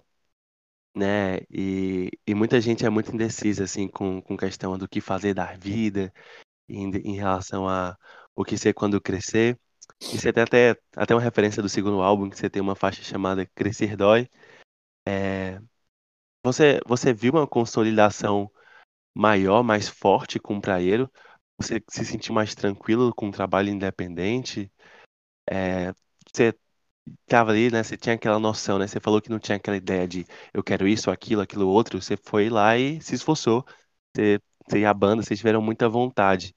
né? 0.94 1.38
E, 1.50 2.10
e 2.26 2.34
muita 2.34 2.60
gente 2.60 2.84
é 2.84 2.90
muito 2.90 3.12
indecisa, 3.14 3.64
assim, 3.64 3.88
com, 3.88 4.20
com 4.22 4.36
questão 4.36 4.76
do 4.78 4.88
que 4.88 5.00
fazer 5.00 5.34
da 5.34 5.52
vida, 5.54 6.12
em, 6.68 6.90
em 6.90 7.16
relação 7.16 7.68
a 7.68 7.96
o 8.34 8.44
que 8.44 8.58
ser 8.58 8.74
quando 8.74 9.00
crescer. 9.00 9.58
E 10.00 10.18
você 10.18 10.32
tem 10.32 10.42
até, 10.42 10.76
até 10.96 11.14
uma 11.14 11.20
referência 11.20 11.62
do 11.62 11.68
segundo 11.68 12.02
álbum, 12.02 12.30
que 12.30 12.36
você 12.36 12.50
tem 12.50 12.62
uma 12.62 12.76
faixa 12.76 13.02
chamada 13.02 13.46
Crescer 13.54 13.96
Dói. 13.96 14.28
É, 15.06 15.60
você, 16.44 16.80
você 16.86 17.12
viu 17.12 17.32
uma 17.34 17.46
consolidação 17.46 18.50
maior, 19.14 19.62
mais 19.62 19.88
forte 19.88 20.40
com 20.40 20.56
o 20.56 20.60
Praieiro? 20.60 21.10
Você 21.58 21.82
se 21.88 22.04
sentiu 22.04 22.34
mais 22.34 22.54
tranquilo 22.54 23.14
com 23.14 23.28
o 23.28 23.32
trabalho 23.32 23.70
independente? 23.70 24.72
É, 25.50 25.92
você 26.32 26.54
tava 27.26 27.50
ali, 27.50 27.70
né? 27.70 27.82
Você 27.82 27.96
tinha 27.96 28.14
aquela 28.14 28.38
noção, 28.38 28.78
né? 28.78 28.86
Você 28.86 29.00
falou 29.00 29.20
que 29.20 29.30
não 29.30 29.38
tinha 29.38 29.56
aquela 29.56 29.76
ideia 29.76 30.06
de 30.06 30.26
eu 30.52 30.62
quero 30.62 30.86
isso, 30.86 31.10
aquilo, 31.10 31.42
aquilo 31.42 31.68
outro. 31.68 32.00
Você 32.00 32.16
foi 32.16 32.48
lá 32.48 32.76
e 32.76 33.00
se 33.00 33.14
esforçou. 33.14 33.64
Você, 34.14 34.40
você 34.66 34.80
e 34.80 34.84
a 34.84 34.94
banda, 34.94 35.22
vocês 35.22 35.38
tiveram 35.38 35.62
muita 35.62 35.88
vontade. 35.88 36.54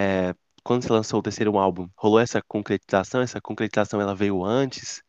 É, 0.00 0.34
quando 0.62 0.82
você 0.82 0.92
lançou 0.92 1.20
o 1.20 1.22
terceiro 1.22 1.56
álbum, 1.58 1.88
rolou 1.96 2.20
essa 2.20 2.40
concretização? 2.42 3.20
Essa 3.20 3.40
concretização 3.40 4.00
ela 4.00 4.14
veio 4.14 4.44
antes? 4.44 5.02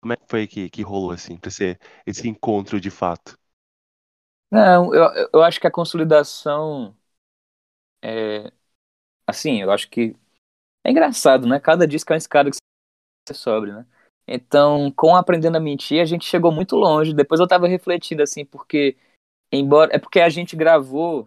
Como 0.00 0.12
é 0.12 0.16
que 0.16 0.26
foi 0.28 0.46
que, 0.46 0.70
que 0.70 0.82
rolou, 0.82 1.10
assim, 1.10 1.36
pra 1.36 1.50
ser 1.50 1.78
esse 2.06 2.28
encontro 2.28 2.80
de 2.80 2.90
fato? 2.90 3.36
Não, 4.50 4.94
eu, 4.94 5.28
eu 5.34 5.42
acho 5.42 5.60
que 5.60 5.66
a 5.66 5.70
consolidação 5.70 6.96
é. 8.02 8.50
Assim, 9.26 9.62
eu 9.62 9.70
acho 9.70 9.88
que. 9.90 10.16
É 10.84 10.90
engraçado, 10.90 11.46
né? 11.46 11.60
Cada 11.60 11.86
disco 11.86 12.12
é 12.12 12.14
uma 12.14 12.18
escada 12.18 12.50
que 12.50 12.56
você 13.28 13.34
sobe, 13.34 13.72
né? 13.72 13.86
Então, 14.28 14.92
com 14.94 15.16
Aprendendo 15.16 15.56
a 15.56 15.60
Mentir, 15.60 16.02
a 16.02 16.04
gente 16.04 16.26
chegou 16.26 16.52
muito 16.52 16.76
longe. 16.76 17.14
Depois 17.14 17.40
eu 17.40 17.48
tava 17.48 17.66
refletindo, 17.66 18.22
assim, 18.22 18.44
porque, 18.44 18.94
embora. 19.50 19.94
É 19.94 19.98
porque 19.98 20.20
a 20.20 20.28
gente 20.28 20.54
gravou 20.54 21.26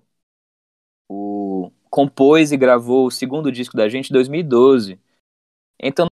o 1.09 1.71
compôs 1.89 2.51
e 2.51 2.57
gravou 2.57 3.07
o 3.07 3.11
segundo 3.11 3.51
disco 3.51 3.75
da 3.75 3.89
gente 3.89 4.11
em 4.11 4.13
2012. 4.13 4.99
Então, 5.81 6.07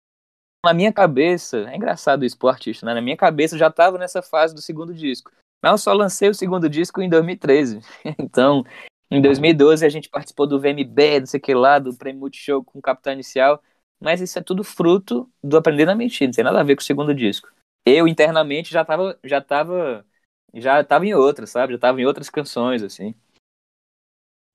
na 0.64 0.74
minha 0.74 0.94
cabeça, 0.94 1.70
é 1.70 1.76
engraçado 1.76 2.24
isso 2.24 2.38
pro 2.38 2.50
artista, 2.50 2.86
né? 2.86 2.94
Na 2.94 3.02
minha 3.02 3.18
cabeça 3.18 3.56
eu 3.56 3.60
já 3.60 3.72
tava 3.72 3.98
nessa 3.98 4.22
fase 4.22 4.54
do 4.54 4.62
segundo 4.62 4.94
disco. 4.94 5.32
Mas 5.62 5.72
eu 5.72 5.78
só 5.80 5.94
lancei 5.94 6.30
o 6.30 6.34
segundo 6.34 6.70
disco 6.70 7.02
em 7.02 7.10
2013. 7.10 7.80
então, 8.20 8.64
em 9.10 9.22
2012 9.22 9.86
a 9.86 9.90
gente 9.90 10.10
participou 10.10 10.46
do 10.46 10.60
VMB, 10.60 11.20
não 11.22 11.26
sei 11.26 11.40
o 11.40 11.44
que 11.44 11.54
lá, 11.54 11.80
do 11.80 11.96
Prêmio 11.96 12.22
Multishow 12.22 12.64
com 12.64 12.78
o 12.78 12.82
Capital 12.82 13.14
Inicial. 13.14 13.62
Mas 14.00 14.22
isso 14.22 14.38
é 14.38 14.42
tudo 14.42 14.64
fruto 14.64 15.30
do 15.44 15.58
Aprender 15.58 15.86
na 15.86 15.96
Mentira, 15.96 16.28
não 16.28 16.34
tem 16.34 16.44
nada 16.44 16.60
a 16.60 16.64
ver 16.64 16.76
com 16.76 16.82
o 16.82 16.86
segundo 16.86 17.14
disco. 17.14 17.50
Eu, 17.86 18.08
internamente, 18.08 18.72
já 18.72 18.84
tava, 18.84 19.18
já 19.24 19.42
tava, 19.42 20.06
já 20.54 20.84
tava 20.84 21.06
em 21.06 21.14
outras, 21.14 21.52
sabe? 21.52 21.74
Já 21.74 21.80
tava 21.80 22.02
em 22.02 22.06
outras 22.06 22.30
canções, 22.30 22.82
assim. 22.84 23.14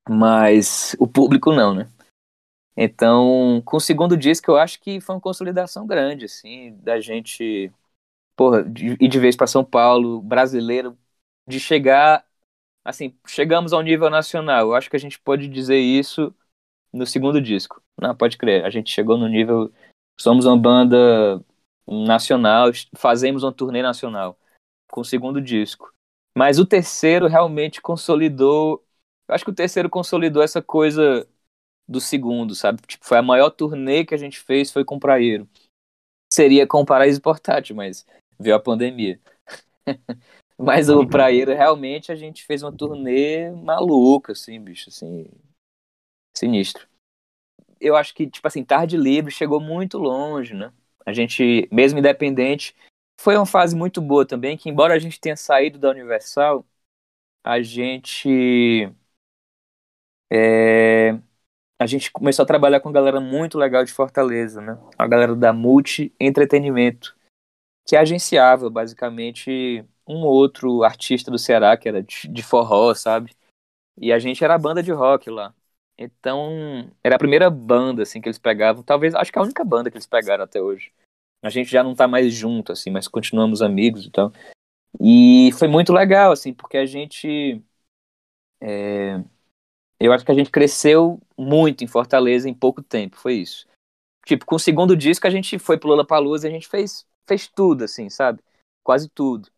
Mas 0.08 0.96
o 0.98 1.06
público 1.06 1.52
não, 1.52 1.74
né? 1.74 1.88
Então, 2.76 3.62
com 3.64 3.76
o 3.76 3.80
segundo 3.80 4.16
disco, 4.16 4.50
eu 4.50 4.56
acho 4.56 4.80
que 4.80 5.00
foi 5.00 5.14
uma 5.14 5.20
consolidação 5.20 5.86
grande, 5.86 6.24
assim, 6.24 6.74
da 6.78 7.00
gente, 7.00 7.70
porra, 8.36 8.64
de, 8.64 8.96
ir 9.00 9.08
de 9.08 9.18
vez 9.18 9.36
para 9.36 9.46
São 9.46 9.64
Paulo, 9.64 10.22
brasileiro, 10.22 10.98
de 11.46 11.60
chegar, 11.60 12.26
assim, 12.84 13.16
chegamos 13.26 13.72
ao 13.72 13.82
nível 13.82 14.10
nacional. 14.10 14.68
Eu 14.68 14.74
acho 14.74 14.90
que 14.90 14.96
a 14.96 15.00
gente 15.00 15.20
pode 15.20 15.48
dizer 15.48 15.78
isso 15.78 16.34
no 16.92 17.06
segundo 17.06 17.40
disco. 17.40 17.82
Não, 18.00 18.14
pode 18.16 18.38
crer, 18.38 18.64
a 18.64 18.70
gente 18.70 18.90
chegou 18.90 19.18
no 19.18 19.28
nível, 19.28 19.70
somos 20.18 20.46
uma 20.46 20.56
banda 20.56 21.44
nacional, 21.86 22.70
fazemos 22.96 23.42
uma 23.42 23.52
turnê 23.52 23.82
nacional 23.82 24.38
com 24.90 25.02
o 25.02 25.04
segundo 25.04 25.40
disco. 25.40 25.92
Mas 26.36 26.58
o 26.58 26.64
terceiro 26.64 27.26
realmente 27.26 27.82
consolidou, 27.82 28.82
eu 29.28 29.34
acho 29.34 29.44
que 29.44 29.50
o 29.50 29.54
terceiro 29.54 29.90
consolidou 29.90 30.42
essa 30.42 30.62
coisa 30.62 31.28
do 31.86 32.00
segundo, 32.00 32.54
sabe? 32.54 32.80
Tipo, 32.86 33.04
foi 33.04 33.18
a 33.18 33.22
maior 33.22 33.50
turnê 33.50 34.04
que 34.04 34.14
a 34.14 34.18
gente 34.18 34.38
fez, 34.38 34.70
foi 34.70 34.84
com 34.84 34.96
o 34.96 35.00
Praieiro. 35.00 35.48
Seria 36.32 36.66
com 36.66 36.80
o 36.80 36.86
Paraíso 36.86 37.20
Portátil, 37.20 37.74
mas 37.74 38.06
veio 38.38 38.54
a 38.54 38.60
pandemia. 38.60 39.20
mas 40.56 40.88
o 40.88 41.04
Praieiro, 41.06 41.52
realmente, 41.52 42.12
a 42.12 42.14
gente 42.14 42.44
fez 42.44 42.62
uma 42.62 42.72
turnê 42.72 43.50
maluca, 43.50 44.32
assim, 44.32 44.60
bicho, 44.60 44.88
assim, 44.88 45.26
sinistro. 46.36 46.89
Eu 47.80 47.96
acho 47.96 48.14
que, 48.14 48.28
tipo 48.28 48.46
assim, 48.46 48.64
Tarde 48.64 48.96
Livre 48.96 49.30
chegou 49.30 49.60
muito 49.60 49.98
longe, 49.98 50.54
né? 50.54 50.72
A 51.06 51.12
gente, 51.12 51.68
mesmo 51.72 51.98
independente, 51.98 52.76
foi 53.20 53.36
uma 53.36 53.46
fase 53.46 53.74
muito 53.74 54.00
boa 54.00 54.26
também, 54.26 54.56
que 54.56 54.68
embora 54.68 54.94
a 54.94 54.98
gente 54.98 55.20
tenha 55.20 55.36
saído 55.36 55.78
da 55.78 55.90
Universal, 55.90 56.64
a 57.44 57.62
gente 57.62 58.90
é, 60.32 61.18
a 61.78 61.86
gente 61.86 62.10
começou 62.12 62.42
a 62.42 62.46
trabalhar 62.46 62.80
com 62.80 62.88
uma 62.88 62.94
galera 62.94 63.20
muito 63.20 63.58
legal 63.58 63.84
de 63.84 63.92
Fortaleza, 63.92 64.60
né? 64.60 64.78
A 64.98 65.06
galera 65.06 65.34
da 65.34 65.52
Multi 65.52 66.14
Entretenimento, 66.20 67.16
que 67.86 67.96
agenciava 67.96 68.70
basicamente 68.70 69.84
um 70.06 70.24
outro 70.24 70.84
artista 70.84 71.30
do 71.30 71.38
Ceará, 71.38 71.76
que 71.76 71.88
era 71.88 72.02
de 72.02 72.42
forró, 72.42 72.94
sabe? 72.94 73.34
E 73.96 74.12
a 74.12 74.18
gente 74.18 74.42
era 74.44 74.54
a 74.54 74.58
banda 74.58 74.82
de 74.82 74.92
rock 74.92 75.30
lá. 75.30 75.54
Então, 76.02 76.90
era 77.04 77.16
a 77.16 77.18
primeira 77.18 77.50
banda, 77.50 78.02
assim, 78.02 78.22
que 78.22 78.28
eles 78.28 78.38
pegavam. 78.38 78.82
Talvez, 78.82 79.14
acho 79.14 79.30
que 79.30 79.38
é 79.38 79.42
a 79.42 79.44
única 79.44 79.62
banda 79.62 79.90
que 79.90 79.98
eles 79.98 80.06
pegaram 80.06 80.44
até 80.44 80.58
hoje. 80.60 80.90
A 81.42 81.50
gente 81.50 81.70
já 81.70 81.84
não 81.84 81.94
tá 81.94 82.08
mais 82.08 82.32
junto, 82.32 82.72
assim, 82.72 82.90
mas 82.90 83.06
continuamos 83.06 83.60
amigos 83.60 84.06
e 84.06 84.10
tal. 84.10 84.32
E 84.98 85.50
foi 85.58 85.68
muito 85.68 85.92
legal, 85.92 86.32
assim, 86.32 86.54
porque 86.54 86.78
a 86.78 86.86
gente. 86.86 87.62
É, 88.62 89.22
eu 90.00 90.12
acho 90.12 90.24
que 90.24 90.32
a 90.32 90.34
gente 90.34 90.50
cresceu 90.50 91.20
muito 91.36 91.84
em 91.84 91.86
Fortaleza 91.86 92.48
em 92.48 92.54
pouco 92.54 92.82
tempo, 92.82 93.16
foi 93.16 93.34
isso. 93.34 93.66
Tipo, 94.24 94.46
com 94.46 94.56
o 94.56 94.60
segundo 94.60 94.96
disco 94.96 95.26
a 95.26 95.30
gente 95.30 95.58
foi 95.58 95.78
pro 95.78 95.90
Lollapalooza 95.90 96.46
e 96.46 96.50
a 96.50 96.52
gente 96.52 96.68
fez, 96.68 97.06
fez 97.26 97.46
tudo, 97.46 97.84
assim, 97.84 98.08
sabe? 98.08 98.42
Quase 98.82 99.08
tudo. 99.10 99.50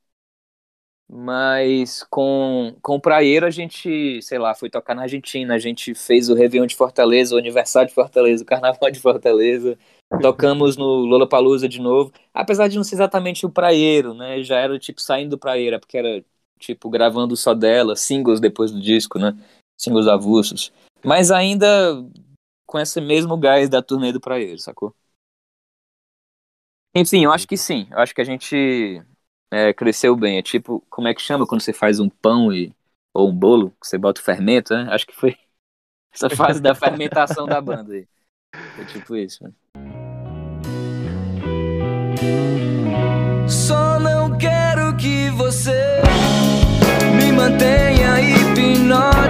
Mas 1.09 2.05
com, 2.09 2.74
com 2.80 2.96
o 2.96 3.00
Praieiro 3.00 3.44
a 3.44 3.50
gente, 3.50 4.20
sei 4.22 4.38
lá, 4.38 4.55
foi 4.55 4.70
tocar 4.70 4.94
na 4.94 5.03
Argentina, 5.03 5.55
a 5.55 5.59
gente 5.59 5.94
fez 5.94 6.30
o 6.30 6.34
Réveillon 6.34 6.66
de 6.66 6.74
Fortaleza, 6.74 7.34
o 7.34 7.38
aniversário 7.38 7.88
de 7.88 7.94
Fortaleza, 7.94 8.42
o 8.42 8.46
Carnaval 8.46 8.90
de 8.90 8.98
Fortaleza, 8.98 9.78
tocamos 10.22 10.76
no 10.76 10.84
Lollapalooza 10.84 11.68
de 11.68 11.80
novo, 11.80 12.12
apesar 12.32 12.68
de 12.68 12.76
não 12.76 12.84
ser 12.84 12.94
exatamente 12.94 13.44
o 13.44 13.50
Praieiro, 13.50 14.14
né, 14.14 14.42
já 14.42 14.59
era 14.59 14.78
tipo 14.78 15.03
saindo 15.03 15.30
do 15.30 15.38
Praieiro, 15.38 15.78
porque 15.78 15.98
era 15.98 16.24
tipo 16.59 16.88
gravando 16.88 17.36
só 17.36 17.53
dela, 17.53 17.94
singles 17.94 18.40
depois 18.40 18.70
do 18.70 18.80
disco, 18.80 19.18
né, 19.18 19.36
singles 19.78 20.07
avulsos. 20.07 20.72
Mas 21.05 21.30
ainda 21.30 22.03
com 22.64 22.78
esse 22.78 23.03
mesmo 23.03 23.36
gás 23.36 23.68
da 23.68 23.82
turnê 23.82 24.12
do 24.12 24.20
Praieiro, 24.20 24.59
sacou? 24.59 24.94
Enfim, 26.94 27.24
eu 27.24 27.32
acho 27.32 27.46
que 27.46 27.57
sim. 27.57 27.86
Eu 27.90 27.98
acho 27.98 28.14
que 28.14 28.20
a 28.20 28.24
gente 28.24 29.03
é, 29.53 29.72
cresceu 29.74 30.16
bem. 30.16 30.38
É 30.38 30.42
tipo, 30.42 30.82
como 30.88 31.07
é 31.07 31.14
que 31.14 31.20
chama 31.20 31.46
quando 31.46 31.61
você 31.61 31.74
faz 31.74 32.00
um 32.00 32.09
pão 32.09 32.50
e, 32.53 32.74
ou 33.12 33.28
um 33.28 33.36
bolo, 33.36 33.70
que 33.80 33.86
você 33.86 33.98
bota 33.98 34.20
o 34.20 34.24
fermento, 34.24 34.74
né? 34.74 34.88
Acho 34.90 35.07
que 35.07 35.14
foi 35.14 35.36
essa 36.12 36.30
fase 36.30 36.61
da 36.61 36.74
fermentação 36.74 37.46
da 37.46 37.61
banda 37.61 37.92
aí. 37.92 38.09
Foi 38.74 38.86
tipo 38.86 39.14
isso, 39.14 39.44
né? 39.44 39.50
Só 43.46 44.00
não 44.00 44.38
quero 44.38 44.96
que 44.96 45.28
você 45.30 46.00
me 47.14 47.30
mantenha 47.32 48.20
hipnotizado. 48.20 49.22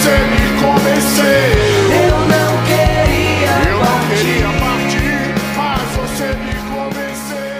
Você 0.00 0.16
me 0.30 0.44
convenceu. 0.62 1.24
Eu 1.92 2.16
não 2.32 2.50
queria 2.64 3.52
Eu 3.68 3.76
não 3.76 3.84
partir. 3.84 4.24
queria 4.24 4.52
partir, 4.58 5.20
mas 5.56 5.84
você 5.96 6.28
me 6.36 6.54
convenceu. 6.72 7.50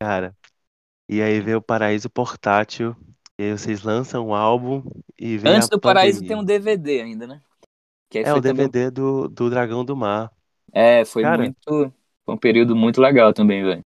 Cara, 0.00 0.34
e 1.08 1.20
aí 1.20 1.40
veio 1.40 1.58
o 1.58 1.62
Paraíso 1.62 2.08
Portátil, 2.08 2.96
e 3.38 3.42
aí 3.44 3.52
vocês 3.52 3.82
lançam 3.82 4.28
um 4.28 4.34
álbum 4.34 4.82
e 5.18 5.36
vem 5.36 5.52
Antes 5.54 5.68
a 5.68 5.70
do 5.72 5.80
Paraíso 5.80 6.18
pandemia. 6.20 6.28
tem 6.36 6.42
um 6.42 6.44
DVD 6.44 7.00
ainda, 7.02 7.26
né? 7.26 7.40
É, 8.14 8.22
o 8.22 8.34
foi 8.34 8.42
também- 8.42 8.68
DVD 8.68 8.90
do, 8.90 9.28
do 9.28 9.50
Dragão 9.50 9.84
do 9.84 9.96
Mar. 9.96 10.30
É, 10.72 11.04
foi 11.04 11.22
Cara. 11.22 11.42
muito. 11.42 11.92
Foi 12.24 12.34
um 12.34 12.38
período 12.38 12.76
muito 12.76 13.00
legal 13.00 13.32
também, 13.32 13.64
velho. 13.64 13.82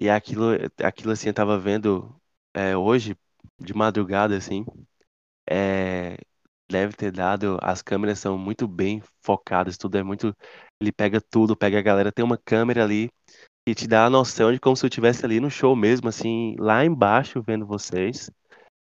E 0.00 0.08
aquilo, 0.08 0.50
aquilo 0.82 1.10
assim, 1.12 1.26
eu 1.28 1.34
tava 1.34 1.58
vendo 1.58 2.14
é, 2.54 2.76
hoje, 2.76 3.16
de 3.60 3.74
madrugada, 3.74 4.36
assim. 4.36 4.64
É, 5.50 6.18
deve 6.70 6.94
ter 6.94 7.12
dado. 7.12 7.58
As 7.62 7.82
câmeras 7.82 8.18
são 8.18 8.38
muito 8.38 8.68
bem 8.68 9.02
focadas, 9.22 9.76
tudo 9.78 9.98
é 9.98 10.02
muito. 10.02 10.36
Ele 10.80 10.92
pega 10.92 11.20
tudo, 11.20 11.56
pega 11.56 11.78
a 11.78 11.82
galera. 11.82 12.12
Tem 12.12 12.24
uma 12.24 12.38
câmera 12.38 12.84
ali 12.84 13.10
que 13.66 13.74
te 13.74 13.86
dá 13.88 14.06
a 14.06 14.10
noção 14.10 14.52
de 14.52 14.60
como 14.60 14.76
se 14.76 14.84
eu 14.84 14.88
estivesse 14.88 15.24
ali 15.24 15.40
no 15.40 15.50
show 15.50 15.76
mesmo, 15.76 16.08
assim, 16.08 16.56
lá 16.58 16.84
embaixo 16.84 17.42
vendo 17.42 17.66
vocês, 17.66 18.30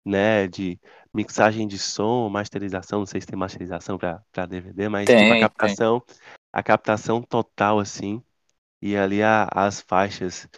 né? 0.05 0.47
De 0.49 0.79
mixagem 1.15 1.67
de 1.69 1.79
som, 1.79 2.29
masterização, 2.29 3.01
não 3.01 3.07
sei 3.07 3.21
se 3.21 3.27
tem 3.27 3.39
masterização 3.39 3.99
pra 3.99 4.47
DVD, 4.47 4.89
mas 4.89 5.07
tipo, 5.15 5.17
Tem, 5.17 5.33
a 5.33 5.37
tem. 5.37 5.49
captação, 5.49 6.03
a 6.53 6.63
captação 6.63 7.23
total, 7.23 7.79
assim. 7.79 8.23
E 8.83 8.97
ali 8.97 9.23
a- 9.23 9.49
as 9.55 9.81
faixas 9.83 10.49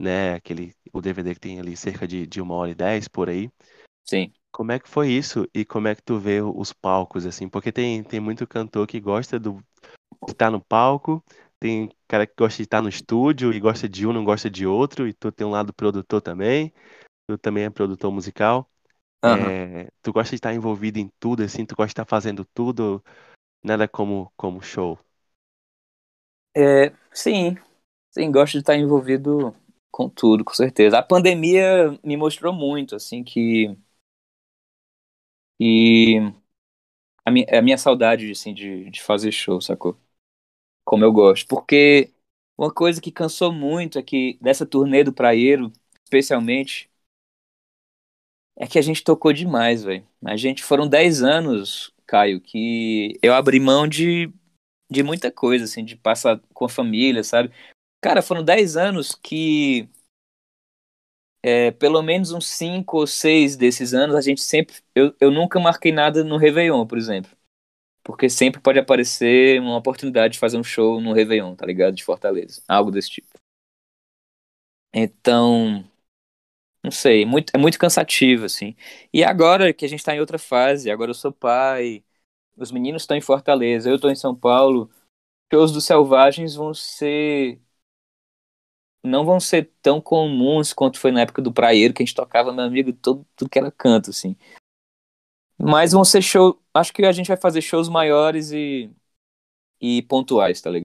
né? 0.00 0.34
Aquele, 0.34 0.74
o 0.92 1.00
DVD 1.00 1.34
que 1.34 1.40
tem 1.40 1.60
ali 1.60 1.76
cerca 1.76 2.06
de, 2.08 2.26
de 2.26 2.40
uma 2.40 2.54
hora 2.54 2.70
e 2.70 2.74
dez 2.74 3.08
por 3.08 3.28
aí. 3.28 3.50
Sim. 4.04 4.32
Como 4.50 4.70
é 4.72 4.78
que 4.78 4.88
foi 4.88 5.10
isso 5.10 5.48
e 5.54 5.64
como 5.64 5.88
é 5.88 5.94
que 5.94 6.02
tu 6.02 6.18
vê 6.18 6.42
os 6.42 6.72
palcos, 6.72 7.24
assim? 7.26 7.48
Porque 7.48 7.72
tem, 7.72 8.02
tem 8.04 8.20
muito 8.20 8.46
cantor 8.46 8.86
que 8.86 9.00
gosta 9.00 9.38
do, 9.38 9.54
de 10.26 10.32
estar 10.32 10.50
no 10.50 10.60
palco, 10.62 11.24
tem 11.60 11.90
cara 12.08 12.26
que 12.26 12.34
gosta 12.38 12.58
de 12.58 12.64
estar 12.64 12.82
no 12.82 12.88
estúdio 12.88 13.52
e 13.52 13.60
gosta 13.60 13.88
de 13.88 14.06
um, 14.06 14.12
não 14.12 14.24
gosta 14.24 14.50
de 14.50 14.66
outro, 14.66 15.08
e 15.08 15.14
tu 15.14 15.32
tem 15.32 15.46
um 15.46 15.50
lado 15.50 15.72
produtor 15.74 16.22
também, 16.22 16.72
tu 17.28 17.38
também 17.38 17.64
é 17.64 17.70
produtor 17.70 18.12
musical. 18.12 18.70
Aham. 19.22 19.56
É, 19.58 19.88
tu 20.02 20.12
gosta 20.12 20.30
de 20.30 20.36
estar 20.36 20.54
envolvido 20.54 20.98
em 20.98 21.10
tudo, 21.20 21.42
assim, 21.44 21.66
tu 21.66 21.76
gosta 21.76 21.88
de 21.88 21.92
estar 21.92 22.06
fazendo 22.06 22.44
tudo, 22.54 23.04
nada 23.64 23.88
como, 23.88 24.32
como 24.36 24.62
show. 24.62 24.98
É, 26.56 26.92
sim, 27.12 27.56
sim, 28.10 28.30
gosto 28.32 28.54
de 28.54 28.58
estar 28.60 28.76
envolvido 28.76 29.54
com 29.92 30.08
tudo, 30.10 30.44
com 30.44 30.54
certeza. 30.54 30.98
A 30.98 31.04
pandemia 31.04 31.98
me 32.04 32.16
mostrou 32.18 32.54
muito, 32.54 32.96
assim, 32.96 33.24
que, 33.24 33.76
que 35.58 36.32
a 37.24 37.30
minha, 37.30 37.46
a 37.58 37.62
minha 37.62 37.78
saudade, 37.78 38.30
assim, 38.30 38.54
de, 38.54 38.90
de 38.90 39.02
fazer 39.02 39.32
show, 39.32 39.60
sacou? 39.60 39.96
Como 40.84 41.04
eu 41.04 41.12
gosto. 41.12 41.46
Porque 41.48 42.12
uma 42.58 42.72
coisa 42.72 43.00
que 43.02 43.12
cansou 43.12 43.52
muito 43.52 43.98
é 44.00 44.04
que, 44.04 44.38
dessa 44.42 44.66
turnê 44.66 45.04
do 45.04 45.14
Praieiro, 45.14 45.72
especialmente, 46.04 46.90
é 48.56 48.66
que 48.66 48.78
a 48.78 48.82
gente 48.82 49.02
tocou 49.04 49.32
demais, 49.32 49.82
velho. 49.84 50.06
A 50.24 50.36
gente, 50.36 50.62
foram 50.62 50.86
10 50.88 51.22
anos, 51.22 51.92
Caio, 52.06 52.40
que 52.40 53.18
eu 53.22 53.34
abri 53.34 53.58
mão 53.60 53.86
de 53.88 54.32
de 54.90 55.02
muita 55.02 55.32
coisa, 55.32 55.66
assim, 55.66 55.84
de 55.84 55.96
passar 55.96 56.40
com 56.54 56.64
a 56.64 56.68
família, 56.68 57.24
sabe? 57.24 57.52
Cara, 58.02 58.20
foram 58.20 58.44
10 58.44 58.76
anos 58.76 59.14
que 59.14 59.88
é, 61.42 61.70
pelo 61.72 62.02
menos 62.02 62.32
uns 62.32 62.46
5 62.48 62.98
ou 62.98 63.06
6 63.06 63.56
desses 63.56 63.94
anos 63.94 64.14
a 64.16 64.20
gente 64.20 64.40
sempre. 64.40 64.76
Eu, 64.94 65.14
eu 65.20 65.30
nunca 65.30 65.58
marquei 65.60 65.92
nada 65.92 66.22
no 66.24 66.36
Réveillon, 66.36 66.86
por 66.86 66.98
exemplo. 66.98 67.30
Porque 68.04 68.30
sempre 68.30 68.60
pode 68.60 68.78
aparecer 68.78 69.60
uma 69.60 69.76
oportunidade 69.76 70.34
de 70.34 70.40
fazer 70.40 70.58
um 70.58 70.64
show 70.64 71.00
no 71.00 71.12
Réveillon, 71.14 71.56
tá 71.56 71.66
ligado? 71.66 71.94
De 71.96 72.04
Fortaleza. 72.04 72.62
Algo 72.68 72.90
desse 72.90 73.10
tipo. 73.10 73.28
Então. 74.92 75.84
Não 76.84 76.90
sei, 76.90 77.24
muito, 77.24 77.52
é 77.54 77.58
muito 77.58 77.78
cansativo, 77.78 78.44
assim. 78.44 78.74
E 79.12 79.22
agora 79.22 79.72
que 79.72 79.84
a 79.84 79.88
gente 79.88 80.02
tá 80.04 80.14
em 80.14 80.20
outra 80.20 80.38
fase, 80.38 80.90
agora 80.90 81.10
eu 81.10 81.14
sou 81.14 81.32
pai, 81.32 82.04
os 82.56 82.72
meninos 82.72 83.02
estão 83.02 83.16
em 83.16 83.20
Fortaleza, 83.20 83.88
eu 83.88 83.96
estou 83.96 84.10
em 84.10 84.16
São 84.16 84.34
Paulo, 84.34 84.90
shows 85.52 85.72
dos 85.72 85.84
Selvagens 85.86 86.54
vão 86.56 86.74
ser 86.74 87.60
não 89.02 89.24
vão 89.24 89.40
ser 89.40 89.70
tão 89.82 90.00
comuns 90.00 90.72
quanto 90.72 90.98
foi 90.98 91.10
na 91.10 91.22
época 91.22 91.42
do 91.42 91.52
Praieiro, 91.52 91.92
que 91.92 92.02
a 92.02 92.06
gente 92.06 92.14
tocava, 92.14 92.52
meu 92.52 92.64
amigo, 92.64 92.92
todo, 92.92 93.26
tudo 93.34 93.50
que 93.50 93.58
era 93.58 93.70
canto, 93.70 94.10
assim. 94.10 94.36
Mas 95.58 95.92
vão 95.92 96.04
ser 96.04 96.22
shows, 96.22 96.56
acho 96.72 96.92
que 96.92 97.04
a 97.04 97.12
gente 97.12 97.28
vai 97.28 97.36
fazer 97.36 97.60
shows 97.60 97.88
maiores 97.88 98.52
e, 98.52 98.90
e 99.80 100.02
pontuais, 100.02 100.60
tá 100.60 100.70
ligado? 100.70 100.84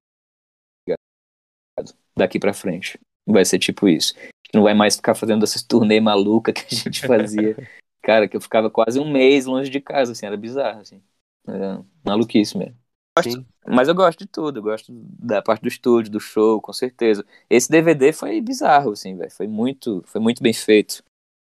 Daqui 2.15 2.39
pra 2.39 2.53
frente. 2.53 2.99
Vai 3.25 3.45
ser 3.45 3.59
tipo 3.59 3.87
isso. 3.87 4.15
Não 4.53 4.63
vai 4.63 4.73
mais 4.73 4.95
ficar 4.95 5.13
fazendo 5.13 5.43
essas 5.43 5.61
turnê 5.61 5.99
maluca 5.99 6.53
que 6.53 6.61
a 6.61 6.75
gente 6.75 7.05
fazia. 7.05 7.55
Cara, 8.01 8.27
que 8.27 8.37
eu 8.37 8.41
ficava 8.41 8.69
quase 8.69 8.99
um 8.99 9.11
mês 9.11 9.45
longe 9.45 9.69
de 9.69 9.81
casa, 9.81 10.13
assim, 10.13 10.25
era 10.25 10.37
bizarro, 10.37 10.79
assim. 10.79 11.03
É, 11.47 11.83
maluquice 12.05 12.57
mesmo. 12.57 12.77
Sim. 13.23 13.45
Mas 13.67 13.87
eu 13.87 13.95
gosto 13.95 14.19
de 14.19 14.27
tudo, 14.27 14.59
eu 14.59 14.63
gosto 14.63 14.91
da 14.93 15.41
parte 15.41 15.61
do 15.61 15.67
estúdio, 15.67 16.11
do 16.11 16.19
show, 16.19 16.61
com 16.61 16.73
certeza. 16.73 17.25
Esse 17.49 17.69
DVD 17.69 18.13
foi 18.13 18.39
bizarro, 18.41 18.91
assim, 18.91 19.15
velho. 19.17 19.31
Foi 19.31 19.47
muito, 19.47 20.03
foi 20.07 20.21
muito 20.21 20.41
bem 20.41 20.53
feito. 20.53 21.03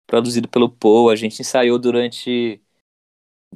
Produzido 0.06 0.48
pelo 0.48 0.70
Paul, 0.70 1.10
a 1.10 1.16
gente 1.16 1.40
ensaiou 1.42 1.78
durante, 1.78 2.60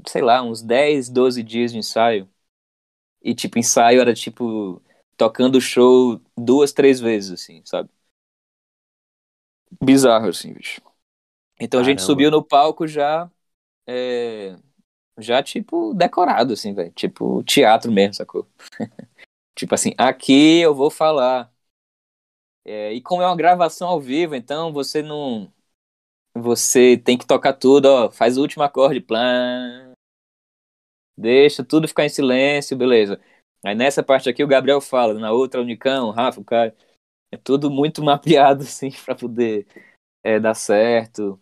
sei 0.06 0.22
lá, 0.22 0.42
uns 0.42 0.62
10, 0.62 1.08
12 1.08 1.42
dias 1.42 1.72
de 1.72 1.78
ensaio. 1.78 2.28
E, 3.22 3.34
tipo, 3.34 3.58
ensaio 3.58 4.00
era, 4.00 4.14
tipo, 4.14 4.82
tocando 5.16 5.56
o 5.58 5.60
show 5.60 6.20
duas, 6.36 6.72
três 6.72 7.00
vezes, 7.00 7.32
assim, 7.32 7.62
sabe? 7.64 7.90
Bizarro, 9.82 10.28
assim, 10.28 10.52
bicho. 10.52 10.80
Então 11.60 11.80
a 11.80 11.84
gente 11.84 12.02
Caramba. 12.02 12.02
subiu 12.02 12.30
no 12.30 12.44
palco 12.44 12.86
já, 12.86 13.30
é, 13.86 14.56
já, 15.22 15.42
tipo, 15.42 15.94
decorado, 15.94 16.52
assim, 16.54 16.74
velho. 16.74 16.92
Tipo, 16.92 17.42
teatro 17.44 17.90
mesmo, 17.92 18.14
sacou? 18.14 18.46
tipo 19.56 19.74
assim, 19.74 19.92
aqui 19.98 20.60
eu 20.60 20.74
vou 20.74 20.90
falar. 20.90 21.52
É, 22.64 22.92
e 22.92 23.00
como 23.02 23.22
é 23.22 23.26
uma 23.26 23.36
gravação 23.36 23.88
ao 23.88 24.00
vivo, 24.00 24.34
então 24.34 24.72
você 24.72 25.02
não. 25.02 25.52
Você 26.36 26.96
tem 26.98 27.18
que 27.18 27.26
tocar 27.26 27.54
tudo, 27.54 27.86
ó. 27.86 28.10
Faz 28.10 28.38
o 28.38 28.42
último 28.42 28.64
acorde, 28.64 29.00
plá. 29.00 29.20
Deixa 31.16 31.64
tudo 31.64 31.86
ficar 31.88 32.04
em 32.04 32.08
silêncio, 32.08 32.76
beleza. 32.76 33.20
Aí 33.64 33.74
nessa 33.74 34.02
parte 34.02 34.28
aqui 34.28 34.42
o 34.42 34.48
Gabriel 34.48 34.80
fala, 34.80 35.14
na 35.14 35.30
outra 35.32 35.60
o 35.60 35.64
Nicão, 35.64 36.08
o 36.08 36.10
Rafa, 36.10 36.40
o 36.40 36.44
cara. 36.44 36.74
É 37.32 37.36
tudo 37.36 37.70
muito 37.70 38.02
mapeado, 38.04 38.62
assim, 38.64 38.90
pra 39.04 39.14
poder 39.14 39.66
é, 40.22 40.40
dar 40.40 40.54
certo. 40.54 41.40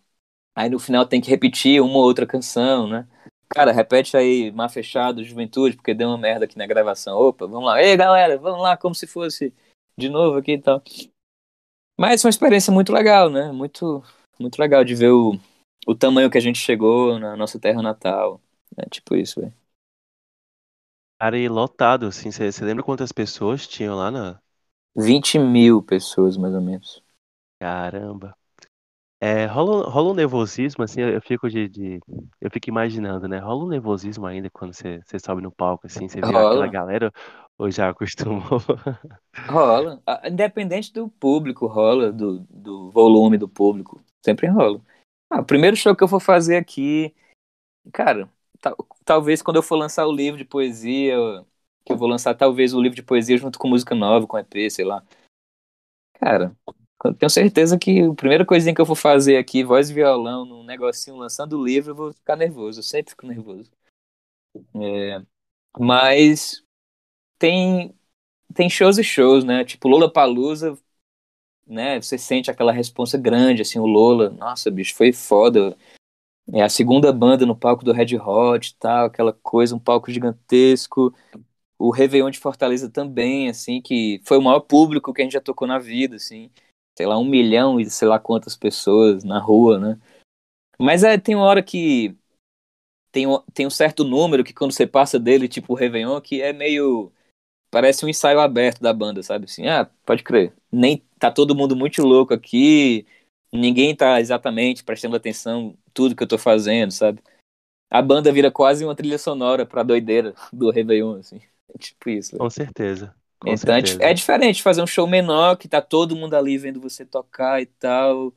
Aí 0.55 0.69
no 0.69 0.79
final 0.79 1.05
tem 1.07 1.21
que 1.21 1.29
repetir 1.29 1.81
uma 1.81 1.95
ou 1.97 2.03
outra 2.05 2.27
canção, 2.27 2.87
né? 2.87 3.07
Cara, 3.53 3.71
repete 3.71 4.15
aí, 4.15 4.51
Mar 4.51 4.69
Fechado, 4.69 5.23
Juventude, 5.23 5.75
porque 5.75 5.93
deu 5.93 6.07
uma 6.09 6.17
merda 6.17 6.45
aqui 6.45 6.57
na 6.57 6.65
gravação. 6.65 7.17
Opa, 7.17 7.45
vamos 7.47 7.65
lá. 7.65 7.81
Ei, 7.81 7.97
galera, 7.97 8.37
vamos 8.37 8.61
lá, 8.61 8.77
como 8.77 8.95
se 8.95 9.05
fosse 9.05 9.53
de 9.97 10.09
novo 10.09 10.37
aqui 10.37 10.53
e 10.53 10.57
tal. 10.61 10.81
Mas 11.97 12.21
foi 12.21 12.29
uma 12.29 12.31
experiência 12.31 12.73
muito 12.73 12.91
legal, 12.91 13.29
né? 13.29 13.51
Muito, 13.51 14.03
muito 14.39 14.57
legal 14.59 14.83
de 14.83 14.95
ver 14.95 15.11
o, 15.11 15.37
o 15.87 15.95
tamanho 15.95 16.29
que 16.29 16.37
a 16.37 16.41
gente 16.41 16.59
chegou 16.59 17.19
na 17.19 17.35
nossa 17.37 17.59
terra 17.59 17.81
natal. 17.81 18.41
É 18.77 18.87
tipo 18.89 19.15
isso, 19.15 19.39
velho. 19.41 19.53
Cara, 21.17 21.37
e 21.37 21.47
lotado, 21.47 22.05
assim, 22.07 22.31
você 22.31 22.51
lembra 22.65 22.83
quantas 22.83 23.13
pessoas 23.13 23.65
tinham 23.65 23.95
lá 23.95 24.11
na. 24.11 24.41
20 24.95 25.37
mil 25.37 25.83
pessoas, 25.83 26.35
mais 26.37 26.53
ou 26.55 26.61
menos. 26.61 27.03
Caramba. 27.59 28.35
É, 29.23 29.45
rola, 29.45 29.87
rola 29.87 30.11
um 30.11 30.13
nervosismo, 30.15 30.83
assim, 30.83 31.01
eu 31.01 31.21
fico 31.21 31.47
de, 31.47 31.69
de- 31.69 31.99
Eu 32.41 32.49
fico 32.51 32.69
imaginando, 32.69 33.27
né? 33.27 33.37
Rola 33.37 33.65
um 33.65 33.67
nervosismo 33.67 34.25
ainda 34.25 34.49
quando 34.49 34.73
você, 34.73 34.99
você 35.05 35.19
sobe 35.19 35.43
no 35.43 35.51
palco, 35.51 35.85
assim, 35.85 36.07
você 36.07 36.21
vê 36.23 36.37
aquela 36.39 36.67
galera, 36.67 37.11
ou 37.57 37.69
já 37.69 37.89
acostumou? 37.89 38.43
Rola. 39.49 40.01
Independente 40.25 40.93
do 40.93 41.09
público, 41.09 41.67
rola, 41.67 42.11
do, 42.11 42.39
do 42.49 42.91
volume 42.91 43.37
do 43.37 43.47
público. 43.49 44.01
Sempre 44.23 44.47
rola. 44.47 44.79
Ah, 45.29 45.41
o 45.41 45.45
primeiro 45.45 45.75
show 45.75 45.95
que 45.95 46.03
eu 46.03 46.07
for 46.07 46.19
fazer 46.19 46.57
aqui, 46.57 47.13
cara, 47.93 48.29
tal- 48.61 48.77
talvez 49.05 49.41
quando 49.41 49.57
eu 49.57 49.63
for 49.63 49.75
lançar 49.77 50.07
o 50.07 50.13
livro 50.13 50.37
de 50.37 50.45
poesia, 50.45 51.15
que 51.85 51.93
eu 51.93 51.97
vou 51.97 52.07
lançar 52.07 52.35
talvez 52.35 52.73
o 52.73 52.81
livro 52.81 52.95
de 52.95 53.03
poesia 53.03 53.37
junto 53.37 53.59
com 53.59 53.67
música 53.69 53.95
nova, 53.95 54.27
com 54.27 54.37
EP, 54.39 54.69
sei 54.69 54.85
lá. 54.85 55.03
Cara, 56.13 56.55
tenho 57.17 57.29
certeza 57.29 57.77
que 57.77 58.01
a 58.01 58.13
primeira 58.13 58.45
coisinha 58.45 58.75
que 58.75 58.81
eu 58.81 58.85
for 58.85 58.95
fazer 58.95 59.37
aqui, 59.37 59.63
voz 59.63 59.89
e 59.89 59.93
violão, 59.93 60.45
num 60.45 60.63
negocinho 60.63 61.17
lançando 61.17 61.57
o 61.59 61.63
livro, 61.63 61.91
eu 61.91 61.95
vou 61.95 62.13
ficar 62.13 62.35
nervoso. 62.35 62.79
Eu 62.79 62.83
sempre 62.83 63.11
fico 63.11 63.25
nervoso. 63.25 63.71
É, 64.75 65.21
mas 65.79 66.63
tem 67.39 67.95
tem 68.53 68.69
shows 68.69 68.97
e 68.97 69.03
shows, 69.03 69.43
né? 69.43 69.63
Tipo 69.63 69.87
Lollapalooza, 69.87 70.77
né? 71.65 72.01
Você 72.01 72.17
sente 72.17 72.51
aquela 72.51 72.71
responsa 72.71 73.17
grande, 73.17 73.61
assim, 73.61 73.79
o 73.79 73.85
Lola. 73.85 74.29
Nossa, 74.29 74.69
bicho, 74.69 74.95
foi 74.95 75.13
foda. 75.13 75.75
É 76.53 76.61
a 76.61 76.69
segunda 76.69 77.13
banda 77.13 77.45
no 77.45 77.55
palco 77.55 77.85
do 77.85 77.93
Red 77.93 78.17
Hot 78.17 78.75
tal, 78.77 79.05
aquela 79.05 79.31
coisa, 79.31 79.75
um 79.75 79.79
palco 79.79 80.11
gigantesco. 80.11 81.13
O 81.77 81.91
Réveillon 81.91 82.29
de 82.29 82.39
Fortaleza 82.39 82.89
também, 82.89 83.49
assim, 83.49 83.81
que 83.81 84.21
foi 84.25 84.37
o 84.37 84.41
maior 84.41 84.59
público 84.59 85.13
que 85.13 85.21
a 85.21 85.23
gente 85.23 85.33
já 85.33 85.41
tocou 85.41 85.67
na 85.67 85.79
vida, 85.79 86.17
assim. 86.17 86.51
Sei 86.97 87.05
lá, 87.05 87.17
um 87.17 87.25
milhão 87.25 87.79
e 87.79 87.89
sei 87.89 88.07
lá 88.07 88.19
quantas 88.19 88.55
pessoas 88.55 89.23
na 89.23 89.39
rua, 89.39 89.79
né? 89.79 89.99
Mas 90.79 91.03
é, 91.03 91.17
tem 91.17 91.35
uma 91.35 91.45
hora 91.45 91.63
que 91.63 92.15
tem 93.11 93.25
tem 93.53 93.67
um 93.67 93.69
certo 93.69 94.03
número 94.03 94.43
que 94.43 94.53
quando 94.53 94.71
você 94.71 94.87
passa 94.87 95.19
dele, 95.19 95.47
tipo 95.47 95.73
o 95.73 95.75
Réveillon, 95.75 96.19
que 96.21 96.41
é 96.41 96.53
meio. 96.53 97.11
Parece 97.69 98.05
um 98.05 98.09
ensaio 98.09 98.39
aberto 98.39 98.81
da 98.81 98.93
banda, 98.93 99.23
sabe? 99.23 99.45
Assim, 99.45 99.67
ah, 99.67 99.89
pode 100.05 100.23
crer. 100.23 100.53
Nem 100.71 101.01
tá 101.17 101.31
todo 101.31 101.55
mundo 101.55 101.75
muito 101.75 102.01
louco 102.03 102.33
aqui, 102.33 103.05
ninguém 103.51 103.95
tá 103.95 104.19
exatamente 104.19 104.83
prestando 104.83 105.15
atenção 105.15 105.77
tudo 105.93 106.15
que 106.15 106.23
eu 106.23 106.27
tô 106.27 106.37
fazendo, 106.37 106.91
sabe? 106.91 107.21
A 107.89 108.01
banda 108.01 108.31
vira 108.31 108.49
quase 108.49 108.83
uma 108.83 108.95
trilha 108.95 109.17
sonora 109.17 109.65
pra 109.65 109.83
doideira 109.83 110.33
do 110.51 110.69
Réveillon, 110.69 111.19
assim. 111.19 111.41
É 111.73 111.77
tipo 111.79 112.09
isso. 112.09 112.31
velho. 112.31 112.43
Com 112.43 112.49
certeza. 112.49 113.15
Com 113.41 113.51
Então 113.51 113.75
é, 113.75 114.11
é 114.11 114.13
diferente 114.13 114.61
fazer 114.61 114.83
um 114.83 114.87
show 114.87 115.07
menor, 115.07 115.57
que 115.57 115.67
tá 115.67 115.81
todo 115.81 116.15
mundo 116.15 116.35
ali 116.35 116.59
vendo 116.59 116.79
você 116.79 117.03
tocar 117.03 117.59
e 117.59 117.65
tal. 117.65 118.31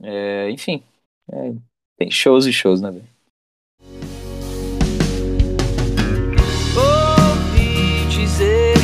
É, 0.00 0.48
enfim, 0.50 0.80
é, 1.32 1.52
tem 1.98 2.08
shows 2.08 2.46
e 2.46 2.52
shows, 2.52 2.80
né, 2.80 2.92
velho? 2.92 3.08
Ouvi 6.76 8.06
dizer 8.08 8.76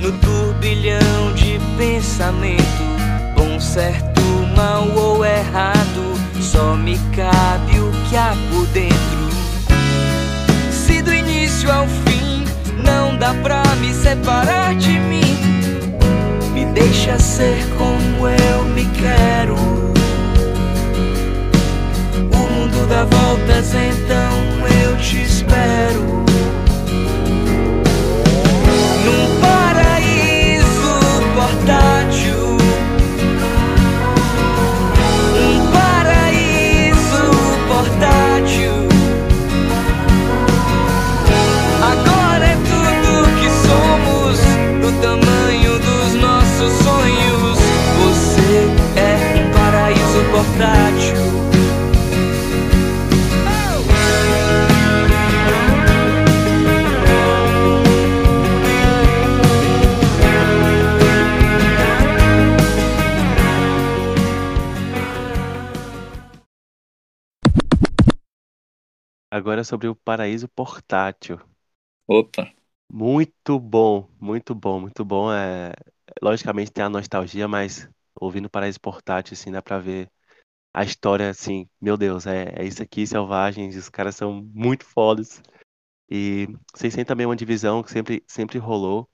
no 0.00 0.10
turbilhão 0.20 1.34
de 1.36 1.56
pensamento, 1.78 2.64
bom 3.36 3.60
certo, 3.60 4.22
mal 4.56 4.88
ou 4.96 5.24
errado, 5.24 6.14
só 6.42 6.74
me 6.74 6.96
cabe 7.14 7.78
o 7.78 7.92
que 8.08 8.16
há 8.16 8.32
por 8.50 8.66
dentro. 8.72 9.24
Se 10.72 11.00
do 11.00 11.14
início 11.14 11.70
ao 11.70 11.86
fim 11.86 12.13
não 12.84 13.16
dá 13.16 13.34
pra 13.42 13.62
me 13.80 13.92
separar 13.92 14.74
de 14.76 14.98
mim, 15.00 15.38
me 16.52 16.64
deixa 16.66 17.18
ser 17.18 17.64
como 17.76 18.28
eu 18.28 18.64
me 18.66 18.84
quero. 18.86 19.54
O 22.32 22.52
mundo 22.52 22.86
dá 22.88 23.04
voltas, 23.04 23.74
então 23.74 24.32
eu 24.84 24.96
te 24.98 25.22
espero. 25.22 26.33
Agora 69.36 69.64
sobre 69.64 69.86
o 69.86 69.94
paraíso 69.94 70.48
portátil. 70.48 71.38
Opa. 72.06 72.44
Muito 72.90 73.58
bom, 73.58 74.08
muito 74.20 74.54
bom, 74.54 74.80
muito 74.80 75.04
bom. 75.04 75.32
É, 75.32 75.72
logicamente 76.22 76.70
tem 76.72 76.84
a 76.84 76.88
nostalgia, 76.88 77.48
mas 77.48 77.88
ouvindo 78.14 78.48
Paraíso 78.48 78.80
Portátil, 78.80 79.34
assim, 79.34 79.50
dá 79.50 79.60
pra 79.62 79.78
ver 79.78 80.10
a 80.74 80.84
história, 80.84 81.30
assim, 81.30 81.68
meu 81.80 81.96
Deus, 81.96 82.26
é, 82.26 82.54
é 82.56 82.64
isso 82.66 82.82
aqui, 82.82 83.06
Selvagens, 83.06 83.76
os 83.76 83.88
caras 83.90 84.16
são 84.16 84.42
muito 84.54 84.84
fodas. 84.86 85.42
E 86.10 86.48
vocês 86.74 86.94
têm 86.94 87.04
também 87.04 87.26
uma 87.26 87.36
divisão 87.36 87.82
que 87.82 87.90
sempre, 87.92 88.24
sempre 88.28 88.58
rolou, 88.58 89.08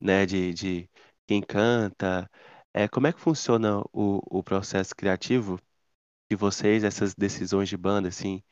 né, 0.00 0.26
de, 0.26 0.54
de 0.54 0.90
quem 1.26 1.42
canta. 1.42 2.30
É, 2.74 2.88
como 2.88 3.06
é 3.08 3.12
que 3.12 3.20
funciona 3.20 3.80
o, 3.92 4.20
o 4.40 4.42
processo 4.44 4.94
criativo 4.96 5.58
de 6.30 6.36
vocês, 6.36 6.84
essas 6.84 7.14
decisões 7.14 7.68
de 7.68 7.76
banda, 7.76 8.08
assim? 8.08 8.42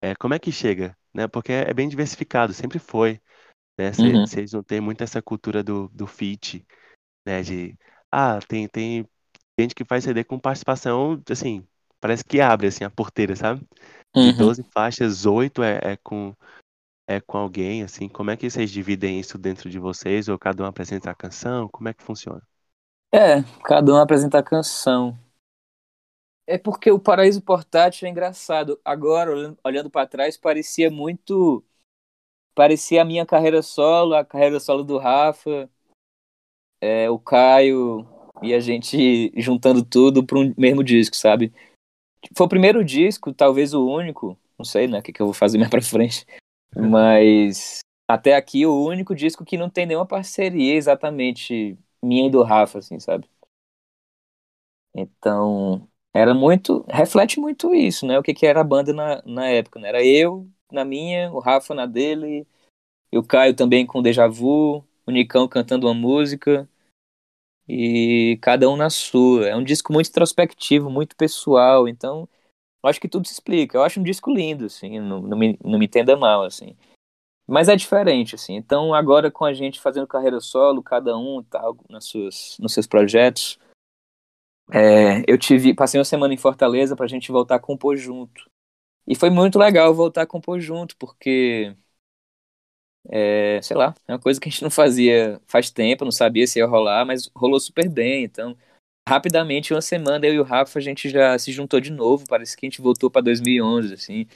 É, 0.00 0.14
como 0.14 0.34
é 0.34 0.38
que 0.38 0.50
chega, 0.52 0.96
né? 1.14 1.28
Porque 1.28 1.52
é 1.52 1.72
bem 1.74 1.88
diversificado, 1.88 2.52
sempre 2.54 2.78
foi, 2.78 3.20
né? 3.78 3.92
Cê- 3.92 4.18
Uhum. 4.18 4.26
Vocês 4.26 4.52
não 4.52 4.62
têm 4.64 4.80
muito 4.80 5.02
essa 5.04 5.22
cultura 5.22 5.62
do, 5.64 5.88
do 5.90 6.06
feat, 6.06 6.66
né? 7.26 7.42
De, 7.42 7.76
ah, 8.12 8.40
tem, 8.48 8.68
tem 8.68 9.06
gente 9.58 9.74
que 9.74 9.84
faz 9.84 10.04
CD 10.04 10.24
com 10.24 10.38
participação, 10.40 11.22
assim, 11.30 11.66
parece 12.00 12.24
que 12.24 12.40
abre, 12.40 12.68
assim, 12.68 12.84
a 12.84 12.90
porteira, 12.90 13.36
sabe? 13.36 13.66
De 14.16 14.32
Uhum. 14.32 14.32
12 14.32 14.62
faixas, 14.74 15.26
8 15.26 15.62
é, 15.62 15.80
é 15.94 15.98
com, 15.98 16.34
é 17.08 17.20
com 17.20 17.38
alguém, 17.38 17.82
assim. 17.84 18.08
Como 18.08 18.30
é 18.30 18.36
que 18.38 18.50
vocês 18.50 18.70
dividem 18.70 19.20
isso 19.20 19.38
dentro 19.38 19.70
de 19.70 19.78
vocês? 19.80 20.28
Ou 20.28 20.38
cada 20.38 20.62
um 20.64 20.66
apresenta 20.66 21.10
a 21.10 21.14
canção? 21.14 21.68
Como 21.70 21.88
é 21.88 21.94
que 21.94 22.02
funciona? 22.04 22.42
É, 23.12 23.42
cada 23.64 23.92
um 23.92 23.96
apresenta 23.96 24.38
a 24.38 24.42
canção. 24.42 25.18
É 26.50 26.58
porque 26.58 26.90
o 26.90 26.98
Paraíso 26.98 27.40
Portátil 27.40 28.08
é 28.08 28.10
engraçado. 28.10 28.80
Agora, 28.84 29.56
olhando, 29.62 29.88
para 29.88 30.04
trás, 30.04 30.36
parecia 30.36 30.90
muito. 30.90 31.64
Parecia 32.56 33.02
a 33.02 33.04
minha 33.04 33.24
carreira 33.24 33.62
solo, 33.62 34.14
a 34.16 34.24
carreira 34.24 34.58
solo 34.58 34.82
do 34.82 34.98
Rafa, 34.98 35.70
é, 36.80 37.08
o 37.08 37.20
Caio 37.20 38.04
e 38.42 38.52
a 38.52 38.58
gente 38.58 39.32
juntando 39.40 39.84
tudo 39.84 40.26
para 40.26 40.40
um 40.40 40.52
mesmo 40.58 40.82
disco, 40.82 41.14
sabe? 41.14 41.52
Foi 42.36 42.46
o 42.46 42.50
primeiro 42.50 42.84
disco, 42.84 43.32
talvez 43.32 43.72
o 43.72 43.86
único, 43.86 44.36
não 44.58 44.64
sei, 44.64 44.88
né? 44.88 44.98
O 44.98 45.02
que, 45.04 45.12
que 45.12 45.22
eu 45.22 45.26
vou 45.26 45.34
fazer 45.34 45.56
mais 45.58 45.70
pra 45.70 45.80
frente. 45.80 46.26
Mas 46.74 47.78
até 48.08 48.34
aqui 48.34 48.66
o 48.66 48.84
único 48.84 49.14
disco 49.14 49.44
que 49.44 49.56
não 49.56 49.70
tem 49.70 49.86
nenhuma 49.86 50.04
parceria 50.04 50.74
exatamente 50.74 51.78
minha 52.02 52.26
e 52.26 52.30
do 52.30 52.42
Rafa, 52.42 52.80
assim, 52.80 52.98
sabe? 52.98 53.30
Então, 54.92 55.88
era 56.14 56.34
muito. 56.34 56.84
Reflete 56.88 57.38
muito 57.38 57.74
isso, 57.74 58.06
né? 58.06 58.18
O 58.18 58.22
que, 58.22 58.34
que 58.34 58.46
era 58.46 58.60
a 58.60 58.64
banda 58.64 58.92
na, 58.92 59.22
na 59.24 59.46
época, 59.48 59.78
né? 59.80 59.88
Era 59.88 60.04
eu 60.04 60.48
na 60.70 60.84
minha, 60.84 61.32
o 61.32 61.40
Rafa 61.40 61.74
na 61.74 61.86
dele, 61.86 62.46
o 63.12 63.22
Caio 63.22 63.54
também 63.54 63.84
com 63.84 64.02
Deja 64.02 64.28
Vu, 64.28 64.84
o 65.06 65.10
Nicão 65.10 65.48
cantando 65.48 65.86
uma 65.86 65.94
música, 65.94 66.68
e 67.68 68.38
cada 68.42 68.68
um 68.68 68.76
na 68.76 68.90
sua. 68.90 69.48
É 69.48 69.56
um 69.56 69.64
disco 69.64 69.92
muito 69.92 70.08
introspectivo, 70.08 70.90
muito 70.90 71.16
pessoal, 71.16 71.88
então 71.88 72.28
acho 72.82 73.00
que 73.00 73.08
tudo 73.08 73.26
se 73.26 73.32
explica. 73.32 73.76
Eu 73.76 73.82
acho 73.82 74.00
um 74.00 74.04
disco 74.04 74.32
lindo, 74.32 74.66
assim, 74.66 74.98
não, 75.00 75.20
não, 75.20 75.36
me, 75.36 75.58
não 75.62 75.78
me 75.78 75.86
entenda 75.86 76.16
mal, 76.16 76.42
assim. 76.44 76.76
Mas 77.46 77.68
é 77.68 77.76
diferente, 77.76 78.34
assim. 78.36 78.54
Então, 78.54 78.94
agora 78.94 79.30
com 79.30 79.44
a 79.44 79.52
gente 79.52 79.80
fazendo 79.80 80.06
carreira 80.06 80.40
solo, 80.40 80.82
cada 80.82 81.16
um 81.16 81.42
tal, 81.42 81.76
nas 81.88 82.04
suas, 82.06 82.56
nos 82.60 82.72
seus 82.72 82.86
projetos, 82.86 83.58
é, 84.72 85.22
eu 85.26 85.38
tive, 85.38 85.74
passei 85.74 85.98
uma 85.98 86.04
semana 86.04 86.34
em 86.34 86.36
Fortaleza 86.36 86.96
pra 86.96 87.06
gente 87.06 87.32
voltar 87.32 87.56
a 87.56 87.60
compor 87.60 87.96
junto. 87.96 88.50
E 89.06 89.14
foi 89.16 89.30
muito 89.30 89.58
legal 89.58 89.94
voltar 89.94 90.22
a 90.22 90.26
compor 90.26 90.60
junto, 90.60 90.96
porque, 90.98 91.74
é, 93.08 93.60
sei 93.62 93.76
lá, 93.76 93.94
é 94.06 94.12
uma 94.12 94.18
coisa 94.18 94.40
que 94.40 94.48
a 94.48 94.52
gente 94.52 94.62
não 94.62 94.70
fazia 94.70 95.40
faz 95.46 95.70
tempo, 95.70 96.04
não 96.04 96.12
sabia 96.12 96.46
se 96.46 96.58
ia 96.58 96.66
rolar, 96.66 97.04
mas 97.04 97.30
rolou 97.34 97.58
super 97.60 97.88
bem. 97.88 98.24
Então, 98.24 98.56
rapidamente, 99.08 99.74
uma 99.74 99.82
semana, 99.82 100.26
eu 100.26 100.34
e 100.34 100.40
o 100.40 100.44
Rafa, 100.44 100.78
a 100.78 100.82
gente 100.82 101.08
já 101.10 101.38
se 101.38 101.52
juntou 101.52 101.80
de 101.80 101.90
novo, 101.92 102.24
parece 102.28 102.56
que 102.56 102.66
a 102.66 102.68
gente 102.70 102.80
voltou 102.82 103.10
pra 103.10 103.20
2011, 103.22 103.94
assim. 103.94 104.26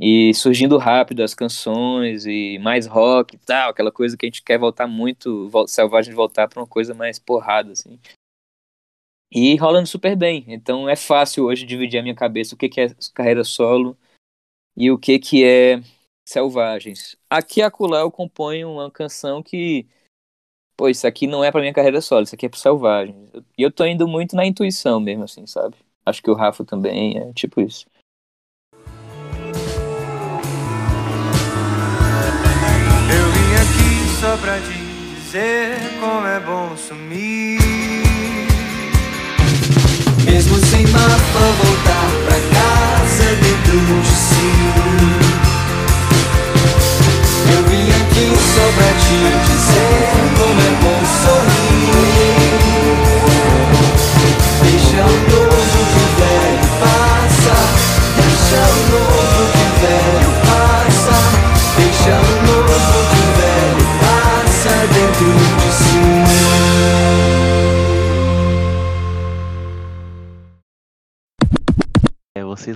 E 0.00 0.34
surgindo 0.34 0.78
rápido 0.78 1.22
as 1.22 1.34
canções 1.34 2.26
e 2.26 2.58
mais 2.60 2.86
rock 2.86 3.36
e 3.36 3.38
tal, 3.38 3.70
aquela 3.70 3.92
coisa 3.92 4.16
que 4.16 4.26
a 4.26 4.28
gente 4.28 4.42
quer 4.42 4.58
voltar 4.58 4.86
muito, 4.88 5.50
Selvagem 5.68 6.14
voltar 6.14 6.48
pra 6.48 6.60
uma 6.60 6.66
coisa 6.68 6.94
mais 6.94 7.18
porrada, 7.18 7.72
assim. 7.72 7.98
E 9.34 9.56
rolando 9.56 9.88
super 9.88 10.14
bem. 10.14 10.44
Então 10.46 10.88
é 10.88 10.94
fácil 10.94 11.46
hoje 11.46 11.66
dividir 11.66 11.98
a 11.98 12.02
minha 12.02 12.14
cabeça 12.14 12.54
o 12.54 12.58
que, 12.58 12.68
que 12.68 12.80
é 12.80 12.94
carreira 13.12 13.42
solo 13.42 13.98
e 14.76 14.92
o 14.92 14.98
que, 14.98 15.18
que 15.18 15.44
é 15.44 15.82
Selvagens. 16.24 17.16
Aqui 17.28 17.58
e 17.58 17.62
acolá 17.62 18.00
eu 18.00 18.12
componho 18.12 18.70
uma 18.70 18.90
canção 18.90 19.42
que, 19.42 19.86
pô, 20.76 20.88
isso 20.88 21.04
aqui 21.04 21.26
não 21.26 21.42
é 21.42 21.50
pra 21.50 21.60
minha 21.60 21.74
carreira 21.74 22.00
solo, 22.00 22.22
isso 22.22 22.34
aqui 22.34 22.46
é 22.46 22.48
pro 22.48 22.58
Selvagens. 22.58 23.16
E 23.58 23.62
eu 23.62 23.72
tô 23.72 23.84
indo 23.84 24.06
muito 24.06 24.36
na 24.36 24.46
intuição 24.46 25.00
mesmo, 25.00 25.24
assim, 25.24 25.46
sabe? 25.48 25.74
Acho 26.06 26.22
que 26.22 26.30
o 26.30 26.34
Rafa 26.34 26.64
também 26.64 27.18
é 27.18 27.32
tipo 27.32 27.60
isso. 27.60 27.86
Eu 33.10 33.32
vim 33.32 33.54
aqui 33.56 34.20
só 34.20 34.36
pra 34.36 34.58
dizer 34.60 35.76
como 36.00 36.26
é 36.26 36.40
bom 36.40 36.76
sumir. 36.76 37.63
Sem 40.74 40.86
mapa, 40.88 41.44
voltar 41.62 42.10
pra 42.26 42.38
casa 42.58 43.26
dentro 43.36 43.78
de 44.02 44.08
si. 44.08 44.50
Eu 47.52 47.62
vim 47.68 47.88
aqui 47.90 48.26
só 48.54 48.64
pra 48.74 48.90
te 49.04 49.43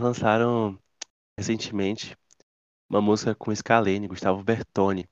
lançaram 0.09 0.79
recentemente 1.39 2.17
uma 2.91 3.01
música 3.03 3.35
com 3.35 3.55
Scalene, 3.55 4.09
Gustavo 4.09 4.43
Bertoni. 4.45 5.09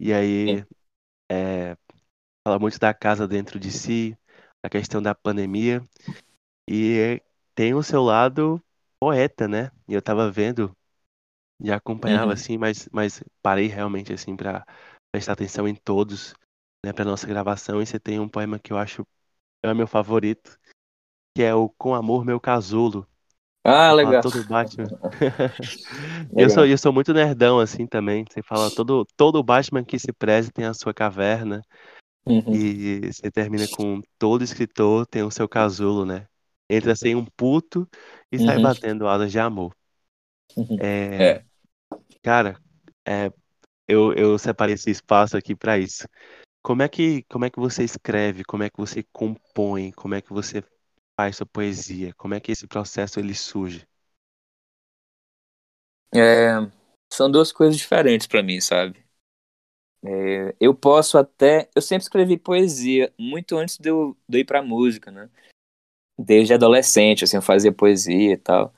E 0.00 0.12
aí, 0.12 0.64
é, 1.30 1.76
fala 2.44 2.58
muito 2.58 2.78
da 2.78 2.94
casa 2.94 3.28
dentro 3.28 3.58
de 3.60 3.70
si, 3.72 4.16
a 4.62 4.68
questão 4.70 5.02
da 5.02 5.14
pandemia. 5.14 5.82
E 6.68 7.22
tem 7.54 7.74
o 7.74 7.82
seu 7.82 8.02
lado 8.02 8.62
poeta, 9.00 9.48
né? 9.48 9.70
E 9.88 9.94
eu 9.94 10.02
tava 10.02 10.30
vendo, 10.30 10.76
já 11.62 11.76
acompanhava 11.76 12.32
Uhum. 12.32 12.34
assim, 12.34 12.58
mas, 12.58 12.88
mas 12.92 13.22
parei 13.42 13.66
realmente 13.68 14.12
assim 14.12 14.36
pra 14.36 14.64
prestar 15.12 15.32
atenção 15.34 15.68
em 15.68 15.74
todos, 15.74 16.34
né, 16.84 16.92
pra 16.92 17.04
nossa 17.04 17.26
gravação. 17.26 17.82
E 17.82 17.86
você 17.86 18.00
tem 18.00 18.20
um 18.20 18.28
poema 18.28 18.58
que 18.58 18.72
eu 18.72 18.78
acho 18.78 19.06
é 19.64 19.72
o 19.72 19.76
meu 19.76 19.86
favorito, 19.88 20.58
que 21.36 21.42
é 21.42 21.54
o 21.54 21.68
Com 21.70 21.94
Amor 21.94 22.24
Meu 22.24 22.40
Casulo. 22.40 23.06
Ah, 23.64 23.92
legal. 23.92 24.22
todo 24.22 24.44
Batman. 24.44 24.88
E 26.36 26.42
eu 26.42 26.48
Legal. 26.48 26.50
sou, 26.50 26.66
eu 26.66 26.78
sou 26.78 26.92
muito 26.92 27.12
nerdão 27.12 27.60
assim 27.60 27.86
também. 27.86 28.24
Você 28.30 28.42
fala 28.42 28.70
todo, 28.70 29.06
todo 29.16 29.42
Batman 29.42 29.84
que 29.84 29.98
se 29.98 30.12
preze 30.12 30.50
tem 30.50 30.64
a 30.64 30.74
sua 30.74 30.94
caverna. 30.94 31.62
Uhum. 32.26 32.54
E 32.54 33.00
você 33.12 33.30
termina 33.30 33.66
com 33.68 34.00
todo 34.18 34.42
escritor 34.42 35.06
tem 35.06 35.22
o 35.22 35.30
seu 35.30 35.48
casulo, 35.48 36.04
né? 36.06 36.26
Entra 36.70 36.96
sem 36.96 37.14
um 37.14 37.24
puto 37.36 37.88
e 38.30 38.38
sai 38.38 38.56
Uhum. 38.56 38.62
batendo 38.62 39.06
asas 39.06 39.30
de 39.30 39.38
amor. 39.38 39.74
Uhum. 40.56 40.76
É, 40.80 41.22
É. 41.22 41.44
Cara, 42.22 42.56
é, 43.06 43.30
eu, 43.88 44.12
eu 44.14 44.38
separei 44.38 44.74
esse 44.74 44.90
espaço 44.90 45.36
aqui 45.36 45.54
pra 45.54 45.78
isso. 45.78 46.06
Como 46.62 46.82
é 46.82 46.88
que, 46.88 47.24
como 47.24 47.44
é 47.44 47.50
que 47.50 47.60
você 47.60 47.84
escreve? 47.84 48.44
Como 48.44 48.62
é 48.62 48.70
que 48.70 48.78
você 48.78 49.04
compõe? 49.12 49.92
Como 49.92 50.14
é 50.14 50.20
que 50.22 50.32
você 50.32 50.62
faz 51.16 51.36
sua 51.36 51.46
poesia? 51.46 52.14
Como 52.14 52.34
é 52.34 52.40
que 52.40 52.52
esse 52.52 52.66
processo 52.66 53.18
ele 53.18 53.34
surge? 53.34 53.86
É, 56.14 56.50
são 57.12 57.30
duas 57.30 57.50
coisas 57.52 57.76
diferentes 57.76 58.26
pra 58.26 58.42
mim, 58.42 58.60
sabe? 58.60 59.02
É, 60.04 60.54
eu 60.60 60.74
posso 60.74 61.16
até. 61.18 61.68
Eu 61.74 61.82
sempre 61.82 62.02
escrevi 62.02 62.36
poesia, 62.36 63.12
muito 63.18 63.56
antes 63.56 63.78
de 63.78 63.88
eu, 63.88 64.16
de 64.28 64.38
eu 64.38 64.40
ir 64.40 64.44
pra 64.44 64.62
música, 64.62 65.10
né? 65.10 65.30
Desde 66.18 66.54
adolescente, 66.54 67.24
assim, 67.24 67.36
eu 67.36 67.42
fazia 67.42 67.72
poesia 67.72 68.34
e 68.34 68.36
tal. 68.36 68.74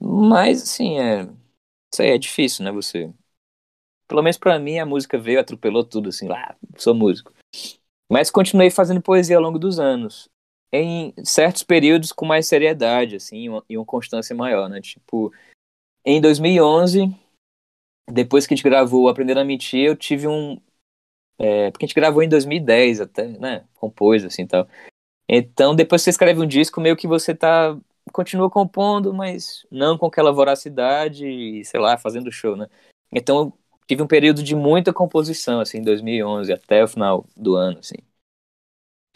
Mas, 0.00 0.62
assim, 0.62 0.98
é. 1.00 1.22
Isso 1.92 2.02
aí 2.02 2.10
é 2.10 2.18
difícil, 2.18 2.64
né? 2.64 2.72
Você. 2.72 3.12
Pelo 4.08 4.22
menos 4.22 4.38
pra 4.38 4.58
mim, 4.58 4.78
a 4.78 4.86
música 4.86 5.18
veio, 5.18 5.40
atropelou 5.40 5.84
tudo, 5.84 6.10
assim, 6.10 6.28
lá, 6.28 6.56
sou 6.78 6.94
músico. 6.94 7.32
Mas 8.10 8.30
continuei 8.30 8.70
fazendo 8.70 9.02
poesia 9.02 9.36
ao 9.36 9.42
longo 9.42 9.58
dos 9.58 9.78
anos. 9.80 10.28
Em 10.72 11.14
certos 11.24 11.62
períodos 11.62 12.12
com 12.12 12.26
mais 12.26 12.46
seriedade, 12.46 13.16
assim, 13.16 13.48
e 13.68 13.78
uma, 13.78 13.86
constância 13.86 14.34
maior, 14.34 14.68
né? 14.68 14.80
Tipo, 14.80 15.32
em 16.04 16.20
2011, 16.20 17.14
depois 18.10 18.46
que 18.46 18.54
a 18.54 18.56
gente 18.56 18.64
gravou 18.64 19.08
Aprendendo 19.08 19.40
a 19.40 19.44
Mentir, 19.44 19.86
eu 19.86 19.96
tive 19.96 20.26
um. 20.28 20.60
é, 21.38 21.70
porque 21.70 21.84
a 21.84 21.88
gente 21.88 21.94
gravou 21.94 22.22
em 22.22 22.28
2010 22.28 23.00
até, 23.00 23.26
né? 23.28 23.64
Compôs, 23.74 24.24
assim 24.24 24.42
e 24.42 24.46
tal. 24.46 24.68
Então, 25.28 25.74
depois 25.74 26.02
que 26.02 26.04
você 26.04 26.10
escreve 26.10 26.40
um 26.40 26.46
disco, 26.46 26.80
meio 26.80 26.96
que 26.96 27.06
você 27.06 27.34
tá. 27.34 27.76
Continua 28.12 28.48
compondo, 28.48 29.12
mas 29.12 29.66
não 29.70 29.98
com 29.98 30.06
aquela 30.06 30.32
voracidade 30.32 31.26
e, 31.26 31.64
sei 31.64 31.80
lá, 31.80 31.98
fazendo 31.98 32.30
show, 32.30 32.56
né? 32.56 32.68
Então, 33.12 33.52
tive 33.86 34.02
um 34.02 34.06
período 34.06 34.42
de 34.42 34.54
muita 34.54 34.92
composição, 34.92 35.60
assim, 35.60 35.78
em 35.78 35.82
2011, 35.82 36.52
até 36.52 36.84
o 36.84 36.88
final 36.88 37.26
do 37.36 37.56
ano, 37.56 37.80
assim. 37.80 37.96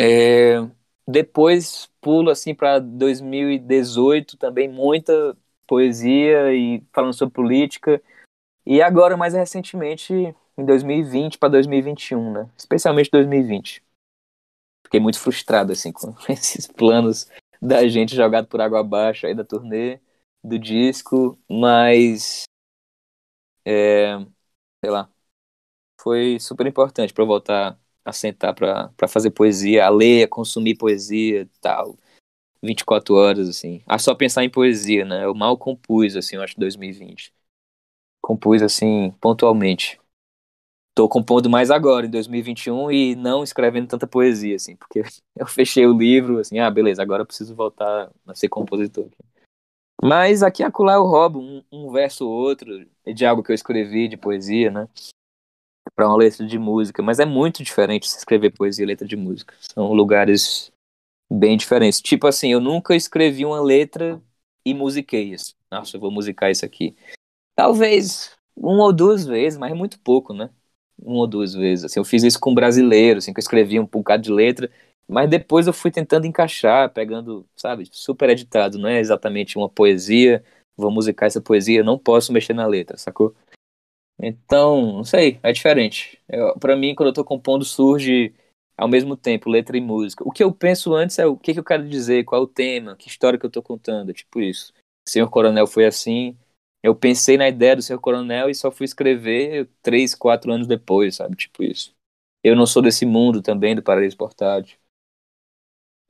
É, 0.00 0.60
depois 1.06 1.90
pulo, 2.00 2.30
assim, 2.30 2.54
para 2.54 2.78
2018, 2.78 4.36
também 4.36 4.68
muita 4.68 5.36
poesia 5.66 6.52
e 6.54 6.82
falando 6.92 7.12
sobre 7.12 7.34
política. 7.34 8.02
E 8.66 8.82
agora, 8.82 9.16
mais 9.16 9.34
recentemente, 9.34 10.12
em 10.56 10.64
2020 10.64 11.38
para 11.38 11.50
2021, 11.50 12.32
né? 12.32 12.50
Especialmente 12.56 13.10
2020. 13.10 13.82
Fiquei 14.84 15.00
muito 15.00 15.18
frustrado, 15.20 15.72
assim, 15.72 15.92
com 15.92 16.14
esses 16.28 16.66
planos 16.66 17.28
da 17.60 17.86
gente 17.88 18.14
jogado 18.16 18.46
por 18.48 18.60
água 18.60 18.80
abaixo 18.80 19.26
aí 19.26 19.34
da 19.34 19.44
turnê, 19.44 20.00
do 20.42 20.58
disco, 20.58 21.38
mas. 21.48 22.44
É, 23.64 24.18
sei 24.82 24.90
lá. 24.90 25.10
Foi 26.00 26.38
super 26.40 26.66
importante 26.66 27.12
para 27.12 27.24
voltar 27.24 27.78
a 28.04 28.12
sentar 28.12 28.54
para 28.54 29.08
fazer 29.08 29.30
poesia, 29.30 29.86
a 29.86 29.88
ler, 29.88 30.24
a 30.24 30.28
consumir 30.28 30.76
poesia 30.76 31.42
e 31.42 31.46
tal. 31.60 31.96
24 32.62 33.14
horas, 33.14 33.48
assim. 33.48 33.82
A 33.86 33.98
só 33.98 34.14
pensar 34.14 34.44
em 34.44 34.50
poesia, 34.50 35.04
né? 35.04 35.24
Eu 35.24 35.34
mal 35.34 35.56
compus, 35.56 36.16
assim, 36.16 36.36
eu 36.36 36.42
acho, 36.42 36.58
2020. 36.58 37.32
Compus, 38.20 38.62
assim, 38.62 39.12
pontualmente. 39.20 39.98
Tô 40.94 41.08
compondo 41.08 41.48
mais 41.48 41.70
agora, 41.70 42.06
em 42.06 42.10
2021, 42.10 42.90
e 42.90 43.14
não 43.14 43.42
escrevendo 43.42 43.88
tanta 43.88 44.06
poesia, 44.06 44.56
assim, 44.56 44.76
porque 44.76 45.02
eu 45.36 45.46
fechei 45.46 45.86
o 45.86 45.96
livro, 45.96 46.38
assim, 46.38 46.58
ah, 46.58 46.70
beleza, 46.70 47.00
agora 47.00 47.22
eu 47.22 47.26
preciso 47.26 47.54
voltar 47.54 48.10
a 48.26 48.34
ser 48.34 48.48
compositor. 48.48 49.08
Mas 50.02 50.42
aqui 50.42 50.62
acolá 50.62 50.94
eu 50.94 51.04
roubo 51.04 51.40
um, 51.40 51.62
um 51.70 51.90
verso 51.92 52.26
ou 52.26 52.32
outro 52.32 52.86
de 53.06 53.26
algo 53.26 53.42
que 53.42 53.50
eu 53.50 53.54
escrevi, 53.54 54.08
de 54.08 54.16
poesia, 54.16 54.70
né? 54.70 54.88
Pra 56.00 56.08
uma 56.08 56.16
letra 56.16 56.46
de 56.46 56.58
música. 56.58 57.02
Mas 57.02 57.20
é 57.20 57.26
muito 57.26 57.62
diferente 57.62 58.08
se 58.08 58.16
escrever 58.16 58.52
poesia 58.52 58.84
e 58.84 58.86
letra 58.86 59.06
de 59.06 59.16
música. 59.16 59.54
São 59.60 59.92
lugares 59.92 60.72
bem 61.30 61.58
diferentes. 61.58 62.00
Tipo 62.00 62.26
assim, 62.26 62.50
eu 62.50 62.58
nunca 62.58 62.96
escrevi 62.96 63.44
uma 63.44 63.60
letra 63.60 64.18
e 64.64 64.72
musiquei 64.72 65.24
isso. 65.24 65.54
Nossa, 65.70 65.98
eu 65.98 66.00
vou 66.00 66.10
musicar 66.10 66.50
isso 66.50 66.64
aqui. 66.64 66.96
Talvez 67.54 68.34
uma 68.56 68.84
ou 68.84 68.94
duas 68.94 69.26
vezes, 69.26 69.58
mas 69.58 69.72
é 69.72 69.74
muito 69.74 70.00
pouco, 70.00 70.32
né? 70.32 70.48
Uma 70.98 71.18
ou 71.18 71.26
duas 71.26 71.52
vezes. 71.52 71.84
Assim, 71.84 72.00
eu 72.00 72.04
fiz 72.04 72.22
isso 72.22 72.40
com 72.40 72.54
brasileiro, 72.54 73.18
assim, 73.18 73.34
que 73.34 73.38
eu 73.38 73.42
escrevi 73.42 73.78
um 73.78 73.84
bocado 73.84 74.22
de 74.22 74.32
letra, 74.32 74.70
mas 75.06 75.28
depois 75.28 75.66
eu 75.66 75.72
fui 75.74 75.90
tentando 75.90 76.26
encaixar, 76.26 76.88
pegando, 76.94 77.46
sabe, 77.54 77.86
super 77.92 78.30
editado. 78.30 78.78
Não 78.78 78.88
é 78.88 79.00
exatamente 79.00 79.58
uma 79.58 79.68
poesia, 79.68 80.42
vou 80.74 80.90
musicar 80.90 81.26
essa 81.26 81.42
poesia, 81.42 81.84
não 81.84 81.98
posso 81.98 82.32
mexer 82.32 82.54
na 82.54 82.66
letra, 82.66 82.96
sacou? 82.96 83.34
Então, 84.22 84.92
não 84.98 85.04
sei, 85.04 85.38
é 85.42 85.52
diferente. 85.52 86.18
Pra 86.60 86.76
mim, 86.76 86.94
quando 86.94 87.08
eu 87.08 87.12
tô 87.14 87.24
compondo, 87.24 87.64
surge 87.64 88.34
ao 88.76 88.88
mesmo 88.88 89.16
tempo 89.16 89.48
letra 89.50 89.76
e 89.76 89.80
música. 89.80 90.22
O 90.26 90.30
que 90.32 90.42
eu 90.42 90.52
penso 90.52 90.94
antes 90.94 91.18
é 91.18 91.26
o 91.26 91.36
que, 91.36 91.52
que 91.54 91.58
eu 91.60 91.64
quero 91.64 91.88
dizer, 91.88 92.24
qual 92.24 92.40
é 92.40 92.44
o 92.44 92.46
tema, 92.46 92.96
que 92.96 93.08
história 93.08 93.38
que 93.38 93.46
eu 93.46 93.50
tô 93.50 93.62
contando, 93.62 94.12
tipo 94.12 94.40
isso. 94.40 94.72
Senhor 95.08 95.28
Coronel 95.30 95.66
foi 95.66 95.86
assim, 95.86 96.36
eu 96.82 96.94
pensei 96.94 97.36
na 97.36 97.48
ideia 97.48 97.76
do 97.76 97.82
Senhor 97.82 97.98
Coronel 98.00 98.50
e 98.50 98.54
só 98.54 98.70
fui 98.70 98.84
escrever 98.84 99.68
três, 99.82 100.14
quatro 100.14 100.52
anos 100.52 100.66
depois, 100.66 101.16
sabe? 101.16 101.36
Tipo 101.36 101.62
isso. 101.62 101.94
Eu 102.42 102.56
não 102.56 102.66
sou 102.66 102.82
desse 102.82 103.04
mundo 103.06 103.42
também, 103.42 103.74
do 103.74 103.82
Paraíso 103.82 104.16
Portátil. 104.16 104.78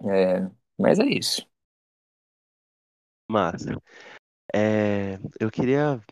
É, 0.02 0.50
mas 0.78 0.98
é 0.98 1.06
isso. 1.06 1.46
Massa. 3.28 3.80
É, 4.54 5.18
eu 5.40 5.50
queria 5.50 6.02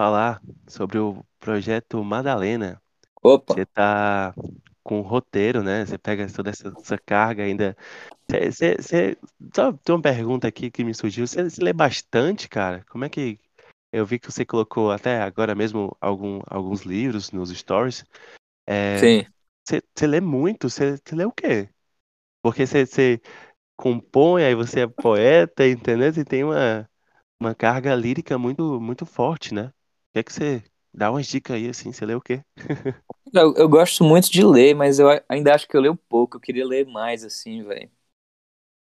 falar 0.00 0.42
sobre 0.68 0.98
o 0.98 1.24
projeto 1.38 2.02
Madalena. 2.04 2.80
Opa, 3.22 3.56
Você 3.56 3.66
tá 3.66 4.34
com 4.82 5.00
roteiro, 5.02 5.62
né? 5.62 5.86
Você 5.86 5.98
pega 5.98 6.26
toda 6.32 6.50
essa, 6.50 6.68
essa 6.80 6.98
carga 6.98 7.42
ainda. 7.44 7.76
Você, 8.30 8.52
você, 8.52 8.76
você- 8.78 9.18
Só 9.54 9.72
tem 9.72 9.94
uma 9.96 10.02
pergunta 10.02 10.48
aqui 10.48 10.70
que 10.70 10.84
me 10.84 10.94
surgiu. 10.94 11.26
Você, 11.26 11.44
você 11.50 11.62
lê 11.64 11.72
bastante, 11.72 12.48
cara? 12.48 12.84
Como 12.90 13.04
é 13.04 13.08
que. 13.10 13.40
Eu 13.92 14.06
vi 14.06 14.18
que 14.20 14.30
você 14.32 14.44
colocou 14.46 14.90
até 14.92 15.22
agora 15.22 15.54
mesmo 15.54 15.96
algum, 16.00 16.40
alguns 16.48 16.82
livros 16.82 17.30
nos 17.32 17.50
stories. 17.50 18.04
É, 18.68 19.12
sim. 19.12 19.24
você, 19.64 19.82
você 19.96 20.06
lê 20.08 20.20
muito? 20.20 20.70
Você, 20.70 20.96
você 20.98 21.14
lê 21.16 21.24
o 21.26 21.32
quê? 21.32 21.68
Porque 22.42 22.66
você, 22.66 22.86
você 22.86 23.20
compõe, 23.76 24.44
aí 24.44 24.54
você 24.54 24.82
é 24.82 24.88
poeta, 24.88 25.66
entendeu? 25.68 26.12
Você 26.12 26.24
tem 26.24 26.44
uma, 26.44 26.88
uma 27.40 27.54
carga 27.54 27.94
lírica 27.96 28.38
muito, 28.38 28.80
muito 28.80 29.06
forte, 29.06 29.54
né? 29.54 29.72
Que 30.12 30.18
é 30.20 30.22
que 30.22 30.32
você 30.32 30.62
dá 30.92 31.10
umas 31.10 31.26
dicas 31.26 31.56
aí, 31.56 31.68
assim? 31.68 31.92
Você 31.92 32.04
lê 32.04 32.14
o 32.14 32.20
quê? 32.20 32.42
Eu, 33.32 33.54
eu 33.54 33.68
gosto 33.68 34.02
muito 34.02 34.30
de 34.30 34.44
ler, 34.44 34.74
mas 34.74 34.98
eu 34.98 35.08
ainda 35.28 35.54
acho 35.54 35.68
que 35.68 35.76
eu 35.76 35.80
leio 35.80 35.96
pouco. 35.96 36.36
Eu 36.36 36.40
queria 36.40 36.66
ler 36.66 36.86
mais, 36.86 37.24
assim, 37.24 37.62
velho. 37.62 37.90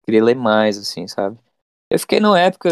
Queria 0.05 0.23
ler 0.23 0.35
mais, 0.35 0.77
assim, 0.77 1.07
sabe? 1.07 1.37
Eu 1.89 1.99
fiquei 1.99 2.19
numa 2.19 2.39
época 2.39 2.69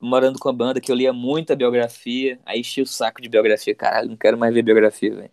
morando 0.00 0.38
com 0.38 0.48
a 0.48 0.52
banda 0.52 0.80
que 0.80 0.92
eu 0.92 0.96
lia 0.96 1.12
muita 1.12 1.56
biografia, 1.56 2.40
aí 2.46 2.60
enchi 2.60 2.82
o 2.82 2.86
saco 2.86 3.20
de 3.22 3.28
biografia. 3.28 3.74
Caralho, 3.74 4.10
não 4.10 4.16
quero 4.16 4.38
mais 4.38 4.54
ver 4.54 4.62
biografia, 4.62 5.14
velho. 5.14 5.30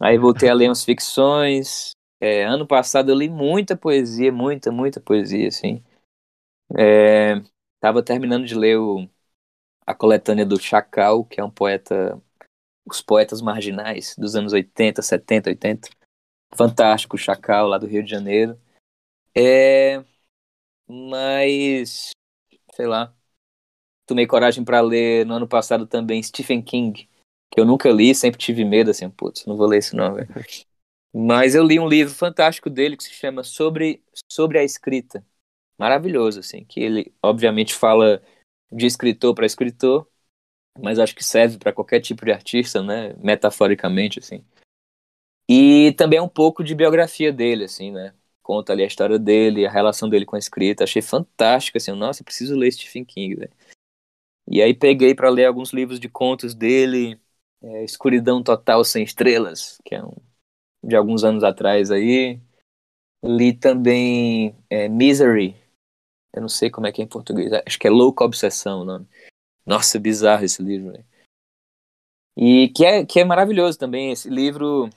Aí 0.00 0.18
voltei 0.18 0.48
a 0.48 0.54
ler 0.54 0.68
umas 0.68 0.84
ficções. 0.84 1.92
É, 2.20 2.44
ano 2.44 2.66
passado 2.66 3.10
eu 3.10 3.16
li 3.16 3.28
muita 3.28 3.76
poesia, 3.76 4.32
muita, 4.32 4.72
muita 4.72 5.00
poesia, 5.00 5.48
assim. 5.48 5.82
É, 6.78 7.40
tava 7.80 8.02
terminando 8.02 8.46
de 8.46 8.54
ler 8.54 8.78
o, 8.78 9.08
a 9.88 9.94
coletânea 9.94 10.44
do 10.44 10.60
Chacal, 10.60 11.24
que 11.24 11.40
é 11.40 11.44
um 11.44 11.50
poeta, 11.50 12.20
os 12.84 13.00
poetas 13.00 13.40
marginais 13.40 14.14
dos 14.18 14.36
anos 14.36 14.52
80, 14.52 15.00
70, 15.00 15.48
80. 15.48 15.88
Fantástico, 16.54 17.16
Chacal, 17.16 17.66
lá 17.66 17.78
do 17.78 17.86
Rio 17.86 18.04
de 18.04 18.10
Janeiro. 18.10 18.60
É, 19.34 20.04
mas, 20.86 22.10
sei 22.74 22.86
lá, 22.86 23.14
tomei 24.06 24.26
coragem 24.26 24.62
pra 24.62 24.82
ler 24.82 25.24
no 25.24 25.36
ano 25.36 25.48
passado 25.48 25.86
também 25.86 26.22
Stephen 26.22 26.60
King, 26.60 27.08
que 27.50 27.58
eu 27.58 27.64
nunca 27.64 27.88
li, 27.88 28.14
sempre 28.14 28.38
tive 28.38 28.66
medo, 28.66 28.90
assim, 28.90 29.08
putz, 29.08 29.46
não 29.46 29.56
vou 29.56 29.66
ler 29.66 29.78
isso 29.78 29.96
não, 29.96 30.12
velho. 30.12 30.28
Mas 31.14 31.54
eu 31.54 31.64
li 31.64 31.80
um 31.80 31.88
livro 31.88 32.14
fantástico 32.14 32.68
dele 32.68 32.94
que 32.94 33.04
se 33.04 33.14
chama 33.14 33.42
Sobre, 33.42 34.04
Sobre 34.30 34.58
a 34.58 34.64
Escrita. 34.64 35.24
Maravilhoso, 35.78 36.40
assim, 36.40 36.62
que 36.62 36.78
ele 36.78 37.14
obviamente 37.22 37.72
fala 37.72 38.22
de 38.70 38.86
escritor 38.86 39.34
para 39.34 39.46
escritor, 39.46 40.08
mas 40.78 40.98
acho 40.98 41.14
que 41.14 41.24
serve 41.24 41.58
para 41.58 41.72
qualquer 41.72 42.00
tipo 42.00 42.24
de 42.24 42.32
artista, 42.32 42.82
né, 42.82 43.14
metaforicamente, 43.18 44.18
assim. 44.18 44.44
E 45.48 45.92
também 45.96 46.20
um 46.20 46.28
pouco 46.28 46.62
de 46.62 46.74
biografia 46.74 47.32
dele, 47.32 47.64
assim, 47.64 47.90
né, 47.90 48.14
conta 48.42 48.72
ali 48.72 48.82
a 48.82 48.86
história 48.86 49.18
dele, 49.18 49.66
a 49.66 49.70
relação 49.70 50.08
dele 50.08 50.24
com 50.24 50.36
a 50.36 50.38
escrita. 50.38 50.84
Achei 50.84 51.02
fantástico, 51.02 51.76
assim, 51.76 51.92
nossa, 51.92 52.24
preciso 52.24 52.56
ler 52.56 52.72
Stephen 52.72 53.04
King, 53.04 53.34
velho. 53.34 53.52
E 54.50 54.62
aí 54.62 54.72
peguei 54.72 55.14
para 55.14 55.28
ler 55.28 55.44
alguns 55.44 55.72
livros 55.72 56.00
de 56.00 56.08
contos 56.08 56.54
dele, 56.54 57.20
é, 57.62 57.84
Escuridão 57.84 58.42
Total 58.42 58.82
Sem 58.84 59.04
Estrelas, 59.04 59.78
que 59.84 59.94
é 59.94 60.02
um, 60.02 60.16
de 60.82 60.96
alguns 60.96 61.24
anos 61.24 61.44
atrás 61.44 61.90
aí. 61.90 62.40
Li 63.22 63.52
também 63.52 64.56
é, 64.70 64.88
Misery, 64.88 65.54
eu 66.32 66.40
não 66.40 66.48
sei 66.48 66.70
como 66.70 66.86
é 66.86 66.92
que 66.92 67.00
é 67.00 67.04
em 67.04 67.08
português, 67.08 67.52
acho 67.66 67.78
que 67.78 67.86
é 67.86 67.90
Louca 67.90 68.24
Obsessão 68.24 68.82
o 68.82 68.84
nome. 68.84 69.06
Nossa, 69.66 69.98
bizarro 69.98 70.44
esse 70.44 70.62
livro, 70.62 70.92
velho. 70.92 71.06
E 72.36 72.68
que 72.68 72.84
é, 72.84 73.04
que 73.04 73.20
é 73.20 73.24
maravilhoso 73.24 73.78
também, 73.78 74.12
esse 74.12 74.30
livro 74.30 74.88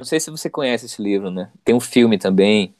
não 0.00 0.04
sei 0.04 0.18
se 0.18 0.30
você 0.30 0.48
conhece 0.48 0.86
esse 0.86 1.02
livro, 1.02 1.30
né? 1.30 1.52
Tem 1.62 1.74
um 1.74 1.80
filme 1.80 2.18
também. 2.18 2.74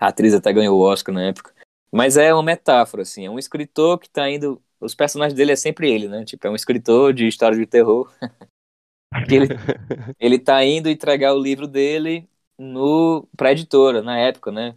A 0.00 0.08
atriz 0.08 0.34
até 0.34 0.52
ganhou 0.52 0.76
o 0.76 0.82
Oscar 0.82 1.14
na 1.14 1.22
época. 1.22 1.54
Mas 1.92 2.16
é 2.16 2.34
uma 2.34 2.42
metáfora, 2.42 3.02
assim. 3.02 3.26
É 3.26 3.30
um 3.30 3.38
escritor 3.38 3.98
que 3.98 4.10
tá 4.10 4.28
indo. 4.28 4.60
Os 4.80 4.92
personagens 4.92 5.36
dele 5.36 5.52
é 5.52 5.56
sempre 5.56 5.88
ele, 5.88 6.08
né? 6.08 6.24
Tipo, 6.24 6.48
é 6.48 6.50
um 6.50 6.56
escritor 6.56 7.12
de 7.12 7.28
história 7.28 7.56
de 7.56 7.64
terror. 7.64 8.12
ele, 9.30 9.46
ele 10.18 10.38
tá 10.38 10.64
indo 10.64 10.88
entregar 10.88 11.32
o 11.32 11.40
livro 11.40 11.68
dele 11.68 12.28
no 12.58 13.28
pra 13.36 13.52
editora, 13.52 14.02
na 14.02 14.18
época, 14.18 14.50
né? 14.50 14.76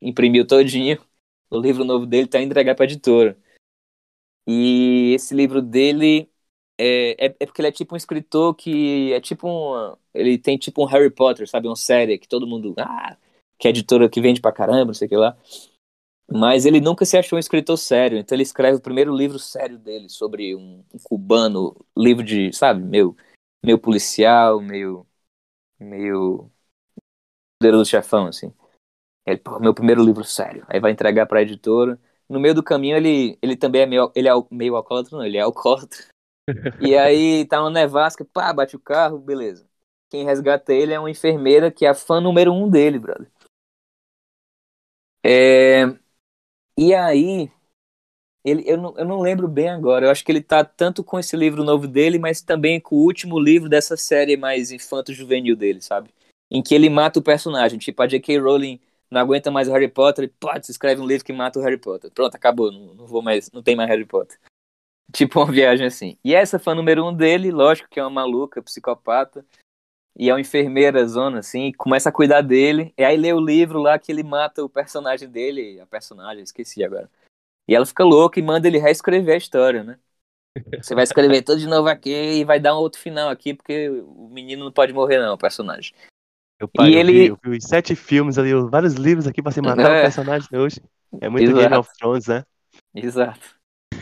Imprimiu 0.00 0.46
todinho. 0.46 1.04
O 1.50 1.58
livro 1.58 1.84
novo 1.84 2.06
dele 2.06 2.26
tá 2.28 2.38
indo 2.40 2.50
entregar 2.50 2.74
pra 2.74 2.84
editora. 2.84 3.38
E 4.46 5.12
esse 5.14 5.34
livro 5.34 5.60
dele 5.60 6.30
é, 6.78 7.26
é, 7.26 7.36
é, 7.40 7.46
porque 7.46 7.60
ele 7.60 7.68
é 7.68 7.72
tipo 7.72 7.94
um 7.94 7.96
escritor 7.96 8.54
que 8.54 9.12
é 9.12 9.20
tipo 9.20 9.48
um. 9.48 9.96
Ele 10.14 10.38
tem 10.38 10.58
tipo 10.58 10.82
um 10.82 10.86
Harry 10.86 11.10
Potter, 11.10 11.48
sabe? 11.48 11.66
Uma 11.68 11.76
série 11.76 12.18
que 12.18 12.28
todo 12.28 12.46
mundo. 12.46 12.74
Ah, 12.78 13.16
que 13.58 13.66
é 13.66 13.70
editora 13.70 14.08
que 14.08 14.20
vende 14.20 14.40
pra 14.40 14.52
caramba, 14.52 14.86
não 14.86 14.94
sei 14.94 15.06
o 15.06 15.08
que 15.08 15.16
lá. 15.16 15.36
Mas 16.30 16.66
ele 16.66 16.80
nunca 16.80 17.04
se 17.04 17.16
achou 17.16 17.36
um 17.36 17.40
escritor 17.40 17.78
sério, 17.78 18.18
então 18.18 18.34
ele 18.34 18.42
escreve 18.42 18.78
o 18.78 18.80
primeiro 18.82 19.14
livro 19.14 19.38
sério 19.38 19.78
dele 19.78 20.08
sobre 20.08 20.56
um, 20.56 20.84
um 20.92 20.98
cubano, 21.02 21.76
livro 21.96 22.24
de, 22.24 22.52
sabe, 22.52 22.82
meio, 22.82 23.16
meio 23.64 23.78
policial, 23.78 24.60
meio. 24.60 25.06
meio. 25.78 26.50
poderoso 27.60 27.90
chefão, 27.90 28.26
assim. 28.26 28.52
Ele, 29.26 29.38
pô, 29.38 29.58
meu 29.58 29.74
primeiro 29.74 30.02
livro 30.04 30.24
sério. 30.24 30.64
Aí 30.68 30.78
vai 30.78 30.92
entregar 30.92 31.26
pra 31.26 31.42
editora. 31.42 31.98
No 32.28 32.38
meio 32.38 32.54
do 32.54 32.62
caminho 32.62 32.96
ele, 32.96 33.38
ele 33.42 33.56
também 33.56 33.82
é 33.82 33.86
meio. 33.86 34.12
Ele 34.14 34.28
é 34.28 34.32
meio 34.50 34.76
alcoólatra, 34.76 35.16
não, 35.16 35.24
ele 35.24 35.36
é 35.36 35.40
alcoólatra. 35.40 36.04
E 36.80 36.96
aí 36.96 37.44
tá 37.46 37.60
uma 37.60 37.70
nevasca, 37.70 38.24
pá, 38.24 38.52
bate 38.52 38.76
o 38.76 38.80
carro, 38.80 39.18
beleza. 39.18 39.68
Quem 40.08 40.24
resgata 40.24 40.72
ele 40.72 40.92
é 40.92 41.00
uma 41.00 41.10
enfermeira 41.10 41.72
que 41.72 41.84
é 41.84 41.88
a 41.88 41.94
fã 41.94 42.20
número 42.20 42.52
um 42.52 42.70
dele, 42.70 43.00
brother. 43.00 43.28
É... 45.24 45.86
E 46.78 46.94
aí, 46.94 47.50
ele, 48.44 48.62
eu, 48.64 48.76
não, 48.76 48.96
eu 48.96 49.04
não 49.04 49.20
lembro 49.20 49.48
bem 49.48 49.68
agora. 49.68 50.06
Eu 50.06 50.10
acho 50.10 50.24
que 50.24 50.30
ele 50.30 50.40
tá 50.40 50.64
tanto 50.64 51.02
com 51.02 51.18
esse 51.18 51.36
livro 51.36 51.64
novo 51.64 51.88
dele, 51.88 52.16
mas 52.16 52.40
também 52.40 52.80
com 52.80 52.94
o 52.94 53.02
último 53.02 53.40
livro 53.40 53.68
dessa 53.68 53.96
série 53.96 54.36
mais 54.36 54.70
infanto-juvenil 54.70 55.56
dele, 55.56 55.82
sabe? 55.82 56.10
Em 56.48 56.62
que 56.62 56.72
ele 56.72 56.88
mata 56.88 57.18
o 57.18 57.22
personagem. 57.22 57.76
Tipo, 57.76 58.02
a 58.02 58.06
J.K. 58.06 58.38
Rowling 58.38 58.80
não 59.10 59.20
aguenta 59.20 59.50
mais 59.50 59.68
o 59.68 59.72
Harry 59.72 59.88
Potter 59.88 60.24
e 60.24 60.28
pode 60.28 60.66
se 60.66 60.72
escreve 60.72 61.00
um 61.00 61.06
livro 61.06 61.24
que 61.24 61.32
mata 61.32 61.58
o 61.58 61.62
Harry 61.62 61.78
Potter. 61.78 62.10
Pronto, 62.10 62.34
acabou. 62.34 62.72
Não, 62.72 62.94
não 62.94 63.06
vou 63.06 63.22
mais, 63.22 63.50
não 63.52 63.62
tem 63.62 63.76
mais 63.76 63.88
Harry 63.88 64.04
Potter. 64.04 64.38
Tipo 65.12 65.40
uma 65.40 65.52
viagem 65.52 65.86
assim. 65.86 66.18
E 66.24 66.34
essa 66.34 66.58
fã 66.58 66.74
número 66.74 67.06
um 67.06 67.14
dele, 67.14 67.50
lógico 67.50 67.88
que 67.88 68.00
é 68.00 68.02
uma 68.02 68.10
maluca, 68.10 68.62
psicopata. 68.62 69.44
E 70.18 70.30
é 70.30 70.32
uma 70.32 70.40
enfermeira 70.40 71.06
zona, 71.06 71.40
assim, 71.40 71.70
começa 71.72 72.08
a 72.08 72.12
cuidar 72.12 72.40
dele. 72.40 72.92
E 72.96 73.04
aí 73.04 73.16
lê 73.18 73.32
o 73.34 73.40
livro 73.40 73.78
lá 73.80 73.98
que 73.98 74.10
ele 74.10 74.22
mata 74.22 74.64
o 74.64 74.68
personagem 74.68 75.28
dele, 75.28 75.78
a 75.78 75.86
personagem, 75.86 76.42
esqueci 76.42 76.82
agora. 76.82 77.10
E 77.68 77.74
ela 77.74 77.84
fica 77.84 78.02
louca 78.02 78.40
e 78.40 78.42
manda 78.42 78.66
ele 78.66 78.78
reescrever 78.78 79.34
a 79.34 79.38
história, 79.38 79.84
né? 79.84 79.98
Você 80.82 80.94
vai 80.94 81.04
escrever 81.04 81.42
tudo 81.42 81.60
de 81.60 81.66
novo 81.66 81.88
aqui 81.88 82.10
e 82.10 82.44
vai 82.44 82.58
dar 82.58 82.74
um 82.74 82.80
outro 82.80 82.98
final 82.98 83.28
aqui, 83.28 83.52
porque 83.52 83.90
o 83.90 84.28
menino 84.28 84.64
não 84.64 84.72
pode 84.72 84.92
morrer, 84.92 85.18
não, 85.18 85.34
o 85.34 85.38
personagem. 85.38 85.94
Meu 86.58 86.68
pai, 86.68 86.90
E 86.90 86.94
eu, 86.94 87.00
ele- 87.00 87.12
vi, 87.12 87.26
eu 87.26 87.38
vi 87.42 87.58
os 87.58 87.64
sete 87.64 87.94
filmes 87.94 88.38
ali, 88.38 88.52
vários 88.70 88.94
livros 88.94 89.26
aqui 89.26 89.42
pra 89.42 89.52
se 89.52 89.60
matar 89.60 89.90
É. 89.90 89.98
o 89.98 90.02
personagem 90.02 90.48
hoje. 90.58 90.80
É 91.20 91.28
muito 91.28 91.44
Exato. 91.44 91.60
Game 91.60 91.76
of 91.76 91.90
Thrones, 91.98 92.26
né? 92.26 92.44
Exato. 92.94 93.56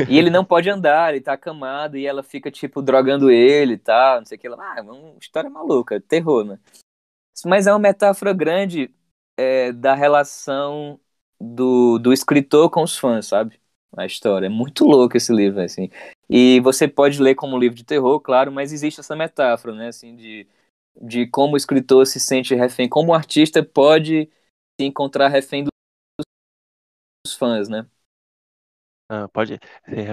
E 0.08 0.18
ele 0.18 0.30
não 0.30 0.44
pode 0.44 0.68
andar, 0.68 1.12
ele 1.12 1.20
tá 1.22 1.32
acamado 1.34 1.96
e 1.96 2.06
ela 2.06 2.22
fica, 2.22 2.50
tipo, 2.50 2.82
drogando 2.82 3.30
ele 3.30 3.74
e 3.74 3.78
tal, 3.78 4.18
não 4.18 4.24
sei 4.26 4.36
o 4.36 4.40
que. 4.40 4.46
Ela, 4.46 4.56
ah, 4.60 4.74
é 4.78 4.82
uma 4.82 5.16
história 5.20 5.48
maluca, 5.50 6.00
terror, 6.00 6.44
né? 6.44 6.58
Mas 7.44 7.66
é 7.66 7.72
uma 7.72 7.78
metáfora 7.78 8.32
grande 8.32 8.90
é, 9.36 9.72
da 9.72 9.94
relação 9.94 10.98
do, 11.40 11.98
do 11.98 12.12
escritor 12.12 12.70
com 12.70 12.82
os 12.82 12.96
fãs, 12.96 13.26
sabe? 13.26 13.60
A 13.96 14.06
história. 14.06 14.46
É 14.46 14.48
muito 14.50 14.84
louco 14.84 15.16
esse 15.16 15.32
livro, 15.32 15.60
assim. 15.60 15.90
E 16.28 16.60
você 16.60 16.88
pode 16.88 17.20
ler 17.20 17.34
como 17.34 17.56
um 17.56 17.58
livro 17.58 17.76
de 17.76 17.84
terror, 17.84 18.20
claro, 18.20 18.50
mas 18.50 18.72
existe 18.72 19.00
essa 19.00 19.14
metáfora, 19.16 19.74
né? 19.74 19.88
Assim, 19.88 20.16
de, 20.16 20.46
de 21.00 21.26
como 21.26 21.54
o 21.54 21.56
escritor 21.56 22.06
se 22.06 22.20
sente 22.20 22.54
refém, 22.54 22.88
como 22.88 23.12
o 23.12 23.14
artista 23.14 23.62
pode 23.62 24.30
se 24.80 24.86
encontrar 24.86 25.28
refém 25.28 25.64
dos 25.64 27.34
fãs, 27.34 27.68
né? 27.68 27.86
Ah, 29.08 29.28
pode. 29.28 29.58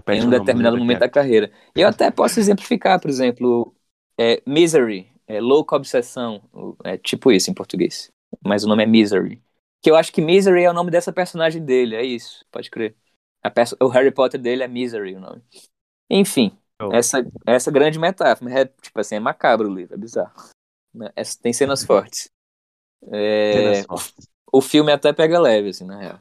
Em 0.10 0.22
um 0.26 0.30
determinado 0.30 0.78
momento 0.78 1.00
da 1.00 1.10
carreira. 1.10 1.52
Eu 1.76 1.88
até 1.88 2.12
posso 2.12 2.40
exemplificar, 2.40 3.00
por 3.00 3.10
exemplo, 3.10 3.74
é, 4.18 4.42
Misery, 4.46 5.12
é, 5.26 5.40
Louca 5.40 5.76
Obsessão, 5.76 6.42
é 6.84 6.98
tipo 6.98 7.32
isso 7.32 7.50
em 7.50 7.54
português, 7.54 8.12
mas 8.44 8.64
o 8.64 8.68
nome 8.68 8.84
é 8.84 8.86
Misery. 8.86 9.42
Que 9.82 9.90
eu 9.90 9.96
acho 9.96 10.12
que 10.12 10.22
Misery 10.22 10.64
é 10.64 10.70
o 10.70 10.74
nome 10.74 10.92
dessa 10.92 11.12
personagem 11.12 11.64
dele, 11.64 11.96
é 11.96 12.04
isso, 12.04 12.46
pode 12.52 12.70
crer. 12.70 12.96
A 13.42 13.50
perso- 13.50 13.78
o 13.82 13.88
Harry 13.88 14.12
Potter 14.12 14.40
dele 14.40 14.62
é 14.62 14.68
Misery 14.68 15.16
o 15.16 15.20
nome. 15.20 15.42
Enfim, 16.10 16.56
Show. 16.80 16.94
essa, 16.94 17.26
essa 17.48 17.72
grande 17.72 17.98
metáfora, 17.98 18.62
é, 18.62 18.66
tipo 18.66 19.00
assim, 19.00 19.16
é 19.16 19.20
macabro 19.20 19.70
o 19.70 19.74
livro, 19.74 19.96
é 19.96 19.98
bizarro. 19.98 20.34
Né? 20.94 21.12
É- 21.16 21.24
tem 21.42 21.54
cenas 21.54 21.84
fortes. 21.84 22.30
É, 23.12 23.54
Cenas 23.54 23.86
fortes. 23.86 24.30
o 24.52 24.62
filme 24.62 24.92
até 24.92 25.12
pega 25.14 25.39
leve, 25.39 25.70
assim, 25.70 25.86
na 25.86 25.98
real. 25.98 26.20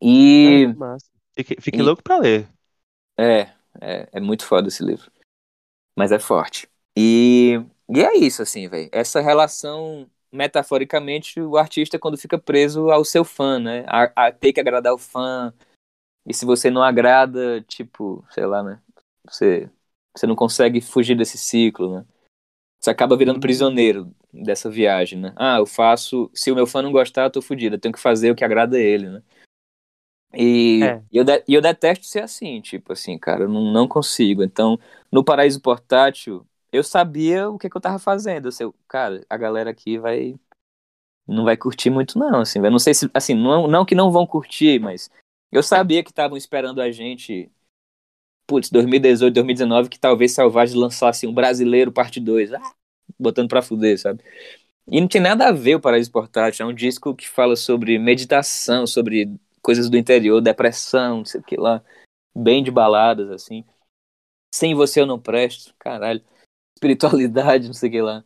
E... 0.00 0.66
Ah. 0.80 0.96
Fique, 1.34 1.56
fique 1.60 1.78
e- 1.78 1.82
louco 1.82 2.02
pra 2.02 2.18
ler. 2.18 2.48
É, 3.18 3.40
é, 3.80 4.08
é 4.12 4.20
muito 4.20 4.44
foda 4.44 4.68
esse 4.68 4.82
livro. 4.84 5.10
Mas 5.96 6.12
é 6.12 6.18
forte. 6.18 6.68
E, 6.96 7.60
e 7.88 8.00
é 8.02 8.16
isso, 8.16 8.42
assim, 8.42 8.68
velho. 8.68 8.88
Essa 8.92 9.20
relação, 9.20 10.08
metaforicamente, 10.32 11.40
o 11.40 11.56
artista 11.56 11.98
quando 11.98 12.18
fica 12.18 12.38
preso 12.38 12.90
ao 12.90 13.04
seu 13.04 13.24
fã, 13.24 13.58
né? 13.58 13.84
A, 13.88 14.28
a 14.28 14.32
ter 14.32 14.52
que 14.52 14.60
agradar 14.60 14.92
o 14.94 14.98
fã. 14.98 15.52
E 16.26 16.34
se 16.34 16.44
você 16.44 16.70
não 16.70 16.82
agrada, 16.82 17.62
tipo, 17.62 18.24
sei 18.30 18.46
lá, 18.46 18.62
né? 18.62 18.80
Você, 19.28 19.70
você 20.16 20.26
não 20.26 20.36
consegue 20.36 20.80
fugir 20.80 21.16
desse 21.16 21.38
ciclo, 21.38 21.98
né? 22.00 22.06
Você 22.82 22.90
acaba 22.90 23.16
virando 23.16 23.38
prisioneiro 23.38 24.12
dessa 24.32 24.68
viagem, 24.68 25.16
né? 25.16 25.32
Ah, 25.36 25.58
eu 25.58 25.66
faço. 25.66 26.28
Se 26.34 26.50
o 26.50 26.54
meu 26.56 26.66
fã 26.66 26.82
não 26.82 26.90
gostar, 26.90 27.22
eu 27.24 27.30
tô 27.30 27.40
fudido. 27.40 27.76
Eu 27.76 27.80
tenho 27.80 27.94
que 27.94 28.00
fazer 28.00 28.32
o 28.32 28.34
que 28.34 28.44
agrada 28.44 28.76
ele, 28.76 29.08
né? 29.08 29.22
E 30.34 30.82
É. 30.82 31.02
eu, 31.12 31.22
de- 31.22 31.44
eu 31.46 31.60
detesto 31.60 32.06
ser 32.06 32.24
assim, 32.24 32.60
tipo 32.60 32.92
assim, 32.92 33.16
cara, 33.16 33.44
eu 33.44 33.48
não, 33.48 33.70
não 33.72 33.86
consigo. 33.86 34.42
Então, 34.42 34.80
no 35.12 35.22
Paraíso 35.22 35.60
Portátil, 35.60 36.44
eu 36.72 36.82
sabia 36.82 37.48
o 37.48 37.56
que, 37.56 37.70
que 37.70 37.76
eu 37.76 37.80
tava 37.80 38.00
fazendo. 38.00 38.48
Eu 38.48 38.52
sei, 38.52 38.68
cara, 38.88 39.24
a 39.30 39.36
galera 39.36 39.70
aqui 39.70 39.96
vai. 39.96 40.34
Não 41.24 41.44
vai 41.44 41.56
curtir 41.56 41.88
muito, 41.88 42.18
não, 42.18 42.40
assim, 42.40 42.60
velho. 42.60 42.72
Não 42.72 42.80
sei 42.80 42.94
se. 42.94 43.08
Assim, 43.14 43.34
não, 43.34 43.68
não 43.68 43.84
que 43.84 43.94
não 43.94 44.10
vão 44.10 44.26
curtir, 44.26 44.80
mas 44.80 45.08
eu 45.52 45.62
sabia 45.62 46.02
que 46.02 46.10
estavam 46.10 46.36
esperando 46.36 46.80
a 46.80 46.90
gente. 46.90 47.48
Putz, 48.46 48.70
2018, 48.70 49.34
2019, 49.34 49.88
que 49.88 49.98
talvez 49.98 50.32
Selvagem 50.32 50.76
lançasse 50.76 51.26
um 51.26 51.32
brasileiro 51.32 51.92
parte 51.92 52.20
2. 52.20 52.52
Ah, 52.52 52.72
botando 53.18 53.48
pra 53.48 53.62
fuder, 53.62 53.98
sabe? 53.98 54.22
E 54.86 55.00
não 55.00 55.08
tem 55.08 55.20
nada 55.20 55.48
a 55.48 55.52
ver 55.52 55.76
o 55.76 55.80
Paraíso 55.80 56.10
Portátil. 56.10 56.66
É 56.66 56.68
um 56.68 56.74
disco 56.74 57.14
que 57.14 57.28
fala 57.28 57.56
sobre 57.56 57.98
meditação, 57.98 58.86
sobre 58.86 59.32
coisas 59.62 59.88
do 59.88 59.96
interior, 59.96 60.40
depressão, 60.40 61.18
não 61.18 61.24
sei 61.24 61.40
o 61.40 61.44
que 61.44 61.56
lá. 61.56 61.82
Bem 62.34 62.62
de 62.62 62.70
baladas, 62.70 63.30
assim. 63.30 63.64
Sem 64.54 64.74
você 64.74 65.00
eu 65.00 65.06
não 65.06 65.20
presto, 65.20 65.74
caralho. 65.78 66.22
Espiritualidade, 66.76 67.68
não 67.68 67.74
sei 67.74 67.88
o 67.88 67.92
que 67.92 68.02
lá. 68.02 68.24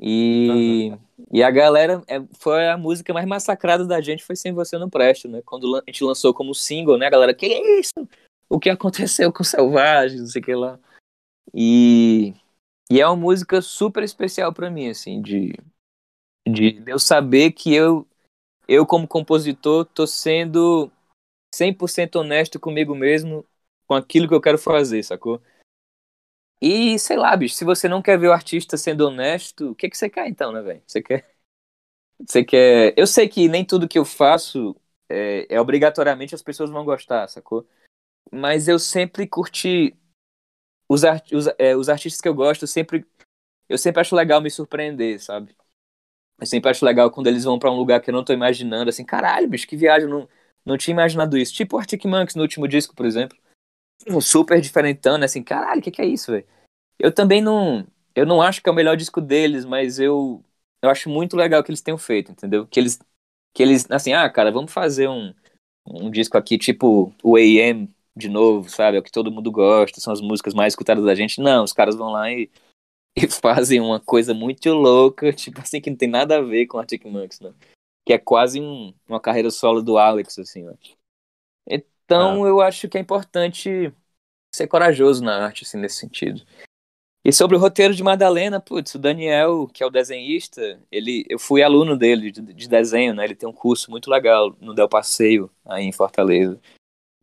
E, 0.00 0.92
e 1.32 1.42
a 1.42 1.50
galera, 1.50 2.00
é, 2.06 2.22
foi 2.38 2.68
a 2.68 2.78
música 2.78 3.12
mais 3.12 3.26
massacrada 3.26 3.84
da 3.84 4.00
gente, 4.00 4.22
foi 4.22 4.36
Sem 4.36 4.52
Você 4.52 4.76
Eu 4.76 4.80
Não 4.80 4.88
Presto, 4.88 5.28
né? 5.28 5.42
Quando 5.44 5.76
a 5.76 5.82
gente 5.88 6.04
lançou 6.04 6.32
como 6.32 6.54
single, 6.54 6.96
né? 6.96 7.06
A 7.06 7.10
galera, 7.10 7.34
que 7.34 7.46
é 7.46 7.80
isso? 7.80 8.08
O 8.48 8.58
que 8.58 8.70
aconteceu 8.70 9.32
com 9.32 9.44
Selvagem, 9.44 10.20
não 10.20 10.26
sei 10.26 10.40
o 10.40 10.44
que 10.44 10.54
lá. 10.54 10.78
E, 11.54 12.34
e 12.90 13.00
é 13.00 13.06
uma 13.06 13.16
música 13.16 13.60
super 13.60 14.02
especial 14.02 14.52
pra 14.52 14.70
mim, 14.70 14.88
assim, 14.88 15.20
de, 15.20 15.54
de 16.48 16.82
eu 16.86 16.98
saber 16.98 17.52
que 17.52 17.74
eu, 17.74 18.06
eu 18.66 18.86
como 18.86 19.08
compositor, 19.08 19.84
tô 19.86 20.06
sendo 20.06 20.90
100% 21.54 22.16
honesto 22.16 22.60
comigo 22.60 22.94
mesmo, 22.94 23.44
com 23.86 23.94
aquilo 23.94 24.28
que 24.28 24.34
eu 24.34 24.40
quero 24.40 24.58
fazer, 24.58 25.02
sacou? 25.02 25.40
E 26.60 26.98
sei 26.98 27.16
lá, 27.16 27.36
bicho, 27.36 27.54
se 27.54 27.64
você 27.64 27.88
não 27.88 28.02
quer 28.02 28.18
ver 28.18 28.28
o 28.28 28.32
artista 28.32 28.76
sendo 28.76 29.06
honesto, 29.06 29.70
o 29.70 29.74
que, 29.74 29.88
que 29.88 29.96
você 29.96 30.10
quer 30.10 30.26
então, 30.26 30.52
né, 30.52 30.60
velho? 30.60 30.82
Você 30.86 31.00
quer. 31.00 31.30
Você 32.26 32.44
quer. 32.44 32.94
Eu 32.96 33.06
sei 33.06 33.28
que 33.28 33.48
nem 33.48 33.64
tudo 33.64 33.88
que 33.88 33.98
eu 33.98 34.04
faço 34.04 34.76
é, 35.08 35.46
é 35.48 35.60
obrigatoriamente 35.60 36.34
as 36.34 36.42
pessoas 36.42 36.70
vão 36.70 36.84
gostar, 36.84 37.28
sacou? 37.28 37.66
Mas 38.32 38.68
eu 38.68 38.78
sempre 38.78 39.26
curti 39.26 39.96
os, 40.88 41.04
art... 41.04 41.32
os, 41.32 41.46
é, 41.58 41.76
os 41.76 41.88
artistas 41.88 42.20
que 42.20 42.28
eu 42.28 42.34
gosto, 42.34 42.62
eu 42.62 42.68
sempre 42.68 43.06
eu 43.68 43.76
sempre 43.76 44.00
acho 44.00 44.16
legal 44.16 44.40
me 44.40 44.50
surpreender, 44.50 45.20
sabe? 45.22 45.54
Eu 46.40 46.46
sempre 46.46 46.70
acho 46.70 46.84
legal 46.84 47.10
quando 47.10 47.26
eles 47.26 47.44
vão 47.44 47.58
para 47.58 47.70
um 47.70 47.76
lugar 47.76 48.00
que 48.00 48.10
eu 48.10 48.14
não 48.14 48.24
tô 48.24 48.32
imaginando, 48.32 48.88
assim, 48.88 49.04
caralho, 49.04 49.48
bicho, 49.48 49.66
que 49.66 49.76
viagem, 49.76 50.08
não, 50.08 50.28
não 50.64 50.78
tinha 50.78 50.92
imaginado 50.94 51.36
isso. 51.36 51.52
Tipo 51.52 51.76
o 51.76 51.78
Arctic 51.78 52.04
Monkeys 52.04 52.34
no 52.34 52.42
último 52.42 52.66
disco, 52.66 52.94
por 52.94 53.04
exemplo. 53.04 53.36
Um 54.08 54.20
super 54.20 54.60
diferentão, 54.60 55.18
né? 55.18 55.26
Assim, 55.26 55.42
caralho, 55.42 55.80
o 55.80 55.82
que, 55.82 55.90
que 55.90 56.00
é 56.00 56.06
isso, 56.06 56.32
velho? 56.32 56.46
Eu 56.98 57.12
também 57.12 57.42
não. 57.42 57.86
Eu 58.14 58.24
não 58.24 58.40
acho 58.40 58.62
que 58.62 58.68
é 58.68 58.72
o 58.72 58.74
melhor 58.74 58.96
disco 58.96 59.20
deles, 59.20 59.64
mas 59.64 59.98
eu. 59.98 60.42
Eu 60.80 60.88
acho 60.88 61.10
muito 61.10 61.36
legal 61.36 61.62
que 61.62 61.70
eles 61.70 61.82
tenham 61.82 61.98
feito, 61.98 62.30
entendeu? 62.30 62.66
Que 62.66 62.80
eles. 62.80 62.98
Que 63.52 63.62
eles. 63.62 63.90
Assim, 63.90 64.12
ah, 64.12 64.28
cara, 64.30 64.52
vamos 64.52 64.72
fazer 64.72 65.08
um. 65.08 65.34
Um 65.86 66.10
disco 66.10 66.36
aqui, 66.36 66.58
tipo 66.58 67.12
o 67.22 67.36
AM 67.36 67.88
de 68.18 68.28
novo, 68.28 68.68
sabe? 68.68 68.96
É 68.96 69.00
o 69.00 69.02
que 69.02 69.12
todo 69.12 69.30
mundo 69.30 69.50
gosta, 69.50 70.00
são 70.00 70.12
as 70.12 70.20
músicas 70.20 70.52
mais 70.52 70.72
escutadas 70.72 71.04
da 71.04 71.14
gente. 71.14 71.40
Não, 71.40 71.64
os 71.64 71.72
caras 71.72 71.94
vão 71.94 72.10
lá 72.10 72.30
e, 72.30 72.50
e 73.16 73.26
fazem 73.28 73.80
uma 73.80 74.00
coisa 74.00 74.34
muito 74.34 74.68
louca, 74.70 75.32
tipo 75.32 75.60
assim, 75.60 75.80
que 75.80 75.90
não 75.90 75.96
tem 75.96 76.08
nada 76.08 76.38
a 76.38 76.42
ver 76.42 76.66
com 76.66 76.78
Arctic 76.78 77.04
Monkeys, 77.04 77.40
né? 77.40 77.54
Que 78.04 78.14
é 78.14 78.18
quase 78.18 78.60
um, 78.60 78.92
uma 79.08 79.20
carreira 79.20 79.50
solo 79.50 79.82
do 79.82 79.96
Alex, 79.96 80.38
assim, 80.38 80.64
né? 80.64 80.74
Então 81.66 82.44
ah. 82.44 82.48
eu 82.48 82.60
acho 82.60 82.88
que 82.88 82.96
é 82.96 83.00
importante 83.00 83.92
ser 84.54 84.66
corajoso 84.66 85.22
na 85.22 85.44
arte, 85.44 85.64
assim, 85.64 85.78
nesse 85.78 85.96
sentido. 85.96 86.42
E 87.22 87.32
sobre 87.32 87.56
o 87.56 87.60
roteiro 87.60 87.94
de 87.94 88.02
Madalena, 88.02 88.58
putz, 88.58 88.94
o 88.94 88.98
Daniel, 88.98 89.68
que 89.68 89.82
é 89.82 89.86
o 89.86 89.90
desenhista, 89.90 90.80
ele, 90.90 91.26
eu 91.28 91.38
fui 91.38 91.62
aluno 91.62 91.98
dele 91.98 92.30
de, 92.32 92.40
de 92.40 92.68
desenho, 92.68 93.14
né? 93.14 93.24
Ele 93.24 93.34
tem 93.34 93.46
um 93.46 93.52
curso 93.52 93.90
muito 93.90 94.08
legal 94.08 94.56
no 94.58 94.72
Del 94.72 94.88
Passeio, 94.88 95.50
aí 95.66 95.84
em 95.84 95.92
Fortaleza 95.92 96.58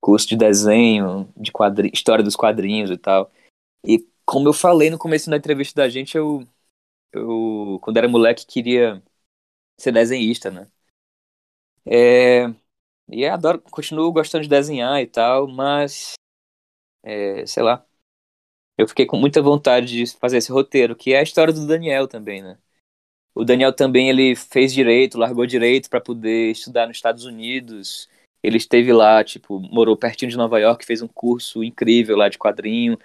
curso 0.05 0.27
de 0.27 0.37
desenho, 0.37 1.27
de 1.35 1.51
quadri... 1.51 1.89
história 1.91 2.23
dos 2.23 2.35
quadrinhos 2.35 2.91
e 2.91 2.97
tal. 2.97 3.31
E 3.83 4.07
como 4.23 4.47
eu 4.47 4.53
falei 4.53 4.91
no 4.91 4.99
começo 4.99 5.31
da 5.31 5.37
entrevista 5.37 5.81
da 5.81 5.89
gente, 5.89 6.15
eu, 6.15 6.47
eu 7.11 7.79
quando 7.81 7.97
era 7.97 8.07
moleque, 8.07 8.45
queria 8.45 9.03
ser 9.79 9.91
desenhista, 9.93 10.51
né? 10.51 10.71
É, 11.87 12.45
e 13.09 13.25
adoro, 13.25 13.61
continuo 13.71 14.11
gostando 14.11 14.43
de 14.43 14.49
desenhar 14.49 15.01
e 15.01 15.07
tal, 15.07 15.47
mas 15.47 16.13
é, 17.03 17.45
sei 17.47 17.63
lá. 17.63 17.85
Eu 18.77 18.87
fiquei 18.87 19.05
com 19.05 19.17
muita 19.17 19.41
vontade 19.41 19.87
de 19.87 20.05
fazer 20.17 20.37
esse 20.37 20.51
roteiro, 20.51 20.95
que 20.95 21.13
é 21.13 21.19
a 21.19 21.23
história 21.23 21.53
do 21.53 21.65
Daniel 21.67 22.07
também, 22.07 22.43
né? 22.43 22.59
O 23.33 23.45
Daniel 23.45 23.73
também 23.73 24.09
ele 24.09 24.35
fez 24.35 24.73
direito, 24.73 25.17
largou 25.17 25.45
direito 25.47 25.89
para 25.89 26.01
poder 26.01 26.51
estudar 26.51 26.87
nos 26.87 26.97
Estados 26.97 27.25
Unidos 27.25 28.09
ele 28.45 28.57
esteve 28.57 28.93
lá, 28.93 29.23
tipo, 29.23 29.59
morou 29.59 29.97
pertinho 29.97 30.29
de 30.29 30.37
Nova 30.37 30.59
York, 30.59 30.85
fez 30.85 31.01
um 31.01 31.07
curso 31.07 31.63
incrível 31.63 32.15
lá 32.15 32.29
de 32.29 32.37
quadrinho, 32.37 32.95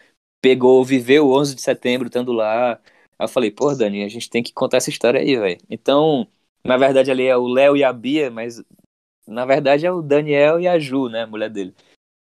pegou, 0.42 0.84
viveu 0.84 1.26
o 1.26 1.34
11 1.34 1.54
de 1.54 1.62
setembro 1.62 2.08
estando 2.08 2.30
lá. 2.30 2.74
Aí 3.18 3.24
eu 3.24 3.28
falei, 3.28 3.50
pô, 3.50 3.74
Dani, 3.74 4.04
a 4.04 4.08
gente 4.08 4.28
tem 4.28 4.42
que 4.42 4.52
contar 4.52 4.76
essa 4.76 4.90
história 4.90 5.18
aí, 5.18 5.36
velho. 5.36 5.58
Então, 5.70 6.28
na 6.62 6.76
verdade 6.76 7.10
ali 7.10 7.24
é 7.24 7.34
o 7.34 7.48
Léo 7.48 7.74
e 7.74 7.82
a 7.82 7.90
Bia, 7.90 8.30
mas 8.30 8.62
na 9.26 9.46
verdade 9.46 9.86
é 9.86 9.90
o 9.90 10.02
Daniel 10.02 10.60
e 10.60 10.68
a 10.68 10.78
Ju, 10.78 11.08
né, 11.08 11.22
a 11.22 11.26
mulher 11.26 11.48
dele. 11.48 11.74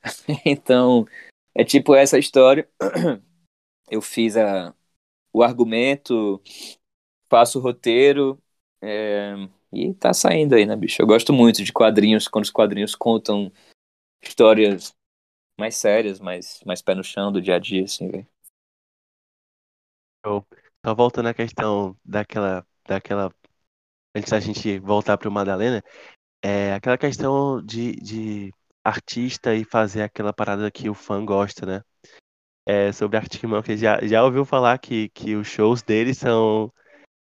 então, 0.45 1.07
é 1.55 1.63
tipo 1.63 1.95
essa 1.95 2.19
história. 2.19 2.69
Eu 3.89 4.01
fiz 4.01 4.37
a, 4.37 4.75
o 5.33 5.41
argumento, 5.41 6.39
faço 7.29 7.57
o 7.57 7.61
roteiro, 7.61 8.37
é, 8.79 9.33
e 9.77 9.93
tá 9.93 10.13
saindo 10.13 10.55
aí, 10.55 10.65
né, 10.65 10.75
bicho? 10.75 11.01
Eu 11.01 11.07
gosto 11.07 11.31
muito 11.31 11.63
de 11.63 11.71
quadrinhos, 11.71 12.27
quando 12.27 12.45
os 12.45 12.51
quadrinhos 12.51 12.95
contam 12.95 13.51
histórias 14.21 14.95
mais 15.59 15.75
sérias, 15.75 16.19
mais, 16.19 16.61
mais 16.65 16.81
pé 16.81 16.95
no 16.95 17.03
chão 17.03 17.31
do 17.31 17.41
dia 17.41 17.55
a 17.55 17.59
dia, 17.59 17.83
assim, 17.83 18.09
velho. 18.09 18.27
Só 20.85 20.95
voltando 20.95 21.27
à 21.27 21.33
questão 21.33 21.97
daquela, 22.03 22.65
daquela. 22.87 23.31
Antes 24.15 24.31
da 24.31 24.39
gente 24.39 24.79
voltar 24.79 25.17
pro 25.17 25.31
Madalena, 25.31 25.83
é 26.41 26.73
aquela 26.73 26.97
questão 26.97 27.61
de, 27.63 27.93
de 27.93 28.53
artista 28.83 29.55
e 29.55 29.63
fazer 29.63 30.03
aquela 30.03 30.33
parada 30.33 30.71
que 30.71 30.89
o 30.89 30.93
fã 30.93 31.23
gosta, 31.25 31.65
né? 31.65 31.81
É, 32.65 32.91
sobre 32.91 33.17
Arctic 33.17 33.43
Monkeys, 33.43 33.79
já, 33.79 33.99
já 34.05 34.23
ouviu 34.23 34.45
falar 34.45 34.77
que, 34.79 35.09
que 35.09 35.35
os 35.35 35.47
shows 35.47 35.81
deles 35.81 36.17
são 36.17 36.71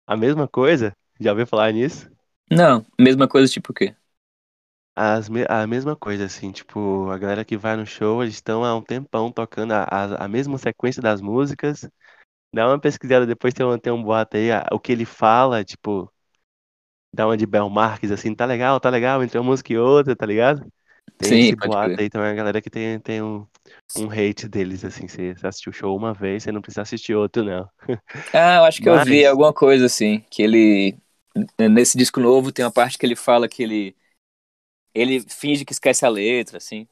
a 0.06 0.16
mesma 0.16 0.48
coisa? 0.48 0.96
Já 1.20 1.32
ouviu 1.32 1.46
falar 1.46 1.72
nisso? 1.72 2.10
Não, 2.50 2.84
mesma 2.98 3.26
coisa 3.28 3.50
tipo 3.52 3.72
o 3.72 3.74
quê? 3.74 3.94
As 4.96 5.28
me- 5.28 5.46
a 5.48 5.66
mesma 5.66 5.94
coisa, 5.96 6.24
assim, 6.24 6.50
tipo, 6.50 7.08
a 7.10 7.16
galera 7.18 7.44
que 7.44 7.56
vai 7.56 7.76
no 7.76 7.86
show, 7.86 8.20
eles 8.22 8.34
estão 8.34 8.64
há 8.64 8.74
um 8.76 8.82
tempão 8.82 9.30
tocando 9.30 9.72
a, 9.72 9.84
a, 9.84 10.24
a 10.24 10.28
mesma 10.28 10.58
sequência 10.58 11.00
das 11.00 11.20
músicas. 11.20 11.88
Dá 12.54 12.68
uma 12.68 12.80
pesquisada 12.80 13.26
depois, 13.26 13.54
tem 13.54 13.66
um, 13.66 13.78
tem 13.78 13.92
um 13.92 14.02
boato 14.02 14.36
aí, 14.38 14.52
a- 14.52 14.66
o 14.72 14.80
que 14.80 14.92
ele 14.92 15.04
fala, 15.06 15.64
tipo, 15.64 16.12
dá 17.12 17.26
uma 17.26 17.36
de 17.36 17.46
Bel 17.46 17.68
Marques, 17.70 18.10
assim, 18.10 18.34
tá 18.34 18.44
legal, 18.46 18.78
tá 18.80 18.90
legal, 18.90 19.22
entre 19.22 19.38
uma 19.38 19.44
música 19.50 19.72
e 19.72 19.78
outra, 19.78 20.14
tá 20.16 20.26
ligado? 20.26 20.66
Tem 21.18 21.32
Sim, 21.32 21.52
esse 21.52 21.56
pode 21.56 21.76
boato 21.76 21.78
crer. 21.78 22.00
aí, 22.00 22.06
então 22.06 22.22
é 22.22 22.30
a 22.30 22.34
galera 22.34 22.62
que 22.62 22.70
tem, 22.70 23.00
tem 23.00 23.22
um, 23.22 23.46
um 23.94 24.10
hate 24.10 24.48
deles, 24.48 24.84
assim, 24.84 25.08
você, 25.08 25.34
assistiu 25.44 25.70
o 25.70 25.74
show 25.74 25.96
uma 25.96 26.14
vez, 26.14 26.42
você 26.44 26.52
não 26.52 26.60
precisa 26.62 26.82
assistir 26.82 27.14
outro, 27.14 27.44
não. 27.44 27.68
Ah, 28.32 28.56
eu 28.56 28.64
acho 28.64 28.80
que 28.80 28.88
eu 28.88 28.98
vi 28.98 29.24
Mas, 29.24 29.26
alguma 29.26 29.52
coisa 29.52 29.86
assim, 29.86 30.20
que 30.30 30.42
ele 30.42 30.96
nesse 31.58 31.96
disco 31.98 32.20
novo 32.20 32.52
tem 32.52 32.64
uma 32.64 32.72
parte 32.72 32.98
que 32.98 33.06
ele 33.06 33.16
fala 33.16 33.48
que 33.48 33.62
ele 33.62 33.96
ele 34.94 35.20
finge 35.20 35.64
que 35.64 35.72
esquece 35.72 36.04
a 36.04 36.08
letra, 36.08 36.58
assim. 36.58 36.86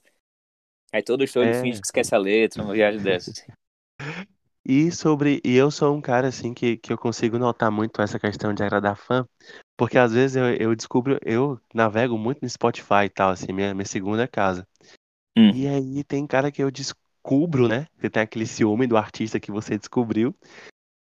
Aí 0.93 1.03
todo 1.03 1.27
show 1.27 1.43
ele 1.43 1.55
finge 1.55 1.79
é, 1.79 1.81
que 1.81 1.87
esquece 1.87 2.15
a 2.15 2.19
letra, 2.19 2.63
uma 2.63 2.73
viagem 2.75 3.01
dessa. 3.03 3.31
Assim. 3.31 3.53
E 4.69 4.91
sobre. 4.91 5.41
E 5.45 5.55
eu 5.55 5.71
sou 5.71 5.95
um 5.95 6.01
cara 6.01 6.27
assim 6.27 6.53
que, 6.53 6.77
que 6.77 6.93
eu 6.93 6.99
consigo 6.99 7.39
notar 7.39 7.71
muito 7.71 8.03
essa 8.03 8.19
questão 8.19 8.53
de 8.53 8.65
agradar 8.65 8.97
fã, 8.97 9.25
porque 9.77 9.97
às 9.97 10.13
vezes 10.13 10.37
eu, 10.37 10.45
eu 10.57 10.75
descubro, 10.75 11.21
eu 11.25 11.61
navego 11.73 12.19
muito 12.19 12.41
no 12.43 12.49
Spotify 12.49 13.05
e 13.05 13.09
tal, 13.09 13.31
assim, 13.31 13.53
minha, 13.53 13.73
minha 13.73 13.87
segunda 13.87 14.27
casa. 14.27 14.67
Hum, 15.37 15.53
E 15.55 15.69
aí 15.69 16.03
tem 16.03 16.27
cara 16.27 16.51
que 16.51 16.63
eu 16.63 16.71
descubro, 16.71 17.69
né? 17.69 17.87
Você 17.97 18.11
tem 18.11 18.23
aquele 18.23 18.47
ciúme 18.47 18.89
do 18.89 18.97
artista 18.97 19.39
que 19.39 19.53
você 19.53 19.79
descobriu, 19.79 20.35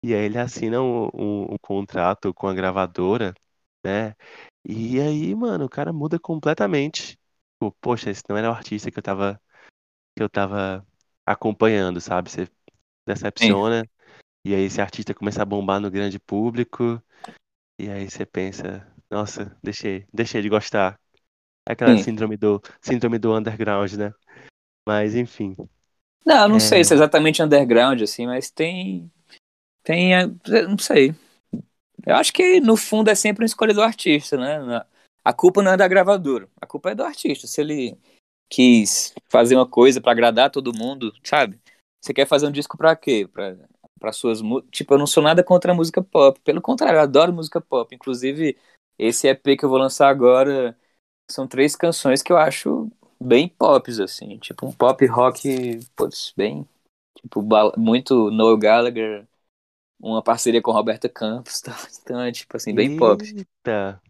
e 0.02 0.14
aí 0.14 0.24
ele 0.24 0.38
assina 0.38 0.80
um, 0.82 1.06
um, 1.14 1.54
um 1.54 1.58
contrato 1.60 2.32
com 2.34 2.46
a 2.48 2.54
gravadora, 2.54 3.34
né? 3.84 4.14
E 4.64 5.00
aí, 5.00 5.34
mano, 5.34 5.64
o 5.66 5.68
cara 5.68 5.92
muda 5.92 6.18
completamente. 6.18 7.18
Tipo, 7.54 7.72
poxa, 7.80 8.10
esse 8.10 8.22
não 8.28 8.36
era 8.36 8.50
o 8.50 8.54
artista 8.54 8.90
que 8.90 8.98
eu 8.98 9.02
tava, 9.02 9.40
que 10.16 10.22
eu 10.22 10.28
tava 10.30 10.86
acompanhando, 11.26 12.00
sabe? 12.00 12.30
Você 12.30 12.48
sim, 13.36 13.56
decepciona. 13.56 13.88
E 14.44 14.54
aí 14.54 14.62
esse 14.64 14.80
artista 14.80 15.14
começa 15.14 15.42
a 15.42 15.46
bombar 15.46 15.80
no 15.80 15.90
grande 15.90 16.18
público, 16.20 17.02
e 17.78 17.88
aí 17.90 18.10
você 18.10 18.26
pensa, 18.26 18.86
nossa, 19.10 19.56
deixei, 19.62 20.06
deixei 20.12 20.42
de 20.42 20.48
gostar. 20.48 21.00
Aquela 21.66 21.96
sim. 21.96 21.98
síndrome 21.98 22.36
do, 22.36 22.60
síndrome 22.82 23.18
do 23.18 23.34
underground, 23.36 23.92
né? 23.94 24.12
Mas 24.86 25.14
enfim. 25.16 25.56
Não, 26.24 26.42
eu 26.42 26.48
não 26.48 26.60
sei 26.60 26.84
se 26.84 26.92
é 26.92 26.96
É, 26.96 26.96
exatamente 26.96 27.42
underground, 27.42 28.00
assim, 28.02 28.26
mas 28.26 28.50
tem. 28.50 29.10
Tem. 29.82 30.14
é, 30.14 30.26
Não 30.68 30.78
sei. 30.78 31.14
Eu 32.06 32.16
acho 32.16 32.32
que 32.32 32.60
no 32.60 32.76
fundo 32.76 33.10
é 33.10 33.14
sempre 33.14 33.42
uma 33.42 33.46
escolha 33.46 33.74
do 33.74 33.82
artista, 33.82 34.36
né? 34.36 34.84
A 35.24 35.32
culpa 35.32 35.62
não 35.62 35.72
é 35.72 35.76
da 35.76 35.86
gravadora, 35.86 36.48
a 36.60 36.66
culpa 36.66 36.90
é 36.90 36.94
do 36.94 37.04
artista. 37.04 37.46
Se 37.46 37.60
ele 37.60 37.98
quis 38.50 39.14
fazer 39.28 39.54
uma 39.54 39.66
coisa 39.66 40.00
pra 40.00 40.12
agradar 40.12 40.50
todo 40.50 40.76
mundo, 40.76 41.12
sabe? 41.22 41.60
Você 42.02 42.14
quer 42.14 42.26
fazer 42.26 42.46
um 42.46 42.52
disco 42.52 42.76
pra 42.76 42.96
quê? 42.96 43.28
Pra, 43.98 44.12
suas. 44.12 44.40
Tipo, 44.70 44.94
eu 44.94 44.98
não 44.98 45.06
sou 45.06 45.22
nada 45.22 45.44
contra 45.44 45.72
a 45.72 45.74
música 45.74 46.02
pop. 46.02 46.40
Pelo 46.40 46.60
contrário, 46.62 46.96
eu 46.96 47.02
adoro 47.02 47.32
música 47.32 47.60
pop. 47.60 47.94
Inclusive, 47.94 48.56
esse 48.98 49.28
EP 49.28 49.56
que 49.56 49.64
eu 49.64 49.68
vou 49.68 49.78
lançar 49.78 50.08
agora 50.08 50.76
são 51.30 51.46
três 51.46 51.76
canções 51.76 52.22
que 52.22 52.32
eu 52.32 52.38
acho 52.38 52.90
bem 53.22 53.46
pops, 53.46 54.00
assim. 54.00 54.38
Tipo, 54.38 54.66
um 54.66 54.72
pop 54.72 55.04
rock, 55.06 55.80
putz, 55.94 56.32
bem. 56.34 56.66
Tipo, 57.20 57.46
muito 57.76 58.30
Noel 58.30 58.56
Gallagher, 58.56 59.28
uma 60.00 60.22
parceria 60.22 60.62
com 60.62 60.72
Roberta 60.72 61.08
Campos, 61.08 61.60
tá? 61.60 61.76
Então 62.02 62.20
é 62.20 62.32
tipo 62.32 62.56
assim, 62.56 62.74
bem 62.74 62.90
pop. 62.90 63.24
eita, 63.34 64.02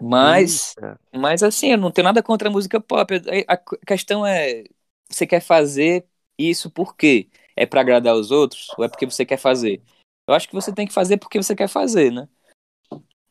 Mas, 0.00 0.76
eita. 0.76 1.00
mas 1.14 1.42
assim, 1.42 1.72
eu 1.72 1.78
não 1.78 1.90
tenho 1.90 2.04
nada 2.04 2.22
contra 2.22 2.48
a 2.48 2.52
música 2.52 2.80
pop. 2.80 3.14
A, 3.48 3.54
a 3.54 3.56
questão 3.86 4.24
é, 4.26 4.64
você 5.08 5.26
quer 5.26 5.40
fazer 5.40 6.06
isso 6.38 6.70
por 6.70 6.96
quê? 6.96 7.28
É 7.56 7.66
pra 7.66 7.80
agradar 7.80 8.14
os 8.14 8.30
outros 8.30 8.68
ou 8.78 8.84
é 8.84 8.88
porque 8.88 9.06
você 9.06 9.24
quer 9.26 9.38
fazer? 9.38 9.82
Eu 10.26 10.34
acho 10.34 10.48
que 10.48 10.54
você 10.54 10.72
tem 10.72 10.86
que 10.86 10.92
fazer 10.92 11.16
porque 11.18 11.42
você 11.42 11.54
quer 11.56 11.68
fazer, 11.68 12.12
né? 12.12 12.28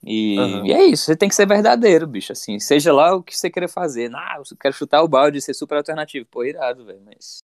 E, 0.06 0.62
Aham. 0.62 0.64
e 0.64 0.72
é 0.72 0.84
isso, 0.86 1.06
você 1.06 1.16
tem 1.18 1.28
que 1.28 1.36
ser 1.36 1.48
verdadeiro, 1.48 2.08
bicho, 2.08 2.32
assim, 2.32 2.60
seja 2.60 2.94
lá 2.94 3.16
o 3.16 3.24
que 3.24 3.36
você 3.38 3.50
queira 3.50 3.68
fazer. 3.68 4.14
Ah, 4.16 4.36
eu 4.38 4.58
quero 4.58 4.74
chutar 4.74 5.02
o 5.04 5.08
balde 5.08 5.38
e 5.40 5.42
ser 5.42 5.54
super 5.54 5.76
alternativo. 5.78 6.26
Pô, 6.28 6.44
irado, 6.46 6.86
velho, 6.86 7.02
mas 7.04 7.40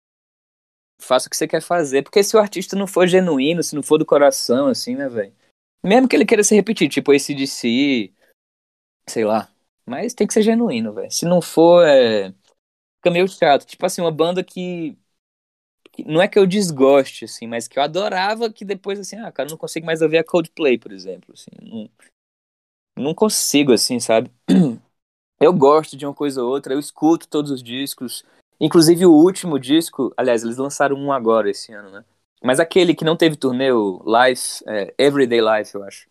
faça 1.00 1.26
o 1.26 1.30
que 1.30 1.36
você 1.36 1.48
quer 1.48 1.62
fazer, 1.62 2.02
porque 2.02 2.22
se 2.22 2.36
o 2.36 2.40
artista 2.40 2.76
não 2.76 2.86
for 2.86 3.06
genuíno, 3.06 3.62
se 3.62 3.74
não 3.74 3.82
for 3.82 3.98
do 3.98 4.06
coração, 4.06 4.68
assim, 4.68 4.94
né, 4.94 5.08
velho? 5.08 5.34
Mesmo 5.82 6.08
que 6.08 6.14
ele 6.14 6.26
queira 6.26 6.44
se 6.44 6.54
repetir, 6.54 6.88
tipo 6.88 7.12
esse 7.12 7.34
DC, 7.34 8.12
sei 9.08 9.24
lá. 9.24 9.50
Mas 9.86 10.14
tem 10.14 10.26
que 10.26 10.34
ser 10.34 10.42
genuíno, 10.42 10.92
velho. 10.92 11.10
Se 11.10 11.24
não 11.24 11.40
for, 11.40 11.84
é... 11.86 12.30
fica 12.96 13.10
meio 13.10 13.26
chato. 13.26 13.66
Tipo 13.66 13.86
assim, 13.86 14.00
uma 14.00 14.12
banda 14.12 14.44
que... 14.44 14.96
Não 16.06 16.22
é 16.22 16.28
que 16.28 16.38
eu 16.38 16.46
desgoste, 16.46 17.24
assim, 17.24 17.46
mas 17.46 17.66
que 17.66 17.78
eu 17.78 17.82
adorava 17.82 18.50
que 18.52 18.64
depois, 18.64 18.98
assim, 19.00 19.16
ah, 19.16 19.32
cara, 19.32 19.48
não 19.48 19.56
consigo 19.56 19.84
mais 19.84 20.00
ouvir 20.00 20.18
a 20.18 20.24
Coldplay, 20.24 20.78
por 20.78 20.92
exemplo. 20.92 21.34
Assim, 21.34 21.50
não, 21.60 21.90
não 22.96 23.14
consigo, 23.14 23.72
assim, 23.72 23.98
sabe? 23.98 24.30
Eu 25.40 25.54
gosto 25.54 25.96
de 25.96 26.04
uma 26.04 26.14
coisa 26.14 26.42
ou 26.44 26.50
outra, 26.50 26.74
eu 26.74 26.78
escuto 26.78 27.26
todos 27.26 27.50
os 27.50 27.62
discos. 27.62 28.22
Inclusive 28.60 29.06
o 29.06 29.12
último 29.12 29.58
disco, 29.58 30.12
aliás, 30.16 30.42
eles 30.42 30.58
lançaram 30.58 30.96
um 30.96 31.12
agora 31.12 31.50
esse 31.50 31.72
ano, 31.72 31.90
né? 31.90 32.04
Mas 32.42 32.60
aquele 32.60 32.94
que 32.94 33.04
não 33.04 33.16
teve 33.16 33.36
turnê, 33.36 33.72
o 33.72 34.02
Life, 34.04 34.62
é, 34.66 34.94
Everyday 34.98 35.40
Life, 35.40 35.74
eu 35.74 35.82
acho. 35.82 36.08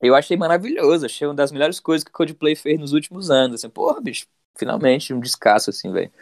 Eu 0.00 0.14
achei 0.14 0.36
maravilhoso, 0.36 1.06
achei 1.06 1.26
uma 1.26 1.34
das 1.34 1.50
melhores 1.50 1.80
coisas 1.80 2.04
que 2.04 2.10
o 2.10 2.12
Coldplay 2.12 2.54
fez 2.54 2.78
nos 2.78 2.92
últimos 2.92 3.30
anos. 3.30 3.56
Assim, 3.56 3.70
porra, 3.70 4.00
bicho, 4.00 4.26
finalmente 4.56 5.14
um 5.14 5.20
descasso, 5.20 5.70
assim, 5.70 5.90
velho. 5.92 6.12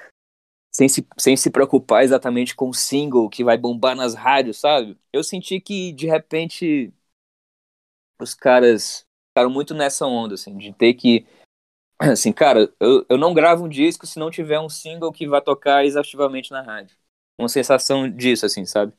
Sem 0.70 0.88
se, 0.88 1.06
sem 1.18 1.36
se 1.36 1.50
preocupar 1.50 2.04
exatamente 2.04 2.54
com 2.54 2.68
o 2.68 2.74
single 2.74 3.28
que 3.30 3.44
vai 3.44 3.56
bombar 3.56 3.96
nas 3.96 4.14
rádios, 4.14 4.58
sabe? 4.58 4.98
Eu 5.12 5.22
senti 5.24 5.60
que, 5.60 5.92
de 5.92 6.06
repente, 6.06 6.92
os 8.20 8.34
caras 8.34 9.06
ficaram 9.28 9.50
muito 9.50 9.74
nessa 9.74 10.06
onda, 10.06 10.34
assim, 10.34 10.56
de 10.56 10.72
ter 10.72 10.94
que. 10.94 11.26
Assim, 11.98 12.32
cara, 12.32 12.72
eu, 12.80 13.06
eu 13.08 13.16
não 13.16 13.32
gravo 13.32 13.64
um 13.64 13.68
disco 13.68 14.06
se 14.06 14.18
não 14.18 14.30
tiver 14.30 14.58
um 14.60 14.68
single 14.68 15.12
que 15.12 15.26
vá 15.26 15.40
tocar 15.40 15.84
exaustivamente 15.84 16.50
na 16.50 16.60
rádio. 16.60 16.96
Uma 17.38 17.48
sensação 17.48 18.08
disso, 18.08 18.44
assim, 18.46 18.64
sabe? 18.64 18.92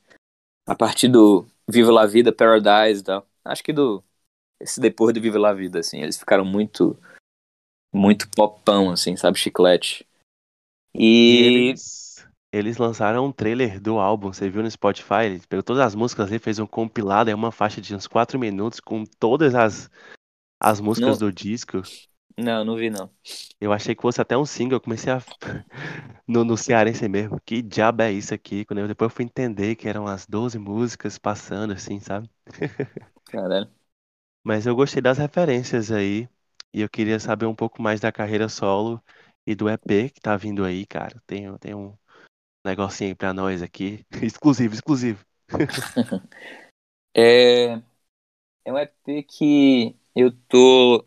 A 0.66 0.74
partir 0.74 1.08
do 1.08 1.46
Viva 1.68 1.92
La 1.92 2.06
Vida, 2.06 2.32
Paradise 2.32 3.00
e 3.00 3.04
tal. 3.04 3.26
Acho 3.44 3.62
que 3.62 3.72
do 3.72 4.02
esse 4.60 4.80
depois 4.80 5.14
do 5.14 5.20
Viva 5.20 5.38
La 5.38 5.52
Vida, 5.52 5.80
assim. 5.80 6.00
Eles 6.00 6.18
ficaram 6.18 6.44
muito, 6.44 6.98
muito 7.94 8.28
popão, 8.30 8.90
assim, 8.90 9.16
sabe? 9.16 9.38
Chiclete. 9.38 10.06
E 10.94 11.40
E. 11.40 11.42
eles, 11.44 12.28
eles 12.52 12.78
lançaram 12.78 13.26
um 13.26 13.32
trailer 13.32 13.80
do 13.80 13.98
álbum, 13.98 14.32
você 14.32 14.48
viu 14.48 14.62
no 14.62 14.70
Spotify? 14.70 15.26
Ele 15.26 15.42
pegou 15.46 15.62
todas 15.62 15.82
as 15.82 15.94
músicas 15.94 16.28
ali, 16.28 16.38
fez 16.38 16.58
um 16.58 16.66
compilado, 16.66 17.30
é 17.30 17.34
uma 17.34 17.52
faixa 17.52 17.80
de 17.80 17.94
uns 17.94 18.06
4 18.06 18.38
minutos 18.38 18.80
com 18.80 19.04
todas 19.04 19.54
as, 19.54 19.90
as 20.60 20.80
músicas 20.80 21.20
Não. 21.20 21.28
do 21.28 21.32
disco. 21.32 21.82
Não, 22.38 22.64
não 22.64 22.76
vi, 22.76 22.90
não. 22.90 23.10
Eu 23.60 23.72
achei 23.72 23.94
que 23.94 24.02
fosse 24.02 24.20
até 24.20 24.36
um 24.36 24.44
single, 24.44 24.76
eu 24.76 24.80
comecei 24.80 25.12
a. 25.12 25.18
No, 26.28 26.44
no 26.44 26.56
cearense 26.56 27.08
mesmo. 27.08 27.40
Que 27.40 27.62
diabo 27.62 28.02
é 28.02 28.10
isso 28.10 28.34
aqui? 28.34 28.64
Quando 28.64 28.80
eu, 28.80 28.88
depois 28.88 29.08
eu 29.12 29.14
fui 29.14 29.24
entender 29.24 29.76
que 29.76 29.88
eram 29.88 30.08
as 30.08 30.26
12 30.26 30.58
músicas 30.58 31.18
passando, 31.18 31.72
assim, 31.72 32.00
sabe? 32.00 32.28
Caralho. 33.26 33.70
Mas 34.42 34.66
eu 34.66 34.74
gostei 34.74 35.00
das 35.00 35.18
referências 35.18 35.92
aí. 35.92 36.28
E 36.74 36.80
eu 36.80 36.88
queria 36.88 37.20
saber 37.20 37.46
um 37.46 37.54
pouco 37.54 37.80
mais 37.80 38.00
da 38.00 38.10
carreira 38.10 38.48
solo 38.48 39.00
e 39.46 39.54
do 39.54 39.70
EP 39.70 40.10
que 40.10 40.20
tá 40.20 40.36
vindo 40.36 40.64
aí, 40.64 40.84
cara. 40.84 41.22
Tem, 41.28 41.56
tem 41.58 41.74
um 41.74 41.96
negocinho 42.64 43.10
aí 43.10 43.14
pra 43.14 43.32
nós 43.32 43.62
aqui. 43.62 44.04
Exclusivo, 44.22 44.74
exclusivo. 44.74 45.24
É, 47.14 47.80
é 48.64 48.72
um 48.72 48.78
EP 48.78 49.22
que 49.22 49.96
eu 50.14 50.32
tô. 50.48 51.06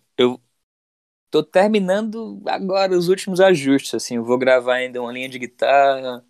Tô 1.30 1.44
terminando 1.44 2.42
agora 2.48 2.98
os 2.98 3.08
últimos 3.08 3.40
ajustes, 3.40 3.94
assim. 3.94 4.16
Eu 4.16 4.24
vou 4.24 4.38
gravar 4.38 4.76
ainda 4.76 5.02
uma 5.02 5.12
linha 5.12 5.30
de 5.30 5.38
guitarra. 5.40 6.26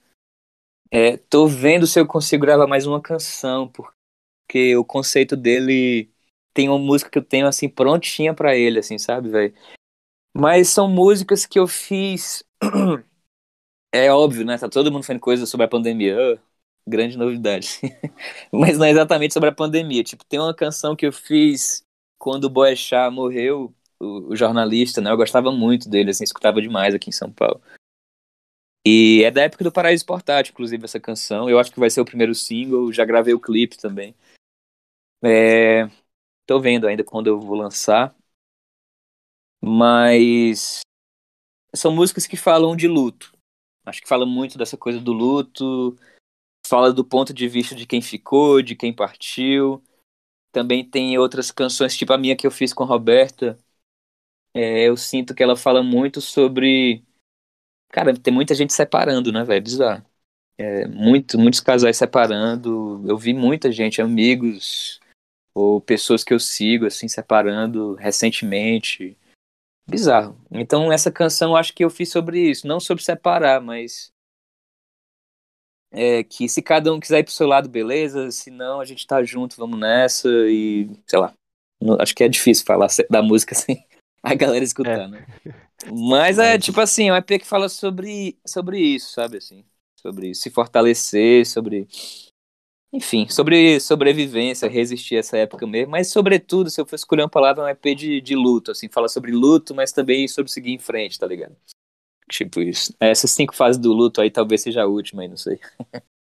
É, 0.91 1.17
tô 1.17 1.47
vendo 1.47 1.85
se 1.88 1.99
eu 1.99 2.05
consigo 2.07 2.41
gravar 2.41 2.67
mais 2.67 2.85
uma 2.85 3.01
canção, 3.01 3.67
porque 3.69 4.76
o 4.76 4.84
conceito 4.84 5.38
dele 5.38 6.11
tem 6.53 6.67
uma 6.67 6.80
música 6.80 7.09
que 7.09 7.17
eu 7.19 7.23
tenho 7.23 7.47
assim 7.47 7.69
prontinha 7.69 8.34
pra 8.34 8.55
ele, 8.55 8.80
assim, 8.80 8.97
sabe, 8.97 9.30
velho? 9.30 9.53
Mas 10.35 10.69
são 10.69 10.89
músicas 10.89 11.45
que 11.45 11.59
eu 11.59 11.67
fiz. 11.67 12.43
É 13.91 14.11
óbvio, 14.13 14.45
né? 14.45 14.55
Tá 14.55 14.69
todo 14.69 14.91
mundo 14.91 15.03
fazendo 15.03 15.19
coisa 15.19 15.47
sobre 15.47 15.65
a 15.65 15.67
pandemia. 15.67 16.15
Ah, 16.15 16.39
grande 16.88 17.17
novidade. 17.17 17.80
Mas 18.53 18.77
não 18.77 18.85
é 18.85 18.91
exatamente 18.91 19.34
sobre 19.34 19.49
a 19.49 19.51
pandemia. 19.51 20.03
Tipo, 20.03 20.23
tem 20.26 20.39
uma 20.39 20.53
canção 20.53 20.95
que 20.95 21.07
eu 21.07 21.11
fiz 21.11 21.84
quando 22.19 22.43
o 22.45 22.49
Boechat 22.51 23.11
morreu, 23.11 23.73
o, 23.99 24.31
o 24.31 24.35
jornalista, 24.35 25.01
né? 25.01 25.11
Eu 25.11 25.17
gostava 25.17 25.51
muito 25.51 25.89
dele, 25.89 26.11
assim, 26.11 26.23
escutava 26.23 26.61
demais 26.61 26.95
aqui 26.95 27.09
em 27.09 27.13
São 27.13 27.31
Paulo. 27.31 27.61
E 28.85 29.23
é 29.23 29.31
da 29.31 29.43
época 29.43 29.63
do 29.63 29.71
Paraíso 29.71 30.05
Portátil, 30.05 30.51
inclusive, 30.51 30.84
essa 30.85 30.99
canção. 30.99 31.49
Eu 31.49 31.59
acho 31.59 31.71
que 31.71 31.80
vai 31.80 31.89
ser 31.89 32.01
o 32.01 32.05
primeiro 32.05 32.34
single, 32.34 32.91
já 32.93 33.05
gravei 33.05 33.34
o 33.34 33.39
clipe 33.39 33.77
também. 33.77 34.15
É... 35.23 35.89
Tô 36.45 36.59
vendo 36.59 36.88
ainda 36.88 37.03
quando 37.03 37.27
eu 37.27 37.39
vou 37.39 37.55
lançar. 37.55 38.15
Mas 39.61 40.81
são 41.76 41.93
músicas 41.93 42.26
que 42.26 42.38
falam 42.38 42.76
de 42.76 42.88
luto. 42.88 43.34
Acho 43.85 44.01
que 44.01 44.07
fala 44.07 44.26
muito 44.26 44.57
dessa 44.57 44.77
coisa 44.77 44.99
do 44.99 45.11
luto, 45.11 45.97
fala 46.65 46.93
do 46.93 47.03
ponto 47.03 47.34
de 47.34 47.47
vista 47.47 47.76
de 47.76 47.85
quem 47.85 48.01
ficou, 48.01 48.61
de 48.61 48.76
quem 48.76 48.93
partiu. 48.93 49.84
Também 50.51 50.88
tem 50.88 51.17
outras 51.17 51.51
canções, 51.51 51.95
tipo 51.97 52.13
a 52.13 52.17
minha 52.17 52.35
que 52.35 52.47
eu 52.47 52.51
fiz 52.51 52.73
com 52.73 52.84
a 52.84 52.88
Roberta. 52.88 53.59
É, 54.53 54.84
eu 54.88 54.97
sinto 54.97 55.34
que 55.34 55.43
ela 55.43 55.55
fala 55.55 55.84
muito 55.84 56.21
sobre. 56.21 57.03
Cara, 57.89 58.13
tem 58.13 58.34
muita 58.34 58.53
gente 58.53 58.73
separando, 58.73 59.31
né, 59.31 59.43
velho? 59.43 59.63
Bizarro. 59.63 60.05
É, 60.57 60.88
muito, 60.88 61.38
muitos 61.38 61.59
casais 61.59 61.97
separando. 61.97 63.03
Eu 63.07 63.17
vi 63.17 63.34
muita 63.34 63.71
gente, 63.71 64.01
amigos 64.01 64.99
ou 65.53 65.81
pessoas 65.81 66.23
que 66.23 66.34
eu 66.34 66.39
sigo, 66.39 66.85
assim, 66.85 67.07
separando 67.07 67.95
recentemente. 67.95 69.17
Bizarro. 69.89 70.38
Então, 70.51 70.91
essa 70.91 71.11
canção 71.11 71.51
eu 71.51 71.55
acho 71.57 71.73
que 71.73 71.84
eu 71.84 71.89
fiz 71.89 72.09
sobre 72.09 72.39
isso. 72.39 72.67
Não 72.67 72.80
sobre 72.80 73.03
separar, 73.03 73.61
mas. 73.61 74.11
É 75.91 76.23
que 76.23 76.47
se 76.47 76.61
cada 76.61 76.93
um 76.93 76.99
quiser 76.99 77.19
ir 77.19 77.23
pro 77.23 77.34
seu 77.34 77.47
lado, 77.47 77.67
beleza. 77.67 78.30
Se 78.30 78.51
não, 78.51 78.80
a 78.80 78.85
gente 78.85 79.07
tá 79.07 79.23
junto, 79.23 79.57
vamos 79.57 79.80
nessa. 79.80 80.30
E, 80.47 80.89
sei 81.07 81.19
lá. 81.19 81.34
acho 81.99 82.13
que 82.13 82.23
é 82.23 82.27
difícil 82.30 82.65
falar 82.65 82.88
da 83.09 83.23
música 83.23 83.55
sem 83.55 83.89
a 84.24 84.36
galera 84.36 84.64
escutar, 84.64 85.08
É. 85.08 85.10
né? 85.10 85.26
Mas 85.86 86.40
é 86.40 86.58
tipo 86.60 86.82
assim, 86.82 87.10
é 87.10 87.14
um 87.14 87.18
EP 87.18 87.40
que 87.40 87.46
fala 87.48 87.70
sobre, 87.70 88.40
sobre 88.46 88.80
isso, 88.80 89.14
sabe? 89.14 89.38
Assim, 89.38 89.66
sobre 89.98 90.34
se 90.36 90.50
fortalecer, 90.52 91.46
sobre. 91.48 91.88
Enfim, 92.91 93.28
sobre 93.30 93.80
sobrevivência, 93.80 94.68
resistir 94.68 95.16
a 95.18 95.20
essa 95.20 95.38
época 95.38 95.68
mesmo, 95.68 95.91
mas 95.91 96.08
sobretudo, 96.12 96.72
se 96.72 96.82
eu 96.82 96.88
for 96.88 96.96
escolher 96.96 97.22
uma 97.22 97.30
palavra, 97.30 97.62
é 97.64 97.66
um 97.68 97.70
EP 97.70 97.94
de, 97.94 98.20
de 98.20 98.36
luto, 98.36 98.72
assim, 98.72 98.90
fala 98.90 99.08
sobre 99.08 99.32
luto, 99.32 99.76
mas 99.76 99.91
também 99.91 100.28
sobre 100.28 100.52
seguir 100.52 100.72
em 100.72 100.80
frente, 100.80 101.20
tá 101.20 101.28
ligado? 101.28 101.56
Tipo 102.32 102.62
isso. 102.62 102.94
Essas 103.00 103.32
cinco 103.32 103.56
fases 103.56 103.82
do 103.82 103.94
luto 103.94 104.22
aí 104.22 104.32
talvez 104.32 104.62
seja 104.62 104.84
a 104.84 104.88
última 104.88 105.24
aí, 105.24 105.30
não 105.30 105.38
sei. 105.38 105.60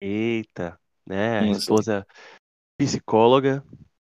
Eita, 0.01 0.79
né? 1.07 1.41
A 1.41 1.49
esposa 1.49 2.07
psicóloga. 2.79 3.65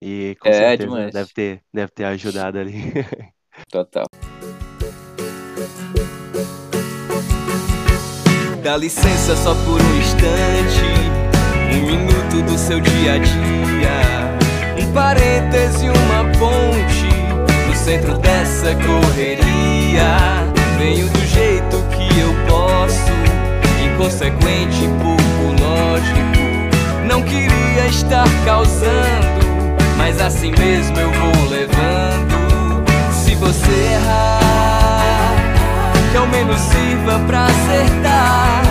E 0.02 0.36
com 0.40 0.52
É, 0.52 0.52
certeza 0.52 0.98
demais. 0.98 1.12
deve 1.12 1.32
ter, 1.32 1.64
deve 1.72 1.92
ter 1.92 2.04
ajudado 2.04 2.58
ali. 2.58 2.72
Total. 3.70 4.06
Dá 8.62 8.76
licença 8.76 9.36
só 9.36 9.54
por 9.54 9.80
um 9.80 9.98
instante, 9.98 10.84
um 11.72 11.86
minuto 11.86 12.42
do 12.50 12.58
seu 12.58 12.80
dia 12.80 13.14
a 13.14 13.18
dia, 13.18 14.82
um 14.82 14.92
parêntese, 14.92 15.88
uma 15.88 16.24
ponte 16.38 17.08
no 17.66 17.74
centro 17.74 18.18
dessa 18.18 18.74
correria. 18.74 20.48
Venho 20.78 21.08
do 21.08 21.26
jeito 21.26 21.76
que 21.90 22.20
eu 22.20 22.34
posso, 22.48 23.12
inconsequente, 23.84 24.88
pouco 25.02 25.62
lógico. 25.62 26.28
Não 27.06 27.22
queria 27.22 27.86
estar 27.88 28.26
causando, 28.44 29.46
mas 29.96 30.20
assim 30.20 30.52
mesmo 30.52 30.98
eu 30.98 31.10
vou 31.10 31.48
levando. 31.48 31.97
Você 33.40 33.70
errar 33.70 34.40
que 36.10 36.16
ao 36.16 36.26
menos 36.26 36.58
sirva 36.60 37.18
pra 37.26 37.44
acertar. 37.44 38.62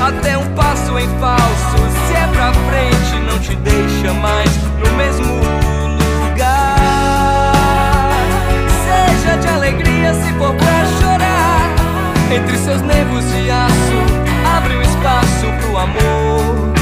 Até 0.00 0.36
um 0.36 0.46
passo 0.54 0.98
em 0.98 1.08
falso, 1.18 1.76
se 2.06 2.14
é 2.14 2.26
pra 2.32 2.52
frente, 2.52 3.16
não 3.26 3.38
te 3.38 3.54
deixa 3.56 4.12
mais 4.14 4.50
no 4.78 4.92
mesmo 4.96 5.34
lugar. 6.24 7.54
Seja 8.84 9.36
de 9.38 9.48
alegria 9.48 10.14
se 10.14 10.32
for 10.34 10.54
pra 10.54 10.84
chorar. 11.00 11.70
Entre 12.30 12.58
seus 12.58 12.82
nervos 12.82 13.24
de 13.32 13.50
aço, 13.50 14.56
abre 14.56 14.76
um 14.76 14.82
espaço 14.82 15.46
pro 15.62 15.78
amor 15.78 16.79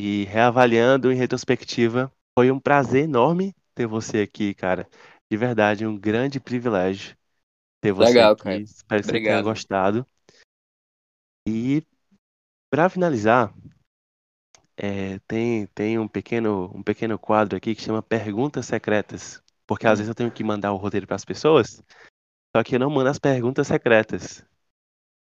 E 0.00 0.22
reavaliando 0.26 1.10
em 1.10 1.16
retrospectiva, 1.16 2.12
foi 2.38 2.52
um 2.52 2.60
prazer 2.60 3.02
enorme 3.02 3.52
ter 3.74 3.84
você 3.84 4.20
aqui, 4.20 4.54
cara. 4.54 4.88
De 5.28 5.36
verdade, 5.36 5.84
um 5.84 5.98
grande 5.98 6.38
privilégio 6.38 7.16
ter 7.80 7.90
você 7.90 8.10
Legal, 8.10 8.32
aqui. 8.32 8.44
cara. 8.44 8.58
Espero 8.60 9.00
que 9.00 9.06
você 9.08 9.10
tenha 9.10 9.18
Obrigado. 9.24 9.44
gostado. 9.44 10.06
E 11.48 11.82
para 12.70 12.88
finalizar, 12.88 13.52
é, 14.76 15.18
tem, 15.26 15.66
tem 15.66 15.98
um 15.98 16.06
pequeno, 16.06 16.70
um 16.72 16.82
pequeno 16.82 17.18
quadro 17.18 17.56
aqui 17.56 17.74
que 17.74 17.82
chama 17.82 18.00
Perguntas 18.00 18.66
Secretas. 18.66 19.42
Porque 19.66 19.84
às 19.88 19.94
Hum. 19.94 19.96
vezes 19.96 20.08
eu 20.08 20.14
tenho 20.14 20.30
que 20.30 20.44
mandar 20.44 20.72
o 20.72 20.76
roteiro 20.76 21.08
para 21.08 21.16
as 21.16 21.24
pessoas, 21.24 21.82
só 22.56 22.62
que 22.62 22.76
eu 22.76 22.78
não 22.78 22.88
mando 22.88 23.10
as 23.10 23.18
perguntas 23.18 23.66
secretas. 23.66 24.44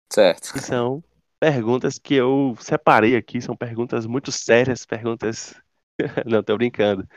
Certo. 0.10 0.54
que 0.54 0.60
são 0.60 1.04
perguntas 1.42 2.00
que 2.00 2.16
eu 2.16 2.56
separei 2.62 3.18
aqui, 3.18 3.42
são 3.42 3.58
perguntas 3.58 4.08
muito 4.08 4.32
sérias, 4.34 4.86
perguntas. 4.88 5.56
Não, 6.28 6.44
tô 6.44 6.58
brincando. 6.58 7.08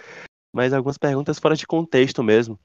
Mas 0.53 0.73
algumas 0.75 0.99
perguntas 0.99 1.39
fora 1.41 1.57
de 1.57 1.67
contexto 1.67 2.23
mesmo. 2.25 2.61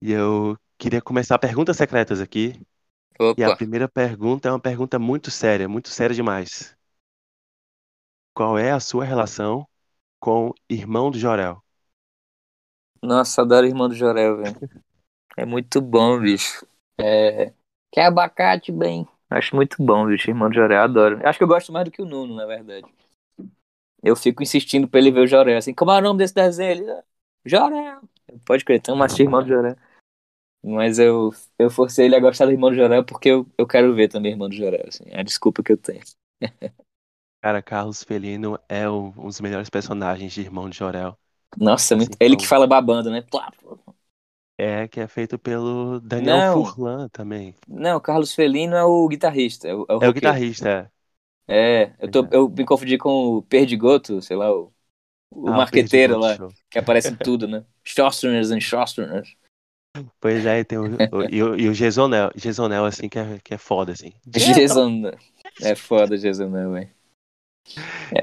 E 0.00 0.12
eu 0.12 0.56
queria 0.78 1.02
começar 1.02 1.38
perguntas 1.38 1.76
secretas 1.76 2.20
aqui. 2.20 2.60
E 3.36 3.44
a 3.44 3.50
Opa. 3.50 3.54
primeira 3.54 3.88
pergunta 3.88 4.48
é 4.48 4.52
uma 4.52 4.60
pergunta 4.60 4.98
muito 4.98 5.30
séria, 5.30 5.68
muito 5.68 5.90
séria 5.90 6.14
demais. 6.16 6.76
Qual 8.32 8.56
é 8.58 8.70
a 8.70 8.78
sua 8.78 9.04
relação 9.04 9.66
com 10.20 10.50
o 10.50 10.54
irmão 10.68 11.10
do 11.10 11.18
Jorel? 11.18 11.62
Nossa, 13.02 13.42
adoro 13.42 13.66
Irmão 13.66 13.88
do 13.88 13.94
Jorel, 13.94 14.38
velho. 14.38 14.60
É 15.36 15.46
muito 15.46 15.80
bom, 15.80 16.20
bicho. 16.20 16.66
É... 16.98 17.52
Quer 17.92 18.06
abacate, 18.06 18.72
bem? 18.72 19.08
Acho 19.36 19.56
muito 19.56 19.82
bom, 19.82 20.06
bicho. 20.06 20.30
Irmão 20.30 20.48
do 20.48 20.54
Jorel, 20.54 20.82
adoro. 20.82 21.20
Acho 21.26 21.38
que 21.38 21.44
eu 21.44 21.48
gosto 21.48 21.72
mais 21.72 21.84
do 21.84 21.90
que 21.90 22.00
o 22.02 22.06
Nuno, 22.06 22.34
na 22.36 22.46
verdade. 22.46 22.86
Eu 24.02 24.14
fico 24.14 24.42
insistindo 24.42 24.86
pra 24.86 25.00
ele 25.00 25.10
ver 25.10 25.20
o 25.20 25.26
Jorel. 25.26 25.56
Assim, 25.58 25.72
como 25.74 25.90
é 25.90 25.98
o 25.98 26.02
nome 26.02 26.18
desse 26.18 26.34
desenho? 26.34 26.70
Ele, 26.70 26.90
"Ah, 26.90 27.02
Jorel. 27.44 28.00
Pode 28.44 28.64
crer, 28.64 28.78
então 28.78 28.96
mas 28.96 29.18
Irmão 29.18 29.42
do 29.42 29.48
Jorel. 29.48 29.76
Mas 30.62 30.98
eu, 30.98 31.30
eu 31.58 31.70
forcei 31.70 32.06
ele 32.06 32.16
a 32.16 32.20
gostar 32.20 32.46
do 32.46 32.52
Irmão 32.52 32.70
do 32.70 32.76
Jorel 32.76 33.04
porque 33.04 33.28
eu, 33.30 33.46
eu 33.58 33.66
quero 33.66 33.94
ver 33.94 34.08
também 34.08 34.32
Irmão 34.32 34.48
do 34.48 34.54
Jorel. 34.54 34.84
Assim. 34.88 35.04
É 35.08 35.20
a 35.20 35.22
desculpa 35.22 35.62
que 35.62 35.72
eu 35.72 35.76
tenho. 35.78 36.02
Cara, 37.42 37.62
Carlos 37.62 38.02
Felino 38.02 38.58
é 38.68 38.88
um 38.88 39.08
um 39.18 39.26
dos 39.26 39.40
melhores 39.40 39.68
personagens 39.70 40.32
de 40.32 40.40
Irmão 40.40 40.68
de 40.68 40.78
Jorel. 40.78 41.16
Nossa. 41.56 41.94
Assim, 41.96 42.06
ele 42.20 42.34
então- 42.34 42.38
que 42.38 42.46
fala 42.48 42.66
babando, 42.66 43.10
né? 43.10 43.22
Plá, 43.22 43.50
plá. 43.52 43.93
É, 44.58 44.86
que 44.88 45.00
é 45.00 45.06
feito 45.08 45.38
pelo 45.38 46.00
Daniel 46.00 46.42
Não. 46.42 46.64
Furlan 46.66 47.08
também. 47.08 47.54
Não, 47.68 47.96
o 47.98 48.00
Carlos 48.00 48.34
Felino 48.34 48.76
é 48.76 48.84
o 48.84 49.08
guitarrista. 49.08 49.68
É 49.68 49.74
o, 49.74 49.86
é 49.88 49.94
o 49.96 50.00
É 50.00 50.06
o 50.08 50.12
guitarrista, 50.12 50.68
é. 50.68 50.90
É, 51.46 51.94
eu, 51.98 52.08
tô, 52.08 52.26
eu 52.32 52.48
me 52.48 52.64
confundi 52.64 52.96
com 52.98 53.10
o 53.36 53.42
Perdigoto, 53.42 54.22
sei 54.22 54.36
lá, 54.36 54.50
o, 54.52 54.72
o 55.30 55.52
Ah, 55.52 55.54
marqueteiro 55.54 56.18
lá, 56.18 56.40
Show. 56.40 56.54
que 56.70 56.78
aparece 56.78 57.12
em 57.14 57.16
tudo, 57.18 57.48
né? 57.48 57.64
Shosterners 57.84 58.50
and 58.52 58.60
Shosterners. 58.60 59.36
Pois 60.20 60.44
é, 60.44 60.58
e 60.60 60.64
tem 60.64 60.78
o, 60.78 60.86
o- 61.12 61.24
e 61.30 61.42
o, 61.42 61.56
e 61.56 61.68
o 61.68 61.74
Gesonel, 61.74 62.30
Gesonel, 62.34 62.84
assim, 62.84 63.08
que 63.08 63.18
é, 63.18 63.38
que 63.40 63.54
é 63.54 63.58
foda, 63.58 63.92
assim. 63.92 64.12
Jason. 64.26 65.10
É 65.60 65.74
foda, 65.74 66.16
né, 66.48 66.68
velho? 66.68 66.94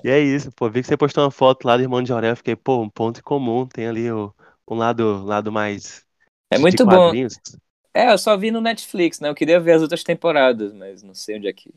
E 0.03 0.09
é 0.09 0.19
isso, 0.19 0.51
pô, 0.51 0.69
vi 0.69 0.81
que 0.81 0.87
você 0.87 0.97
postou 0.97 1.23
uma 1.23 1.31
foto 1.31 1.65
lá 1.65 1.75
do 1.77 1.83
Irmão 1.83 2.01
de 2.03 2.11
eu 2.11 2.35
fiquei, 2.35 2.55
pô, 2.55 2.81
um 2.81 2.89
ponto 2.89 3.23
comum, 3.23 3.65
tem 3.67 3.87
ali 3.87 4.11
o, 4.11 4.33
um 4.67 4.75
lado, 4.75 5.23
lado 5.23 5.51
mais 5.51 6.05
É 6.51 6.57
muito 6.57 6.85
bom. 6.85 7.11
É, 7.93 8.11
eu 8.11 8.17
só 8.17 8.37
vi 8.37 8.51
no 8.51 8.61
Netflix, 8.61 9.19
né? 9.19 9.29
Eu 9.29 9.35
queria 9.35 9.59
ver 9.59 9.73
as 9.73 9.81
outras 9.81 10.03
temporadas, 10.03 10.73
mas 10.73 11.01
não 11.03 11.13
sei 11.13 11.37
onde 11.37 11.47
é 11.47 11.53
que. 11.53 11.73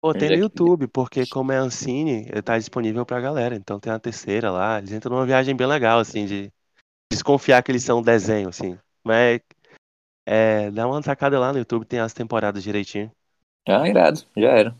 Pô, 0.00 0.10
Onde 0.10 0.18
tem 0.20 0.28
é 0.28 0.30
no 0.30 0.36
que- 0.36 0.40
YouTube, 0.42 0.86
porque 0.86 1.26
como 1.26 1.50
é 1.50 1.56
Ancine, 1.56 2.26
ele 2.30 2.40
tá 2.42 2.56
disponível 2.56 3.04
pra 3.04 3.20
galera, 3.20 3.56
então 3.56 3.80
tem 3.80 3.92
a 3.92 3.98
terceira 3.98 4.50
lá, 4.50 4.78
eles 4.78 4.92
entram 4.92 5.16
numa 5.16 5.26
viagem 5.26 5.56
bem 5.56 5.66
legal, 5.66 5.98
assim, 5.98 6.24
de 6.24 6.52
desconfiar 7.12 7.62
que 7.62 7.72
eles 7.72 7.82
são 7.82 7.98
um 7.98 8.02
desenho, 8.02 8.48
assim. 8.48 8.78
Mas, 9.02 9.40
é, 10.26 10.70
dá 10.70 10.86
uma 10.86 11.02
sacada 11.02 11.38
lá 11.40 11.52
no 11.52 11.58
YouTube, 11.58 11.84
tem 11.84 11.98
as 11.98 12.12
temporadas 12.12 12.62
direitinho. 12.62 13.10
Ah, 13.68 13.88
irado, 13.88 14.22
já 14.36 14.50
era. 14.50 14.76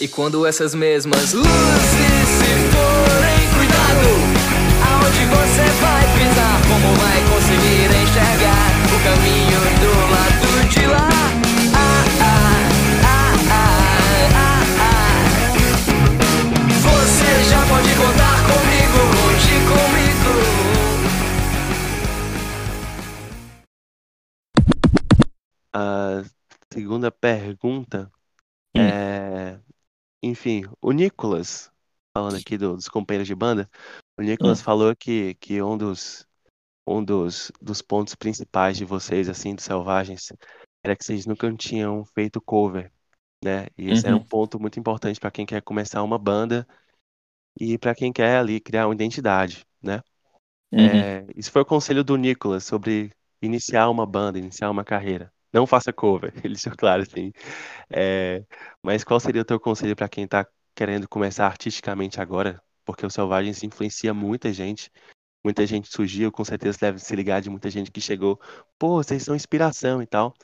E 0.00 0.08
quando 0.08 0.44
essas 0.44 0.74
mesmas 0.74 1.32
luzes 1.32 1.48
se 1.48 2.52
forem, 2.74 3.40
cuidado! 3.54 4.10
Aonde 4.90 5.24
você 5.30 5.64
vai 5.80 6.02
pisar? 6.18 6.60
Como 6.66 6.94
vai 6.96 7.33
enxergar 8.14 8.70
o 8.94 8.98
caminho 9.02 9.60
do 9.80 9.90
lado 10.12 10.48
de 10.70 10.86
lá? 10.86 11.08
Ah, 11.74 12.04
ah, 12.22 12.62
ah, 13.02 13.34
ah, 13.50 13.74
ah, 14.38 14.62
ah. 14.78 15.50
Você 16.78 17.30
já 17.50 17.60
pode 17.66 17.90
contar 17.96 18.38
comigo, 18.46 18.98
hoje 19.26 19.54
comigo. 19.66 20.32
A 25.72 26.22
segunda 26.72 27.10
pergunta 27.10 28.12
Hum. 28.76 28.80
é. 28.80 29.58
Enfim, 30.22 30.62
o 30.80 30.92
Nicolas, 30.92 31.68
falando 32.16 32.36
aqui 32.36 32.56
do- 32.56 32.76
dos 32.76 32.88
companheiros 32.88 33.26
de 33.26 33.34
banda, 33.34 33.68
o 34.16 34.22
Nicolas 34.22 34.60
Hum. 34.60 34.64
falou 34.64 34.94
que, 34.94 35.34
que 35.34 35.60
um 35.60 35.76
dos 35.76 36.24
um 36.86 37.04
dos, 37.04 37.50
dos 37.60 37.82
pontos 37.82 38.14
principais 38.14 38.76
de 38.76 38.84
vocês, 38.84 39.28
assim, 39.28 39.54
dos 39.54 39.64
Selvagens, 39.64 40.32
era 40.82 40.96
que 40.96 41.04
vocês 41.04 41.26
nunca 41.26 41.52
tinham 41.56 42.04
feito 42.14 42.40
cover, 42.40 42.92
né? 43.44 43.66
E 43.78 43.90
esse 43.90 44.06
era 44.06 44.16
um 44.16 44.20
Uhum. 44.20 44.24
ponto 44.24 44.60
muito 44.60 44.78
importante 44.80 45.20
para 45.20 45.30
quem 45.30 45.46
quer 45.46 45.62
começar 45.62 46.02
uma 46.02 46.18
banda 46.18 46.66
e 47.60 47.78
para 47.78 47.94
quem 47.94 48.12
quer 48.12 48.38
ali 48.38 48.60
criar 48.60 48.86
uma 48.88 48.94
identidade, 48.94 49.64
né? 49.82 50.02
Uhum. 50.72 51.04
É, 51.04 51.26
isso 51.36 51.50
foi 51.52 51.62
o 51.62 51.66
conselho 51.66 52.04
do 52.04 52.16
Nicolas 52.16 52.64
sobre 52.64 53.12
iniciar 53.42 53.88
uma 53.90 54.06
banda, 54.06 54.38
iniciar 54.38 54.70
uma 54.70 54.84
carreira. 54.84 55.32
Não 55.52 55.66
faça 55.66 55.92
cover, 55.92 56.32
ele 56.44 56.54
deixou 56.54 56.74
claro 56.76 57.02
assim. 57.02 57.32
É, 57.90 58.44
mas 58.82 59.04
qual 59.04 59.20
seria 59.20 59.42
o 59.42 59.44
teu 59.44 59.60
conselho 59.60 59.96
para 59.96 60.08
quem 60.08 60.26
tá 60.28 60.46
querendo 60.74 61.08
começar 61.08 61.46
artisticamente 61.46 62.20
agora? 62.20 62.62
Porque 62.84 63.06
o 63.06 63.10
Selvagens 63.10 63.62
influencia 63.62 64.14
muita 64.14 64.52
gente. 64.52 64.90
Muita 65.44 65.66
gente 65.66 65.88
surgiu, 65.88 66.32
com 66.32 66.44
certeza 66.44 66.78
deve 66.80 66.98
se 66.98 67.14
ligar 67.14 67.42
de 67.42 67.50
muita 67.50 67.68
gente 67.68 67.90
que 67.90 68.00
chegou. 68.00 68.40
Pô, 68.78 69.02
vocês 69.02 69.22
são 69.22 69.36
inspiração 69.36 70.00
e 70.02 70.06
tal. 70.06 70.34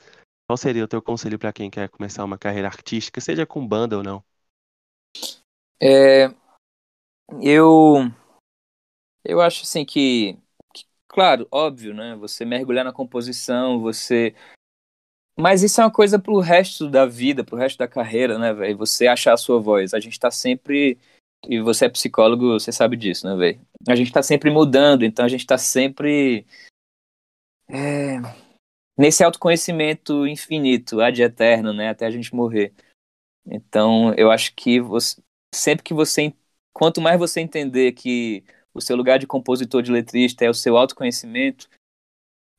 Qual 0.47 0.55
seria 0.55 0.83
o 0.83 0.87
teu 0.87 1.01
conselho 1.01 1.39
para 1.39 1.51
quem 1.51 1.69
quer 1.71 1.89
começar 1.89 2.23
uma 2.23 2.37
carreira 2.37 2.67
artística, 2.67 3.19
seja 3.19 3.45
com 3.45 3.67
banda 3.67 3.97
ou 3.97 4.03
não? 4.03 4.23
É, 5.81 6.27
eu 7.41 8.11
eu 9.23 9.41
acho 9.41 9.63
assim 9.63 9.83
que, 9.83 10.37
que, 10.73 10.85
claro, 11.07 11.47
óbvio, 11.49 11.93
né? 11.93 12.15
Você 12.17 12.45
mergulhar 12.45 12.85
na 12.85 12.93
composição, 12.93 13.79
você 13.79 14.35
mas 15.37 15.63
isso 15.63 15.81
é 15.81 15.85
uma 15.85 15.91
coisa 15.91 16.19
pro 16.19 16.39
resto 16.39 16.87
da 16.89 17.05
vida, 17.05 17.43
pro 17.43 17.57
resto 17.57 17.77
da 17.77 17.87
carreira, 17.87 18.37
né, 18.37 18.53
velho? 18.53 18.77
Você 18.77 19.07
achar 19.07 19.33
a 19.33 19.37
sua 19.37 19.59
voz. 19.59 19.93
A 19.93 19.99
gente 19.99 20.19
tá 20.19 20.29
sempre 20.29 20.99
e 21.47 21.59
você 21.59 21.85
é 21.85 21.89
psicólogo, 21.89 22.53
você 22.53 22.71
sabe 22.71 22.95
disso, 22.95 23.27
né, 23.27 23.35
velho? 23.35 23.61
A 23.87 23.95
gente 23.95 24.11
tá 24.11 24.21
sempre 24.21 24.51
mudando, 24.51 25.03
então 25.03 25.25
a 25.25 25.27
gente 25.27 25.45
tá 25.45 25.57
sempre 25.57 26.45
é, 27.67 28.17
nesse 28.97 29.23
autoconhecimento 29.23 30.27
infinito, 30.27 31.01
ad 31.01 31.21
eterno, 31.21 31.73
né, 31.73 31.89
até 31.89 32.05
a 32.05 32.11
gente 32.11 32.35
morrer. 32.35 32.73
Então, 33.45 34.13
eu 34.15 34.29
acho 34.29 34.53
que 34.55 34.79
você, 34.79 35.21
sempre 35.53 35.83
que 35.83 35.93
você 35.93 36.33
quanto 36.73 37.01
mais 37.01 37.19
você 37.19 37.41
entender 37.41 37.93
que 37.93 38.43
o 38.73 38.81
seu 38.81 38.95
lugar 38.95 39.19
de 39.19 39.27
compositor 39.27 39.81
de 39.81 39.91
letrista 39.91 40.45
é 40.45 40.49
o 40.49 40.53
seu 40.53 40.77
autoconhecimento, 40.77 41.67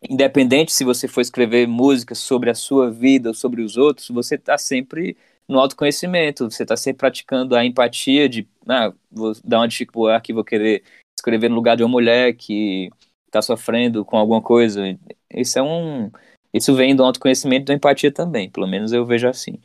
independente 0.08 0.72
se 0.72 0.84
você 0.84 1.08
for 1.08 1.20
escrever 1.20 1.66
música 1.66 2.14
sobre 2.14 2.50
a 2.50 2.54
sua 2.54 2.90
vida 2.90 3.30
ou 3.30 3.34
sobre 3.34 3.62
os 3.62 3.76
outros, 3.76 4.08
você 4.08 4.34
está 4.34 4.58
sempre 4.58 5.16
no 5.52 5.60
autoconhecimento, 5.60 6.50
você 6.50 6.62
está 6.64 6.76
sempre 6.76 6.98
praticando 7.00 7.54
a 7.54 7.64
empatia 7.64 8.28
de, 8.28 8.48
ah, 8.68 8.92
vou 9.10 9.32
dar 9.44 9.58
uma 9.58 9.68
dica 9.68 10.16
aqui, 10.16 10.32
vou 10.32 10.44
querer 10.44 10.82
escrever 11.16 11.48
no 11.48 11.54
lugar 11.54 11.76
de 11.76 11.84
uma 11.84 11.90
mulher 11.90 12.34
que 12.34 12.90
está 13.26 13.40
sofrendo 13.40 14.04
com 14.04 14.16
alguma 14.16 14.42
coisa. 14.42 14.82
Isso 15.30 15.58
é 15.58 15.62
um, 15.62 16.10
isso 16.52 16.74
vem 16.74 16.96
do 16.96 17.04
autoconhecimento 17.04 17.66
da 17.66 17.74
empatia 17.74 18.12
também, 18.12 18.50
pelo 18.50 18.66
menos 18.66 18.92
eu 18.92 19.06
vejo 19.06 19.28
assim. 19.28 19.60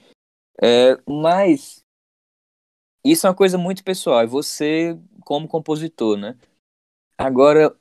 É, 0.62 0.98
mas 1.08 1.84
isso 3.04 3.26
é 3.26 3.30
uma 3.30 3.36
coisa 3.36 3.58
muito 3.58 3.84
pessoal, 3.84 4.22
é 4.22 4.28
você 4.28 5.00
como 5.22 5.48
compositor, 5.48 6.18
né? 6.18 6.38
Agora, 7.18 7.76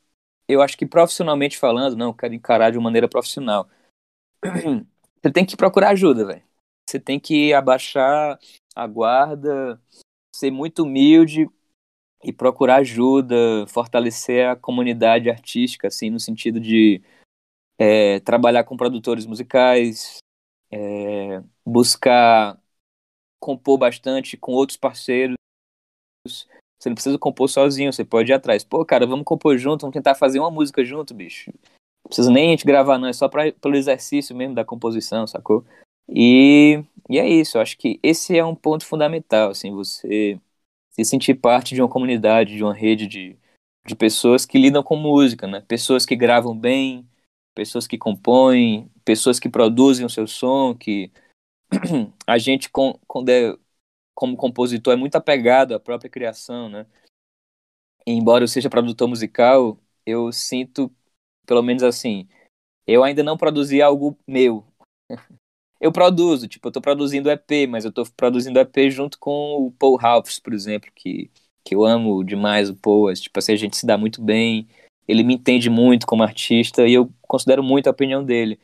eu 0.49 0.63
acho 0.63 0.77
que 0.79 0.87
profissionalmente 0.87 1.59
falando, 1.59 1.97
não, 1.97 2.07
eu 2.09 2.15
quero 2.15 2.35
encarar 2.35 2.71
de 2.71 2.79
uma 2.79 2.85
maneira 2.85 3.09
profissional. 3.09 3.69
Você 5.23 5.33
tem 5.33 5.45
que 5.45 5.57
procurar 5.57 5.91
ajuda, 5.91 6.25
velho. 6.25 6.43
Você 6.89 7.01
tem 7.01 7.19
que 7.19 7.53
abaixar 7.53 8.39
a 8.75 8.87
guarda, 8.87 9.81
ser 10.35 10.51
muito 10.51 10.85
humilde 10.85 11.49
e 12.23 12.33
procurar 12.33 12.77
ajuda, 12.77 13.67
fortalecer 13.69 14.49
a 14.49 14.57
comunidade 14.57 15.31
artística, 15.31 15.89
assim, 15.89 16.11
no 16.11 16.21
sentido 16.21 16.61
de 16.61 17.03
é, 17.79 18.21
trabalhar 18.21 18.65
com 18.65 18.77
produtores 18.77 19.27
musicais, 19.27 20.19
é, 20.71 21.43
buscar 21.65 22.59
compor 23.41 23.79
bastante 23.79 24.37
com 24.37 24.53
outros 24.53 24.77
parceiros. 24.77 25.37
Você 26.79 26.89
não 26.89 26.95
precisa 26.95 27.19
compor 27.19 27.49
sozinho, 27.49 27.93
você 27.93 28.05
pode 28.05 28.31
ir 28.31 28.35
atrás. 28.35 28.65
Pô, 28.65 28.85
cara, 28.85 29.07
vamos 29.07 29.25
compor 29.25 29.57
junto, 29.57 29.83
vamos 29.83 29.95
tentar 29.95 30.15
fazer 30.15 30.39
uma 30.39 30.51
música 30.51 30.85
junto, 30.85 31.15
bicho. 31.15 31.51
Não 32.05 32.09
precisa 32.09 32.31
nem 32.31 32.49
a 32.49 32.51
gente 32.51 32.65
gravar, 32.65 32.99
não, 32.99 33.09
é 33.09 33.13
só 33.13 33.29
pra, 33.29 33.51
pelo 33.53 33.77
exercício 33.77 34.37
mesmo 34.37 34.55
da 34.55 34.65
composição, 34.65 35.27
sacou? 35.27 35.65
E, 36.09 36.83
e 37.11 37.19
é 37.19 37.29
isso, 37.29 37.57
eu 37.57 37.63
acho 37.63 37.77
que 37.77 37.99
esse 38.03 38.37
é 38.37 38.45
um 38.45 38.55
ponto 38.55 38.85
fundamental, 38.87 39.51
assim, 39.51 39.73
você 39.73 40.41
se 40.91 41.05
sentir 41.05 41.35
parte 41.35 41.75
de 41.75 41.83
uma 41.83 41.89
comunidade, 41.89 42.57
de 42.57 42.63
uma 42.65 42.73
rede 42.75 43.07
de, 43.07 43.37
de 43.87 43.95
pessoas 43.95 44.47
que 44.47 44.59
lidam 44.59 44.83
com 44.83 44.97
música, 44.97 45.47
né? 45.47 45.61
Pessoas 45.61 46.07
que 46.07 46.17
gravam 46.17 46.59
bem, 46.59 47.07
pessoas 47.55 47.87
que 47.87 47.99
compõem, 47.99 48.91
pessoas 49.05 49.39
que 49.39 49.49
produzem 49.49 50.07
o 50.07 50.11
seu 50.11 50.27
som, 50.27 50.75
que 50.75 51.11
a 52.27 52.39
gente 52.39 52.71
com, 52.71 52.99
com 53.07 53.25
é, 53.29 53.57
como 54.15 54.37
compositor 54.37 54.95
é 54.95 54.97
muito 54.97 55.17
apegado 55.17 55.75
à 55.75 55.81
própria 55.81 56.11
criação, 56.11 56.69
né? 56.69 56.87
Embora 58.07 58.45
eu 58.45 58.49
seja 58.49 58.71
produtor 58.71 59.09
musical, 59.09 59.79
eu 60.07 60.33
sinto, 60.33 60.91
pelo 61.45 61.63
menos 61.63 61.83
assim, 61.83 62.29
eu 62.87 63.05
ainda 63.05 63.23
não 63.23 63.37
produzi 63.37 63.83
algo 63.83 64.19
meu. 64.27 64.65
eu 65.81 65.93
produzo, 65.93 66.49
tipo, 66.49 66.69
eu 66.69 66.73
tô 66.73 66.81
produzindo 66.81 67.31
EP, 67.31 67.67
mas 67.67 67.85
eu 67.85 67.93
tô 67.93 68.05
produzindo 68.17 68.59
EP 68.59 68.91
junto 68.91 69.19
com 69.19 69.67
o 69.67 69.73
Paul 69.73 69.97
Ralphs, 69.97 70.39
por 70.39 70.53
exemplo, 70.55 70.91
que, 70.95 71.31
que 71.65 71.75
eu 71.75 71.85
amo 71.85 72.25
demais 72.25 72.71
o 72.71 72.77
Paul, 72.77 73.13
tipo 73.15 73.39
assim, 73.39 73.53
a 73.53 73.57
gente 73.57 73.77
se 73.77 73.87
dá 73.87 73.99
muito 73.99 74.23
bem, 74.23 74.67
ele 75.07 75.23
me 75.23 75.35
entende 75.35 75.69
muito 75.71 76.07
como 76.07 76.23
artista 76.23 76.87
e 76.87 76.95
eu 76.95 77.13
considero 77.23 77.63
muito 77.63 77.87
a 77.89 77.91
opinião 77.91 78.25
dele. 78.25 78.59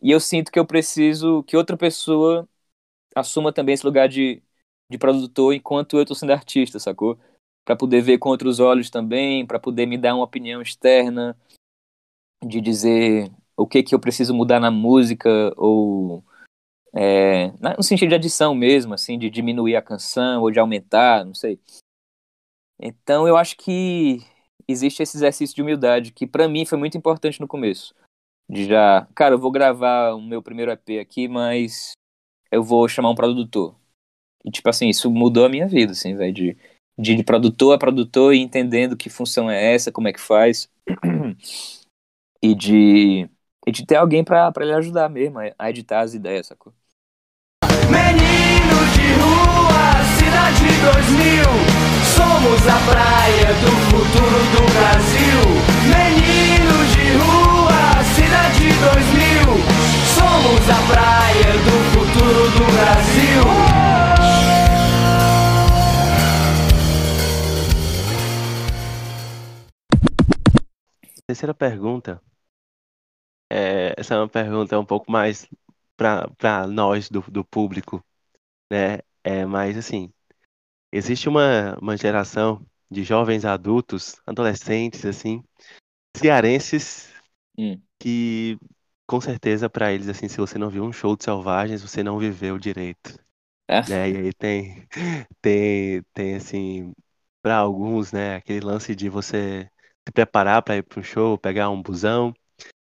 E 0.00 0.10
eu 0.10 0.20
sinto 0.20 0.52
que 0.52 0.58
eu 0.58 0.66
preciso 0.66 1.42
que 1.44 1.56
outra 1.56 1.76
pessoa 1.76 2.48
assuma 3.14 3.52
também 3.52 3.74
esse 3.74 3.86
lugar 3.86 4.08
de, 4.08 4.42
de 4.90 4.98
produtor 4.98 5.54
enquanto 5.54 5.98
eu 5.98 6.06
tô 6.06 6.14
sendo 6.14 6.32
artista, 6.32 6.78
sacou? 6.78 7.18
Para 7.64 7.76
poder 7.76 8.02
ver 8.02 8.18
com 8.18 8.28
outros 8.28 8.60
olhos 8.60 8.90
também, 8.90 9.46
para 9.46 9.58
poder 9.58 9.86
me 9.86 9.98
dar 9.98 10.14
uma 10.14 10.24
opinião 10.24 10.62
externa, 10.62 11.36
de 12.44 12.60
dizer 12.60 13.30
o 13.56 13.66
que 13.66 13.82
que 13.82 13.94
eu 13.94 14.00
preciso 14.00 14.34
mudar 14.34 14.60
na 14.60 14.70
música 14.70 15.52
ou 15.56 16.24
é, 16.98 17.52
no 17.76 17.82
sentido 17.82 18.08
de 18.08 18.14
adição 18.14 18.54
mesmo, 18.54 18.94
assim, 18.94 19.18
de 19.18 19.28
diminuir 19.28 19.76
a 19.76 19.82
canção 19.82 20.40
ou 20.40 20.50
de 20.50 20.58
aumentar, 20.58 21.26
não 21.26 21.34
sei. 21.34 21.60
Então 22.80 23.28
eu 23.28 23.36
acho 23.36 23.54
que 23.56 24.20
existe 24.66 25.02
esse 25.02 25.16
exercício 25.16 25.54
de 25.54 25.60
humildade 25.60 26.12
que 26.12 26.26
para 26.26 26.48
mim 26.48 26.64
foi 26.64 26.78
muito 26.78 26.96
importante 26.96 27.38
no 27.38 27.46
começo. 27.46 27.94
De 28.48 28.64
já, 28.64 29.06
cara, 29.14 29.34
eu 29.34 29.38
vou 29.38 29.50
gravar 29.50 30.14
o 30.14 30.22
meu 30.22 30.42
primeiro 30.42 30.70
EP 30.70 30.98
aqui, 30.98 31.28
mas 31.28 31.92
eu 32.50 32.62
vou 32.62 32.88
chamar 32.88 33.10
um 33.10 33.14
produtor. 33.14 33.76
E 34.42 34.50
tipo 34.50 34.68
assim, 34.68 34.88
isso 34.88 35.10
mudou 35.10 35.44
a 35.44 35.48
minha 35.50 35.68
vida, 35.68 35.92
assim, 35.92 36.14
velho, 36.14 36.32
de, 36.32 36.56
de, 36.98 37.14
de 37.14 37.24
produtor 37.24 37.74
a 37.74 37.78
produtor 37.78 38.32
e 38.32 38.38
entendendo 38.38 38.96
que 38.96 39.10
função 39.10 39.50
é 39.50 39.74
essa, 39.74 39.92
como 39.92 40.08
é 40.08 40.12
que 40.12 40.20
faz. 40.20 40.70
e 42.42 42.54
de 42.54 43.28
e 43.66 43.72
de 43.72 43.84
ter 43.84 43.96
alguém 43.96 44.22
para 44.24 44.52
ele 44.60 44.72
ajudar 44.74 45.10
mesmo 45.10 45.40
a 45.58 45.70
editar 45.70 46.00
as 46.00 46.14
ideias, 46.14 46.46
sacou? 46.46 46.72
Menino 47.88 48.78
de 48.94 49.06
rua, 49.20 50.04
cidade 50.18 50.66
2000 50.82 51.86
Somos 52.16 52.62
a 52.68 52.78
praia 52.90 53.54
do 53.54 53.72
futuro 53.90 54.40
do 54.54 54.62
Brasil. 54.72 55.40
Menino 55.84 56.76
de 56.94 57.06
rua, 57.16 58.04
cidade 58.14 58.66
2000 58.72 59.56
Somos 60.14 60.64
a 60.70 60.80
praia 60.92 61.52
do 61.64 61.76
futuro 61.92 62.50
do 62.50 62.64
Brasil. 62.72 63.86
Terceira 71.26 71.52
pergunta. 71.52 72.20
É, 73.50 73.94
essa 73.96 74.14
é 74.14 74.18
uma 74.18 74.28
pergunta 74.28 74.78
um 74.78 74.84
pouco 74.84 75.10
mais 75.10 75.48
para 75.96 76.66
nós 76.66 77.08
do, 77.08 77.22
do 77.22 77.44
público, 77.44 78.04
né? 78.70 78.98
É, 79.24 79.44
mas 79.44 79.76
assim, 79.76 80.12
existe 80.92 81.28
uma, 81.28 81.76
uma 81.80 81.96
geração 81.96 82.64
de 82.90 83.02
jovens 83.02 83.44
adultos, 83.44 84.20
adolescentes, 84.26 85.04
assim, 85.04 85.42
cearenses, 86.16 87.12
hum. 87.58 87.80
que 87.98 88.58
com 89.06 89.20
certeza 89.20 89.68
para 89.68 89.92
eles, 89.92 90.08
assim, 90.08 90.28
se 90.28 90.36
você 90.36 90.58
não 90.58 90.68
viu 90.68 90.84
um 90.84 90.92
show 90.92 91.16
de 91.16 91.24
selvagens, 91.24 91.82
você 91.82 92.02
não 92.02 92.18
viveu 92.18 92.58
direito. 92.58 93.18
É. 93.68 93.82
Né? 93.88 94.10
E 94.10 94.16
aí 94.16 94.32
tem, 94.32 94.86
tem, 95.40 96.02
tem 96.12 96.34
assim, 96.36 96.92
para 97.42 97.56
alguns, 97.56 98.12
né, 98.12 98.36
aquele 98.36 98.60
lance 98.60 98.94
de 98.94 99.08
você 99.08 99.68
se 100.06 100.12
preparar 100.12 100.62
para 100.62 100.76
ir 100.76 100.82
para 100.82 101.00
um 101.00 101.02
show, 101.02 101.38
pegar 101.38 101.70
um 101.70 101.82
busão, 101.82 102.34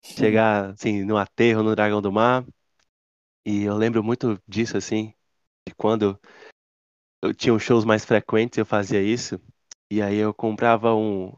chegar 0.02 0.70
assim 0.70 1.04
no 1.04 1.16
aterro 1.16 1.62
no 1.62 1.74
Dragão 1.74 2.02
do 2.02 2.12
Mar 2.12 2.44
e 3.44 3.62
eu 3.64 3.76
lembro 3.76 4.02
muito 4.02 4.40
disso, 4.46 4.76
assim, 4.76 5.14
de 5.68 5.74
quando 5.74 6.18
eu 7.22 7.32
tinha 7.34 7.56
shows 7.58 7.84
mais 7.84 8.04
frequentes, 8.04 8.58
eu 8.58 8.66
fazia 8.66 9.00
isso. 9.00 9.40
E 9.90 10.00
aí 10.00 10.16
eu 10.16 10.32
comprava 10.32 10.94
um, 10.94 11.32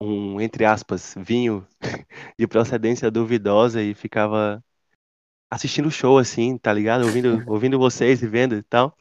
um 0.00 0.40
entre 0.40 0.64
aspas, 0.64 1.14
vinho 1.16 1.66
de 2.38 2.46
procedência 2.46 3.10
duvidosa 3.10 3.82
e 3.82 3.94
ficava 3.94 4.62
assistindo 5.50 5.86
o 5.86 5.92
show, 5.92 6.18
assim, 6.18 6.58
tá 6.58 6.72
ligado? 6.72 7.04
Ouvindo, 7.04 7.42
ouvindo 7.46 7.78
vocês 7.78 8.22
e 8.22 8.26
vendo 8.26 8.56
e 8.56 8.62
tal. 8.62 8.96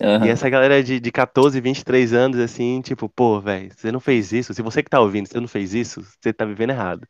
Uhum. 0.00 0.24
E 0.24 0.28
essa 0.28 0.48
galera 0.48 0.82
de, 0.82 0.98
de 0.98 1.12
14, 1.12 1.60
23 1.60 2.12
anos, 2.12 2.38
assim, 2.38 2.80
tipo, 2.80 3.08
pô, 3.08 3.40
velho, 3.40 3.70
você 3.76 3.92
não 3.92 4.00
fez 4.00 4.32
isso. 4.32 4.54
Se 4.54 4.62
você 4.62 4.82
que 4.82 4.88
tá 4.88 5.00
ouvindo, 5.00 5.28
você 5.28 5.38
não 5.38 5.48
fez 5.48 5.74
isso, 5.74 6.02
você 6.20 6.32
tá 6.32 6.44
vivendo 6.44 6.70
errado. 6.70 7.06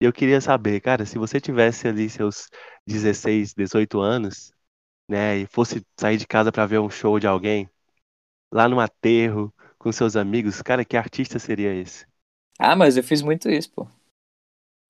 E 0.00 0.04
eu 0.06 0.12
queria 0.12 0.40
saber, 0.40 0.80
cara, 0.80 1.04
se 1.04 1.18
você 1.18 1.38
tivesse 1.38 1.86
ali 1.86 2.08
seus 2.08 2.48
16, 2.86 3.52
18 3.52 4.00
anos, 4.00 4.50
né, 5.06 5.36
e 5.36 5.46
fosse 5.46 5.84
sair 5.98 6.16
de 6.16 6.26
casa 6.26 6.50
para 6.50 6.64
ver 6.64 6.80
um 6.80 6.88
show 6.88 7.20
de 7.20 7.26
alguém, 7.26 7.68
lá 8.50 8.66
no 8.66 8.80
aterro, 8.80 9.52
com 9.78 9.92
seus 9.92 10.16
amigos, 10.16 10.62
cara, 10.62 10.84
que 10.84 10.96
artista 10.96 11.38
seria 11.38 11.74
esse? 11.74 12.06
Ah, 12.58 12.74
mas 12.74 12.96
eu 12.96 13.04
fiz 13.04 13.20
muito 13.20 13.50
isso, 13.50 13.70
pô. 13.72 13.86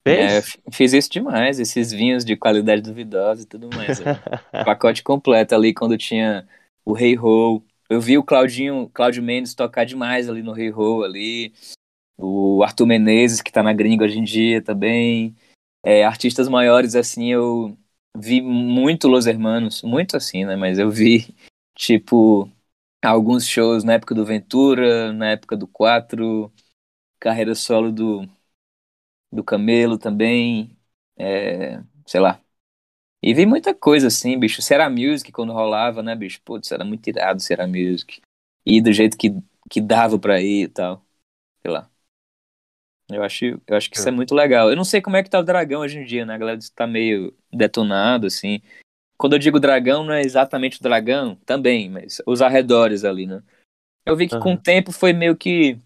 Fez? 0.07 0.33
É, 0.33 0.71
fiz 0.73 0.93
isso 0.93 1.11
demais, 1.11 1.59
esses 1.59 1.91
vinhos 1.93 2.25
de 2.25 2.37
qualidade 2.37 2.81
duvidosa 2.81 3.43
e 3.43 3.47
tudo 3.47 3.69
mais. 3.75 4.01
pacote 4.65 5.03
completo 5.03 5.55
ali 5.55 5.75
quando 5.75 5.99
tinha 5.99 6.49
o 6.85 6.93
Rei 6.93 7.13
hey 7.13 7.19
Ho. 7.19 7.63
Eu 7.89 8.01
vi 8.01 8.17
o 8.17 8.23
Claudinho, 8.23 8.89
Claudio 8.95 9.23
Mendes 9.23 9.55
tocar 9.55 9.85
demais 9.85 10.29
ali 10.29 10.43
no 10.43 10.53
Rei 10.53 10.67
hey 10.67 10.73
Ho 10.73 11.03
ali 11.03 11.53
o 12.21 12.63
Arthur 12.63 12.87
Menezes, 12.87 13.41
que 13.43 13.53
tá 13.53 13.63
na 13.63 13.73
gringa 13.73 14.05
hoje 14.05 14.19
em 14.19 14.25
dia 14.25 14.63
também. 14.63 15.35
É, 15.85 16.05
artistas 16.05 16.49
maiores, 16.49 16.95
assim, 16.95 17.33
eu 17.33 17.77
vi 18.17 18.41
muito 18.43 19.09
Los 19.09 19.27
Hermanos, 19.27 19.83
muito 19.83 20.17
assim, 20.17 20.45
né? 20.45 20.57
Mas 20.57 20.79
eu 20.79 20.91
vi, 20.91 21.35
tipo, 21.77 22.51
alguns 23.03 23.47
shows 23.47 23.85
na 23.85 23.95
época 23.95 24.15
do 24.15 24.25
Ventura, 24.27 25.13
na 25.13 25.31
época 25.33 25.57
do 25.57 25.67
4, 25.69 26.53
carreira 27.21 27.55
solo 27.55 27.93
do, 27.93 28.29
do 29.33 29.45
Camelo 29.45 29.99
também, 29.99 30.77
é, 31.17 31.83
sei 32.07 32.21
lá. 32.21 32.41
E 33.23 33.35
vi 33.35 33.47
muita 33.47 33.75
coisa 33.75 34.09
assim, 34.09 34.39
bicho. 34.39 34.63
Será 34.63 34.91
Music 34.91 35.33
quando 35.33 35.53
rolava, 35.53 36.03
né, 36.03 36.17
bicho? 36.17 36.41
Putz, 36.45 36.73
era 36.73 36.85
muito 36.85 37.07
irado 37.09 37.41
Será 37.43 37.67
Music. 37.67 38.23
E 38.67 38.81
do 38.83 38.93
jeito 38.93 39.17
que, 39.19 39.31
que 39.71 39.81
dava 39.81 40.19
pra 40.19 40.41
ir 40.43 40.65
e 40.65 40.69
tal. 40.69 41.05
Sei 41.63 41.71
lá. 41.73 41.91
Eu 43.17 43.23
acho, 43.23 43.45
eu 43.45 43.77
acho 43.77 43.91
que 43.91 43.97
isso 43.97 44.09
é. 44.09 44.13
é 44.13 44.15
muito 44.15 44.35
legal. 44.35 44.71
Eu 44.71 44.77
não 44.77 44.85
sei 44.85 45.01
como 45.01 45.17
é 45.17 45.23
que 45.23 45.31
tá 45.31 45.39
o 45.39 45.45
dragão 45.45 45.81
hoje 45.81 45.99
em 45.99 46.05
dia, 46.05 46.25
né? 46.25 46.35
A 46.35 46.39
galera 46.39 46.59
tá 46.75 46.87
meio 46.87 47.35
detonado, 47.53 48.27
assim. 48.27 48.61
Quando 49.17 49.35
eu 49.35 49.39
digo 49.39 49.61
dragão, 49.61 50.03
não 50.05 50.15
é 50.15 50.23
exatamente 50.23 50.81
o 50.81 50.83
dragão, 50.83 51.37
também, 51.45 51.91
mas 51.91 52.23
os 52.27 52.41
arredores 52.41 53.05
ali, 53.05 53.27
né? 53.27 53.43
Eu 54.07 54.17
vi 54.17 54.27
que 54.27 54.35
uhum. 54.35 54.41
com 54.41 54.55
o 54.55 54.59
tempo 54.59 54.93
foi 54.93 55.13
meio 55.13 55.37
que 55.37 55.79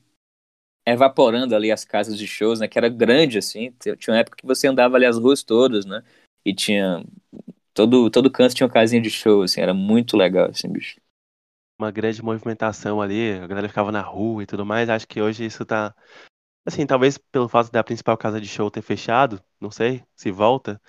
evaporando 0.87 1.55
ali 1.55 1.73
as 1.73 1.85
casas 1.85 2.19
de 2.19 2.27
shows, 2.27 2.61
né? 2.61 2.69
Que 2.69 2.79
era 2.79 2.89
grande, 2.89 3.39
assim. 3.39 3.73
Tinha 3.81 4.15
uma 4.15 4.21
época 4.21 4.37
que 4.37 4.47
você 4.47 4.67
andava 4.67 4.97
ali 4.97 5.07
as 5.07 5.19
ruas 5.19 5.43
todas, 5.43 5.85
né? 5.85 6.03
E 6.45 6.55
tinha. 6.55 7.05
Todo, 7.73 8.09
todo 8.09 8.31
canto 8.31 8.55
tinha 8.55 8.67
uma 8.67 8.73
casinha 8.73 9.03
de 9.03 9.11
show, 9.11 9.43
assim. 9.43 9.61
Era 9.61 9.75
muito 9.75 10.17
legal, 10.17 10.51
assim, 10.51 10.69
bicho. 10.69 11.01
Uma 11.77 11.91
grande 11.91 12.23
movimentação 12.23 13.03
ali, 13.03 13.33
a 13.33 13.47
galera 13.49 13.69
ficava 13.69 13.91
na 13.91 14.01
rua 14.01 14.45
e 14.45 14.47
tudo 14.47 14.65
mais. 14.65 14.89
Acho 14.89 15.09
que 15.09 15.21
hoje 15.21 15.45
isso 15.45 15.65
tá 15.65 15.93
Assim, 16.67 16.87
talvez 16.87 17.19
pelo 17.19 17.49
fato 17.49 17.71
da 17.71 17.85
principal 17.85 18.17
casa 18.17 18.41
de 18.41 18.49
show 18.49 18.71
ter 18.71 18.83
fechado, 18.83 19.43
não 19.61 19.71
sei 19.71 20.03
se 20.17 20.31
volta, 20.31 20.81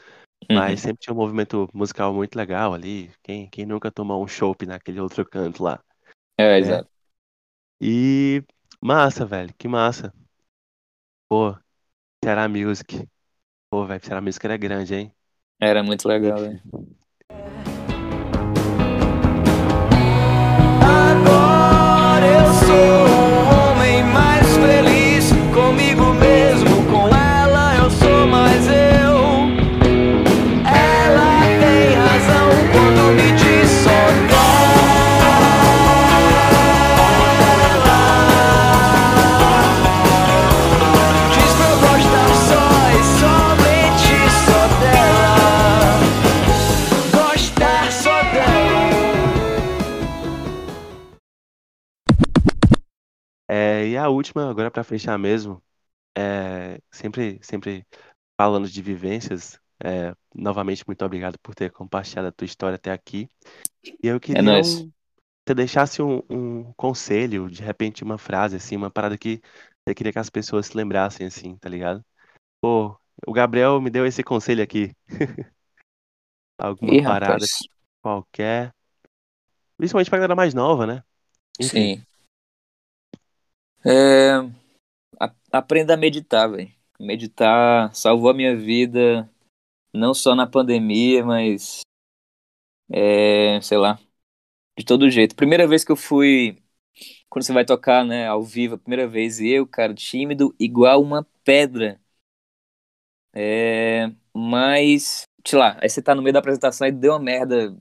uhum. 0.49 0.57
mas 0.57 0.81
sempre 0.81 0.99
tinha 0.99 1.13
um 1.13 1.17
movimento 1.17 1.69
musical 1.73 2.13
muito 2.13 2.35
legal 2.35 2.73
ali. 2.73 3.11
Quem, 3.23 3.49
quem 3.49 3.65
nunca 3.65 3.91
tomou 3.91 4.23
um 4.23 4.27
chopp 4.27 4.65
naquele 4.65 4.99
outro 5.01 5.25
canto 5.25 5.63
lá? 5.63 5.83
É, 6.37 6.59
né? 6.59 6.59
exato. 6.59 6.89
E 7.81 8.43
massa, 8.81 9.25
velho, 9.25 9.53
que 9.57 9.67
massa. 9.67 10.13
Pô, 11.29 11.55
Ceará 12.23 12.47
Music. 12.49 13.07
Pô, 13.69 13.85
velho, 13.85 14.03
Ceará 14.05 14.21
Music 14.21 14.45
era 14.45 14.57
grande, 14.57 14.95
hein? 14.95 15.15
Era 15.59 15.83
muito 15.83 16.07
legal, 16.07 16.39
velho. 16.41 16.94
E 53.85 53.97
a 53.97 54.09
última, 54.09 54.49
agora 54.49 54.71
para 54.71 54.83
fechar 54.83 55.17
mesmo, 55.17 55.63
é, 56.17 56.79
sempre, 56.91 57.39
sempre 57.43 57.85
falando 58.37 58.69
de 58.69 58.81
vivências, 58.81 59.59
é, 59.83 60.15
novamente 60.35 60.83
muito 60.87 61.05
obrigado 61.05 61.39
por 61.39 61.55
ter 61.55 61.71
compartilhado 61.71 62.29
a 62.29 62.33
tua 62.33 62.45
história 62.45 62.75
até 62.77 62.91
aqui. 62.91 63.29
E 64.03 64.07
eu 64.07 64.19
É 64.33 64.41
queria 64.41 64.41
nóis. 64.41 64.85
um, 64.85 64.87
que 64.87 64.93
você 65.49 65.55
deixasse 65.55 66.01
um, 66.01 66.21
um 66.29 66.73
conselho, 66.75 67.49
de 67.49 67.63
repente 67.63 68.03
uma 68.03 68.17
frase, 68.17 68.57
assim, 68.57 68.75
uma 68.77 68.91
parada 68.91 69.17
que 69.17 69.41
eu 69.85 69.95
queria 69.95 70.13
que 70.13 70.19
as 70.19 70.29
pessoas 70.29 70.67
se 70.67 70.77
lembrassem, 70.77 71.27
assim, 71.27 71.57
tá 71.57 71.69
ligado? 71.69 72.03
Pô, 72.61 72.97
o 73.27 73.33
Gabriel 73.33 73.81
me 73.81 73.89
deu 73.91 74.05
esse 74.07 74.23
conselho 74.23 74.63
aqui. 74.63 74.93
Alguma 76.57 76.95
Ih, 76.95 77.01
parada 77.03 77.49
rapaz. 77.49 77.59
qualquer. 78.01 78.73
Principalmente 79.77 80.09
pra 80.09 80.17
galera 80.19 80.35
mais 80.35 80.53
nova, 80.53 80.85
né? 80.87 81.03
Enfim. 81.59 81.91
Sim. 81.91 82.05
É, 83.85 84.41
aprenda 85.51 85.93
a 85.93 85.97
meditar, 85.97 86.47
velho. 86.49 86.71
Meditar 86.99 87.93
salvou 87.95 88.29
a 88.29 88.33
minha 88.33 88.55
vida, 88.55 89.29
não 89.93 90.13
só 90.13 90.35
na 90.35 90.47
pandemia, 90.47 91.25
mas, 91.25 91.81
é, 92.91 93.59
sei 93.61 93.77
lá, 93.77 93.99
de 94.77 94.85
todo 94.85 95.09
jeito. 95.11 95.35
Primeira 95.35 95.67
vez 95.67 95.83
que 95.85 95.91
eu 95.93 95.97
fui, 95.97 96.61
quando 97.29 97.43
você 97.45 97.53
vai 97.53 97.65
tocar, 97.65 98.05
né, 98.05 98.27
ao 98.27 98.43
vivo, 98.43 98.75
a 98.75 98.79
primeira 98.79 99.07
vez, 99.07 99.39
e 99.39 99.49
eu, 99.49 99.67
cara, 99.67 99.93
tímido, 99.95 100.55
igual 100.59 101.01
uma 101.03 101.25
pedra. 101.43 101.99
É, 103.33 104.09
mas, 104.33 105.23
sei 105.45 105.59
lá, 105.59 105.77
aí 105.81 105.89
você 105.89 106.01
tá 106.01 106.15
no 106.15 106.21
meio 106.21 106.33
da 106.33 106.39
apresentação 106.39 106.87
e 106.87 106.91
deu 106.91 107.11
uma 107.13 107.19
merda, 107.19 107.75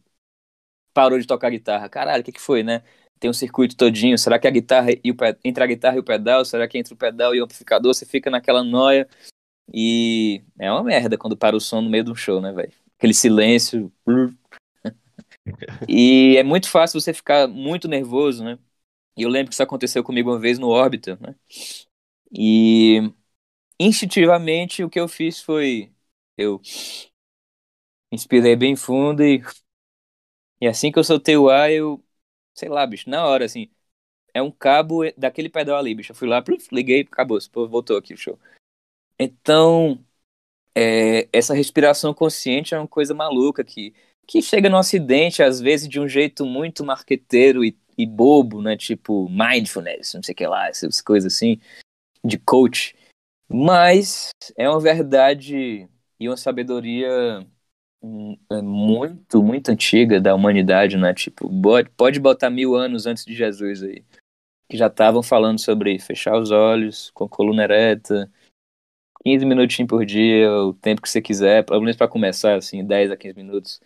parou 0.92 1.18
de 1.18 1.26
tocar 1.26 1.50
guitarra. 1.50 1.88
Caralho, 1.88 2.22
o 2.22 2.24
que 2.24 2.32
que 2.32 2.40
foi, 2.40 2.62
né? 2.62 2.82
Tem 3.20 3.30
um 3.30 3.32
circuito 3.32 3.76
todinho, 3.76 4.18
será 4.18 4.38
que 4.38 4.46
a 4.46 4.50
guitarra 4.50 4.90
e 5.02 5.10
o 5.10 5.16
entre 5.44 5.64
a 5.64 5.66
guitarra 5.66 5.96
e 5.96 6.00
o 6.00 6.04
pedal, 6.04 6.44
será 6.44 6.68
que 6.68 6.76
entre 6.76 6.92
o 6.92 6.96
pedal 6.96 7.34
e 7.34 7.40
o 7.40 7.44
amplificador, 7.44 7.94
você 7.94 8.04
fica 8.04 8.30
naquela 8.30 8.62
noia 8.62 9.08
e 9.72 10.42
é 10.58 10.70
uma 10.70 10.82
merda 10.82 11.16
quando 11.16 11.36
para 11.36 11.56
o 11.56 11.60
som 11.60 11.80
no 11.80 11.90
meio 11.90 12.04
de 12.04 12.10
um 12.10 12.14
show, 12.14 12.40
né, 12.40 12.52
velho? 12.52 12.72
Aquele 12.98 13.14
silêncio. 13.14 13.92
E 15.88 16.36
é 16.36 16.42
muito 16.42 16.68
fácil 16.70 17.00
você 17.00 17.12
ficar 17.12 17.46
muito 17.48 17.88
nervoso, 17.88 18.44
né? 18.44 18.58
E 19.16 19.22
eu 19.22 19.28
lembro 19.28 19.48
que 19.50 19.54
isso 19.54 19.62
aconteceu 19.62 20.02
comigo 20.04 20.30
uma 20.30 20.38
vez 20.38 20.58
no 20.58 20.68
Orbiter, 20.68 21.18
né? 21.20 21.34
E 22.32 23.12
instintivamente 23.80 24.84
o 24.84 24.90
que 24.90 25.00
eu 25.00 25.08
fiz 25.08 25.40
foi 25.40 25.92
eu 26.36 26.60
inspirei 28.12 28.56
bem 28.56 28.76
fundo 28.76 29.22
e 29.22 29.42
e 30.60 30.66
assim 30.66 30.90
que 30.90 30.98
eu 30.98 31.04
soltei 31.04 31.36
o 31.36 31.48
ar, 31.48 31.70
eu 31.70 32.03
sei 32.54 32.68
lá, 32.68 32.86
bicho, 32.86 33.10
na 33.10 33.26
hora 33.26 33.44
assim, 33.44 33.68
é 34.32 34.42
um 34.42 34.50
cabo 34.50 35.02
daquele 35.16 35.48
pedal 35.48 35.78
ali, 35.78 35.94
bicho. 35.94 36.12
Eu 36.12 36.16
fui 36.16 36.28
lá, 36.28 36.42
pluf, 36.42 36.68
liguei, 36.72 37.02
acabou, 37.02 37.38
voltou 37.68 37.96
aqui 37.96 38.14
o 38.14 38.16
show. 38.16 38.38
Então, 39.18 40.04
é, 40.74 41.28
essa 41.32 41.54
respiração 41.54 42.12
consciente 42.12 42.74
é 42.74 42.78
uma 42.78 42.88
coisa 42.88 43.14
maluca 43.14 43.62
que, 43.62 43.94
que 44.26 44.42
chega 44.42 44.68
no 44.68 44.76
acidente, 44.76 45.42
às 45.42 45.60
vezes, 45.60 45.88
de 45.88 46.00
um 46.00 46.08
jeito 46.08 46.44
muito 46.44 46.84
marqueteiro 46.84 47.64
e, 47.64 47.78
e 47.96 48.04
bobo, 48.06 48.60
né? 48.60 48.76
Tipo 48.76 49.28
mindfulness, 49.28 50.14
não 50.14 50.22
sei 50.22 50.32
o 50.32 50.36
que 50.36 50.46
lá, 50.46 50.68
essas 50.68 51.00
coisas 51.00 51.32
assim, 51.32 51.60
de 52.24 52.38
coach. 52.38 52.96
Mas 53.48 54.30
é 54.56 54.68
uma 54.68 54.80
verdade 54.80 55.88
e 56.18 56.28
uma 56.28 56.36
sabedoria 56.36 57.46
muito, 58.62 59.42
muito 59.42 59.70
antiga 59.70 60.20
da 60.20 60.34
humanidade, 60.34 60.96
né? 60.96 61.14
Tipo, 61.14 61.48
pode, 61.62 61.90
pode 61.90 62.20
botar 62.20 62.50
mil 62.50 62.74
anos 62.74 63.06
antes 63.06 63.24
de 63.24 63.34
Jesus 63.34 63.82
aí. 63.82 64.04
Que 64.68 64.76
já 64.76 64.86
estavam 64.86 65.22
falando 65.22 65.58
sobre 65.58 65.98
fechar 65.98 66.38
os 66.38 66.50
olhos 66.50 67.10
com 67.10 67.24
a 67.24 67.28
coluna 67.28 67.64
ereta, 67.64 68.30
15 69.24 69.46
minutinhos 69.46 69.88
por 69.88 70.04
dia, 70.04 70.50
o 70.52 70.74
tempo 70.74 71.02
que 71.02 71.08
você 71.08 71.20
quiser, 71.20 71.64
pelo 71.64 71.80
menos 71.80 71.96
para 71.96 72.08
começar, 72.08 72.56
assim, 72.56 72.84
10 72.84 73.10
a 73.10 73.16
15 73.16 73.34
minutos. 73.36 73.80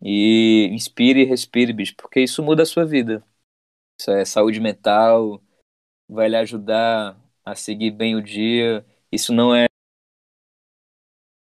E 0.00 0.68
inspire 0.72 1.22
e 1.22 1.24
respire, 1.24 1.72
bicho, 1.72 1.94
porque 1.96 2.20
isso 2.20 2.42
muda 2.42 2.62
a 2.62 2.66
sua 2.66 2.84
vida. 2.84 3.24
Isso 3.98 4.10
é 4.10 4.24
saúde 4.24 4.60
mental, 4.60 5.42
vai 6.08 6.28
lhe 6.28 6.36
ajudar 6.36 7.16
a 7.44 7.54
seguir 7.54 7.90
bem 7.92 8.16
o 8.16 8.22
dia. 8.22 8.84
Isso 9.10 9.32
não 9.32 9.54
é, 9.54 9.66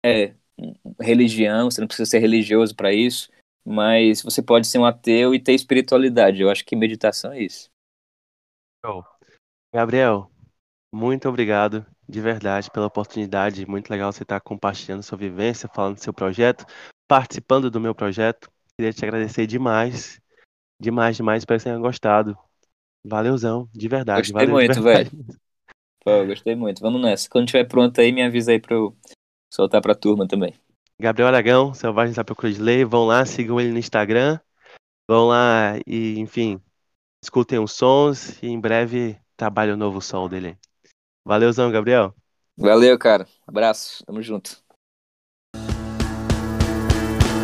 é 0.05 0.36
religião, 0.99 1.69
você 1.69 1.81
não 1.81 1.87
precisa 1.87 2.09
ser 2.09 2.19
religioso 2.19 2.75
para 2.75 2.93
isso, 2.93 3.29
mas 3.65 4.21
você 4.21 4.41
pode 4.41 4.67
ser 4.67 4.79
um 4.79 4.85
ateu 4.85 5.33
e 5.33 5.39
ter 5.39 5.53
espiritualidade. 5.53 6.41
Eu 6.41 6.49
acho 6.49 6.65
que 6.65 6.75
meditação 6.75 7.31
é 7.31 7.41
isso. 7.41 7.69
Show. 8.85 9.03
Gabriel, 9.73 10.31
muito 10.93 11.27
obrigado 11.27 11.85
de 12.07 12.21
verdade 12.21 12.71
pela 12.71 12.87
oportunidade. 12.87 13.67
Muito 13.67 13.89
legal 13.89 14.11
você 14.11 14.23
estar 14.23 14.39
compartilhando 14.39 15.03
sua 15.03 15.17
vivência, 15.17 15.69
falando 15.73 15.95
do 15.95 16.03
seu 16.03 16.13
projeto, 16.13 16.65
participando 17.07 17.69
do 17.69 17.79
meu 17.79 17.93
projeto. 17.93 18.49
Queria 18.77 18.93
te 18.93 19.03
agradecer 19.03 19.45
demais, 19.45 20.19
demais, 20.79 21.17
demais. 21.17 21.41
Espero 21.41 21.59
que 21.59 21.63
você 21.63 21.69
tenha 21.69 21.79
gostado. 21.79 22.37
Valeuzão, 23.05 23.69
de 23.73 23.87
verdade. 23.87 24.31
Gostei 24.31 24.47
valeu 24.47 24.55
muito, 24.55 24.81
verdade. 24.81 25.11
Pô, 26.03 26.25
gostei 26.25 26.55
muito. 26.55 26.81
Vamos 26.81 27.01
nessa. 27.01 27.29
Quando 27.29 27.47
tiver 27.47 27.65
pronto 27.65 27.99
aí, 27.99 28.11
me 28.11 28.23
avisa 28.23 28.51
aí 28.51 28.59
pra 28.59 28.75
eu 28.75 28.95
soltar 29.49 29.81
pra 29.81 29.95
turma 29.95 30.27
também. 30.27 30.53
Gabriel 30.99 31.27
Aragão, 31.27 31.73
Selvagens 31.73 32.15
da 32.15 32.23
Procura 32.23 32.51
de 32.51 32.61
Lei. 32.61 32.83
Vão 32.83 33.05
lá, 33.05 33.25
sigam 33.25 33.59
ele 33.59 33.71
no 33.71 33.77
Instagram. 33.77 34.39
Vão 35.07 35.27
lá 35.27 35.77
e, 35.85 36.19
enfim, 36.19 36.59
escutem 37.23 37.59
os 37.59 37.71
sons 37.71 38.41
e 38.41 38.47
em 38.47 38.59
breve 38.59 39.17
trabalhe 39.35 39.71
o 39.71 39.77
novo 39.77 40.01
som 40.01 40.27
dele. 40.27 40.57
Valeuzão, 41.25 41.71
Gabriel. 41.71 42.13
Valeu, 42.57 42.97
cara. 42.97 43.27
Abraço. 43.45 44.03
Tamo 44.05 44.21
junto. 44.21 44.57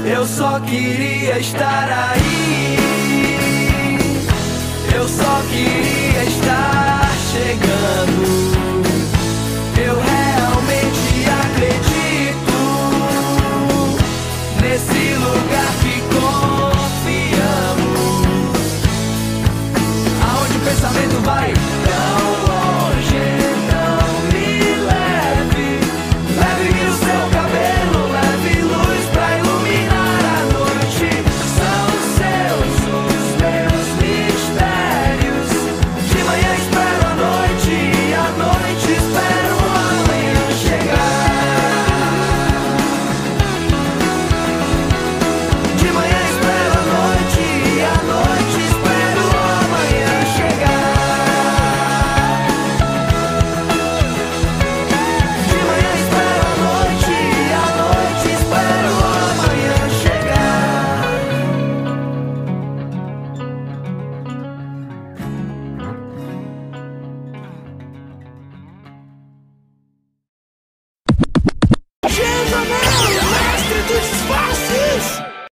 Eu 0.06 0.26
só 0.26 0.60
queria 0.60 1.40
estar 1.40 2.12
aí. 2.12 2.76
Eu 4.96 5.08
só 5.08 5.42
queria 5.50 6.04
pensamento 20.84 21.22
vai. 21.22 21.73